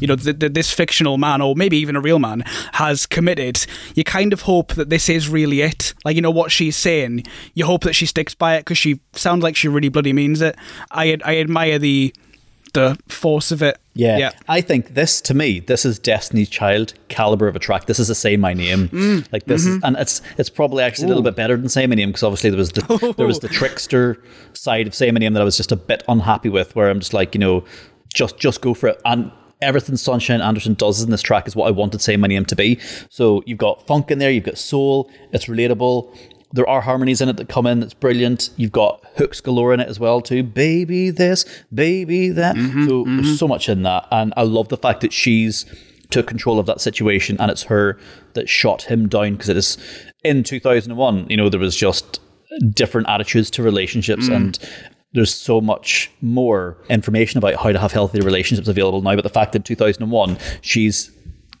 you 0.00 0.06
know, 0.06 0.16
th 0.16 0.38
th 0.38 0.52
this 0.52 0.72
fictional 0.72 1.16
man, 1.18 1.40
or 1.40 1.54
maybe 1.56 1.76
even 1.78 1.96
a 1.96 2.00
real 2.00 2.18
man, 2.18 2.42
has 2.74 3.06
committed, 3.06 3.64
you 3.94 4.04
kind 4.04 4.32
of 4.32 4.42
hope 4.42 4.74
that 4.74 4.90
this 4.90 5.08
is 5.08 5.28
really 5.28 5.60
it. 5.62 5.94
Like, 6.04 6.16
you 6.16 6.22
know, 6.22 6.30
what 6.30 6.52
she's 6.52 6.76
saying, 6.76 7.24
you 7.54 7.64
hope 7.66 7.82
that 7.84 7.94
she 7.94 8.06
sticks 8.06 8.34
by 8.34 8.56
it 8.56 8.60
because 8.60 8.78
she 8.78 9.00
sounds 9.12 9.42
like 9.42 9.56
she 9.56 9.68
really 9.68 9.88
bloody 9.88 10.12
means 10.12 10.40
it. 10.42 10.56
I 10.90 11.12
ad- 11.12 11.22
I 11.24 11.38
admire 11.38 11.78
the 11.78 12.14
the 12.74 12.98
force 13.08 13.50
of 13.52 13.62
it. 13.62 13.78
Yeah. 13.94 14.18
Yeah. 14.18 14.30
I 14.48 14.60
think 14.60 14.92
this 14.92 15.22
to 15.22 15.32
me, 15.34 15.60
this 15.60 15.86
is 15.86 15.98
Destiny's 15.98 16.50
Child 16.50 16.92
caliber 17.08 17.48
of 17.48 17.56
a 17.56 17.58
track. 17.58 17.86
This 17.86 17.98
is 17.98 18.10
a 18.10 18.14
Say 18.14 18.36
My 18.36 18.52
Name. 18.52 18.88
Mm. 18.90 19.32
Like 19.32 19.44
this 19.46 19.64
Mm-hmm. 19.64 19.76
is, 19.78 19.82
and 19.84 19.96
it's 19.96 20.20
it's 20.36 20.50
probably 20.50 20.84
actually 20.84 21.06
a 21.06 21.08
little 21.08 21.22
bit 21.22 21.36
better 21.36 21.56
than 21.56 21.70
Say 21.70 21.86
My 21.86 21.94
Name 21.94 22.10
because 22.10 22.22
obviously 22.22 22.50
there 22.50 22.58
was 22.58 22.72
the 22.72 23.14
there 23.16 23.26
was 23.26 23.40
the 23.40 23.48
trickster 23.48 24.22
side 24.52 24.86
of 24.86 24.94
Say 24.94 25.10
My 25.10 25.18
Name 25.20 25.32
that 25.32 25.40
I 25.40 25.44
was 25.44 25.56
just 25.56 25.72
a 25.72 25.76
bit 25.76 26.02
unhappy 26.06 26.50
with, 26.50 26.76
where 26.76 26.90
I'm 26.90 27.00
just 27.00 27.14
like, 27.14 27.34
you 27.34 27.38
know, 27.40 27.64
just 28.12 28.36
just 28.38 28.60
go 28.60 28.74
for 28.74 28.88
it. 28.88 29.00
And 29.06 29.32
everything 29.60 29.96
Sunshine 29.96 30.40
Anderson 30.40 30.74
does 30.74 31.02
in 31.02 31.10
this 31.10 31.22
track 31.22 31.46
is 31.46 31.56
what 31.56 31.66
I 31.66 31.70
wanted 31.70 32.00
Say 32.00 32.16
My 32.16 32.28
Name 32.28 32.44
to 32.46 32.56
be. 32.56 32.78
So 33.08 33.42
you've 33.46 33.58
got 33.58 33.86
funk 33.86 34.10
in 34.10 34.18
there, 34.18 34.30
you've 34.30 34.44
got 34.44 34.58
soul, 34.58 35.10
it's 35.32 35.46
relatable. 35.46 36.16
There 36.52 36.68
are 36.68 36.80
harmonies 36.80 37.20
in 37.20 37.28
it 37.28 37.36
that 37.38 37.48
come 37.48 37.66
in 37.66 37.80
that's 37.80 37.94
brilliant. 37.94 38.50
You've 38.56 38.72
got 38.72 39.04
hooks 39.16 39.40
galore 39.40 39.74
in 39.74 39.80
it 39.80 39.88
as 39.88 39.98
well 39.98 40.20
too. 40.20 40.42
Baby 40.42 41.10
this, 41.10 41.44
baby 41.74 42.30
that. 42.30 42.56
Mm-hmm, 42.56 42.86
so 42.86 43.04
there's 43.04 43.26
mm-hmm. 43.26 43.34
so 43.34 43.48
much 43.48 43.68
in 43.68 43.82
that, 43.82 44.06
and 44.10 44.32
I 44.36 44.42
love 44.42 44.68
the 44.68 44.76
fact 44.76 45.00
that 45.00 45.12
she's 45.12 45.66
took 46.10 46.28
control 46.28 46.58
of 46.58 46.66
that 46.66 46.80
situation, 46.80 47.36
and 47.40 47.50
it's 47.50 47.64
her 47.64 47.98
that 48.34 48.48
shot 48.48 48.82
him 48.82 49.08
down 49.08 49.32
because 49.32 49.48
it 49.48 49.56
is 49.56 49.76
in 50.22 50.44
2001. 50.44 51.26
You 51.28 51.36
know 51.36 51.48
there 51.48 51.60
was 51.60 51.76
just 51.76 52.20
different 52.70 53.08
attitudes 53.08 53.50
to 53.50 53.62
relationships 53.62 54.28
mm. 54.28 54.36
and. 54.36 54.58
There's 55.16 55.34
so 55.34 55.60
much 55.60 56.10
more 56.20 56.76
information 56.88 57.38
about 57.38 57.54
how 57.56 57.72
to 57.72 57.78
have 57.78 57.90
healthy 57.90 58.20
relationships 58.20 58.68
available 58.68 59.00
now, 59.00 59.14
but 59.14 59.24
the 59.24 59.30
fact 59.30 59.52
that 59.52 59.60
in 59.60 59.62
2001 59.62 60.38
she's 60.60 61.10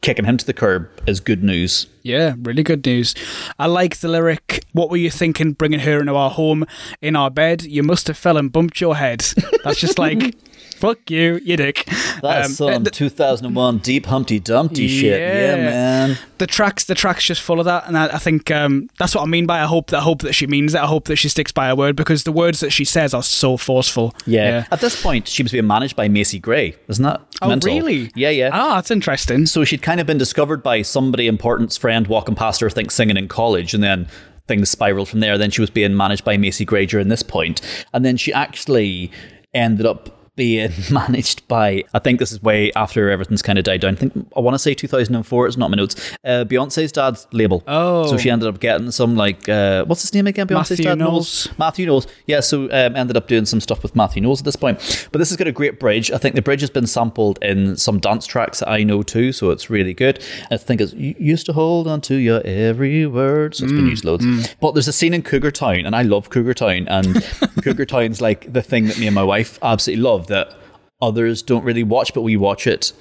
kicking 0.02 0.24
him 0.24 0.36
to 0.36 0.46
the 0.46 0.52
curb 0.52 0.88
is 1.06 1.18
good 1.20 1.42
news. 1.42 1.86
Yeah, 2.02 2.34
really 2.42 2.62
good 2.62 2.84
news. 2.86 3.14
I 3.58 3.66
like 3.66 3.96
the 3.96 4.08
lyric, 4.08 4.64
What 4.72 4.90
were 4.90 4.98
you 4.98 5.10
thinking 5.10 5.52
bringing 5.52 5.80
her 5.80 5.98
into 6.00 6.14
our 6.14 6.30
home, 6.30 6.64
in 7.00 7.16
our 7.16 7.30
bed? 7.30 7.62
You 7.62 7.82
must 7.82 8.06
have 8.06 8.16
fell 8.16 8.36
and 8.36 8.52
bumped 8.52 8.80
your 8.80 8.96
head. 8.96 9.20
That's 9.64 9.80
just 9.80 9.98
like, 9.98 10.36
fuck 10.76 11.10
you, 11.10 11.40
you 11.44 11.56
dick. 11.56 11.84
That's 12.22 12.48
Um, 12.48 12.52
some 12.74 12.84
the, 12.84 12.90
2001 12.90 13.78
deep 13.78 14.06
Humpty 14.06 14.38
Dumpty 14.40 14.88
shit. 14.88 15.20
Yeah, 15.20 15.56
Yeah. 15.56 15.64
man. 15.64 16.18
the 16.38 16.46
tracks, 16.46 16.84
the 16.84 16.94
tracks 16.94 17.24
just 17.24 17.40
full 17.42 17.58
of 17.58 17.64
that, 17.66 17.86
and 17.86 17.96
I, 17.96 18.06
I 18.06 18.18
think 18.18 18.50
um, 18.50 18.88
that's 18.98 19.14
what 19.14 19.22
I 19.22 19.26
mean 19.26 19.46
by 19.46 19.60
I 19.62 19.66
hope 19.66 19.90
that 19.90 19.98
I 19.98 20.02
hope 20.02 20.22
that 20.22 20.34
she 20.34 20.46
means 20.46 20.74
it. 20.74 20.80
I 20.80 20.86
hope 20.86 21.06
that 21.06 21.16
she 21.16 21.28
sticks 21.28 21.52
by 21.52 21.68
her 21.68 21.74
word 21.76 21.96
because 21.96 22.24
the 22.24 22.32
words 22.32 22.60
that 22.60 22.70
she 22.70 22.84
says 22.84 23.14
are 23.14 23.22
so 23.22 23.56
forceful. 23.56 24.14
Yeah. 24.26 24.66
At 24.70 24.80
this 24.80 25.00
point, 25.02 25.28
she 25.28 25.42
was 25.42 25.52
being 25.52 25.66
managed 25.66 25.96
by 25.96 26.08
Macy 26.08 26.38
Gray, 26.38 26.76
isn't 26.88 27.02
that? 27.04 27.20
Oh, 27.42 27.48
mental? 27.48 27.72
really? 27.72 28.10
Yeah, 28.14 28.30
yeah. 28.30 28.50
Ah, 28.52 28.76
that's 28.76 28.90
interesting. 28.90 29.46
So 29.46 29.64
she'd 29.64 29.82
kind 29.82 30.00
of 30.00 30.06
been 30.06 30.18
discovered 30.18 30.62
by 30.62 30.82
somebody 30.82 31.26
important's 31.26 31.76
friend 31.76 32.06
walking 32.06 32.34
past 32.34 32.60
her, 32.60 32.66
I 32.68 32.70
think 32.70 32.90
singing 32.90 33.16
in 33.16 33.28
college, 33.28 33.72
and 33.74 33.82
then 33.82 34.08
things 34.46 34.70
spiraled 34.70 35.08
from 35.08 35.20
there. 35.20 35.36
Then 35.38 35.50
she 35.50 35.60
was 35.60 35.70
being 35.70 35.96
managed 35.96 36.24
by 36.24 36.36
Macy 36.36 36.64
Gray 36.64 36.86
during 36.86 37.08
this 37.08 37.22
point, 37.22 37.60
and 37.92 38.04
then 38.04 38.16
she 38.16 38.32
actually 38.32 39.10
ended 39.54 39.86
up 39.86 40.15
being 40.36 40.70
managed 40.90 41.46
by 41.48 41.82
I 41.92 41.98
think 41.98 42.18
this 42.20 42.30
is 42.32 42.42
way 42.42 42.72
after 42.74 43.10
everything's 43.10 43.42
kind 43.42 43.58
of 43.58 43.64
died 43.64 43.80
down. 43.80 43.94
I 43.94 43.96
think 43.96 44.28
I 44.36 44.40
want 44.40 44.54
to 44.54 44.58
say 44.58 44.74
2004. 44.74 45.46
It's 45.46 45.56
not 45.56 45.70
my 45.70 45.76
notes. 45.76 46.12
Uh, 46.24 46.44
Beyonce's 46.44 46.92
dad's 46.92 47.26
label. 47.32 47.62
Oh. 47.66 48.06
so 48.06 48.16
she 48.18 48.30
ended 48.30 48.48
up 48.48 48.60
getting 48.60 48.90
some 48.90 49.16
like 49.16 49.48
uh, 49.48 49.84
what's 49.86 50.02
his 50.02 50.14
name 50.14 50.26
again? 50.26 50.46
Beyonce's 50.46 50.70
Matthew 50.70 50.84
dad 50.84 50.98
Knowles. 50.98 51.48
Mathew 51.58 51.86
Knowles. 51.86 52.06
Yeah, 52.26 52.40
so 52.40 52.64
um, 52.64 52.96
ended 52.96 53.16
up 53.16 53.26
doing 53.28 53.46
some 53.46 53.60
stuff 53.60 53.82
with 53.82 53.96
Mathew 53.96 54.22
Knowles 54.22 54.40
at 54.40 54.44
this 54.44 54.56
point. 54.56 55.08
But 55.10 55.18
this 55.18 55.30
has 55.30 55.36
got 55.36 55.46
a 55.46 55.52
great 55.52 55.80
bridge. 55.80 56.10
I 56.10 56.18
think 56.18 56.34
the 56.34 56.42
bridge 56.42 56.60
has 56.60 56.70
been 56.70 56.86
sampled 56.86 57.38
in 57.42 57.76
some 57.76 57.98
dance 57.98 58.26
tracks 58.26 58.60
that 58.60 58.68
I 58.68 58.82
know 58.82 59.02
too, 59.02 59.32
so 59.32 59.50
it's 59.50 59.70
really 59.70 59.94
good. 59.94 60.22
I 60.50 60.56
think 60.58 60.80
it's 60.80 60.92
used 60.92 61.46
to 61.46 61.52
hold 61.52 61.88
on 61.88 62.00
to 62.02 62.16
your 62.16 62.42
every 62.44 63.06
word, 63.06 63.54
so 63.54 63.64
it's 63.64 63.72
been 63.72 63.86
used 63.86 64.04
loads. 64.04 64.54
But 64.60 64.72
there's 64.74 64.88
a 64.88 64.92
scene 64.92 65.14
in 65.14 65.22
Cougar 65.22 65.50
Town, 65.52 65.86
and 65.86 65.96
I 65.96 66.02
love 66.02 66.30
Cougar 66.30 66.54
Town, 66.54 66.86
and 66.88 67.22
Cougar 67.62 67.86
Town's 67.86 68.20
like 68.20 68.52
the 68.52 68.62
thing 68.62 68.86
that 68.86 68.98
me 68.98 69.06
and 69.06 69.14
my 69.14 69.24
wife 69.24 69.58
absolutely 69.62 70.02
love 70.02 70.25
that 70.26 70.54
others 71.02 71.42
don't 71.42 71.64
really 71.64 71.82
watch, 71.84 72.14
but 72.14 72.22
we 72.22 72.36
watch 72.36 72.66
it. 72.66 72.92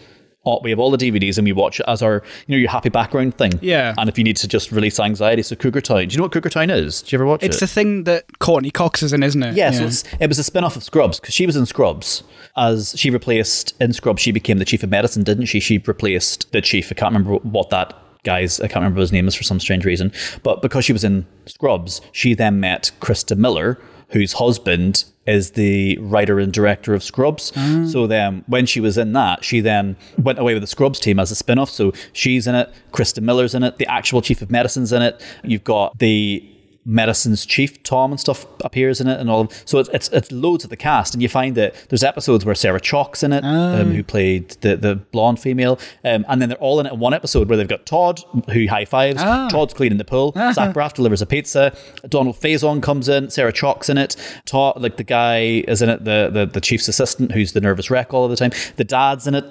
all- 0.43 0.61
We 0.63 0.69
have 0.69 0.77
all 0.79 0.91
the 0.91 0.97
DVDs 0.97 1.39
and 1.39 1.45
we 1.47 1.53
watch 1.53 1.79
it 1.79 1.85
as 1.87 2.03
our, 2.03 2.21
you 2.45 2.55
know, 2.55 2.59
your 2.59 2.69
happy 2.69 2.89
background 2.89 3.35
thing. 3.35 3.53
Yeah. 3.63 3.95
And 3.97 4.07
if 4.07 4.15
you 4.19 4.23
need 4.23 4.37
to 4.37 4.47
just 4.47 4.71
release 4.71 4.99
anxiety, 4.99 5.41
so 5.41 5.55
Cougar 5.55 5.81
Town. 5.81 6.07
Do 6.07 6.13
you 6.13 6.17
know 6.17 6.25
what 6.25 6.33
Cougar 6.33 6.49
Town 6.49 6.69
is? 6.69 7.01
Do 7.01 7.07
you 7.15 7.17
ever 7.17 7.25
watch 7.25 7.41
it? 7.41 7.47
It's 7.47 7.59
the 7.59 7.65
thing 7.67 8.03
that 8.03 8.25
Courteney 8.37 8.69
Cox 8.69 9.01
is 9.01 9.11
in, 9.11 9.23
isn't 9.23 9.41
it? 9.41 9.55
Yeah, 9.55 9.71
so 9.71 9.85
it's, 9.85 10.03
it 10.19 10.27
was 10.27 10.37
a 10.37 10.43
spin 10.43 10.63
off 10.63 10.75
of 10.75 10.83
Scrubs 10.83 11.19
because 11.19 11.33
she 11.33 11.47
was 11.47 11.55
in 11.55 11.65
Scrubs. 11.65 12.21
As 12.55 12.93
she 12.95 13.09
replaced 13.09 13.73
in 13.81 13.91
Scrubs, 13.91 14.21
she 14.21 14.31
became 14.31 14.59
the 14.59 14.65
chief 14.65 14.83
of 14.83 14.91
medicine, 14.91 15.23
didn't 15.23 15.47
she? 15.47 15.59
She 15.59 15.79
replaced 15.79 16.51
the 16.51 16.61
chief. 16.61 16.91
I 16.91 16.93
can't 16.95 17.11
remember 17.15 17.37
what 17.37 17.71
that 17.71 17.95
guy's, 18.23 18.59
I 18.59 18.67
can't 18.67 18.83
remember 18.83 18.99
his 19.01 19.11
name 19.11 19.27
is 19.27 19.33
for 19.33 19.43
some 19.43 19.59
strange 19.59 19.83
reason. 19.83 20.11
But 20.43 20.61
because 20.61 20.85
she 20.85 20.93
was 20.93 21.03
in 21.03 21.25
Scrubs, 21.47 22.01
she 22.11 22.35
then 22.35 22.59
met 22.59 22.91
Christa 23.01 23.35
Miller, 23.35 23.79
whose 24.09 24.33
husband 24.33 25.05
is 25.27 25.51
the 25.51 25.97
writer 25.99 26.39
and 26.39 26.53
director 26.53 26.93
of 26.93 27.03
Scrubs. 27.03 27.51
Mm. 27.51 27.91
So 27.91 28.07
then 28.07 28.43
when 28.47 28.65
she 28.65 28.79
was 28.79 28.97
in 28.97 29.13
that, 29.13 29.43
she 29.43 29.59
then 29.59 29.97
went 30.17 30.39
away 30.39 30.53
with 30.53 30.63
the 30.63 30.67
Scrubs 30.67 30.99
team 30.99 31.19
as 31.19 31.31
a 31.31 31.35
spin-off. 31.35 31.69
So 31.69 31.93
she's 32.13 32.47
in 32.47 32.55
it, 32.55 32.71
Kristen 32.91 33.25
Miller's 33.25 33.55
in 33.55 33.63
it, 33.63 33.77
the 33.77 33.87
actual 33.87 34.21
chief 34.21 34.41
of 34.41 34.51
medicine's 34.51 34.93
in 34.93 35.01
it. 35.01 35.21
You've 35.43 35.63
got 35.63 35.97
the 35.97 36.47
medicine's 36.85 37.45
chief 37.45 37.81
Tom 37.83 38.11
and 38.11 38.19
stuff 38.19 38.45
appears 38.63 39.01
in 39.01 39.07
it 39.07 39.19
and 39.19 39.29
all. 39.29 39.49
So 39.65 39.79
it's, 39.79 39.89
it's 39.89 40.09
it's 40.09 40.31
loads 40.31 40.63
of 40.63 40.69
the 40.69 40.77
cast, 40.77 41.13
and 41.13 41.21
you 41.21 41.27
find 41.27 41.55
that 41.55 41.73
there's 41.89 42.03
episodes 42.03 42.45
where 42.45 42.55
Sarah 42.55 42.79
Chalke's 42.79 43.23
in 43.23 43.33
it, 43.33 43.43
um, 43.43 43.91
who 43.91 44.03
played 44.03 44.51
the 44.61 44.77
the 44.77 44.95
blonde 44.95 45.39
female, 45.39 45.79
um, 46.03 46.25
and 46.29 46.41
then 46.41 46.49
they're 46.49 46.57
all 46.59 46.79
in 46.79 46.85
it 46.85 46.93
in 46.93 46.99
one 46.99 47.13
episode 47.13 47.49
where 47.49 47.57
they've 47.57 47.67
got 47.67 47.85
Todd 47.85 48.21
who 48.51 48.67
high 48.67 48.85
fives, 48.85 49.21
Todd's 49.21 49.73
cleaning 49.73 49.97
the 49.97 50.05
pool, 50.05 50.31
Zach 50.53 50.73
Braff 50.73 50.93
delivers 50.93 51.21
a 51.21 51.25
pizza, 51.25 51.75
Donald 52.07 52.35
Faison 52.39 52.81
comes 52.81 53.09
in, 53.09 53.29
Sarah 53.29 53.53
Chalke's 53.53 53.89
in 53.89 53.97
it, 53.97 54.15
Todd 54.45 54.81
like 54.81 54.97
the 54.97 55.03
guy 55.03 55.63
is 55.67 55.81
in 55.81 55.89
it, 55.89 56.03
the 56.05 56.29
the 56.31 56.45
the 56.45 56.61
chief's 56.61 56.87
assistant 56.87 57.31
who's 57.31 57.53
the 57.53 57.61
nervous 57.61 57.89
wreck 57.89 58.13
all 58.13 58.25
of 58.25 58.29
the 58.31 58.37
time, 58.37 58.51
the 58.75 58.83
dad's 58.83 59.27
in 59.27 59.35
it 59.35 59.45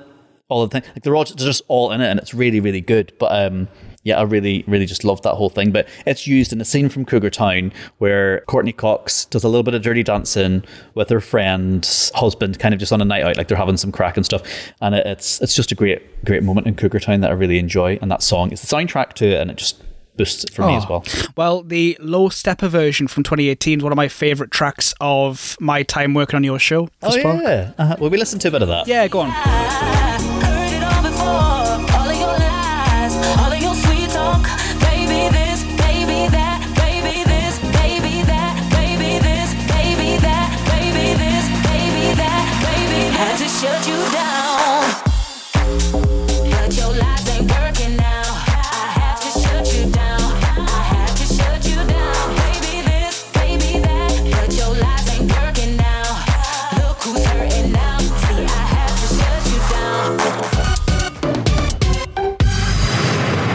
all 0.49 0.63
of 0.63 0.71
the 0.71 0.81
time. 0.81 0.91
Like 0.95 1.03
they're 1.03 1.17
all 1.17 1.25
they're 1.25 1.35
just 1.37 1.63
all 1.69 1.91
in 1.93 2.01
it, 2.01 2.09
and 2.09 2.19
it's 2.21 2.35
really 2.35 2.61
really 2.61 2.81
good. 2.81 3.13
But 3.19 3.47
um, 3.47 3.69
yeah, 4.05 4.19
I 4.19 4.23
really 4.23 4.65
really 4.67 4.87
just 4.87 5.03
loved 5.05 5.25
that 5.25 5.35
whole 5.35 5.51
thing. 5.51 5.73
But 5.73 5.89
it's 6.07 6.27
used 6.27 6.53
in 6.53 6.61
a 6.61 6.65
scene 6.65 6.89
from 6.89 7.05
Cougar 7.05 7.31
Town 7.31 7.73
where 7.99 8.41
Courteney 8.43 8.73
Cox 8.73 9.25
does 9.25 9.45
a 9.45 9.49
little 9.49 9.63
bit 9.63 9.75
of 9.75 9.83
dirty 9.83 10.03
dancing 10.03 10.63
with 10.95 11.09
her 11.11 11.21
friend's 11.21 12.13
husband, 12.15 12.59
kind 12.59 12.75
of 12.75 12.81
just 12.81 12.93
on 12.93 13.01
a 13.01 13.05
night 13.05 13.25
out, 13.25 13.37
like 13.37 13.49
they're 13.49 13.59
having 13.59 13.77
some 13.77 13.91
crack 13.91 14.17
and 14.17 14.25
stuff. 14.25 14.43
And 14.81 14.95
it's 14.95 15.41
it's 15.41 15.55
just 15.55 15.73
a 15.73 15.75
great 15.75 16.25
great 16.25 16.43
moment 16.43 16.67
in 16.67 16.77
Cougar 16.77 17.01
Town 17.01 17.21
that 17.21 17.31
I 17.31 17.35
really 17.35 17.59
enjoy. 17.59 17.99
And 18.01 18.11
that 18.11 18.23
song 18.23 18.53
is 18.53 18.61
the 18.61 18.67
soundtrack 18.67 19.15
to 19.15 19.27
it, 19.27 19.41
and 19.41 19.51
it 19.51 19.57
just 19.57 19.83
boosts 20.17 20.45
it 20.45 20.51
for 20.51 20.67
me 20.67 20.77
as 20.77 20.89
well. 20.89 21.05
Well, 21.37 21.63
the 21.63 21.97
Low 22.01 22.29
Steppa 22.29 22.69
version 22.69 23.09
from 23.09 23.23
2018 23.25 23.81
is 23.81 23.83
one 23.83 23.93
of 23.93 23.97
my 23.97 24.09
favourite 24.09 24.51
tracks 24.53 24.95
of 25.01 25.57
my 25.61 25.83
time 25.83 26.15
working 26.15 26.37
on 26.37 26.45
your 26.45 26.59
show. 26.59 26.89
Oh 27.03 27.11
Spark. 27.11 27.43
yeah, 27.43 27.73
uh-huh. 27.79 27.97
well 28.01 28.11
we 28.11 28.19
listen 28.19 28.39
to 28.41 28.49
a 28.49 28.51
bit 28.51 28.63
of 28.63 28.69
that. 28.69 28.87
Yeah, 28.87 29.09
go 29.09 29.21
on. 29.21 30.34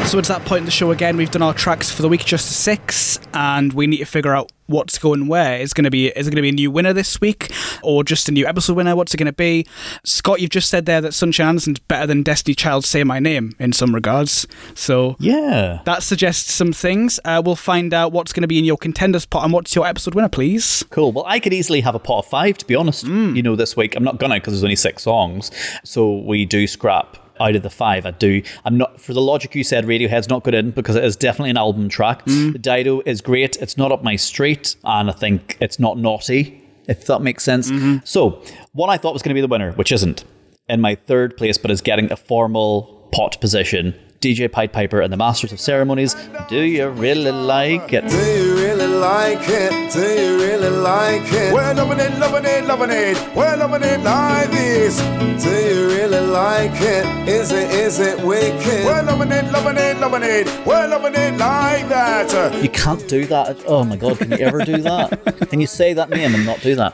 So 0.09 0.17
it's 0.17 0.29
that 0.29 0.43
point 0.43 0.61
in 0.61 0.65
the 0.65 0.71
show 0.71 0.89
again. 0.89 1.17
We've 1.17 1.29
done 1.29 1.43
our 1.43 1.53
tracks 1.53 1.91
for 1.91 2.01
the 2.01 2.09
week, 2.09 2.25
just 2.25 2.47
six, 2.49 3.19
and 3.31 3.71
we 3.73 3.85
need 3.85 3.97
to 3.97 4.05
figure 4.05 4.33
out 4.33 4.51
what's 4.65 4.97
going 4.97 5.27
where. 5.27 5.59
Is 5.59 5.71
going 5.71 5.83
to 5.83 5.91
be 5.91 6.07
is 6.07 6.27
it 6.27 6.31
going 6.31 6.37
to 6.37 6.41
be 6.41 6.49
a 6.49 6.51
new 6.51 6.71
winner 6.71 6.93
this 6.93 7.21
week, 7.21 7.51
or 7.83 8.03
just 8.03 8.27
a 8.27 8.31
new 8.31 8.47
episode 8.47 8.75
winner? 8.75 8.95
What's 8.95 9.13
it 9.13 9.17
going 9.17 9.27
to 9.27 9.33
be? 9.33 9.67
Scott, 10.03 10.41
you've 10.41 10.49
just 10.49 10.67
said 10.67 10.87
there 10.87 10.99
that 10.99 11.13
Sunshine 11.13 11.49
Anderson's 11.49 11.77
better 11.77 12.07
than 12.07 12.23
Destiny 12.23 12.55
Child 12.55 12.85
Say 12.85 13.03
My 13.03 13.19
Name 13.19 13.53
in 13.59 13.71
some 13.71 13.93
regards. 13.93 14.47
So 14.73 15.15
Yeah. 15.19 15.81
that 15.85 16.01
suggests 16.01 16.51
some 16.51 16.73
things. 16.73 17.19
Uh, 17.23 17.39
we'll 17.45 17.55
find 17.55 17.93
out 17.93 18.11
what's 18.11 18.33
going 18.33 18.41
to 18.41 18.47
be 18.47 18.57
in 18.57 18.65
your 18.65 18.77
contenders 18.77 19.27
pot 19.27 19.43
and 19.43 19.53
what's 19.53 19.75
your 19.75 19.85
episode 19.85 20.15
winner, 20.15 20.27
please. 20.29 20.83
Cool. 20.89 21.11
Well, 21.11 21.25
I 21.27 21.39
could 21.39 21.53
easily 21.53 21.81
have 21.81 21.93
a 21.93 21.99
pot 21.99 22.25
of 22.25 22.25
five, 22.25 22.57
to 22.57 22.65
be 22.65 22.73
honest. 22.73 23.05
You 23.05 23.43
know, 23.43 23.55
this 23.55 23.77
week 23.77 23.95
I'm 23.95 24.03
not 24.03 24.17
gonna 24.17 24.35
because 24.37 24.53
there's 24.53 24.63
only 24.63 24.75
six 24.75 25.03
songs, 25.03 25.51
so 25.83 26.17
we 26.17 26.45
do 26.45 26.65
scrap 26.65 27.17
out 27.39 27.55
of 27.55 27.63
the 27.63 27.69
five. 27.69 28.05
I 28.05 28.11
do. 28.11 28.41
I'm 28.65 28.77
not 28.77 28.99
for 28.99 29.13
the 29.13 29.21
logic 29.21 29.55
you 29.55 29.63
said. 29.63 29.85
Radiohead's 29.85 30.29
not 30.29 30.43
good 30.43 30.53
in 30.53 30.71
because 30.71 30.95
it 30.95 31.03
is 31.03 31.15
definitely 31.15 31.51
an 31.51 31.57
album 31.57 31.89
track. 31.89 32.25
Mm. 32.25 32.53
The 32.53 32.59
Dido 32.59 33.01
is 33.05 33.21
great. 33.21 33.57
It's 33.57 33.77
not 33.77 33.91
up 33.91 34.03
my 34.03 34.15
street, 34.15 34.75
and 34.83 35.09
I 35.09 35.13
think 35.13 35.57
it's 35.59 35.79
not 35.79 35.97
naughty. 35.97 36.63
If 36.87 37.05
that 37.05 37.21
makes 37.21 37.43
sense. 37.43 37.69
Mm-hmm. 37.69 37.97
So, 38.03 38.43
one 38.73 38.89
I 38.89 38.97
thought 38.97 39.13
was 39.13 39.21
going 39.21 39.29
to 39.29 39.35
be 39.35 39.41
the 39.41 39.47
winner, 39.47 39.73
which 39.73 39.91
isn't, 39.91 40.23
in 40.67 40.81
my 40.81 40.95
third 40.95 41.37
place, 41.37 41.55
but 41.57 41.69
is 41.69 41.81
getting 41.81 42.11
a 42.11 42.15
formal 42.15 43.07
pot 43.11 43.39
position. 43.39 43.93
DJ 44.21 44.51
Pied 44.51 44.73
Piper 44.73 44.99
and 44.99 45.13
the 45.13 45.17
Masters 45.17 45.53
of 45.53 45.61
Ceremonies. 45.61 46.13
Do 46.49 46.61
you 46.61 46.89
really 46.89 47.31
like 47.31 47.93
it? 47.93 48.07
Do 48.09 48.17
you 48.17 48.55
really 48.55 48.87
like 48.87 49.47
it? 49.47 49.93
Do 49.93 50.01
you 50.01 50.37
really 50.37 50.69
like 50.69 51.23
it? 51.31 51.53
We're 51.53 51.73
loving 51.73 51.99
it, 51.99 52.19
loving 52.19 52.43
it, 52.43 52.65
loving 52.65 52.89
it. 52.91 53.35
We're 53.35 53.55
loving 53.55 53.83
it 53.83 54.01
like 54.01 54.51
this. 54.51 54.99
Do 55.41 55.49
you 55.49 55.87
really 55.87 56.19
like 56.19 56.81
it? 56.81 57.29
Is 57.29 57.53
it, 57.53 57.71
is 57.71 57.99
it 58.01 58.21
wicked? 58.25 58.85
We're 58.85 59.03
loving 59.03 59.31
it, 59.31 59.49
loving 59.53 59.77
it, 59.77 59.97
loving 59.99 60.23
it. 60.23 60.47
We're 60.65 60.87
loving 60.87 61.15
it 61.15 61.37
like 61.37 61.87
that. 61.87 62.61
You 62.61 62.69
can't 62.69 63.07
do 63.07 63.25
that. 63.27 63.63
Oh 63.67 63.85
my 63.85 63.95
god, 63.95 64.17
can 64.17 64.31
you 64.31 64.37
ever 64.39 64.65
do 64.65 64.77
that? 64.81 65.39
Can 65.49 65.59
you 65.61 65.67
say 65.67 65.93
that 65.93 66.09
name 66.09 66.35
and 66.35 66.45
not 66.45 66.61
do 66.61 66.75
that? 66.75 66.93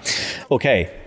Okay, 0.51 0.89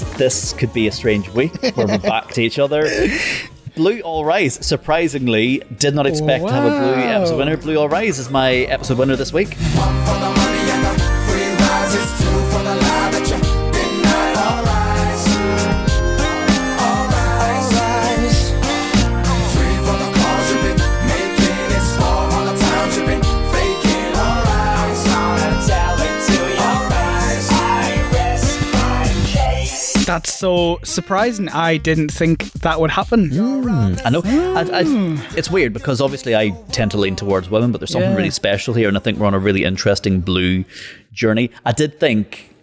And 0.00 0.14
this 0.18 0.52
could 0.52 0.72
be 0.72 0.86
a 0.88 0.92
strange 0.92 1.28
week 1.30 1.52
where 1.74 1.86
we're 1.86 1.98
back 1.98 2.28
to 2.34 2.42
each 2.42 2.58
other. 2.58 2.88
Blue 3.74 4.00
All 4.00 4.24
Rise, 4.24 4.64
surprisingly, 4.66 5.62
did 5.78 5.94
not 5.94 6.06
expect 6.06 6.46
to 6.46 6.52
have 6.52 6.64
a 6.64 6.70
Blue 6.70 6.92
Wow. 7.02 7.16
episode 7.18 7.36
winner. 7.38 7.56
Blue 7.56 7.76
All 7.76 7.88
Rise 7.88 8.18
is 8.18 8.30
my 8.30 8.52
episode 8.54 8.98
winner 8.98 9.16
this 9.16 9.32
week. 9.32 9.56
That's 30.16 30.32
so 30.32 30.78
surprising. 30.82 31.50
I 31.50 31.76
didn't 31.76 32.08
think 32.08 32.50
that 32.62 32.80
would 32.80 32.90
happen. 32.90 33.28
Mm, 33.28 34.00
I 34.02 34.08
know. 34.08 34.22
I, 34.24 34.78
I, 34.78 34.82
hmm. 34.82 35.18
it's 35.36 35.50
weird 35.50 35.74
because 35.74 36.00
obviously 36.00 36.34
I 36.34 36.52
tend 36.72 36.92
to 36.92 36.96
lean 36.96 37.16
towards 37.16 37.50
women, 37.50 37.70
but 37.70 37.82
there's 37.82 37.90
something 37.90 38.12
Yeah. 38.12 38.16
really 38.16 38.30
special 38.30 38.72
here, 38.72 38.88
and 38.88 38.96
I 38.96 39.00
think 39.00 39.18
we're 39.18 39.26
on 39.26 39.34
a 39.34 39.38
really 39.38 39.62
interesting 39.62 40.22
blue 40.22 40.64
journey. 41.12 41.50
I 41.66 41.72
did 41.72 42.00
think 42.00 42.55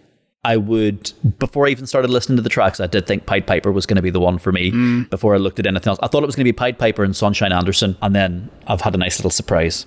I 0.44 0.56
would, 0.58 1.12
before 1.38 1.66
I 1.66 1.70
even 1.70 1.86
started 1.86 2.10
listening 2.10 2.36
to 2.36 2.42
the 2.42 2.48
tracks, 2.50 2.78
I 2.80 2.86
did 2.86 3.06
think 3.06 3.24
Pied 3.26 3.46
Piper 3.46 3.72
was 3.72 3.86
going 3.86 3.96
to 3.96 4.02
be 4.02 4.10
the 4.10 4.20
one 4.20 4.38
for 4.38 4.52
me 4.52 4.70
Mm. 4.72 5.08
before 5.10 5.34
I 5.34 5.38
looked 5.38 5.58
at 5.58 5.66
anything 5.66 5.88
else. 5.90 5.98
I 6.02 6.06
thought 6.08 6.22
it 6.22 6.26
was 6.26 6.36
going 6.36 6.44
to 6.44 6.52
be 6.52 6.56
Pied 6.56 6.78
Piper 6.78 7.02
and 7.04 7.16
Sunshine 7.16 7.52
Anderson, 7.52 7.96
and 8.02 8.14
then 8.14 8.50
I've 8.66 8.82
had 8.82 8.94
a 8.94 8.98
nice 8.98 9.18
little 9.18 9.30
surprise. 9.30 9.86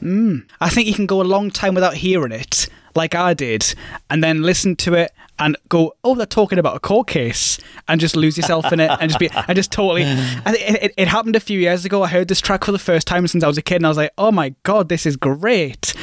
I 0.60 0.70
think 0.70 0.88
you 0.88 0.94
can 0.94 1.06
go 1.06 1.22
a 1.22 1.24
long 1.24 1.52
time 1.52 1.76
without 1.76 1.96
hearing 1.96 2.32
it, 2.32 2.68
like 2.96 3.14
I 3.14 3.34
did, 3.36 3.76
and 4.10 4.24
then 4.24 4.42
listen 4.42 4.76
to 4.78 4.96
it 4.96 5.12
and 5.40 5.56
go, 5.70 5.94
"Oh, 6.04 6.16
they're 6.16 6.26
talking 6.26 6.58
about 6.58 6.76
a 6.76 6.80
court 6.80 7.06
case," 7.08 7.60
and 7.88 8.02
just 8.02 8.16
lose 8.16 8.36
yourself 8.38 8.72
in 8.74 8.80
it, 8.80 8.90
and 9.00 9.10
just 9.12 9.20
be, 9.20 9.30
and 9.48 9.56
just 9.56 9.72
totally. 9.72 10.02
It, 10.04 10.84
it, 10.86 10.94
it 10.98 11.08
happened 11.08 11.36
a 11.36 11.40
few 11.40 11.60
years 11.60 11.86
ago. 11.86 12.02
I 12.02 12.08
heard 12.08 12.28
this 12.28 12.42
track 12.42 12.64
for 12.64 12.72
the 12.72 12.80
first 12.80 13.06
time 13.06 13.28
since 13.28 13.44
I 13.44 13.48
was 13.48 13.58
a 13.60 13.62
kid, 13.62 13.76
and 13.76 13.86
I 13.86 13.90
was 13.90 13.98
like, 13.98 14.14
"Oh 14.18 14.32
my 14.32 14.56
god, 14.64 14.90
this 14.90 15.06
is 15.06 15.16
great." 15.16 15.94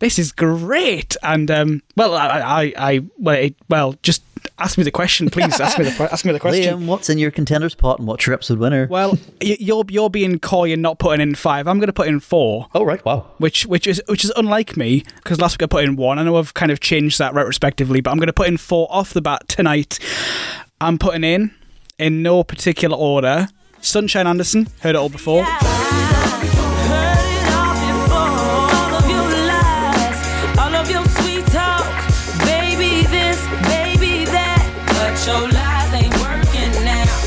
This 0.00 0.16
is 0.16 0.30
great, 0.30 1.16
and 1.24 1.50
um, 1.50 1.82
well, 1.96 2.14
I, 2.14 2.28
I, 2.28 2.72
I 2.78 3.00
well, 3.16 3.34
it, 3.34 3.56
well, 3.68 3.96
just 4.04 4.22
ask 4.58 4.78
me 4.78 4.84
the 4.84 4.92
question, 4.92 5.28
please. 5.28 5.58
ask 5.60 5.76
me 5.76 5.86
the, 5.86 6.12
ask 6.12 6.24
me 6.24 6.30
the 6.30 6.38
question. 6.38 6.82
Liam, 6.82 6.86
what's 6.86 7.10
in 7.10 7.18
your 7.18 7.32
contenders 7.32 7.74
pot, 7.74 7.98
and 7.98 8.06
what's 8.06 8.24
your 8.24 8.34
episode 8.34 8.58
winner? 8.60 8.86
Well, 8.86 9.18
you're 9.40 9.84
you're 9.88 10.08
being 10.08 10.38
coy 10.38 10.72
and 10.72 10.82
not 10.82 11.00
putting 11.00 11.20
in 11.20 11.34
five. 11.34 11.66
I'm 11.66 11.78
going 11.78 11.88
to 11.88 11.92
put 11.92 12.06
in 12.06 12.20
four 12.20 12.68
oh 12.76 12.84
right, 12.84 13.04
wow. 13.04 13.26
which 13.38 13.66
which 13.66 13.88
is 13.88 14.00
which 14.06 14.24
is 14.24 14.32
unlike 14.36 14.76
me 14.76 15.02
because 15.16 15.40
last 15.40 15.54
week 15.54 15.64
I 15.64 15.66
put 15.66 15.82
in 15.82 15.96
one. 15.96 16.20
I 16.20 16.22
know 16.22 16.36
I've 16.36 16.54
kind 16.54 16.70
of 16.70 16.78
changed 16.78 17.18
that 17.18 17.34
retrospectively, 17.34 18.00
but 18.00 18.12
I'm 18.12 18.18
going 18.18 18.28
to 18.28 18.32
put 18.32 18.46
in 18.46 18.56
four 18.56 18.86
off 18.90 19.12
the 19.12 19.20
bat 19.20 19.48
tonight. 19.48 19.98
I'm 20.80 20.98
putting 20.98 21.24
in 21.24 21.52
in 21.98 22.22
no 22.22 22.44
particular 22.44 22.96
order. 22.96 23.48
Sunshine 23.80 24.28
Anderson, 24.28 24.68
heard 24.80 24.90
it 24.90 24.96
all 24.96 25.08
before. 25.08 25.44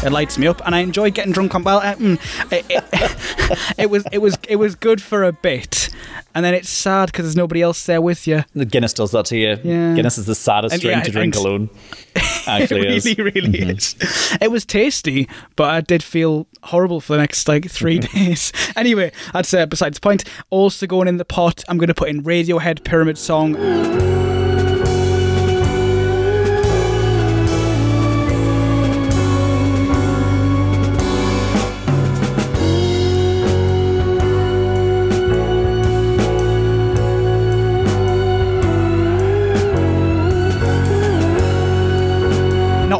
It 0.04 0.12
lights 0.12 0.39
me 0.39 0.47
up, 0.47 0.66
and 0.66 0.74
I 0.74 0.80
enjoy 0.80 1.12
getting 1.12 1.32
drunk 1.32 1.54
on. 1.54 1.64
Well, 1.64 1.78
uh, 1.78 1.93
mm, 1.93 2.20
it, 2.52 2.66
it, 2.70 3.74
it 3.78 3.89
was 3.91 4.04
it 4.12 4.18
was 4.18 4.36
it 4.49 4.56
was 4.56 4.74
good 4.74 4.99
for 4.99 5.24
a 5.24 5.32
bit, 5.32 5.89
and 6.34 6.43
then 6.43 6.56
it's 6.56 6.70
sad 6.70 7.12
because 7.12 7.26
there's 7.26 7.36
nobody 7.36 7.62
else 7.62 7.86
there 7.86 8.02
with 8.02 8.26
you. 8.26 8.43
The 8.56 8.66
Guinness 8.66 8.93
does 8.93 9.12
that 9.12 9.26
to 9.26 9.38
you. 9.38 9.60
Yeah. 9.64 9.93
Guinness 9.93 10.18
is 10.18 10.26
the 10.26 10.34
saddest 10.34 10.74
And 10.74 10.82
drink 10.82 10.97
yeah, 10.97 11.04
to 11.04 11.12
drink 11.12 11.36
alone. 11.36 11.70
Actually, 12.47 12.88
it 12.88 12.93
is. 12.95 13.06
Mm-hmm. 13.06 13.22
really, 13.22 13.52
really 13.52 13.74
is. 13.74 13.95
It 14.41 14.49
was 14.49 14.66
tasty, 14.66 15.30
but 15.56 15.70
I 15.70 15.82
did 15.82 16.02
feel 16.02 16.47
horrible 16.64 16.99
for 16.99 17.14
the 17.14 17.20
next 17.20 17.47
like 17.47 17.70
three 17.70 17.99
days. 17.99 18.52
Anyway, 18.76 19.12
I'd 19.34 19.45
say 19.45 19.66
besides 19.66 19.97
the 19.97 20.02
point. 20.02 20.24
Also 20.49 20.88
going 20.88 21.08
in 21.08 21.18
the 21.18 21.26
pot, 21.26 21.64
I'm 21.68 21.78
going 21.78 21.89
to 21.89 21.93
put 21.93 22.10
in 22.10 22.24
Radiohead 22.24 22.84
Pyramid 22.84 23.18
Song. 23.18 23.56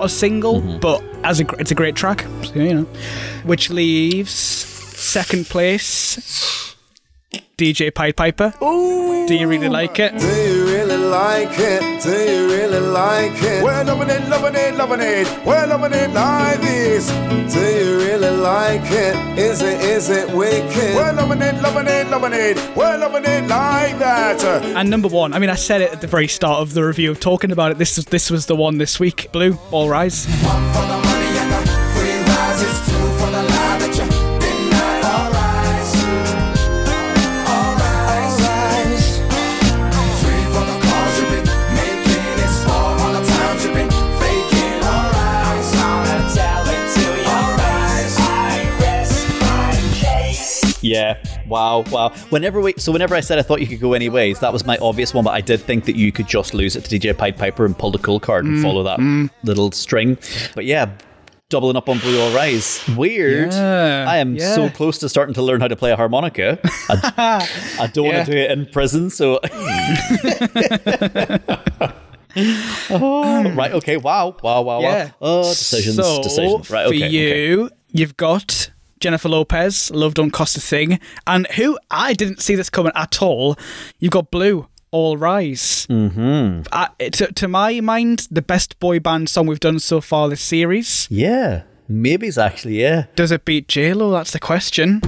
Not 0.02 0.10
a 0.10 0.14
single, 0.16 0.62
Mm-hmm. 0.62 0.80
but 0.80 1.04
as 1.24 1.39
a 1.41 1.45
it's 1.60 1.70
a 1.70 1.76
great 1.76 1.95
track. 1.95 2.26
So, 2.43 2.56
you 2.56 2.74
know, 2.74 2.88
which 3.43 3.70
leaves 3.70 4.32
second 4.32 5.45
place. 5.45 6.70
DJ 7.32 7.94
Pied 7.94 8.16
Piper. 8.16 8.54
Do 8.60 9.36
you 9.36 9.48
really 9.48 9.70
like 9.70 10.00
it? 10.00 10.18
Do 10.18 10.28
you 10.28 10.66
really 10.66 10.98
like 10.98 11.58
it? 11.58 12.04
Do 12.04 12.10
you 12.10 12.48
really 12.50 12.80
like 12.80 13.42
it? 13.42 13.64
We're 13.64 13.84
loving 13.84 14.10
it, 14.10 14.28
loving 14.28 14.56
it, 14.56 14.76
loving 14.76 15.02
it. 15.02 15.46
We're 15.46 15.68
loving 15.68 15.94
it 15.94 16.10
like 16.12 16.60
this. 16.60 17.10
Do 17.54 17.60
you 17.60 17.98
really 18.00 18.36
like 18.36 18.82
it? 18.86 19.16
Is 19.40 19.62
it, 19.62 19.80
is 19.82 20.10
it 20.10 20.36
wicked? 20.36 20.96
We're 20.96 21.14
loving 21.14 21.42
it, 21.42 21.62
loving 21.62 21.88
it, 21.88 22.08
loving 22.10 22.34
it. 22.34 22.58
We're 22.76 22.98
loving 22.98 23.26
it 23.26 23.48
like 23.48 23.98
that. 24.00 24.44
And 24.44 24.90
number 24.90 25.08
one, 25.08 25.34
I 25.34 25.40
mean, 25.40 25.50
I 25.50 25.56
said 25.56 25.82
it 25.82 25.94
at 25.94 26.02
the 26.02 26.08
very 26.08 26.28
start 26.28 26.62
of 26.62 26.74
the 26.74 26.84
review 26.84 27.12
of 27.12 27.20
talking 27.20 27.52
about 27.52 27.72
it. 27.72 27.78
This 27.78 27.98
is 27.98 28.06
this 28.06 28.30
was 28.30 28.48
the 28.48 28.56
one 28.56 28.78
this 28.78 29.00
week. 29.00 29.32
Blue, 29.32 29.58
All 29.72 29.88
Rise. 29.88 30.28
Yeah, 50.82 51.22
Wow, 51.48 51.84
wow. 51.92 52.10
Whenever 52.30 52.60
we, 52.62 52.74
so 52.78 52.92
whenever 52.92 53.16
I 53.16 53.20
said 53.20 53.38
I 53.40 53.42
thought 53.44 53.62
you 53.62 53.68
could 53.68 53.80
go 53.80 53.94
any 53.94 54.10
ways, 54.10 54.40
that 54.40 54.52
was 54.52 54.66
my 54.66 54.78
obvious 54.78 55.14
one. 55.14 55.24
But 55.24 55.32
I 55.32 55.42
did 55.42 55.62
think 55.62 55.86
that 55.86 55.96
you 55.96 56.12
could 56.12 56.28
just 56.28 56.54
lose 56.54 56.76
it 56.76 56.86
to 56.86 57.00
DJ 57.00 57.18
Pied 57.18 57.38
Piper 57.38 57.66
and 57.66 57.78
pull 57.78 57.92
the 57.92 58.00
cool 58.00 58.20
card 58.20 58.46
and 58.46 58.58
mm, 58.58 58.62
follow 58.64 58.84
that 58.84 59.00
mm. 59.00 59.30
little 59.44 59.72
string. 59.72 60.18
But 60.56 60.66
yeah, 60.66 60.92
doubling 61.50 61.76
up 61.76 61.88
on 61.90 62.00
Blue 62.00 62.20
All 62.20 62.34
Rise. 62.34 62.82
Weird. 62.98 63.52
Yeah, 63.52 64.06
I 64.08 64.18
am 64.18 64.40
so 64.40 64.70
close 64.70 64.98
to 65.00 65.10
starting 65.10 65.36
to 65.36 65.42
learn 65.44 65.62
how 65.62 65.68
to 65.68 65.76
play 65.76 65.92
a 65.92 65.96
harmonica. 65.96 66.58
I, 66.90 67.48
I 67.80 67.88
don't 67.88 68.06
Yeah. 68.08 68.16
want 68.16 68.26
to 68.28 68.32
do 68.32 68.38
it 68.38 68.52
in 68.52 68.66
prison, 68.66 69.10
so. 69.10 69.40
Hmm. 72.34 72.94
oh, 73.04 73.52
right. 73.56 73.74
Okay. 73.74 73.98
Wow. 73.98 74.38
Wow. 74.42 74.62
Wow. 74.62 74.80
Yeah. 74.80 75.06
Wow. 75.06 75.12
Oh, 75.22 75.50
decisions. 75.50 75.98
So, 75.98 76.24
decisions. 76.24 76.70
Right. 76.70 76.88
for 76.88 76.94
Okay. 76.94 77.08
okay. 77.08 77.10
you, 77.10 77.70
you've 77.92 78.16
got 78.16 78.70
Jennifer 79.02 79.28
Lopez, 79.30 79.91
Love 79.91 80.14
Don't 80.14 80.32
Cost 80.32 80.56
a 80.56 80.62
Thing, 80.62 80.99
and 81.26 81.47
who 81.47 81.78
I 81.89 82.14
didn't 82.14 82.41
see 82.41 82.56
this 82.56 82.70
coming 82.70 82.91
at 82.95 83.22
all. 83.22 83.58
You've 83.99 84.12
got 84.12 84.32
Blue, 84.32 84.68
All 84.91 85.18
Rise. 85.18 85.88
Mm-hmm. 85.88 86.62
Uh, 86.72 86.88
to, 86.99 87.32
to 87.34 87.47
my 87.47 87.82
mind, 87.82 88.28
the 88.30 88.41
best 88.41 88.80
boy 88.80 88.99
band 88.99 89.30
song 89.30 89.47
we've 89.47 89.60
done 89.60 89.80
so 89.80 90.02
far 90.02 90.30
this 90.30 90.41
series. 90.41 91.08
Yeah. 91.10 91.64
Maybe 91.89 92.28
it's 92.28 92.38
actually 92.38 92.80
yeah. 92.80 93.08
Does 93.16 93.32
it 93.32 93.43
beat 93.43 93.68
J 93.68 93.93
Lo? 93.93 94.12
That's 94.12 94.32
the 94.32 94.39
question. 94.39 95.02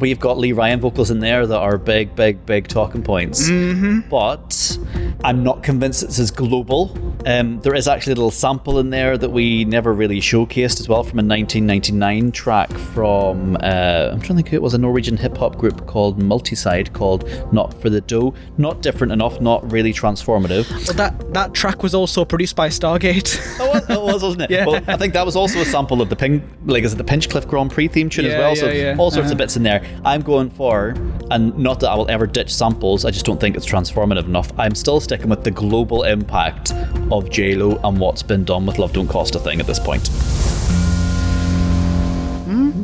We've 0.00 0.20
got 0.20 0.38
Lee 0.38 0.52
Ryan 0.52 0.80
vocals 0.80 1.10
in 1.10 1.20
there 1.20 1.46
that 1.46 1.58
are 1.58 1.76
big, 1.78 2.14
big, 2.14 2.44
big 2.46 2.68
talking 2.68 3.02
points. 3.02 3.48
Mm-hmm. 3.48 4.08
But 4.08 4.78
I'm 5.24 5.42
not 5.42 5.62
convinced 5.62 6.02
it's 6.02 6.18
as 6.18 6.30
global. 6.30 6.96
Um, 7.26 7.60
there 7.60 7.74
is 7.74 7.88
actually 7.88 8.12
a 8.12 8.16
little 8.16 8.30
sample 8.30 8.78
in 8.78 8.90
there 8.90 9.18
that 9.18 9.30
we 9.30 9.64
never 9.64 9.92
really 9.92 10.20
showcased 10.20 10.80
as 10.80 10.88
well 10.88 11.02
from 11.02 11.18
a 11.18 11.22
1999 11.24 12.30
track 12.32 12.70
from, 12.70 13.56
uh, 13.56 14.10
I'm 14.12 14.20
trying 14.20 14.20
to 14.20 14.34
think 14.36 14.48
who 14.48 14.56
it 14.56 14.62
was, 14.62 14.74
a 14.74 14.78
Norwegian 14.78 15.16
hip 15.16 15.36
hop 15.36 15.56
group 15.56 15.86
called 15.86 16.18
Multicyde 16.20 16.92
called 16.92 17.28
Not 17.52 17.74
for 17.80 17.90
the 17.90 18.00
Dough. 18.00 18.34
Not 18.56 18.82
different 18.82 19.12
enough, 19.12 19.40
not 19.40 19.70
really 19.72 19.92
transformative. 19.92 20.68
But 20.86 20.96
that 20.96 21.34
that 21.34 21.54
track 21.54 21.82
was 21.82 21.94
also 21.94 22.24
produced 22.24 22.56
by 22.56 22.68
Stargate. 22.68 23.36
Oh, 23.60 23.76
it 23.76 23.88
was, 24.12 24.22
wasn't 24.22 24.42
it? 24.42 24.50
Yeah. 24.58 24.64
Well, 24.66 24.82
I 24.86 24.96
think 24.96 25.12
that 25.14 25.26
was 25.26 25.36
also 25.36 25.60
a 25.60 25.64
sample 25.64 26.00
of 26.00 26.08
the 26.08 26.16
Ping, 26.16 26.42
like, 26.64 26.84
is 26.84 26.92
it 26.94 26.96
the 26.96 27.04
Pinchcliffe 27.04 27.46
Grand 27.46 27.70
Prix 27.70 27.88
theme 27.88 28.08
tune 28.08 28.24
as 28.24 28.32
Yeah, 28.32 28.38
well? 28.38 28.56
so 28.56 28.66
yeah, 28.68 28.72
yeah. 28.92 28.96
all 28.98 29.10
sorts 29.10 29.26
Uh-huh. 29.26 29.32
of 29.32 29.38
bits 29.38 29.56
in 29.56 29.62
there. 29.62 29.84
I'm 30.04 30.22
going 30.22 30.50
for, 30.50 30.94
and 31.30 31.56
not 31.58 31.80
that 31.80 31.90
I 31.90 31.94
will 31.94 32.10
ever 32.10 32.26
ditch 32.26 32.54
samples, 32.54 33.04
I 33.04 33.10
just 33.10 33.26
don't 33.26 33.40
think 33.40 33.56
it's 33.56 33.66
transformative 33.66 34.26
enough. 34.26 34.52
I'm 34.58 34.74
still 34.74 35.00
sticking 35.00 35.28
with 35.28 35.44
the 35.44 35.50
global 35.50 36.04
impact 36.04 36.72
of 37.10 37.26
JLo 37.30 37.80
and 37.84 37.98
what's 37.98 38.22
been 38.22 38.44
done 38.44 38.66
with 38.66 38.78
Love 38.78 38.92
Don't 38.92 39.08
Cost 39.08 39.34
a 39.34 39.38
Thing 39.38 39.60
at 39.60 39.66
this 39.66 39.78
point. 39.78 40.08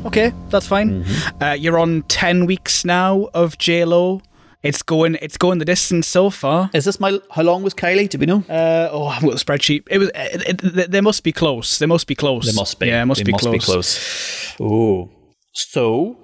okay, 0.06 0.32
that's 0.50 0.66
fine. 0.66 1.04
Uh, 1.40 1.56
you're 1.58 1.78
on 1.78 2.02
ten 2.02 2.46
weeks 2.46 2.84
now 2.84 3.28
of 3.34 3.58
J 3.58 3.84
Lo. 3.84 4.22
It's 4.62 4.82
going 4.82 5.18
it's 5.20 5.36
going 5.36 5.58
the 5.58 5.64
distance 5.66 6.06
so 6.06 6.30
far. 6.30 6.70
Is 6.72 6.86
this 6.86 6.98
my, 6.98 7.20
how 7.30 7.42
long 7.42 7.62
was 7.62 7.74
Kylie? 7.74 8.08
Do 8.08 8.18
we 8.18 8.24
know? 8.24 8.42
Uh, 8.48 8.88
oh, 8.90 9.06
I've 9.06 9.22
got 9.22 9.32
the 9.32 9.44
spreadsheet. 9.44 9.84
It 9.90 9.98
was. 9.98 10.10
It, 10.14 10.64
it, 10.64 10.90
they 10.90 11.02
must 11.02 11.22
be 11.22 11.32
close. 11.32 11.78
They 11.78 11.86
must 11.86 12.06
be 12.06 12.14
close. 12.14 12.46
They 12.46 12.56
must 12.58 12.78
be. 12.78 12.86
Yeah, 12.86 13.02
it 13.02 13.06
must 13.06 13.24
be 13.24 13.32
must 13.32 13.44
close. 13.44 13.52
be 13.52 13.58
close. 13.58 14.54
Oh. 14.60 15.10
So, 15.52 16.16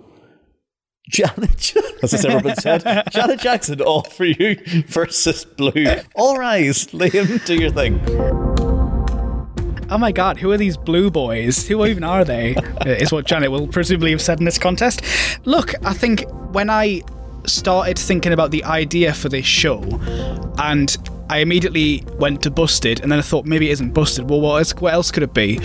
Janet, 1.11 1.74
as 2.02 2.12
has 2.12 2.24
ever 2.24 2.40
been 2.40 2.56
said, 2.56 2.82
Janet 3.11 3.40
Jackson, 3.40 3.80
all 3.80 4.02
for 4.02 4.24
you 4.24 4.56
versus 4.86 5.44
Blue. 5.44 5.86
All 6.14 6.38
rise, 6.38 6.86
Liam, 6.86 7.44
do 7.44 7.56
your 7.56 7.70
thing. 7.70 8.00
Oh 9.90 9.98
my 9.98 10.12
god, 10.12 10.38
who 10.38 10.52
are 10.52 10.56
these 10.56 10.76
blue 10.76 11.11
boys? 11.11 11.66
Who 11.66 11.84
even 11.84 12.04
are 12.04 12.24
they? 12.24 12.54
Uh, 12.80 12.92
is 12.92 13.12
what 13.12 13.26
Janet 13.26 13.50
will 13.50 13.68
presumably 13.68 14.11
have 14.11 14.22
said 14.22 14.38
in 14.38 14.46
this 14.46 14.56
contest. 14.56 15.02
Look, 15.44 15.74
I 15.84 15.92
think 15.92 16.24
when 16.50 16.70
I 16.70 17.02
started 17.44 17.98
thinking 17.98 18.32
about 18.32 18.52
the 18.52 18.64
idea 18.64 19.12
for 19.12 19.28
this 19.28 19.44
show, 19.44 19.82
and 20.56 20.96
I 21.30 21.38
immediately 21.38 22.04
went 22.18 22.42
to 22.42 22.50
Busted, 22.50 23.00
and 23.00 23.10
then 23.10 23.20
I 23.20 23.22
thought 23.22 23.46
maybe 23.46 23.68
it 23.68 23.72
isn't 23.72 23.94
Busted. 23.94 24.28
Well, 24.28 24.40
what 24.40 24.58
else, 24.58 24.74
what 24.74 24.92
else 24.92 25.12
could 25.12 25.22
it 25.22 25.32
be? 25.32 25.60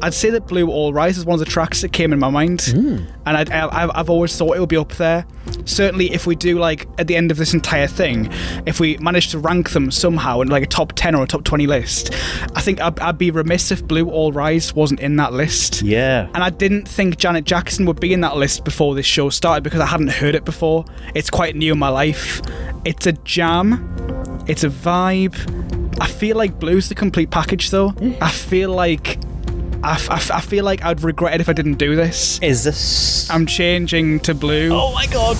I'd 0.00 0.14
say 0.14 0.30
that 0.30 0.46
Blue 0.46 0.70
All 0.70 0.94
Rise 0.94 1.18
is 1.18 1.26
one 1.26 1.34
of 1.34 1.40
the 1.40 1.44
tracks 1.44 1.82
that 1.82 1.92
came 1.92 2.12
in 2.14 2.18
my 2.18 2.30
mind, 2.30 2.62
hmm. 2.62 3.04
and 3.26 3.36
I'd, 3.36 3.50
I, 3.50 3.90
I've 3.94 4.08
always 4.08 4.34
thought 4.36 4.56
it 4.56 4.60
would 4.60 4.70
be 4.70 4.78
up 4.78 4.92
there. 4.94 5.26
Certainly, 5.66 6.12
if 6.12 6.26
we 6.26 6.36
do 6.36 6.58
like 6.58 6.88
at 6.98 7.06
the 7.06 7.16
end 7.16 7.30
of 7.30 7.36
this 7.36 7.52
entire 7.52 7.86
thing, 7.86 8.30
if 8.66 8.80
we 8.80 8.96
manage 8.96 9.28
to 9.28 9.38
rank 9.38 9.70
them 9.70 9.90
somehow 9.90 10.40
in 10.40 10.48
like 10.48 10.62
a 10.62 10.66
top 10.66 10.94
ten 10.94 11.14
or 11.14 11.24
a 11.24 11.26
top 11.26 11.44
twenty 11.44 11.66
list, 11.66 12.14
I 12.54 12.62
think 12.62 12.80
I'd, 12.80 12.98
I'd 13.00 13.18
be 13.18 13.30
remiss 13.30 13.70
if 13.70 13.86
Blue 13.86 14.08
All 14.08 14.32
Rise 14.32 14.74
wasn't 14.74 15.00
in 15.00 15.16
that 15.16 15.34
list. 15.34 15.82
Yeah. 15.82 16.30
And 16.34 16.42
I 16.42 16.48
didn't 16.48 16.88
think 16.88 17.18
Janet 17.18 17.44
Jackson 17.44 17.84
would 17.84 18.00
be 18.00 18.14
in 18.14 18.22
that 18.22 18.36
list 18.38 18.64
before 18.64 18.94
this 18.94 19.06
show 19.06 19.28
started 19.28 19.64
because 19.64 19.80
I 19.80 19.86
hadn't 19.86 20.08
heard 20.08 20.34
it 20.34 20.46
before. 20.46 20.86
It's 21.14 21.28
quite 21.28 21.56
new 21.56 21.72
in 21.72 21.78
my 21.78 21.90
life. 21.90 22.40
It's 22.84 23.06
a 23.06 23.12
jam. 23.12 24.09
It's 24.46 24.64
a 24.64 24.68
vibe. 24.68 25.36
I 26.00 26.06
feel 26.06 26.36
like 26.36 26.58
Blue's 26.58 26.88
the 26.88 26.94
complete 26.94 27.30
package 27.30 27.70
though. 27.70 27.90
Mm. 27.92 28.18
I 28.20 28.30
feel 28.30 28.70
like 28.70 29.18
I, 29.82 29.92
f- 29.92 30.10
I 30.10 30.16
f- 30.16 30.30
I 30.30 30.40
feel 30.40 30.64
like 30.64 30.82
I'd 30.84 31.02
regret 31.02 31.34
it 31.34 31.40
if 31.40 31.48
I 31.48 31.52
didn't 31.52 31.74
do 31.74 31.94
this. 31.96 32.38
Is 32.42 32.64
this. 32.64 33.28
I'm 33.30 33.46
changing 33.46 34.20
to 34.20 34.34
blue. 34.34 34.70
oh 34.72 34.92
my 34.92 35.06
god. 35.06 35.36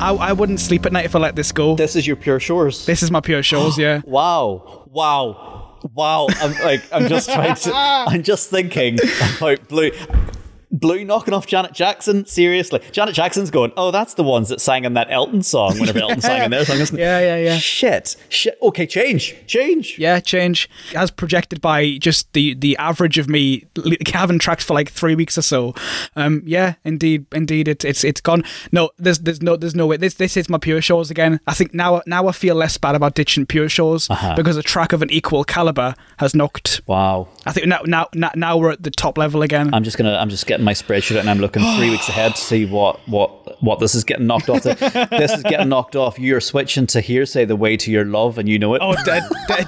I, 0.00 0.14
I 0.14 0.32
wouldn't 0.32 0.60
sleep 0.60 0.86
at 0.86 0.92
night 0.92 1.04
if 1.04 1.14
I 1.14 1.18
let 1.18 1.36
this 1.36 1.52
go. 1.52 1.76
This 1.76 1.94
is 1.94 2.06
your 2.06 2.16
pure 2.16 2.40
shores. 2.40 2.86
This 2.86 3.02
is 3.02 3.10
my 3.10 3.20
pure 3.20 3.42
shores, 3.42 3.76
yeah. 3.86 4.00
Wow. 4.04 4.84
Wow. 4.90 5.78
Wow. 5.94 6.26
I'm 6.40 6.52
like, 6.64 6.82
I'm 6.92 7.06
just 7.08 7.28
trying 7.30 7.54
to. 7.54 7.72
I'm 7.74 8.22
just 8.22 8.48
thinking 8.50 8.98
about 9.38 9.68
Blue. 9.68 9.90
Blue 10.72 11.04
knocking 11.04 11.34
off 11.34 11.46
Janet 11.46 11.72
Jackson? 11.72 12.26
Seriously. 12.26 12.80
Janet 12.92 13.14
Jackson's 13.14 13.50
going, 13.50 13.72
oh, 13.76 13.90
that's 13.90 14.14
the 14.14 14.22
ones 14.22 14.48
that 14.48 14.60
sang 14.60 14.84
in 14.84 14.94
that 14.94 15.10
Elton 15.10 15.42
song 15.42 15.78
whenever 15.78 15.98
Elton 16.02 16.20
sang 16.20 16.44
in 16.44 16.50
their 16.50 16.64
song, 16.64 16.78
isn't 16.78 16.96
it? 16.96 17.00
Yeah, 17.00 17.20
yeah, 17.20 17.36
yeah. 17.36 17.58
Shit. 17.58 18.16
Shit. 18.28 18.56
Okay, 18.62 18.86
change. 18.86 19.34
Change. 19.46 19.98
Yeah, 19.98 20.20
change 20.20 20.68
as 20.94 21.10
projected 21.10 21.60
by 21.60 21.98
just 21.98 22.32
the 22.32 22.54
the 22.54 22.76
average 22.76 23.18
of 23.18 23.28
me 23.28 23.66
having 24.12 24.38
tracks 24.38 24.64
for 24.64 24.74
like 24.74 24.90
three 24.90 25.14
weeks 25.14 25.36
or 25.36 25.42
so. 25.42 25.74
Um, 26.16 26.42
yeah, 26.44 26.74
indeed, 26.84 27.26
indeed, 27.32 27.68
it's 27.68 27.84
it's 27.84 28.04
it's 28.04 28.20
gone. 28.20 28.44
No, 28.72 28.90
there's 28.98 29.18
there's 29.18 29.42
no 29.42 29.56
there's 29.56 29.74
no 29.74 29.86
way. 29.86 29.96
This 29.96 30.14
this 30.14 30.36
is 30.36 30.48
my 30.48 30.58
pure 30.58 30.80
shores 30.80 31.10
again. 31.10 31.40
I 31.46 31.54
think 31.54 31.74
now 31.74 32.02
now 32.06 32.28
I 32.28 32.32
feel 32.32 32.54
less 32.54 32.76
bad 32.78 32.94
about 32.94 33.14
ditching 33.14 33.46
pure 33.46 33.68
shores 33.68 34.08
because 34.36 34.56
a 34.56 34.62
track 34.62 34.92
of 34.92 35.02
an 35.02 35.10
equal 35.10 35.44
caliber 35.44 35.94
has 36.18 36.34
knocked. 36.34 36.82
Wow. 36.86 37.28
I 37.46 37.52
think 37.52 37.66
now 37.66 37.80
now 37.84 38.06
now, 38.14 38.30
now 38.34 38.56
we're 38.56 38.70
at 38.70 38.82
the 38.82 38.90
top 38.90 39.18
level 39.18 39.42
again. 39.42 39.72
I'm 39.74 39.84
just 39.84 39.98
gonna. 39.98 40.16
I'm 40.16 40.28
just 40.28 40.46
getting 40.46 40.59
my 40.64 40.72
spreadsheet 40.72 41.16
out 41.16 41.20
and 41.20 41.30
I'm 41.30 41.38
looking 41.38 41.62
three 41.76 41.90
weeks 41.90 42.08
ahead 42.10 42.34
to 42.34 42.40
see 42.40 42.66
what 42.66 42.98
what 43.08 43.62
what 43.62 43.80
this 43.80 43.94
is 43.94 44.04
getting 44.04 44.26
knocked 44.26 44.48
off. 44.48 44.62
The, 44.62 45.08
this 45.10 45.32
is 45.32 45.42
getting 45.42 45.68
knocked 45.68 45.96
off. 45.96 46.18
You're 46.18 46.40
switching 46.40 46.86
to 46.88 47.00
Hear'Say 47.00 47.46
the 47.46 47.56
way 47.56 47.76
to 47.76 47.90
your 47.90 48.04
love, 48.04 48.38
and 48.38 48.48
you 48.48 48.58
know 48.58 48.74
it. 48.74 48.80
Oh, 48.82 48.94
de- 49.04 49.20
de- 49.48 49.64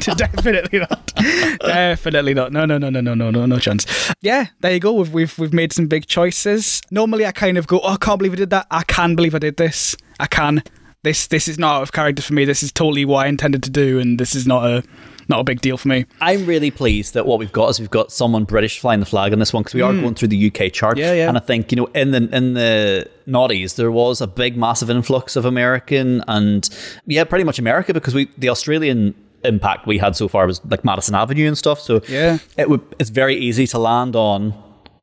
de- 0.00 0.14
definitely 0.14 0.80
not. 0.80 1.12
definitely 1.60 2.34
not. 2.34 2.52
No, 2.52 2.64
no, 2.64 2.78
no, 2.78 2.90
no, 2.90 3.00
no, 3.00 3.14
no, 3.14 3.30
no, 3.30 3.46
no 3.46 3.58
chance. 3.58 4.12
Yeah, 4.20 4.46
there 4.60 4.72
you 4.72 4.80
go. 4.80 4.92
We've 4.92 5.12
we've 5.12 5.38
we've 5.38 5.52
made 5.52 5.72
some 5.72 5.86
big 5.86 6.06
choices. 6.06 6.80
Normally, 6.90 7.26
I 7.26 7.32
kind 7.32 7.58
of 7.58 7.66
go, 7.66 7.80
"Oh, 7.82 7.94
I 7.94 7.96
can't 7.96 8.18
believe 8.18 8.32
I 8.32 8.36
did 8.36 8.50
that." 8.50 8.66
I 8.70 8.82
can 8.84 9.14
believe 9.14 9.34
I 9.34 9.38
did 9.38 9.56
this. 9.56 9.96
I 10.18 10.26
can. 10.26 10.62
This 11.02 11.26
this 11.26 11.48
is 11.48 11.58
not 11.58 11.76
out 11.76 11.82
of 11.82 11.92
character 11.92 12.22
for 12.22 12.32
me. 12.32 12.44
This 12.44 12.62
is 12.62 12.72
totally 12.72 13.04
what 13.04 13.26
I 13.26 13.28
intended 13.28 13.62
to 13.64 13.70
do, 13.70 13.98
and 13.98 14.18
this 14.18 14.34
is 14.34 14.46
not 14.46 14.64
a 14.64 14.82
not 15.28 15.40
a 15.40 15.44
big 15.44 15.60
deal 15.60 15.76
for 15.76 15.88
me. 15.88 16.06
I'm 16.20 16.46
really 16.46 16.70
pleased 16.70 17.14
that 17.14 17.26
what 17.26 17.38
we've 17.38 17.52
got 17.52 17.70
is 17.70 17.80
we've 17.80 17.90
got 17.90 18.12
someone 18.12 18.44
British 18.44 18.78
flying 18.78 19.00
the 19.00 19.06
flag 19.06 19.32
on 19.32 19.38
this 19.38 19.52
one 19.52 19.62
because 19.62 19.74
we 19.74 19.82
are 19.82 19.92
hmm. 19.92 20.00
going 20.00 20.14
through 20.14 20.28
the 20.28 20.46
UK 20.52 20.72
chart. 20.72 20.98
Yeah, 20.98 21.12
yeah. 21.12 21.28
And 21.28 21.36
I 21.36 21.40
think 21.40 21.72
you 21.72 21.76
know 21.76 21.86
in 21.86 22.10
the 22.10 22.28
in 22.34 22.54
the 22.54 23.10
noughties 23.26 23.76
there 23.76 23.90
was 23.90 24.20
a 24.20 24.26
big 24.26 24.56
massive 24.56 24.90
influx 24.90 25.36
of 25.36 25.44
American 25.44 26.22
and 26.28 26.68
yeah, 27.06 27.24
pretty 27.24 27.44
much 27.44 27.58
America 27.58 27.94
because 27.94 28.14
we 28.14 28.28
the 28.38 28.48
Australian 28.48 29.14
impact 29.44 29.86
we 29.86 29.98
had 29.98 30.16
so 30.16 30.26
far 30.26 30.46
was 30.46 30.64
like 30.64 30.84
Madison 30.84 31.14
Avenue 31.14 31.46
and 31.46 31.56
stuff. 31.56 31.80
So 31.80 32.00
Yeah. 32.08 32.38
it 32.56 32.68
would 32.68 32.82
it's 32.98 33.10
very 33.10 33.36
easy 33.36 33.66
to 33.68 33.78
land 33.78 34.16
on 34.16 34.54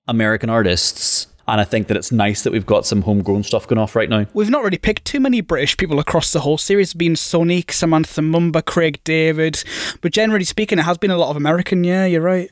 American 0.08 0.50
artists. 0.50 1.28
And 1.48 1.60
I 1.60 1.64
think 1.64 1.88
that 1.88 1.98
it's 1.98 2.12
nice 2.12 2.44
that 2.44 2.54
we've 2.54 2.66
got 2.66 2.86
some 2.86 3.02
homegrown 3.02 3.44
stuff 3.44 3.68
going 3.68 3.80
off 3.80 3.96
right 3.96 4.10
now. 4.10 4.26
We've 4.34 4.50
not 4.50 4.64
really 4.64 4.78
picked 4.78 5.06
too 5.06 5.20
many 5.20 5.42
British 5.42 5.76
people 5.76 6.00
across 6.00 6.32
the 6.32 6.42
whole 6.42 6.58
series. 6.58 6.94
Been 6.94 7.14
Sonique, 7.14 7.72
Samantha 7.72 8.22
Mumba, 8.22 8.64
Craig 8.64 9.00
David, 9.04 9.64
but 10.02 10.12
generally 10.12 10.46
speaking, 10.46 10.80
it 10.80 10.84
has 10.84 10.98
been 10.98 11.12
a 11.12 11.18
lot 11.18 11.30
of 11.30 11.38
American. 11.38 11.84
Yeah, 11.84 12.06
you're 12.06 12.22
right. 12.22 12.50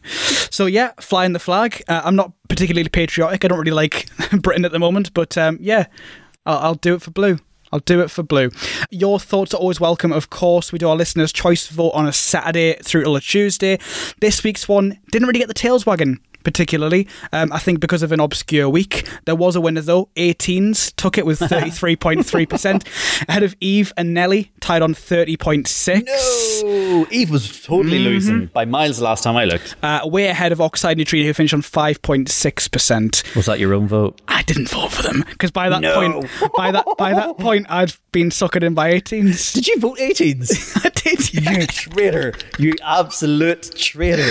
So 0.50 0.66
yeah, 0.66 0.92
flying 1.00 1.34
the 1.34 1.40
flag. 1.40 1.84
Uh, 1.88 2.02
I'm 2.04 2.16
not 2.16 2.34
particularly 2.50 2.90
patriotic. 2.90 3.46
I 3.46 3.48
don't 3.48 3.60
really 3.60 3.72
like 3.72 4.10
Britain 4.42 4.66
at 4.66 4.72
the 4.72 4.80
moment, 4.80 5.14
but 5.14 5.38
um, 5.38 5.58
yeah, 5.62 5.86
I'll, 6.46 6.58
I'll 6.58 6.76
do 6.76 6.96
it 6.96 7.02
for 7.02 7.12
blue. 7.12 7.40
I'll 7.72 7.80
do 7.80 8.02
it 8.02 8.10
for 8.10 8.24
blue. 8.24 8.50
Your 8.90 9.20
thoughts 9.20 9.54
are 9.54 9.58
always 9.58 9.80
welcome, 9.80 10.12
of 10.12 10.30
course. 10.30 10.72
We 10.72 10.80
do 10.80 10.90
our 10.90 10.96
listeners' 10.96 11.32
choice 11.32 11.68
vote 11.68 11.92
on 11.92 12.08
a 12.08 12.14
Saturday 12.14 12.74
through 12.82 13.04
till 13.04 13.16
a 13.16 13.22
Tuesday. 13.22 13.78
This 14.22 14.44
week's 14.44 14.68
one 14.68 15.00
didn't 15.12 15.28
really 15.28 15.40
get 15.40 15.48
the 15.48 15.54
tails 15.54 15.86
wagging. 15.86 16.20
Particularly. 16.44 17.08
Um, 17.34 17.52
I 17.52 17.60
think 17.60 17.80
because 17.80 18.04
of 18.04 18.12
an 18.12 18.20
obscure 18.20 18.70
week. 18.70 19.08
There 19.26 19.36
was 19.36 19.56
a 19.56 19.62
winner 19.62 19.82
though. 19.82 20.10
18s 20.16 20.94
took 20.96 21.18
it 21.18 21.26
with 21.26 21.40
33.3%, 22.10 23.28
ahead 23.30 23.44
of 23.44 23.56
Eve 23.60 23.92
and 23.98 24.14
Nelly, 24.14 24.52
tied 24.60 24.82
on 24.82 24.94
30.6. 24.94 26.04
Oh, 26.64 27.08
Eve 27.12 27.30
was 27.32 27.62
totally 27.64 28.00
losing 28.00 28.48
by 28.48 28.66
miles 28.66 28.98
the 28.98 29.04
last 29.04 29.24
time 29.24 29.36
I 29.36 29.46
looked. 29.46 29.76
Uh, 29.84 30.02
way 30.06 30.28
ahead 30.28 30.52
of 30.52 30.62
Oxide 30.62 30.98
Neutrino, 30.98 31.28
who 31.28 31.34
finished 31.34 31.54
on 31.54 31.62
5.6%. 31.62 33.36
Was 33.36 33.46
that 33.46 33.60
your 33.60 33.74
own 33.74 33.88
vote? 33.88 34.20
I 34.28 34.44
didn't 34.44 34.70
vote 34.70 34.92
for 34.92 35.04
them 35.04 35.24
because 35.30 35.52
by 35.52 35.70
that 35.70 35.82
No. 35.82 35.96
point, 35.96 36.30
by 36.56 36.72
that 36.72 36.86
by 36.98 37.14
that 37.14 37.38
point, 37.40 37.66
I'd 37.70 37.94
been 38.12 38.30
suckered 38.30 38.64
in 38.64 38.74
by 38.74 38.92
18s. 38.94 39.54
Did 39.54 39.68
you 39.68 39.80
vote 39.80 39.98
18s? 40.00 40.86
I 40.86 40.90
did. 40.90 41.34
yeah. 41.34 41.60
you 41.62 41.68
traitor. 41.68 42.34
You 42.58 42.74
absolute 42.84 43.72
traitor. 43.76 44.30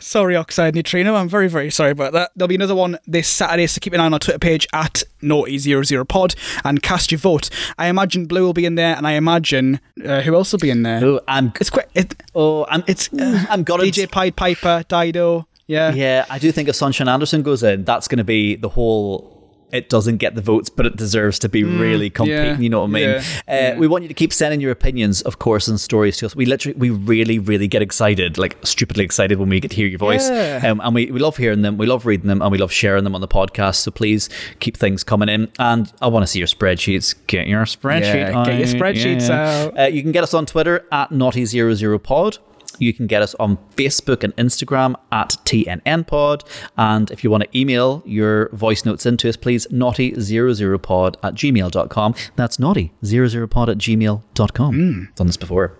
Sorry, 0.00 0.36
Oxide 0.36 0.74
Neutrino. 0.74 1.14
I'm 1.14 1.28
very, 1.28 1.43
very 1.48 1.70
sorry 1.70 1.90
about 1.90 2.12
that. 2.12 2.30
There'll 2.36 2.48
be 2.48 2.54
another 2.54 2.74
one 2.74 2.98
this 3.06 3.28
Saturday, 3.28 3.66
so 3.66 3.78
keep 3.80 3.92
an 3.92 4.00
eye 4.00 4.06
on 4.06 4.12
our 4.12 4.18
Twitter 4.18 4.38
page 4.38 4.66
at 4.72 5.02
Naughty00pod 5.22 6.34
and 6.64 6.82
cast 6.82 7.10
your 7.12 7.18
vote. 7.18 7.50
I 7.78 7.86
imagine 7.88 8.26
Blue 8.26 8.42
will 8.44 8.52
be 8.52 8.64
in 8.64 8.74
there, 8.74 8.96
and 8.96 9.06
I 9.06 9.12
imagine 9.12 9.80
uh, 10.04 10.20
who 10.22 10.34
else 10.34 10.52
will 10.52 10.58
be 10.60 10.70
in 10.70 10.82
there? 10.82 11.04
Oh, 11.04 11.20
I'm. 11.28 11.52
It's 11.60 11.70
quite. 11.70 11.86
It, 11.94 12.14
Oh, 12.34 12.66
I'm. 12.68 12.82
it's 12.86 13.12
uh, 13.12 13.44
I'm 13.48 13.62
gonna. 13.64 13.84
DJ 13.84 14.10
Pied 14.10 14.36
Piper, 14.36 14.84
Dido. 14.88 15.46
Yeah. 15.66 15.92
Yeah, 15.94 16.26
I 16.28 16.38
do 16.38 16.52
think 16.52 16.68
if 16.68 16.76
Sunshine 16.76 17.08
Anderson 17.08 17.42
goes 17.42 17.62
in, 17.62 17.84
that's 17.84 18.06
going 18.06 18.18
to 18.18 18.24
be 18.24 18.54
the 18.56 18.68
whole. 18.68 19.33
It 19.74 19.88
doesn't 19.88 20.18
get 20.18 20.34
the 20.34 20.40
votes, 20.40 20.70
but 20.70 20.86
it 20.86 20.96
deserves 20.96 21.38
to 21.40 21.48
be 21.48 21.64
really 21.64 22.08
competing. 22.10 22.44
yeah, 22.44 22.58
You 22.58 22.68
know 22.70 22.80
what 22.80 22.90
I 22.90 22.92
mean? 22.92 23.08
yeah, 23.08 23.16
uh, 23.48 23.52
yeah. 23.54 23.76
We 23.76 23.86
want 23.88 24.02
you 24.04 24.08
to 24.08 24.14
keep 24.14 24.32
sending 24.32 24.60
your 24.60 24.70
opinions, 24.70 25.20
of 25.22 25.38
course, 25.40 25.66
and 25.68 25.80
stories 25.80 26.16
to 26.18 26.26
us. 26.26 26.36
We 26.36 26.46
literally, 26.46 26.78
we 26.78 26.90
really, 26.90 27.38
really 27.38 27.66
get 27.68 27.82
excited, 27.82 28.38
like 28.38 28.56
stupidly 28.62 29.04
excited 29.04 29.38
when 29.38 29.48
we 29.48 29.58
get 29.60 29.70
to 29.72 29.76
hear 29.76 29.88
your 29.88 29.98
voice. 29.98 30.28
Um, 30.64 30.80
and 30.82 30.94
we, 30.94 31.10
we 31.10 31.18
love 31.18 31.36
hearing 31.36 31.62
them, 31.62 31.76
we 31.76 31.86
love 31.86 32.06
reading 32.06 32.28
them, 32.28 32.40
and 32.40 32.52
we 32.52 32.58
love 32.58 32.72
sharing 32.72 33.04
them 33.04 33.14
on 33.14 33.20
the 33.20 33.28
podcast. 33.28 33.76
So 33.76 33.90
please 33.90 34.28
keep 34.60 34.76
things 34.76 35.02
coming 35.04 35.28
in. 35.28 35.50
And 35.58 35.92
I 36.00 36.06
want 36.06 36.22
to 36.22 36.26
see 36.28 36.38
your 36.38 36.48
spreadsheets. 36.48 37.14
Get 37.26 37.46
your 37.48 37.64
spreadsheet. 37.64 38.44
Get 38.46 38.58
your 38.58 38.68
spreadsheets 38.68 39.28
out. 39.30 39.78
Uh, 39.78 39.82
you 39.86 40.02
can 40.02 40.12
get 40.12 40.22
us 40.22 40.34
on 40.34 40.46
Twitter 40.46 40.86
at 40.92 41.10
naughty00pod. 41.10 42.38
You 42.78 42.92
can 42.92 43.06
get 43.06 43.22
us 43.22 43.34
on 43.36 43.58
Facebook 43.76 44.22
and 44.22 44.34
Instagram 44.36 44.94
at 45.12 45.30
TNNpod. 45.44 46.42
And 46.76 47.10
if 47.10 47.24
you 47.24 47.30
want 47.30 47.44
to 47.44 47.58
email 47.58 48.02
your 48.04 48.48
voice 48.50 48.84
notes 48.84 49.06
into 49.06 49.28
us, 49.28 49.36
please 49.36 49.66
naughty00pod 49.68 51.16
at 51.22 51.34
gmail.com. 51.34 52.14
That's 52.36 52.56
naughty00pod 52.58 53.68
at 53.68 53.78
gmail.com. 53.78 54.74
Hmm. 54.74 55.04
Done 55.14 55.26
this 55.26 55.36
before. 55.36 55.76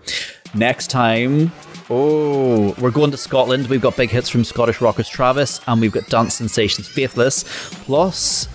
Next 0.53 0.87
time, 0.87 1.51
oh, 1.89 2.73
we're 2.79 2.91
going 2.91 3.11
to 3.11 3.17
Scotland. 3.17 3.67
We've 3.67 3.81
got 3.81 3.97
big 3.97 4.09
hits 4.09 4.29
from 4.29 4.43
Scottish 4.43 4.79
rockers 4.79 5.09
Travis, 5.09 5.59
and 5.67 5.81
we've 5.81 5.91
got 5.91 6.07
dance 6.07 6.33
sensations 6.33 6.87
Faithless. 6.87 7.43
Plus, 7.83 8.47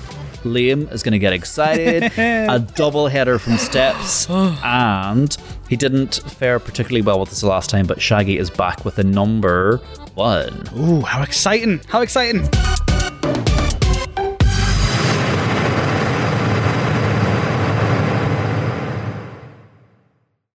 Liam 0.44 0.90
is 0.92 1.02
going 1.02 1.12
to 1.12 1.18
get 1.18 1.32
excited. 1.32 2.04
a 2.18 2.58
double 2.74 3.08
header 3.08 3.38
from 3.38 3.58
Steps. 3.58 4.28
and 4.30 5.36
he 5.70 5.76
didn't 5.76 6.16
fare 6.26 6.58
particularly 6.58 7.00
well 7.00 7.20
with 7.20 7.30
us 7.30 7.40
the 7.40 7.46
last 7.46 7.70
time, 7.70 7.86
but 7.86 8.02
Shaggy 8.02 8.38
is 8.38 8.50
back 8.50 8.84
with 8.84 8.98
a 8.98 9.04
number 9.04 9.76
one. 10.14 10.68
Ooh, 10.76 11.00
how 11.02 11.22
exciting! 11.22 11.80
How 11.86 12.00
exciting! 12.02 12.48